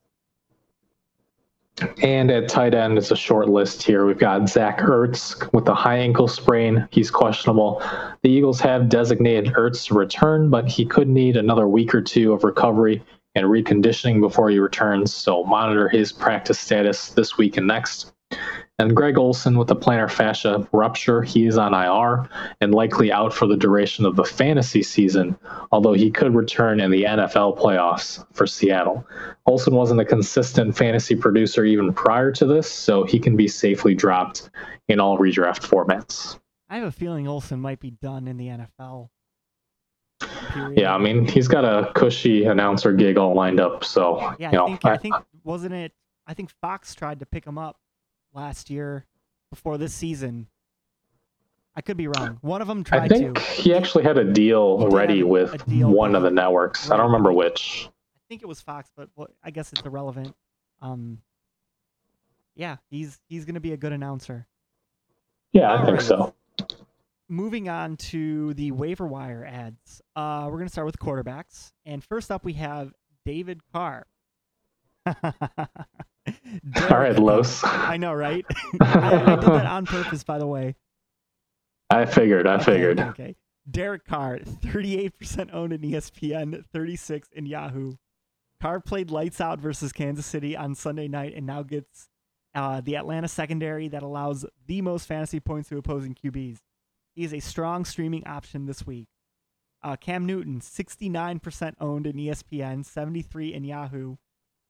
And 2.03 2.29
at 2.29 2.47
tight 2.47 2.75
end, 2.75 2.97
it's 2.97 3.11
a 3.11 3.15
short 3.15 3.49
list 3.49 3.81
here. 3.81 4.05
We've 4.05 4.19
got 4.19 4.47
Zach 4.47 4.79
Ertz 4.79 5.51
with 5.53 5.67
a 5.67 5.73
high 5.73 5.97
ankle 5.97 6.27
sprain. 6.27 6.87
He's 6.91 7.09
questionable. 7.09 7.81
The 8.21 8.29
Eagles 8.29 8.59
have 8.59 8.89
designated 8.89 9.53
Ertz 9.55 9.87
to 9.87 9.95
return, 9.95 10.49
but 10.49 10.67
he 10.67 10.85
could 10.85 11.07
need 11.07 11.37
another 11.37 11.67
week 11.67 11.95
or 11.95 12.01
two 12.01 12.33
of 12.33 12.43
recovery 12.43 13.01
and 13.33 13.47
reconditioning 13.47 14.21
before 14.21 14.49
he 14.49 14.59
returns. 14.59 15.13
So 15.13 15.43
monitor 15.43 15.89
his 15.89 16.11
practice 16.11 16.59
status 16.59 17.09
this 17.09 17.37
week 17.37 17.57
and 17.57 17.65
next. 17.65 18.13
And 18.81 18.95
Greg 18.95 19.15
Olsen 19.15 19.59
with 19.59 19.67
the 19.67 19.75
plantar 19.75 20.09
fascia 20.09 20.67
rupture, 20.71 21.21
he 21.21 21.45
is 21.45 21.55
on 21.55 21.75
IR 21.75 22.27
and 22.61 22.73
likely 22.73 23.11
out 23.11 23.31
for 23.31 23.45
the 23.45 23.55
duration 23.55 24.07
of 24.07 24.15
the 24.15 24.23
fantasy 24.23 24.81
season, 24.81 25.37
although 25.71 25.93
he 25.93 26.09
could 26.09 26.33
return 26.33 26.79
in 26.79 26.89
the 26.89 27.03
NFL 27.03 27.59
playoffs 27.59 28.25
for 28.33 28.47
Seattle. 28.47 29.05
Olsen 29.45 29.75
wasn't 29.75 30.01
a 30.01 30.05
consistent 30.05 30.75
fantasy 30.75 31.15
producer 31.15 31.63
even 31.63 31.93
prior 31.93 32.31
to 32.31 32.47
this, 32.47 32.71
so 32.71 33.03
he 33.03 33.19
can 33.19 33.37
be 33.37 33.47
safely 33.47 33.93
dropped 33.93 34.49
in 34.87 34.99
all 34.99 35.19
redraft 35.19 35.61
formats. 35.61 36.39
I 36.67 36.77
have 36.77 36.87
a 36.87 36.91
feeling 36.91 37.27
Olsen 37.27 37.59
might 37.59 37.79
be 37.79 37.91
done 37.91 38.27
in 38.27 38.37
the 38.37 38.47
NFL. 38.47 39.09
Period. 40.53 40.79
Yeah, 40.79 40.95
I 40.95 40.97
mean 40.97 41.27
he's 41.27 41.47
got 41.47 41.65
a 41.65 41.91
cushy 41.93 42.45
announcer 42.45 42.93
gig 42.93 43.19
all 43.19 43.35
lined 43.35 43.59
up, 43.59 43.83
so 43.83 44.33
yeah, 44.39 44.51
you 44.51 44.57
know, 44.57 44.67
think, 44.67 44.85
I, 44.85 44.93
I 44.93 44.97
think 44.97 45.15
wasn't 45.43 45.75
it? 45.75 45.91
I 46.25 46.33
think 46.33 46.49
Fox 46.61 46.95
tried 46.95 47.19
to 47.19 47.27
pick 47.27 47.45
him 47.45 47.59
up 47.59 47.77
last 48.33 48.69
year 48.69 49.05
before 49.49 49.77
this 49.77 49.93
season. 49.93 50.47
I 51.75 51.81
could 51.81 51.97
be 51.97 52.07
wrong. 52.07 52.37
One 52.41 52.61
of 52.61 52.67
them 52.67 52.83
tried 52.83 53.03
I 53.03 53.07
think 53.07 53.35
to. 53.35 53.41
He 53.41 53.73
actually 53.73 54.03
had 54.03 54.17
a 54.17 54.25
deal 54.25 54.89
ready 54.89 55.23
with 55.23 55.65
deal 55.67 55.89
one 55.89 56.15
of 56.15 56.23
the 56.23 56.31
networks. 56.31 56.87
Right. 56.89 56.95
I 56.95 56.97
don't 56.97 57.07
remember 57.07 57.31
which. 57.31 57.87
I 57.87 58.23
think 58.27 58.41
it 58.41 58.47
was 58.47 58.61
Fox, 58.61 58.91
but 58.95 59.09
well, 59.15 59.29
I 59.43 59.51
guess 59.51 59.71
it's 59.71 59.81
irrelevant. 59.81 60.35
Um, 60.81 61.19
yeah, 62.55 62.77
he's 62.89 63.19
he's 63.29 63.45
going 63.45 63.55
to 63.55 63.61
be 63.61 63.71
a 63.71 63.77
good 63.77 63.93
announcer. 63.93 64.47
Yeah, 65.53 65.71
I 65.71 65.79
All 65.79 65.85
think 65.85 65.97
right. 65.99 66.05
so. 66.05 66.35
Moving 67.29 67.69
on 67.69 67.95
to 67.97 68.53
the 68.55 68.71
waiver 68.71 69.07
wire 69.07 69.45
ads. 69.45 70.01
Uh, 70.17 70.43
we're 70.47 70.57
going 70.57 70.67
to 70.67 70.71
start 70.71 70.85
with 70.85 70.99
quarterbacks, 70.99 71.71
and 71.85 72.03
first 72.03 72.29
up 72.29 72.43
we 72.43 72.53
have 72.53 72.93
David 73.25 73.61
Carr. 73.71 74.05
All 76.89 76.99
right, 76.99 77.17
Los. 77.17 77.63
I 77.63 77.97
know, 77.97 78.13
right? 78.13 78.45
I, 78.81 79.23
I, 79.25 79.35
did 79.35 79.49
that 79.49 79.65
on 79.65 79.85
purpose, 79.85 80.23
by 80.23 80.37
the 80.37 80.47
way. 80.47 80.75
I 81.89 82.05
figured. 82.05 82.47
I 82.47 82.55
okay, 82.55 82.63
figured. 82.63 82.99
Okay. 82.99 83.35
Derek 83.69 84.05
Carr, 84.05 84.39
38% 84.39 85.53
owned 85.53 85.73
in 85.73 85.81
ESPN, 85.81 86.63
36 86.73 87.29
in 87.33 87.45
Yahoo. 87.45 87.93
Carr 88.61 88.79
played 88.79 89.11
lights 89.11 89.41
out 89.41 89.59
versus 89.59 89.91
Kansas 89.91 90.25
City 90.25 90.55
on 90.55 90.75
Sunday 90.75 91.07
night 91.07 91.33
and 91.35 91.45
now 91.45 91.63
gets 91.63 92.09
uh, 92.53 92.81
the 92.81 92.95
Atlanta 92.95 93.27
secondary 93.27 93.87
that 93.87 94.03
allows 94.03 94.45
the 94.67 94.81
most 94.81 95.07
fantasy 95.07 95.39
points 95.39 95.69
to 95.69 95.77
opposing 95.77 96.15
QBs. 96.15 96.59
He 97.15 97.23
is 97.23 97.33
a 97.33 97.39
strong 97.39 97.85
streaming 97.85 98.25
option 98.25 98.65
this 98.65 98.85
week. 98.85 99.07
Uh, 99.83 99.95
Cam 99.95 100.25
Newton, 100.25 100.59
69% 100.59 101.73
owned 101.79 102.05
in 102.07 102.15
ESPN, 102.17 102.85
73 102.85 103.53
in 103.53 103.63
Yahoo. 103.63 104.15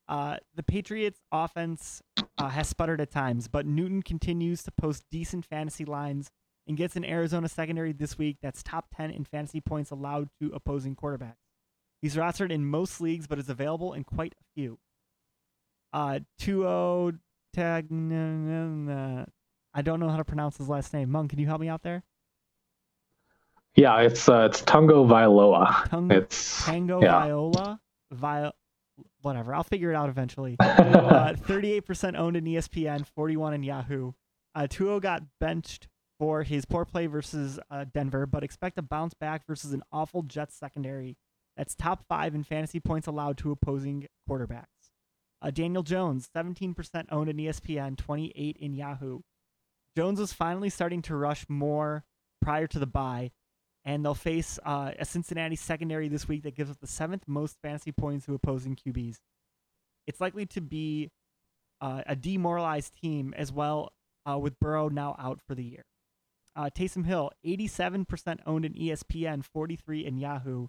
Uh, 0.08 0.38
the 0.56 0.64
Patriots' 0.64 1.22
offense 1.32 2.02
uh, 2.38 2.50
has 2.50 2.68
sputtered 2.68 3.02
at 3.02 3.12
times, 3.12 3.48
but 3.48 3.66
Newton 3.66 4.02
continues 4.02 4.64
to 4.64 4.72
post 4.72 5.04
decent 5.10 5.46
fantasy 5.46 5.86
lines 5.86 6.32
and 6.68 6.78
gets 6.78 6.96
an 6.96 7.06
Arizona 7.06 7.48
secondary 7.48 7.94
this 7.94 8.18
week 8.18 8.38
that's 8.42 8.62
top 8.64 8.86
10 8.96 9.12
in 9.12 9.24
fantasy 9.26 9.62
points 9.62 9.92
allowed 9.92 10.30
to 10.40 10.52
opposing 10.54 10.96
quarterbacks. 10.96 11.36
He's 12.02 12.16
rostered 12.16 12.52
in 12.52 12.66
most 12.66 13.00
leagues, 13.00 13.28
but 13.28 13.40
is 13.40 13.50
available 13.50 13.94
in 13.94 14.04
quite 14.04 14.34
a 14.34 14.44
few. 14.56 14.80
Uh, 15.94 16.20
Tua 16.40 17.14
Tag. 17.54 17.88
I 17.92 19.82
don't 19.82 20.00
know 20.00 20.10
how 20.10 20.18
to 20.18 20.26
pronounce 20.26 20.58
his 20.58 20.68
last 20.68 20.94
name. 20.94 21.12
Monk, 21.12 21.30
can 21.30 21.40
you 21.40 21.48
help 21.48 21.62
me 21.62 21.70
out 21.70 21.84
there? 21.84 22.04
Yeah, 23.76 24.00
it's 24.00 24.28
uh, 24.28 24.48
it's 24.50 24.62
Tungo 24.62 25.08
Vailoa. 25.08 25.90
Tung- 25.90 26.12
it's 26.12 26.66
Tango 26.66 27.02
yeah. 27.02 27.20
Viola. 27.20 27.80
Vi- 28.12 28.52
whatever. 29.22 29.54
I'll 29.54 29.64
figure 29.64 29.92
it 29.92 29.96
out 29.96 30.10
eventually. 30.10 30.56
uh, 30.60 31.34
38% 31.34 32.18
owned 32.18 32.38
in 32.38 32.46
ESPN, 32.46 33.06
41 33.06 33.54
in 33.54 33.64
Yahoo. 33.64 34.14
Uh, 34.54 34.68
Tua 34.68 35.00
got 35.00 35.24
benched 35.40 35.88
for 36.20 36.44
his 36.44 36.66
poor 36.66 36.86
play 36.86 37.08
versus 37.08 37.60
uh, 37.70 37.86
Denver, 37.94 38.26
but 38.26 38.44
expect 38.44 38.78
a 38.78 38.82
bounce 38.82 39.14
back 39.14 39.46
versus 39.48 39.74
an 39.74 39.82
awful 39.92 40.22
Jets 40.24 40.56
secondary 40.56 41.18
that's 41.58 41.76
top 41.76 42.06
five 42.08 42.36
in 42.36 42.44
fantasy 42.44 42.80
points 42.80 43.08
allowed 43.08 43.38
to 43.40 43.52
opposing 43.52 44.08
quarterbacks. 44.30 44.66
Uh, 45.42 45.52
Daniel 45.52 45.84
Jones, 45.84 46.30
17% 46.36 47.06
owned 47.12 47.30
in 47.30 47.38
ESPN, 47.38 47.98
28 47.98 48.58
in 48.58 48.74
Yahoo. 48.74 49.22
Jones 49.98 50.20
was 50.20 50.34
finally 50.34 50.70
starting 50.70 51.02
to 51.04 51.16
rush 51.16 51.46
more 51.50 52.06
prior 52.42 52.68
to 52.68 52.80
the 52.80 52.88
bye, 52.88 53.32
and 53.84 54.06
they'll 54.06 54.14
face 54.14 54.60
uh, 54.66 54.92
a 55.00 55.06
Cincinnati 55.06 55.56
secondary 55.56 56.08
this 56.08 56.28
week 56.28 56.44
that 56.44 56.56
gives 56.56 56.70
up 56.70 56.80
the 56.80 56.88
seventh 56.88 57.24
most 57.28 57.58
fantasy 57.62 57.92
points 57.92 58.26
to 58.26 58.34
opposing 58.34 58.76
QBs. 58.76 59.18
It's 60.08 60.22
likely 60.22 60.46
to 60.48 60.62
be 60.62 61.10
uh, 61.80 62.04
a 62.06 62.16
demoralized 62.16 62.94
team 63.02 63.34
as 63.36 63.52
well, 63.52 63.92
uh, 64.30 64.38
with 64.38 64.60
Burrow 64.60 64.90
now 64.90 65.16
out 65.18 65.40
for 65.48 65.56
the 65.56 65.64
year. 65.64 65.86
Uh, 66.56 66.70
Taysom 66.70 67.06
Hill, 67.06 67.32
87% 67.46 68.40
owned 68.46 68.66
in 68.66 68.74
ESPN, 68.74 69.44
43 69.44 70.06
in 70.06 70.18
Yahoo. 70.18 70.68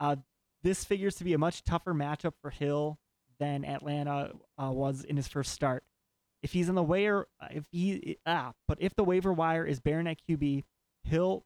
Uh, 0.00 0.16
this 0.62 0.84
figures 0.84 1.14
to 1.16 1.24
be 1.24 1.34
a 1.34 1.38
much 1.38 1.62
tougher 1.62 1.94
matchup 1.94 2.32
for 2.42 2.50
Hill 2.50 2.98
than 3.38 3.64
Atlanta 3.64 4.32
uh, 4.60 4.70
was 4.70 5.04
in 5.04 5.16
his 5.16 5.28
first 5.28 5.52
start. 5.52 5.84
If 6.42 6.52
he's 6.52 6.68
on 6.68 6.74
the 6.74 6.82
waiver, 6.82 7.28
if 7.50 7.64
he 7.70 8.18
ah, 8.26 8.52
but 8.68 8.78
if 8.80 8.94
the 8.94 9.04
waiver 9.04 9.32
wire 9.32 9.64
is 9.64 9.80
barren 9.80 10.06
at 10.06 10.18
QB, 10.28 10.64
Hill 11.04 11.44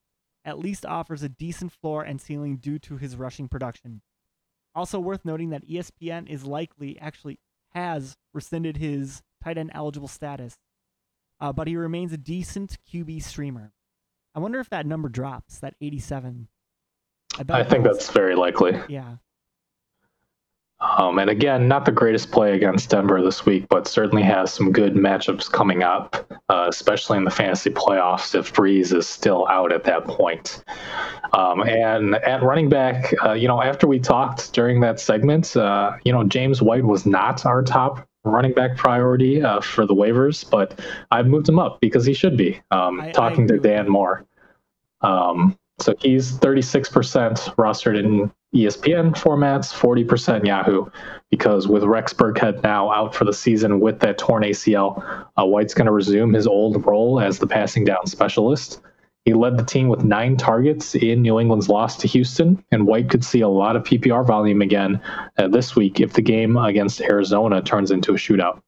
at 0.48 0.58
least 0.58 0.86
offers 0.86 1.22
a 1.22 1.28
decent 1.28 1.72
floor 1.72 2.02
and 2.02 2.20
ceiling 2.20 2.56
due 2.56 2.78
to 2.80 2.96
his 2.96 3.16
rushing 3.16 3.48
production. 3.48 4.00
Also 4.74 4.98
worth 4.98 5.24
noting 5.24 5.50
that 5.50 5.68
ESPN 5.68 6.28
is 6.28 6.44
likely 6.44 6.98
actually 6.98 7.38
has 7.74 8.16
rescinded 8.32 8.78
his 8.78 9.22
tight 9.44 9.58
end 9.58 9.70
eligible 9.74 10.08
status, 10.08 10.56
uh, 11.40 11.52
but 11.52 11.68
he 11.68 11.76
remains 11.76 12.12
a 12.12 12.16
decent 12.16 12.78
QB 12.90 13.22
streamer. 13.22 13.72
I 14.34 14.40
wonder 14.40 14.58
if 14.58 14.70
that 14.70 14.86
number 14.86 15.08
drops, 15.08 15.58
that 15.58 15.74
87. 15.80 16.48
I, 17.36 17.60
I 17.60 17.64
think 17.64 17.84
that's 17.84 18.10
very 18.10 18.34
likely. 18.34 18.80
Yeah. 18.88 19.16
Um, 20.80 21.18
and 21.18 21.28
again, 21.28 21.66
not 21.66 21.84
the 21.84 21.92
greatest 21.92 22.30
play 22.30 22.54
against 22.54 22.90
Denver 22.90 23.20
this 23.20 23.44
week, 23.44 23.66
but 23.68 23.88
certainly 23.88 24.22
has 24.22 24.52
some 24.52 24.70
good 24.70 24.94
matchups 24.94 25.50
coming 25.50 25.82
up, 25.82 26.32
uh, 26.48 26.66
especially 26.68 27.18
in 27.18 27.24
the 27.24 27.32
fantasy 27.32 27.70
playoffs 27.70 28.34
if 28.36 28.52
Brees 28.52 28.92
is 28.94 29.08
still 29.08 29.46
out 29.48 29.72
at 29.72 29.82
that 29.84 30.04
point. 30.04 30.62
Um, 31.32 31.62
and 31.62 32.14
at 32.16 32.42
running 32.44 32.68
back, 32.68 33.12
uh, 33.24 33.32
you 33.32 33.48
know, 33.48 33.60
after 33.60 33.88
we 33.88 33.98
talked 33.98 34.52
during 34.52 34.80
that 34.80 35.00
segment, 35.00 35.56
uh, 35.56 35.92
you 36.04 36.12
know, 36.12 36.22
James 36.22 36.62
White 36.62 36.84
was 36.84 37.06
not 37.06 37.44
our 37.44 37.62
top 37.62 38.06
running 38.24 38.52
back 38.52 38.76
priority 38.76 39.42
uh, 39.42 39.60
for 39.60 39.84
the 39.84 39.94
waivers, 39.94 40.48
but 40.48 40.80
I've 41.10 41.26
moved 41.26 41.48
him 41.48 41.58
up 41.58 41.80
because 41.80 42.04
he 42.04 42.14
should 42.14 42.36
be. 42.36 42.60
Um, 42.70 43.00
I, 43.00 43.10
talking 43.10 43.44
I 43.44 43.54
to 43.54 43.58
Dan 43.58 43.88
Moore. 43.88 44.24
Um, 45.00 45.58
so 45.80 45.94
he's 46.00 46.32
36% 46.32 47.54
rostered 47.56 47.98
in 47.98 48.30
ESPN 48.54 49.14
formats, 49.14 49.72
40% 49.72 50.46
Yahoo, 50.46 50.86
because 51.30 51.68
with 51.68 51.84
Rex 51.84 52.12
Burkhead 52.12 52.62
now 52.62 52.90
out 52.90 53.14
for 53.14 53.24
the 53.24 53.32
season 53.32 53.78
with 53.78 54.00
that 54.00 54.18
torn 54.18 54.42
ACL, 54.42 55.26
uh, 55.36 55.44
White's 55.44 55.74
going 55.74 55.86
to 55.86 55.92
resume 55.92 56.32
his 56.32 56.46
old 56.46 56.84
role 56.86 57.20
as 57.20 57.38
the 57.38 57.46
passing 57.46 57.84
down 57.84 58.06
specialist. 58.06 58.80
He 59.24 59.34
led 59.34 59.58
the 59.58 59.64
team 59.64 59.88
with 59.88 60.04
nine 60.04 60.38
targets 60.38 60.94
in 60.94 61.20
New 61.20 61.38
England's 61.38 61.68
loss 61.68 61.96
to 61.98 62.08
Houston, 62.08 62.64
and 62.72 62.86
White 62.86 63.10
could 63.10 63.24
see 63.24 63.42
a 63.42 63.48
lot 63.48 63.76
of 63.76 63.82
PPR 63.84 64.26
volume 64.26 64.62
again 64.62 65.02
uh, 65.36 65.48
this 65.48 65.76
week 65.76 66.00
if 66.00 66.14
the 66.14 66.22
game 66.22 66.56
against 66.56 67.02
Arizona 67.02 67.60
turns 67.60 67.90
into 67.90 68.12
a 68.12 68.16
shootout. 68.16 68.62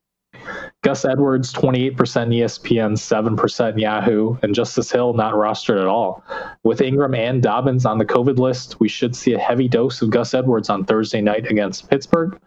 Gus 0.82 1.04
Edwards, 1.04 1.52
28% 1.52 1.94
ESPN, 1.94 2.92
7% 2.92 3.78
Yahoo, 3.78 4.36
and 4.42 4.54
Justice 4.54 4.90
Hill 4.90 5.12
not 5.14 5.34
rostered 5.34 5.80
at 5.80 5.86
all. 5.86 6.24
With 6.64 6.80
Ingram 6.80 7.14
and 7.14 7.42
Dobbins 7.42 7.84
on 7.84 7.98
the 7.98 8.04
COVID 8.04 8.38
list, 8.38 8.80
we 8.80 8.88
should 8.88 9.14
see 9.14 9.34
a 9.34 9.38
heavy 9.38 9.68
dose 9.68 10.00
of 10.02 10.10
Gus 10.10 10.34
Edwards 10.34 10.70
on 10.70 10.84
Thursday 10.84 11.20
night 11.20 11.50
against 11.50 11.90
Pittsburgh. 11.90 12.40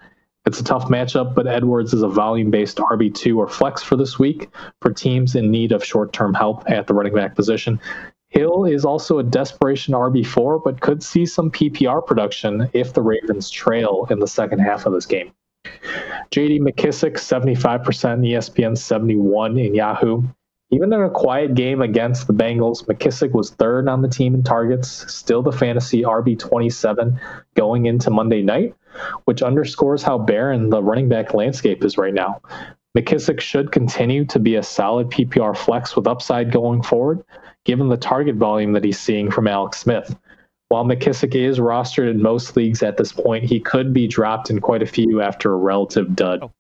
It's 0.45 0.59
a 0.59 0.63
tough 0.63 0.89
matchup, 0.89 1.35
but 1.35 1.47
Edwards 1.47 1.93
is 1.93 2.01
a 2.01 2.09
volume 2.09 2.51
based 2.51 2.77
RB2 2.77 3.37
or 3.37 3.47
flex 3.47 3.81
for 3.81 3.95
this 3.95 4.19
week 4.19 4.49
for 4.81 4.91
teams 4.91 5.35
in 5.35 5.51
need 5.51 5.71
of 5.71 5.85
short 5.85 6.11
term 6.11 6.33
help 6.33 6.69
at 6.69 6.87
the 6.87 6.93
running 6.93 7.13
back 7.13 7.35
position. 7.35 7.79
Hill 8.27 8.65
is 8.65 8.83
also 8.83 9.19
a 9.19 9.23
desperation 9.23 9.93
RB4, 9.93 10.61
but 10.63 10.81
could 10.81 11.03
see 11.03 11.25
some 11.25 11.51
PPR 11.51 12.05
production 12.05 12.67
if 12.73 12.91
the 12.91 13.01
Ravens 13.01 13.49
trail 13.49 14.07
in 14.09 14.19
the 14.19 14.27
second 14.27 14.59
half 14.59 14.85
of 14.85 14.93
this 14.93 15.05
game. 15.05 15.31
JD 16.33 16.61
McKissic, 16.61 17.13
75% 17.13 17.83
ESPN, 17.83 18.77
71 18.77 19.57
in 19.57 19.75
Yahoo. 19.75 20.23
Even 20.71 20.91
in 20.91 21.01
a 21.01 21.09
quiet 21.09 21.53
game 21.53 21.83
against 21.83 22.25
the 22.25 22.33
Bengals, 22.33 22.83
McKissic 22.85 23.31
was 23.33 23.51
third 23.51 23.87
on 23.87 24.01
the 24.01 24.07
team 24.07 24.33
in 24.33 24.41
targets, 24.41 25.13
still 25.13 25.43
the 25.43 25.51
fantasy 25.51 26.01
RB27 26.01 27.19
going 27.53 27.85
into 27.85 28.09
Monday 28.09 28.41
night, 28.41 28.73
which 29.25 29.43
underscores 29.43 30.01
how 30.01 30.17
barren 30.17 30.71
the 30.71 30.81
running 30.81 31.07
back 31.07 31.35
landscape 31.35 31.83
is 31.83 31.99
right 31.99 32.15
now. 32.15 32.41
McKissic 32.97 33.39
should 33.39 33.71
continue 33.71 34.25
to 34.25 34.39
be 34.39 34.55
a 34.55 34.63
solid 34.63 35.11
PPR 35.11 35.55
flex 35.55 35.95
with 35.95 36.07
upside 36.07 36.51
going 36.51 36.81
forward, 36.81 37.23
given 37.65 37.89
the 37.89 37.97
target 37.97 38.35
volume 38.35 38.73
that 38.73 38.83
he's 38.83 38.99
seeing 38.99 39.29
from 39.29 39.47
Alex 39.47 39.79
Smith. 39.79 40.15
While 40.73 40.85
McKissic 40.85 41.35
is 41.35 41.59
rostered 41.59 42.09
in 42.09 42.19
most 42.19 42.57
leagues 42.57 42.81
at 42.81 42.97
this 42.97 43.11
point, 43.11 43.43
he 43.43 43.59
could 43.59 43.93
be 43.93 44.07
dropped 44.07 44.49
in 44.49 44.59
quite 44.59 44.81
a 44.81 44.87
few 44.87 45.21
after 45.21 45.53
a 45.53 45.55
relative 45.55 46.15
dud. 46.15 46.39
Oh. 46.41 46.51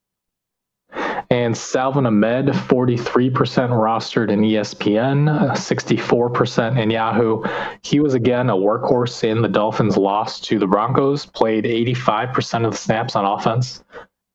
And 1.31 1.57
Salvon 1.57 2.05
Ahmed, 2.05 2.45
43% 2.45 3.31
rostered 3.33 4.29
in 4.29 4.41
ESPN, 4.41 5.55
64% 5.55 6.79
in 6.79 6.91
Yahoo. 6.91 7.41
He 7.81 7.99
was 7.99 8.13
again 8.13 8.51
a 8.51 8.55
workhorse 8.55 9.23
in 9.23 9.41
the 9.41 9.47
Dolphins' 9.47 9.97
loss 9.97 10.39
to 10.41 10.59
the 10.59 10.67
Broncos, 10.67 11.25
played 11.25 11.63
85% 11.63 12.65
of 12.67 12.73
the 12.73 12.77
snaps 12.77 13.15
on 13.15 13.25
offense. 13.25 13.83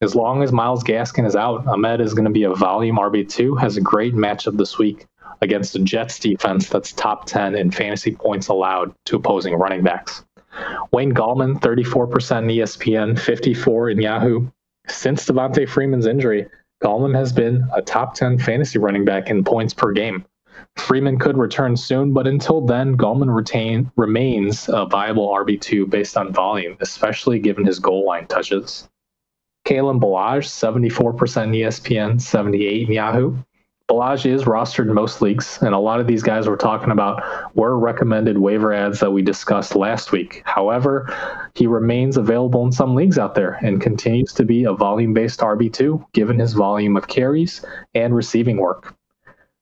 As 0.03 0.17
long 0.17 0.43
as 0.43 0.51
Myles 0.51 0.83
Gaskin 0.83 1.25
is 1.25 1.37
out, 1.37 1.65
Ahmed 1.69 2.01
is 2.01 2.15
going 2.15 2.25
to 2.25 2.33
be 2.33 2.43
a 2.43 2.53
volume 2.53 2.97
RB2, 2.97 3.61
has 3.61 3.77
a 3.77 3.81
great 3.81 4.15
matchup 4.17 4.57
this 4.57 4.77
week 4.77 5.07
against 5.41 5.73
the 5.73 5.81
Jets 5.81 6.19
defense 6.19 6.69
that's 6.69 6.93
top 6.93 7.27
10 7.27 7.55
in 7.55 7.71
fantasy 7.71 8.13
points 8.13 8.49
allowed 8.49 8.95
to 9.07 9.17
opposing 9.17 9.55
running 9.55 9.83
backs. 9.83 10.25
Wayne 10.93 11.13
Gallman, 11.13 11.61
34% 11.61 12.39
in 12.39 12.49
ESPN, 12.49 13.19
54 13.19 13.91
in 13.91 14.01
Yahoo. 14.01 14.49
Since 14.89 15.27
Devonta 15.27 15.69
Freeman's 15.69 16.07
injury, 16.07 16.49
Gallman 16.83 17.15
has 17.15 17.33
been 17.33 17.67
a 17.75 17.83
top 17.83 18.15
10 18.15 18.39
fantasy 18.39 18.79
running 18.79 19.05
back 19.05 19.29
in 19.31 19.45
points 19.45 19.75
per 19.75 19.93
game. 19.93 20.25
Freeman 20.77 21.19
could 21.19 21.37
return 21.37 21.77
soon, 21.77 22.13
but 22.13 22.27
until 22.27 22.61
then, 22.61 22.97
Gallman 22.97 23.35
retain, 23.35 23.91
remains 23.97 24.69
a 24.69 24.87
viable 24.87 25.29
RB2 25.29 25.89
based 25.91 26.17
on 26.17 26.33
volume, 26.33 26.77
especially 26.81 27.39
given 27.39 27.65
his 27.65 27.79
goal 27.79 28.07
line 28.07 28.27
touches. 28.27 28.89
Kalen 29.67 30.01
Ballage, 30.01 30.47
74% 30.47 31.15
ESPN, 31.55 32.21
78 32.21 32.89
in 32.89 32.95
Yahoo. 32.95 33.37
Ballage 33.89 34.27
is 34.27 34.45
rostered 34.45 34.89
in 34.89 34.95
most 34.95 35.23
leagues, 35.23 35.59
and 35.63 35.75
a 35.75 35.79
lot 35.79 35.99
of 35.99 36.07
these 36.07 36.23
guys 36.23 36.47
we're 36.47 36.57
talking 36.57 36.91
about 36.91 37.23
were 37.57 37.79
recommended 37.79 38.37
waiver 38.37 38.71
ads 38.71 39.01
that 39.01 39.13
we 39.13 39.23
discussed 39.23 39.75
last 39.75 40.13
week. 40.13 40.43
However, 40.45 41.11
he 41.55 41.67
remains 41.67 42.19
available 42.19 42.63
in 42.67 42.71
some 42.71 42.95
leagues 42.95 43.19
out 43.19 43.35
there 43.35 43.53
and 43.63 43.81
continues 43.81 44.35
to 44.35 44.45
be 44.45 44.65
a 44.65 44.75
volume 44.75 45.15
based 45.15 45.41
RB2 45.41 46.13
given 46.13 46.39
his 46.39 46.53
volume 46.53 46.99
of 46.99 47.09
carries 47.09 47.65
and 47.95 48.15
receiving 48.15 48.59
work. 48.59 48.95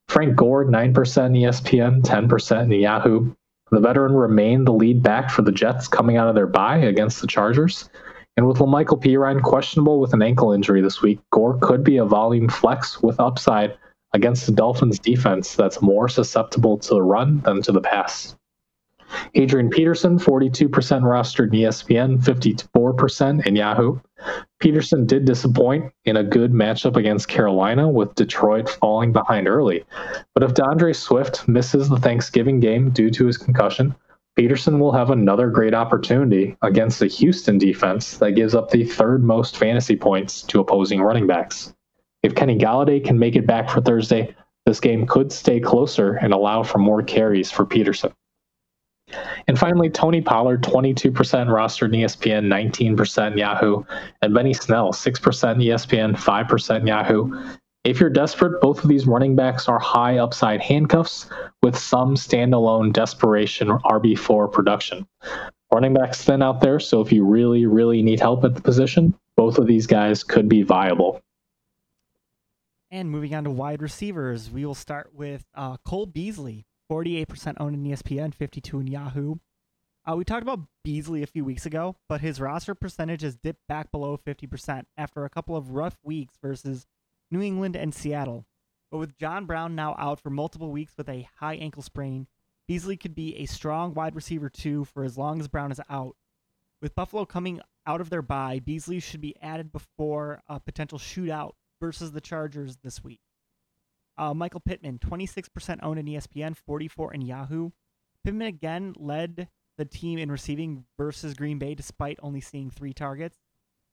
Frank 0.08 0.34
Gore, 0.34 0.64
9% 0.64 1.26
in 1.26 1.32
ESPN, 1.32 2.02
10% 2.02 2.62
in 2.62 2.72
Yahoo. 2.72 3.32
The 3.70 3.80
veteran 3.80 4.14
remained 4.14 4.66
the 4.66 4.72
lead 4.72 5.04
back 5.04 5.30
for 5.30 5.42
the 5.42 5.52
Jets 5.52 5.86
coming 5.86 6.16
out 6.16 6.28
of 6.28 6.34
their 6.34 6.48
bye 6.48 6.78
against 6.78 7.20
the 7.20 7.28
Chargers. 7.28 7.88
And 8.36 8.48
with 8.48 8.58
La'Mical 8.58 9.00
Perine 9.00 9.40
questionable 9.40 10.00
with 10.00 10.14
an 10.14 10.22
ankle 10.22 10.52
injury 10.52 10.80
this 10.80 11.00
week, 11.00 11.20
Gore 11.30 11.58
could 11.60 11.84
be 11.84 11.98
a 11.98 12.04
volume 12.04 12.48
flex 12.48 13.00
with 13.00 13.20
upside 13.20 13.76
against 14.16 14.46
the 14.46 14.52
Dolphins 14.52 14.98
defense 14.98 15.54
that's 15.54 15.82
more 15.82 16.08
susceptible 16.08 16.78
to 16.78 16.94
the 16.94 17.02
run 17.02 17.40
than 17.40 17.60
to 17.62 17.70
the 17.70 17.82
pass. 17.82 18.34
Adrian 19.34 19.68
Peterson, 19.68 20.18
42% 20.18 20.70
rostered 20.70 21.52
in 21.52 21.60
ESPN, 21.60 22.18
54% 22.18 23.46
in 23.46 23.54
Yahoo. 23.54 24.00
Peterson 24.58 25.06
did 25.06 25.26
disappoint 25.26 25.92
in 26.06 26.16
a 26.16 26.24
good 26.24 26.52
matchup 26.52 26.96
against 26.96 27.28
Carolina, 27.28 27.88
with 27.88 28.14
Detroit 28.14 28.68
falling 28.68 29.12
behind 29.12 29.46
early. 29.46 29.84
But 30.34 30.42
if 30.42 30.54
D'Andre 30.54 30.94
Swift 30.94 31.46
misses 31.46 31.88
the 31.88 32.00
Thanksgiving 32.00 32.58
game 32.58 32.90
due 32.90 33.10
to 33.10 33.26
his 33.26 33.36
concussion, 33.36 33.94
Peterson 34.34 34.80
will 34.80 34.92
have 34.92 35.10
another 35.10 35.50
great 35.50 35.74
opportunity 35.74 36.56
against 36.62 36.98
the 36.98 37.06
Houston 37.06 37.58
defense 37.58 38.16
that 38.16 38.32
gives 38.32 38.54
up 38.54 38.70
the 38.70 38.84
third 38.84 39.22
most 39.22 39.56
fantasy 39.56 39.96
points 39.96 40.42
to 40.42 40.60
opposing 40.60 41.02
running 41.02 41.26
backs. 41.26 41.74
If 42.26 42.34
Kenny 42.34 42.58
Golladay 42.58 43.04
can 43.04 43.20
make 43.20 43.36
it 43.36 43.46
back 43.46 43.70
for 43.70 43.80
Thursday, 43.80 44.34
this 44.64 44.80
game 44.80 45.06
could 45.06 45.30
stay 45.30 45.60
closer 45.60 46.14
and 46.14 46.34
allow 46.34 46.64
for 46.64 46.78
more 46.78 47.00
carries 47.00 47.52
for 47.52 47.64
Peterson. 47.64 48.12
And 49.46 49.56
finally, 49.56 49.88
Tony 49.88 50.20
Pollard, 50.20 50.60
22% 50.64 51.12
rostered 51.12 51.94
ESPN, 51.94 52.48
19% 52.48 53.38
Yahoo, 53.38 53.84
and 54.22 54.34
Benny 54.34 54.52
Snell, 54.52 54.92
6% 54.92 55.20
ESPN, 55.22 56.16
5% 56.16 56.88
Yahoo. 56.88 57.48
If 57.84 58.00
you're 58.00 58.10
desperate, 58.10 58.60
both 58.60 58.82
of 58.82 58.88
these 58.88 59.06
running 59.06 59.36
backs 59.36 59.68
are 59.68 59.78
high 59.78 60.18
upside 60.18 60.60
handcuffs 60.60 61.30
with 61.62 61.78
some 61.78 62.16
standalone 62.16 62.92
desperation 62.92 63.68
RB4 63.68 64.50
production. 64.50 65.06
Running 65.72 65.94
backs 65.94 66.24
thin 66.24 66.42
out 66.42 66.60
there, 66.60 66.80
so 66.80 67.00
if 67.00 67.12
you 67.12 67.24
really, 67.24 67.66
really 67.66 68.02
need 68.02 68.18
help 68.18 68.44
at 68.44 68.56
the 68.56 68.62
position, 68.62 69.14
both 69.36 69.58
of 69.58 69.68
these 69.68 69.86
guys 69.86 70.24
could 70.24 70.48
be 70.48 70.64
viable. 70.64 71.22
And 72.90 73.10
moving 73.10 73.34
on 73.34 73.44
to 73.44 73.50
wide 73.50 73.82
receivers, 73.82 74.50
we 74.50 74.64
will 74.64 74.74
start 74.74 75.10
with 75.12 75.44
uh, 75.54 75.76
Cole 75.78 76.06
Beasley, 76.06 76.66
48% 76.90 77.54
owned 77.58 77.74
in 77.74 77.92
ESPN, 77.92 78.32
52 78.32 78.80
in 78.80 78.86
Yahoo. 78.86 79.36
Uh, 80.08 80.14
we 80.14 80.24
talked 80.24 80.42
about 80.42 80.68
Beasley 80.84 81.24
a 81.24 81.26
few 81.26 81.44
weeks 81.44 81.66
ago, 81.66 81.96
but 82.08 82.20
his 82.20 82.40
roster 82.40 82.76
percentage 82.76 83.22
has 83.22 83.34
dipped 83.34 83.66
back 83.66 83.90
below 83.90 84.16
50% 84.16 84.84
after 84.96 85.24
a 85.24 85.30
couple 85.30 85.56
of 85.56 85.70
rough 85.70 85.96
weeks 86.04 86.34
versus 86.40 86.86
New 87.28 87.42
England 87.42 87.74
and 87.74 87.92
Seattle. 87.92 88.46
But 88.92 88.98
with 88.98 89.18
John 89.18 89.46
Brown 89.46 89.74
now 89.74 89.96
out 89.98 90.20
for 90.20 90.30
multiple 90.30 90.70
weeks 90.70 90.96
with 90.96 91.08
a 91.08 91.28
high 91.40 91.56
ankle 91.56 91.82
sprain, 91.82 92.28
Beasley 92.68 92.96
could 92.96 93.16
be 93.16 93.36
a 93.36 93.46
strong 93.46 93.94
wide 93.94 94.14
receiver 94.14 94.48
too 94.48 94.84
for 94.84 95.02
as 95.02 95.18
long 95.18 95.40
as 95.40 95.48
Brown 95.48 95.72
is 95.72 95.80
out. 95.90 96.14
With 96.80 96.94
Buffalo 96.94 97.24
coming 97.24 97.60
out 97.84 98.00
of 98.00 98.10
their 98.10 98.22
bye, 98.22 98.60
Beasley 98.60 99.00
should 99.00 99.20
be 99.20 99.34
added 99.42 99.72
before 99.72 100.40
a 100.48 100.60
potential 100.60 100.98
shootout 101.00 101.54
versus 101.80 102.12
the 102.12 102.20
Chargers 102.20 102.78
this 102.82 103.02
week. 103.02 103.20
Uh, 104.18 104.32
Michael 104.32 104.60
Pittman, 104.60 104.98
26% 104.98 105.78
owned 105.82 105.98
in 105.98 106.06
ESPN, 106.06 106.56
44 106.56 107.14
in 107.14 107.20
Yahoo. 107.20 107.70
Pittman 108.24 108.46
again 108.46 108.94
led 108.98 109.48
the 109.76 109.84
team 109.84 110.18
in 110.18 110.30
receiving 110.30 110.84
versus 110.96 111.34
Green 111.34 111.58
Bay 111.58 111.74
despite 111.74 112.18
only 112.22 112.40
seeing 112.40 112.70
three 112.70 112.94
targets. 112.94 113.38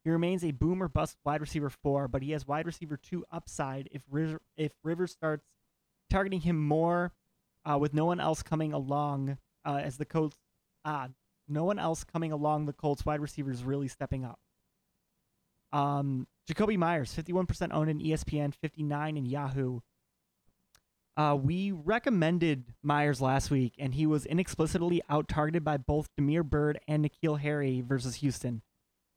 He 0.04 0.10
remains 0.10 0.44
a 0.44 0.52
boomer 0.52 0.88
bust 0.88 1.18
wide 1.26 1.42
receiver 1.42 1.70
four, 1.70 2.08
but 2.08 2.22
he 2.22 2.32
has 2.32 2.48
wide 2.48 2.66
receiver 2.66 2.98
two 2.98 3.26
upside 3.32 3.90
if 3.92 4.02
River, 4.10 4.42
if 4.58 4.72
Rivers 4.84 5.12
starts 5.12 5.46
targeting 6.10 6.42
him 6.42 6.60
more, 6.60 7.14
uh, 7.66 7.78
with 7.78 7.94
no 7.94 8.06
one 8.06 8.20
else 8.20 8.44
coming 8.44 8.74
along 8.74 9.38
uh, 9.66 9.80
as 9.84 9.98
the 9.98 10.06
Colts. 10.06 10.38
Uh, 10.84 11.08
no 11.48 11.64
one 11.64 11.80
else 11.80 12.04
coming 12.04 12.32
along 12.32 12.66
the 12.66 12.74
Colts 12.74 13.06
wide 13.06 13.20
receivers 13.20 13.64
really 13.64 13.88
stepping 13.88 14.26
up. 14.26 14.40
Um, 15.74 16.28
Jakobi 16.50 16.78
Meyers, 16.78 17.14
51% 17.14 17.74
owned 17.74 17.90
in 17.90 18.00
ESPN, 18.00 18.54
59 18.54 19.18
in 19.18 19.26
Yahoo. 19.26 19.80
Uh, 21.16 21.38
we 21.40 21.72
recommended 21.72 22.66
Meyers 22.82 23.22
last 23.22 23.52
week, 23.52 23.74
and 23.78 23.94
he 23.94 24.06
was 24.06 24.26
inexplicably 24.26 25.02
out 25.10 25.28
targeted 25.28 25.64
by 25.64 25.78
both 25.78 26.10
Damiere 26.18 26.44
Byrd 26.44 26.80
and 26.88 27.06
N'Keal 27.06 27.40
Harry 27.40 27.82
versus 27.82 28.16
Houston. 28.16 28.62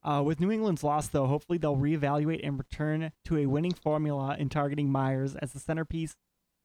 Uh, 0.02 0.22
with 0.24 0.40
New 0.40 0.50
England's 0.50 0.84
loss, 0.84 1.08
though, 1.08 1.26
hopefully 1.26 1.58
they'll 1.58 1.76
reevaluate 1.76 2.46
and 2.46 2.58
return 2.58 3.12
to 3.24 3.38
a 3.38 3.46
winning 3.46 3.72
formula 3.72 4.36
in 4.38 4.48
targeting 4.48 4.90
Meyers 4.90 5.34
as 5.36 5.52
the 5.52 5.58
centerpiece 5.58 6.14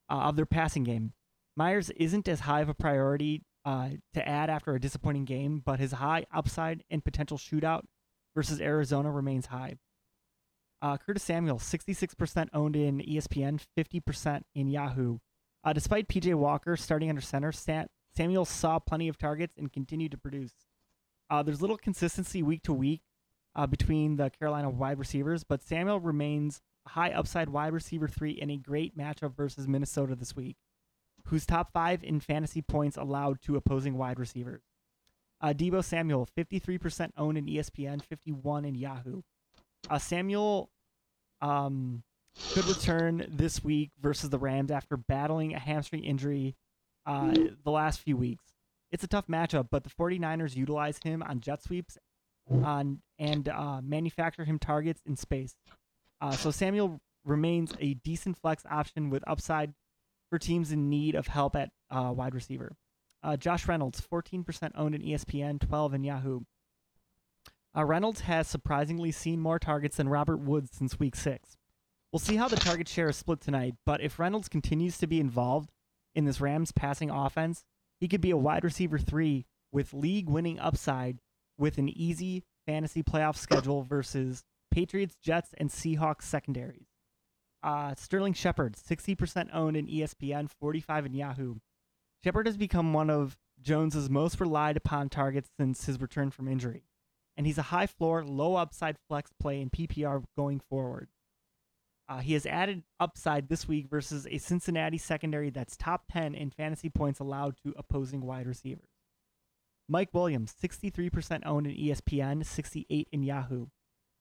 uh, 0.09 0.15
of 0.15 0.35
their 0.35 0.45
passing 0.45 0.83
game. 0.83 1.13
Meyers 1.55 1.89
isn't 1.91 2.27
as 2.27 2.41
high 2.41 2.61
of 2.61 2.69
a 2.69 2.73
priority 2.73 3.41
uh, 3.65 3.89
to 4.13 4.27
add 4.27 4.49
after 4.49 4.75
a 4.75 4.79
disappointing 4.79 5.25
game, 5.25 5.61
but 5.65 5.79
his 5.79 5.93
high 5.93 6.25
upside 6.33 6.83
and 6.91 7.03
potential 7.03 7.37
shootout 7.37 7.83
versus 8.35 8.61
Arizona 8.61 9.11
remains 9.11 9.47
high. 9.47 9.75
Uh, 10.81 10.97
Curtis 10.97 11.23
Samuel, 11.23 11.57
66% 11.57 12.49
owned 12.53 12.75
in 12.75 12.99
ESPN, 12.99 13.63
50% 13.77 14.41
in 14.55 14.67
Yahoo. 14.67 15.19
Uh, 15.63 15.73
despite 15.73 16.07
PJ 16.07 16.33
Walker 16.33 16.75
starting 16.75 17.09
under 17.09 17.21
center, 17.21 17.51
Samuel 18.15 18.45
saw 18.45 18.79
plenty 18.79 19.07
of 19.07 19.17
targets 19.17 19.53
and 19.57 19.71
continued 19.71 20.11
to 20.11 20.17
produce. 20.17 20.53
Uh, 21.29 21.43
there's 21.43 21.61
little 21.61 21.77
consistency 21.77 22.41
week 22.41 22.63
to 22.63 22.73
week 22.73 23.01
uh, 23.55 23.67
between 23.67 24.15
the 24.15 24.29
Carolina 24.31 24.69
wide 24.69 24.97
receivers, 24.97 25.43
but 25.43 25.61
Samuel 25.61 25.99
remains 25.99 26.61
a 26.87 26.89
high 26.89 27.11
upside 27.11 27.49
wide 27.49 27.73
receiver 27.73 28.07
three 28.07 28.31
in 28.31 28.49
a 28.49 28.57
great 28.57 28.97
matchup 28.97 29.35
versus 29.35 29.67
Minnesota 29.67 30.15
this 30.15 30.35
week, 30.35 30.57
whose 31.27 31.45
top 31.45 31.71
five 31.71 32.03
in 32.03 32.19
fantasy 32.19 32.61
points 32.61 32.97
allowed 32.97 33.41
to 33.43 33.55
opposing 33.55 33.97
wide 33.97 34.19
receivers. 34.19 34.63
Uh, 35.41 35.53
Deebo 35.53 35.83
Samuel, 35.83 36.27
53% 36.37 37.11
owned 37.17 37.37
in 37.37 37.45
ESPN, 37.45 38.03
51 38.03 38.65
in 38.65 38.75
Yahoo. 38.75 39.21
Uh, 39.89 39.97
Samuel 39.97 40.69
um, 41.41 42.03
could 42.53 42.65
return 42.65 43.25
this 43.29 43.63
week 43.63 43.91
versus 43.99 44.29
the 44.29 44.37
Rams 44.37 44.71
after 44.71 44.97
battling 44.97 45.53
a 45.55 45.59
hamstring 45.59 46.03
injury 46.03 46.55
uh, 47.05 47.33
the 47.63 47.71
last 47.71 47.99
few 48.01 48.15
weeks. 48.15 48.43
It's 48.91 49.03
a 49.03 49.07
tough 49.07 49.27
matchup, 49.27 49.69
but 49.71 49.83
the 49.83 49.89
49ers 49.89 50.55
utilize 50.55 50.99
him 51.03 51.23
on 51.23 51.39
jet 51.39 51.63
sweeps 51.63 51.97
on 52.63 52.99
and 53.17 53.47
uh, 53.47 53.79
manufacture 53.81 54.43
him 54.43 54.59
targets 54.59 55.01
in 55.05 55.15
space. 55.15 55.55
Uh, 56.19 56.31
so 56.31 56.51
Samuel 56.51 56.99
remains 57.23 57.73
a 57.79 57.93
decent 57.95 58.37
flex 58.37 58.63
option 58.69 59.09
with 59.09 59.23
upside 59.27 59.73
for 60.29 60.37
teams 60.37 60.71
in 60.71 60.89
need 60.89 61.15
of 61.15 61.27
help 61.27 61.55
at 61.55 61.69
uh, 61.89 62.11
wide 62.15 62.33
receiver. 62.33 62.73
Uh, 63.23 63.37
Josh 63.37 63.67
Reynolds, 63.67 64.01
14% 64.01 64.71
owned 64.75 64.95
in 64.95 65.01
ESPN, 65.01 65.59
12 65.59 65.93
in 65.93 66.03
Yahoo. 66.03 66.41
Uh, 67.75 67.85
Reynolds 67.85 68.21
has 68.21 68.47
surprisingly 68.47 69.11
seen 69.11 69.39
more 69.39 69.59
targets 69.59 69.97
than 69.97 70.09
Robert 70.09 70.37
Woods 70.37 70.71
since 70.73 70.99
week 70.99 71.15
six. 71.15 71.57
We'll 72.11 72.19
see 72.19 72.35
how 72.35 72.49
the 72.49 72.57
target 72.57 72.89
share 72.89 73.09
is 73.09 73.15
split 73.15 73.39
tonight, 73.39 73.75
but 73.85 74.01
if 74.01 74.19
Reynolds 74.19 74.49
continues 74.49 74.97
to 74.97 75.07
be 75.07 75.19
involved 75.19 75.71
in 76.13 76.25
this 76.25 76.41
Rams 76.41 76.73
passing 76.73 77.09
offense, 77.09 77.63
he 77.99 78.07
could 78.09 78.19
be 78.19 78.31
a 78.31 78.37
wide 78.37 78.65
receiver 78.65 78.99
three 78.99 79.45
with 79.71 79.93
league 79.93 80.27
winning 80.27 80.59
upside 80.59 81.19
with 81.57 81.77
an 81.77 81.87
easy 81.87 82.43
fantasy 82.65 83.03
playoff 83.03 83.37
schedule 83.37 83.83
versus 83.83 84.43
Patriots, 84.71 85.15
Jets, 85.21 85.53
and 85.57 85.69
Seahawks 85.69 86.23
secondaries. 86.23 86.87
Uh, 87.63 87.93
Sterling 87.95 88.33
Shepard, 88.33 88.75
60% 88.75 89.49
owned 89.53 89.77
in 89.77 89.87
ESPN, 89.87 90.49
45 90.49 91.05
in 91.05 91.13
Yahoo. 91.13 91.55
Shepard 92.23 92.45
has 92.45 92.57
become 92.57 92.93
one 92.93 93.09
of 93.09 93.37
Jones's 93.61 94.09
most 94.09 94.39
relied 94.39 94.77
upon 94.77 95.09
targets 95.09 95.49
since 95.59 95.85
his 95.85 95.99
return 95.99 96.31
from 96.31 96.47
injury, 96.47 96.83
and 97.35 97.45
he's 97.47 97.57
a 97.57 97.63
high 97.63 97.87
floor, 97.87 98.23
low 98.23 98.55
upside 98.55 98.97
flex 99.07 99.31
play 99.39 99.61
in 99.61 99.69
PPR 99.69 100.23
going 100.37 100.59
forward. 100.59 101.09
Uh, 102.07 102.19
he 102.19 102.33
has 102.33 102.45
added 102.45 102.83
upside 102.99 103.47
this 103.47 103.67
week 103.67 103.87
versus 103.89 104.27
a 104.29 104.37
Cincinnati 104.37 104.97
secondary 104.97 105.49
that's 105.49 105.77
top 105.77 106.03
10 106.11 106.35
in 106.35 106.51
fantasy 106.51 106.89
points 106.89 107.19
allowed 107.19 107.55
to 107.63 107.73
opposing 107.77 108.21
wide 108.21 108.47
receivers. 108.47 108.89
Mike 109.87 110.13
Williams, 110.13 110.53
63% 110.61 111.45
owned 111.45 111.67
in 111.67 111.75
ESPN, 111.75 112.45
68 112.45 113.07
in 113.11 113.23
Yahoo. 113.23 113.67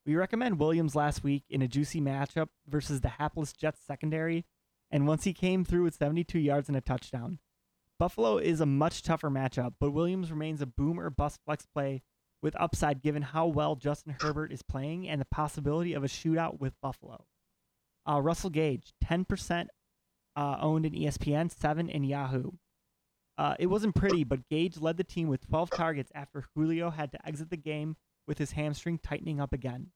We 0.07 0.15
recommend 0.15 0.59
Williams 0.59 0.95
last 0.95 1.23
week 1.23 1.45
in 1.51 1.63
a 1.63 1.69
juicy 1.69 2.01
matchup 2.01 2.49
versus 2.67 3.01
the 3.01 3.09
hapless 3.09 3.53
Jets 3.53 3.81
secondary, 3.87 4.47
and 4.91 5.07
once 5.07 5.25
he 5.25 5.33
came 5.33 5.65
through 5.65 5.85
with 5.85 5.95
72 5.95 6.39
yards 6.39 6.69
and 6.69 6.77
a 6.77 6.81
touchdown. 6.81 7.39
Buffalo 8.01 8.39
is 8.39 8.63
a 8.63 8.67
much 8.67 9.03
tougher 9.03 9.29
matchup, 9.29 9.75
but 9.79 9.91
Williams 9.91 10.31
remains 10.31 10.63
a 10.63 10.67
boom 10.67 10.99
or 10.99 11.11
bust 11.11 11.39
flex 11.45 11.67
play 11.67 12.01
with 12.41 12.59
upside 12.59 13.03
given 13.03 13.21
how 13.21 13.47
well 13.47 13.77
Justin 13.77 14.17
Herbert 14.23 14.51
is 14.51 14.63
playing 14.63 15.07
and 15.07 15.21
the 15.21 15.27
possibility 15.27 15.93
of 15.93 16.03
a 16.03 16.09
shootout 16.09 16.59
with 16.59 16.81
Buffalo. 16.81 17.27
Uh, 18.09 18.23
Russell 18.23 18.49
Gage, 18.49 18.95
10% 19.05 19.67
uh, 20.35 20.57
owned 20.63 20.87
in 20.87 20.95
ESPN, 20.95 21.51
7 21.51 21.91
in 21.91 22.05
Yahoo. 22.05 22.53
Uh, 23.37 23.55
it 23.59 23.67
wasn't 23.67 23.95
pretty, 23.95 24.25
but 24.25 24.49
Gage 24.49 24.81
led 24.81 24.97
the 24.97 25.05
team 25.05 25.29
with 25.29 25.47
12 25.47 25.69
targets 25.69 26.11
after 26.15 26.47
Julio 26.55 26.89
had 26.89 27.13
to 27.13 27.27
exit 27.29 27.51
the 27.51 27.59
game 27.59 27.97
with 28.27 28.39
his 28.39 28.53
hamstring 28.53 28.99
tightening 28.99 29.43
up 29.43 29.53
again. 29.53 29.89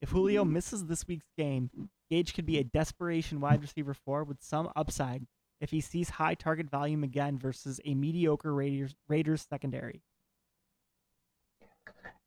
If 0.00 0.08
Julio 0.08 0.46
misses 0.46 0.86
this 0.86 1.06
week's 1.06 1.28
game, 1.36 1.68
Gage 2.10 2.32
could 2.32 2.46
be 2.46 2.56
a 2.56 2.64
desperation 2.64 3.38
wide 3.38 3.60
receiver 3.60 3.92
four 3.92 4.24
with 4.24 4.38
some 4.40 4.70
upside 4.74 5.26
if 5.60 5.70
he 5.70 5.80
sees 5.80 6.10
high 6.10 6.34
target 6.34 6.68
volume 6.70 7.04
again 7.04 7.38
versus 7.38 7.80
a 7.84 7.94
mediocre 7.94 8.52
Raiders, 8.54 8.94
Raiders 9.08 9.46
secondary. 9.48 10.02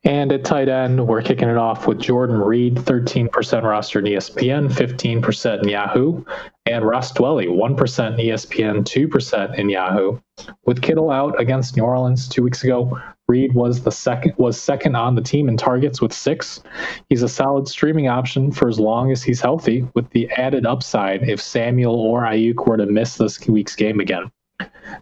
And 0.06 0.34
at 0.34 0.44
tight 0.44 0.68
end, 0.68 1.08
we're 1.08 1.22
kicking 1.22 1.48
it 1.48 1.56
off 1.56 1.88
with 1.88 2.00
Jordan 2.00 2.38
Reed, 2.38 2.76
13% 2.76 3.64
roster 3.64 4.00
in 4.00 4.06
ESPN, 4.06 4.70
15% 4.70 5.64
in 5.64 5.70
Yahoo, 5.70 6.26
and 6.66 6.86
Ross 6.86 7.14
Dwelley, 7.14 7.48
1% 7.48 8.20
in 8.20 8.28
ESPN, 8.28 8.84
2% 8.84 9.58
in 9.58 9.70
Yahoo. 9.70 10.20
With 10.66 10.82
Kittle 10.82 11.10
out 11.10 11.40
against 11.40 11.78
New 11.78 11.84
Orleans 11.84 12.28
two 12.28 12.44
weeks 12.44 12.66
ago, 12.66 13.00
Reed 13.28 13.54
was 13.54 13.84
the 13.84 13.92
second 13.92 14.34
was 14.38 14.62
second 14.62 14.96
on 14.96 15.16
the 15.16 15.22
team 15.22 15.48
in 15.48 15.56
targets 15.56 16.02
with 16.02 16.12
six. 16.12 16.62
He's 17.08 17.24
a 17.24 17.30
solid 17.30 17.68
streaming 17.68 18.08
option 18.08 18.52
for 18.52 18.68
as 18.68 18.80
long 18.80 19.12
as 19.12 19.24
he's 19.24 19.40
healthy, 19.40 19.88
with 19.94 20.10
the 20.10 20.30
added 20.32 20.66
upside 20.66 21.24
if 21.24 21.42
Samuel 21.42 21.96
or 21.96 22.24
Aiyuk 22.24 22.68
were 22.68 22.78
to 22.78 22.86
miss 22.86 23.16
this 23.16 23.40
week's 23.48 23.76
game 23.76 24.00
again. 24.00 24.30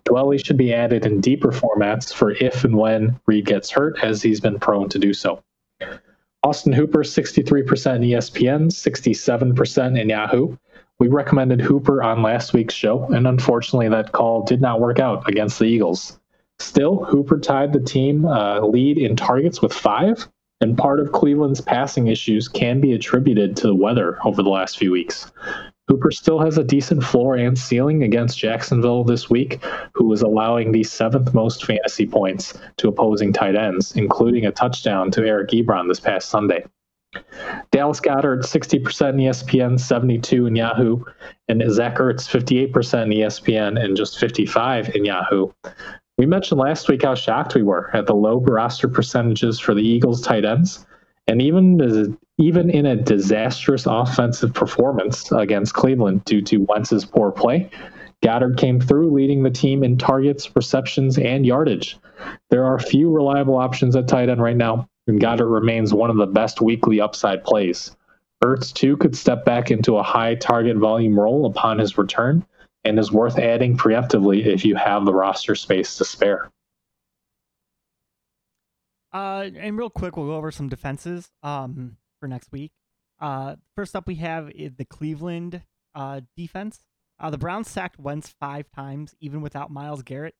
Dwelley 0.05 0.43
should 0.43 0.57
be 0.57 0.73
added 0.73 1.05
in 1.05 1.19
deeper 1.19 1.51
formats 1.51 2.13
for 2.13 2.31
if 2.31 2.63
and 2.63 2.77
when 2.77 3.19
Reed 3.25 3.45
gets 3.45 3.71
hurt, 3.71 3.97
as 4.03 4.21
he's 4.21 4.39
been 4.39 4.59
prone 4.59 4.89
to 4.89 4.99
do 4.99 5.13
so. 5.13 5.43
Austin 6.43 6.73
Hooper, 6.73 7.03
63% 7.03 7.95
in 7.95 8.01
ESPN, 8.01 8.71
67% 8.71 9.99
in 9.99 10.09
Yahoo. 10.09 10.57
We 10.99 11.07
recommended 11.07 11.61
Hooper 11.61 12.01
on 12.03 12.21
last 12.21 12.53
week's 12.53 12.73
show, 12.73 13.05
and 13.05 13.27
unfortunately, 13.27 13.89
that 13.89 14.11
call 14.11 14.43
did 14.43 14.61
not 14.61 14.79
work 14.79 14.99
out 14.99 15.27
against 15.27 15.59
the 15.59 15.65
Eagles. 15.65 16.19
Still, 16.61 17.03
Hooper 17.05 17.39
tied 17.39 17.73
the 17.73 17.79
team 17.79 18.25
uh, 18.25 18.59
lead 18.59 18.97
in 18.97 19.15
targets 19.15 19.61
with 19.61 19.73
five, 19.73 20.27
and 20.61 20.77
part 20.77 20.99
of 20.99 21.11
Cleveland's 21.11 21.59
passing 21.59 22.07
issues 22.07 22.47
can 22.47 22.79
be 22.79 22.93
attributed 22.93 23.57
to 23.57 23.67
the 23.67 23.75
weather 23.75 24.19
over 24.23 24.43
the 24.43 24.49
last 24.49 24.77
few 24.77 24.91
weeks. 24.91 25.31
Hooper 25.87 26.11
still 26.11 26.39
has 26.39 26.57
a 26.57 26.63
decent 26.63 27.03
floor 27.03 27.35
and 27.35 27.57
ceiling 27.57 28.03
against 28.03 28.37
Jacksonville 28.37 29.03
this 29.03 29.29
week, 29.29 29.59
who 29.93 30.05
was 30.05 30.21
allowing 30.21 30.71
the 30.71 30.83
seventh 30.83 31.33
most 31.33 31.65
fantasy 31.65 32.05
points 32.05 32.53
to 32.77 32.87
opposing 32.87 33.33
tight 33.33 33.55
ends, 33.55 33.95
including 33.95 34.45
a 34.45 34.51
touchdown 34.51 35.09
to 35.11 35.25
Eric 35.25 35.49
Ebron 35.49 35.87
this 35.87 35.99
past 35.99 36.29
Sunday. 36.29 36.63
Dallas 37.71 37.99
Goedert, 37.99 38.43
60% 38.43 39.09
in 39.09 39.15
ESPN, 39.17 39.79
72 39.79 40.45
in 40.45 40.55
Yahoo, 40.55 41.03
and 41.49 41.61
Zach 41.69 41.97
Ertz, 41.97 42.29
58% 42.29 43.03
in 43.03 43.09
ESPN 43.09 43.83
and 43.83 43.97
just 43.97 44.17
55 44.17 44.95
in 44.95 45.03
Yahoo. 45.03 45.51
We 46.21 46.27
mentioned 46.27 46.61
last 46.61 46.87
week 46.87 47.01
how 47.01 47.15
shocked 47.15 47.55
we 47.55 47.63
were 47.63 47.89
at 47.95 48.05
the 48.05 48.13
low 48.13 48.41
roster 48.41 48.87
percentages 48.87 49.59
for 49.59 49.73
the 49.73 49.81
Eagles 49.81 50.21
tight 50.21 50.45
ends. 50.45 50.85
And 51.27 51.41
even 51.41 52.15
even 52.37 52.69
in 52.69 52.85
a 52.85 52.95
disastrous 52.95 53.87
offensive 53.87 54.53
performance 54.53 55.31
against 55.31 55.73
Cleveland 55.73 56.23
due 56.25 56.43
to 56.43 56.57
Wentz's 56.69 57.05
poor 57.05 57.31
play, 57.31 57.71
Goedert 58.21 58.59
came 58.59 58.79
through, 58.79 59.09
leading 59.09 59.41
the 59.41 59.49
team 59.49 59.83
in 59.83 59.97
targets, 59.97 60.55
receptions, 60.55 61.17
and 61.17 61.43
yardage. 61.43 61.97
There 62.51 62.65
are 62.65 62.77
few 62.77 63.09
reliable 63.09 63.57
options 63.57 63.95
at 63.95 64.07
tight 64.07 64.29
end 64.29 64.43
right 64.43 64.55
now, 64.55 64.87
and 65.07 65.19
Goedert 65.19 65.49
remains 65.51 65.91
one 65.91 66.11
of 66.11 66.17
the 66.17 66.27
best 66.27 66.61
weekly 66.61 67.01
upside 67.01 67.43
plays. 67.43 67.97
Ertz, 68.43 68.71
too, 68.71 68.95
could 68.95 69.15
step 69.15 69.43
back 69.43 69.71
into 69.71 69.97
a 69.97 70.03
high 70.03 70.35
target 70.35 70.77
volume 70.77 71.19
role 71.19 71.47
upon 71.47 71.79
his 71.79 71.97
return 71.97 72.45
and 72.83 72.97
is 72.97 73.11
worth 73.11 73.37
adding 73.37 73.77
preemptively 73.77 74.45
if 74.45 74.65
you 74.65 74.75
have 74.75 75.05
the 75.05 75.13
roster 75.13 75.55
space 75.55 75.97
to 75.97 76.05
spare. 76.05 76.49
Uh, 79.13 79.49
and 79.55 79.77
real 79.77 79.89
quick, 79.89 80.15
we'll 80.15 80.27
go 80.27 80.35
over 80.35 80.51
some 80.51 80.69
defenses 80.69 81.29
um, 81.43 81.97
for 82.19 82.27
next 82.27 82.51
week. 82.51 82.71
Uh, 83.19 83.55
first 83.75 83.95
up, 83.95 84.07
we 84.07 84.15
have 84.15 84.47
the 84.47 84.85
Cleveland 84.89 85.61
uh, 85.93 86.21
defense. 86.35 86.79
Uh, 87.19 87.29
the 87.29 87.37
Browns 87.37 87.69
sacked 87.69 87.99
Wentz 87.99 88.33
five 88.39 88.71
times, 88.71 89.13
even 89.19 89.41
without 89.41 89.69
Myles 89.69 90.01
Garrett, 90.01 90.33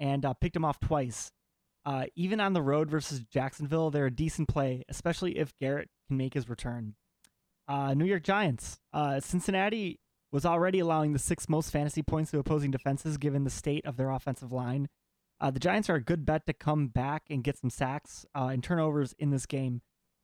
and 0.00 0.24
uh, 0.24 0.32
picked 0.32 0.56
him 0.56 0.64
off 0.64 0.80
twice. 0.80 1.30
Uh, 1.84 2.06
even 2.16 2.40
on 2.40 2.54
the 2.54 2.62
road 2.62 2.90
versus 2.90 3.20
Jacksonville, 3.20 3.90
they're 3.90 4.06
a 4.06 4.10
decent 4.10 4.48
play, 4.48 4.84
especially 4.88 5.38
if 5.38 5.56
Garrett 5.58 5.90
can 6.08 6.16
make 6.16 6.34
his 6.34 6.48
return. 6.48 6.94
New 7.68 8.04
York 8.04 8.24
Giants. 8.24 8.80
Cincinnati 9.20 10.00
was 10.32 10.44
already 10.44 10.78
allowing 10.78 11.12
the 11.12 11.18
sixth 11.18 11.48
most 11.48 11.70
fantasy 11.70 12.02
points 12.02 12.30
to 12.30 12.38
opposing 12.38 12.70
defenses 12.70 13.16
given 13.16 13.44
the 13.44 13.50
state 13.50 13.84
of 13.86 13.96
their 13.96 14.10
offensive 14.10 14.52
line. 14.52 14.88
Uh, 15.40 15.50
the 15.50 15.60
Giants 15.60 15.88
are 15.88 15.94
a 15.94 16.02
good 16.02 16.26
bet 16.26 16.46
to 16.46 16.52
come 16.52 16.88
back 16.88 17.22
and 17.30 17.44
get 17.44 17.56
some 17.56 17.70
sacks 17.70 18.26
uh, 18.34 18.46
and 18.52 18.62
turnovers 18.62 19.14
in 19.18 19.30
this 19.30 19.46
game. 19.46 19.82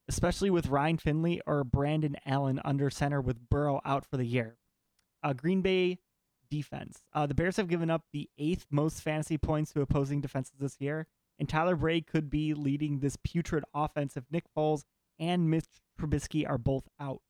especially 0.09 0.51
with 0.51 0.69
Ryan 0.69 0.99
Finley 0.99 1.41
or 1.47 1.65
Brandon 1.65 2.17
Allen 2.27 2.61
under 2.65 2.91
center 2.91 3.21
with 3.21 3.49
Burrow 3.49 3.81
out 3.85 4.05
for 4.05 4.17
the 4.17 4.27
year. 4.27 4.59
Uh, 5.23 5.33
Green 5.33 5.63
Bay 5.63 5.99
defense. 6.51 7.01
Uh, 7.13 7.27
the 7.27 7.35
Bears 7.35 7.57
have 7.57 7.69
given 7.69 7.91
up 7.91 8.03
the 8.13 8.29
eighth 8.39 8.67
most 8.71 9.01
fantasy 9.01 9.39
points 9.39 9.73
to 9.73 9.81
opposing 9.81 10.21
defenses 10.21 10.55
this 10.59 10.77
year, 10.81 11.07
and 11.39 11.49
Tyler 11.49 11.77
Bray 11.77 12.01
could 12.01 12.31
be 12.31 12.55
leading 12.55 12.99
this 12.99 13.17
putrid 13.17 13.65
offense 13.75 14.17
if 14.17 14.25
Nick 14.31 14.45
Foles 14.57 14.83
and 15.19 15.51
Mitch 15.51 15.65
Trubisky 15.99 16.49
are 16.49 16.59
both 16.59 16.89
out. 17.01 17.23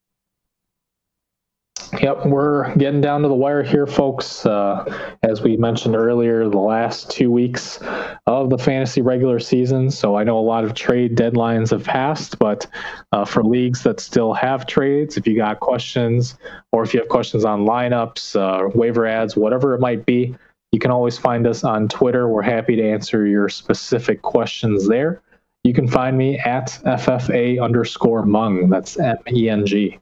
Yep, 2.00 2.26
we're 2.26 2.74
getting 2.76 3.00
down 3.00 3.22
to 3.22 3.28
the 3.28 3.34
wire 3.34 3.62
here, 3.62 3.86
folks. 3.86 4.44
Uh, 4.46 4.84
as 5.22 5.42
we 5.42 5.56
mentioned 5.56 5.94
earlier, 5.94 6.48
the 6.48 6.58
last 6.58 7.10
two 7.10 7.30
weeks 7.30 7.78
of 8.26 8.50
the 8.50 8.58
fantasy 8.58 9.00
regular 9.00 9.38
season. 9.38 9.90
So 9.90 10.16
I 10.16 10.24
know 10.24 10.38
a 10.38 10.40
lot 10.40 10.64
of 10.64 10.74
trade 10.74 11.16
deadlines 11.16 11.70
have 11.70 11.84
passed, 11.84 12.38
but 12.38 12.66
uh, 13.12 13.24
for 13.24 13.44
leagues 13.44 13.82
that 13.82 14.00
still 14.00 14.32
have 14.32 14.66
trades, 14.66 15.16
if 15.16 15.26
you 15.26 15.36
got 15.36 15.60
questions 15.60 16.36
or 16.72 16.82
if 16.82 16.94
you 16.94 17.00
have 17.00 17.08
questions 17.08 17.44
on 17.44 17.64
lineups, 17.66 18.34
uh, 18.34 18.70
waiver 18.74 19.06
ads, 19.06 19.36
whatever 19.36 19.74
it 19.74 19.80
might 19.80 20.04
be, 20.06 20.34
you 20.72 20.78
can 20.78 20.90
always 20.90 21.16
find 21.18 21.46
us 21.46 21.64
on 21.64 21.88
Twitter. 21.88 22.28
We're 22.28 22.42
happy 22.42 22.76
to 22.76 22.82
answer 22.82 23.26
your 23.26 23.48
specific 23.48 24.22
questions 24.22 24.88
there. 24.88 25.22
You 25.62 25.72
can 25.72 25.86
find 25.86 26.18
me 26.18 26.38
at 26.38 26.78
FFA 26.84 27.62
underscore 27.62 28.26
Meng. 28.26 28.68
That's 28.68 28.98
M 28.98 29.18
E 29.30 29.48
N 29.48 29.64
G. 29.64 29.98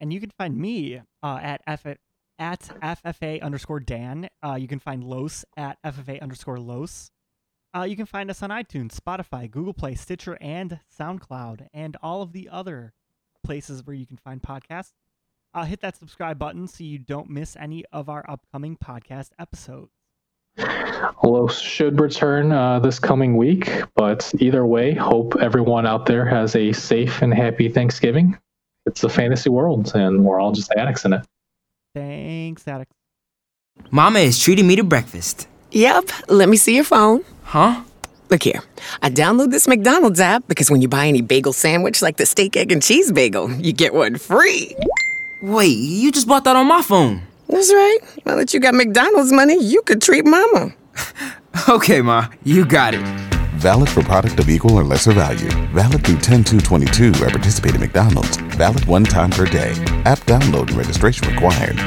And 0.00 0.12
you 0.12 0.20
can 0.20 0.30
find 0.30 0.56
me 0.56 1.02
uh, 1.22 1.38
at 1.42 1.60
F- 1.66 1.98
at 2.38 2.60
FFA 2.82 3.42
underscore 3.42 3.80
Dan. 3.80 4.28
Uh, 4.42 4.54
you 4.54 4.66
can 4.66 4.78
find 4.78 5.04
Los 5.04 5.44
at 5.56 5.78
FFA 5.84 6.20
underscore 6.22 6.58
Los. 6.58 7.10
Uh, 7.76 7.82
you 7.82 7.94
can 7.94 8.06
find 8.06 8.30
us 8.30 8.42
on 8.42 8.50
iTunes, 8.50 8.98
Spotify, 8.98 9.48
Google 9.48 9.74
Play, 9.74 9.94
Stitcher, 9.94 10.36
and 10.40 10.80
SoundCloud, 10.98 11.68
and 11.72 11.96
all 12.02 12.22
of 12.22 12.32
the 12.32 12.48
other 12.48 12.94
places 13.44 13.86
where 13.86 13.94
you 13.94 14.06
can 14.06 14.16
find 14.16 14.42
podcasts. 14.42 14.92
Uh, 15.52 15.64
hit 15.64 15.80
that 15.80 15.96
subscribe 15.96 16.38
button 16.38 16.66
so 16.66 16.82
you 16.82 16.98
don't 16.98 17.28
miss 17.28 17.56
any 17.56 17.84
of 17.92 18.08
our 18.08 18.24
upcoming 18.28 18.76
podcast 18.76 19.30
episodes. 19.38 19.92
Los 21.22 21.60
should 21.60 22.00
return 22.00 22.50
uh, 22.52 22.80
this 22.80 22.98
coming 22.98 23.36
week, 23.36 23.70
but 23.94 24.32
either 24.38 24.66
way, 24.66 24.94
hope 24.94 25.36
everyone 25.40 25.86
out 25.86 26.06
there 26.06 26.24
has 26.24 26.56
a 26.56 26.72
safe 26.72 27.22
and 27.22 27.32
happy 27.32 27.68
Thanksgiving 27.68 28.36
it's 28.86 29.04
a 29.04 29.08
fantasy 29.08 29.50
world, 29.50 29.92
and 29.94 30.24
we're 30.24 30.40
all 30.40 30.52
just 30.52 30.72
addicts 30.76 31.04
in 31.04 31.12
it. 31.12 31.24
Thanks, 31.94 32.66
addicts. 32.66 32.94
Mama 33.90 34.20
is 34.20 34.38
treating 34.38 34.66
me 34.66 34.76
to 34.76 34.84
breakfast. 34.84 35.48
Yep. 35.72 36.10
Let 36.28 36.48
me 36.48 36.56
see 36.56 36.74
your 36.74 36.84
phone. 36.84 37.24
Huh? 37.44 37.82
Look 38.28 38.44
here. 38.44 38.62
I 39.02 39.10
download 39.10 39.50
this 39.50 39.66
McDonald's 39.66 40.20
app 40.20 40.46
because 40.46 40.70
when 40.70 40.82
you 40.82 40.88
buy 40.88 41.06
any 41.06 41.20
bagel 41.20 41.52
sandwich 41.52 42.00
like 42.00 42.16
the 42.16 42.26
steak, 42.26 42.56
egg, 42.56 42.70
and 42.70 42.82
cheese 42.82 43.10
bagel, 43.10 43.50
you 43.52 43.72
get 43.72 43.92
one 43.92 44.18
free. 44.18 44.76
Wait, 45.42 45.76
you 45.76 46.12
just 46.12 46.28
bought 46.28 46.44
that 46.44 46.54
on 46.54 46.66
my 46.66 46.82
phone. 46.82 47.22
That's 47.48 47.72
right. 47.72 47.98
Now 48.24 48.36
that 48.36 48.54
you 48.54 48.60
got 48.60 48.74
McDonald's 48.74 49.32
money, 49.32 49.62
you 49.62 49.82
could 49.82 50.00
treat 50.00 50.24
Mama. 50.24 50.72
okay, 51.68 52.02
Ma. 52.02 52.28
You 52.44 52.64
got 52.64 52.94
it. 52.94 53.39
Valid 53.60 53.90
for 53.90 54.02
product 54.02 54.40
of 54.40 54.48
equal 54.48 54.78
or 54.78 54.84
lesser 54.84 55.12
value. 55.12 55.50
Valid 55.74 56.02
through 56.02 56.20
10222 56.20 57.22
at 57.22 57.30
participating 57.30 57.82
McDonald's. 57.82 58.38
Valid 58.56 58.86
one 58.86 59.04
time 59.04 59.28
per 59.28 59.44
day. 59.44 59.72
App 60.06 60.18
download 60.20 60.68
and 60.68 60.78
registration 60.78 61.28
required. 61.28 61.78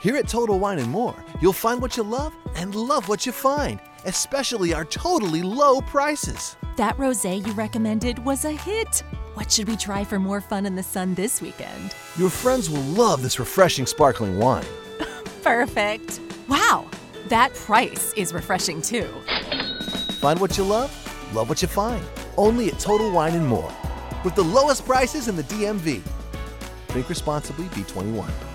Here 0.00 0.16
at 0.16 0.28
Total 0.28 0.58
Wine 0.58 0.82
& 0.82 0.88
More, 0.90 1.14
you'll 1.42 1.52
find 1.52 1.82
what 1.82 1.98
you 1.98 2.02
love 2.02 2.32
and 2.56 2.74
love 2.74 3.06
what 3.06 3.26
you 3.26 3.32
find, 3.32 3.78
especially 4.06 4.72
our 4.72 4.86
totally 4.86 5.42
low 5.42 5.82
prices. 5.82 6.56
That 6.78 6.96
rosé 6.96 7.46
you 7.46 7.52
recommended 7.52 8.18
was 8.24 8.46
a 8.46 8.52
hit. 8.52 9.02
What 9.34 9.52
should 9.52 9.68
we 9.68 9.76
try 9.76 10.04
for 10.04 10.18
more 10.18 10.40
fun 10.40 10.64
in 10.64 10.74
the 10.74 10.82
sun 10.82 11.14
this 11.14 11.42
weekend? 11.42 11.94
Your 12.16 12.30
friends 12.30 12.70
will 12.70 12.80
love 12.80 13.20
this 13.20 13.38
refreshing 13.38 13.84
sparkling 13.84 14.38
wine. 14.38 14.64
Perfect. 15.42 16.18
Wow, 16.48 16.88
that 17.30 17.54
price 17.54 18.12
is 18.14 18.34
refreshing 18.34 18.82
too. 18.82 19.08
Find 20.20 20.38
what 20.40 20.58
you 20.58 20.64
love, 20.64 20.90
love 21.34 21.48
what 21.48 21.62
you 21.62 21.68
find. 21.68 22.04
Only 22.36 22.68
at 22.68 22.78
Total 22.78 23.10
Wine 23.10 23.34
and 23.34 23.46
More. 23.46 23.72
With 24.24 24.34
the 24.34 24.44
lowest 24.44 24.84
prices 24.84 25.28
in 25.28 25.36
the 25.36 25.44
DMV. 25.44 26.02
Drink 26.88 27.08
responsibly, 27.08 27.66
B21. 27.66 28.49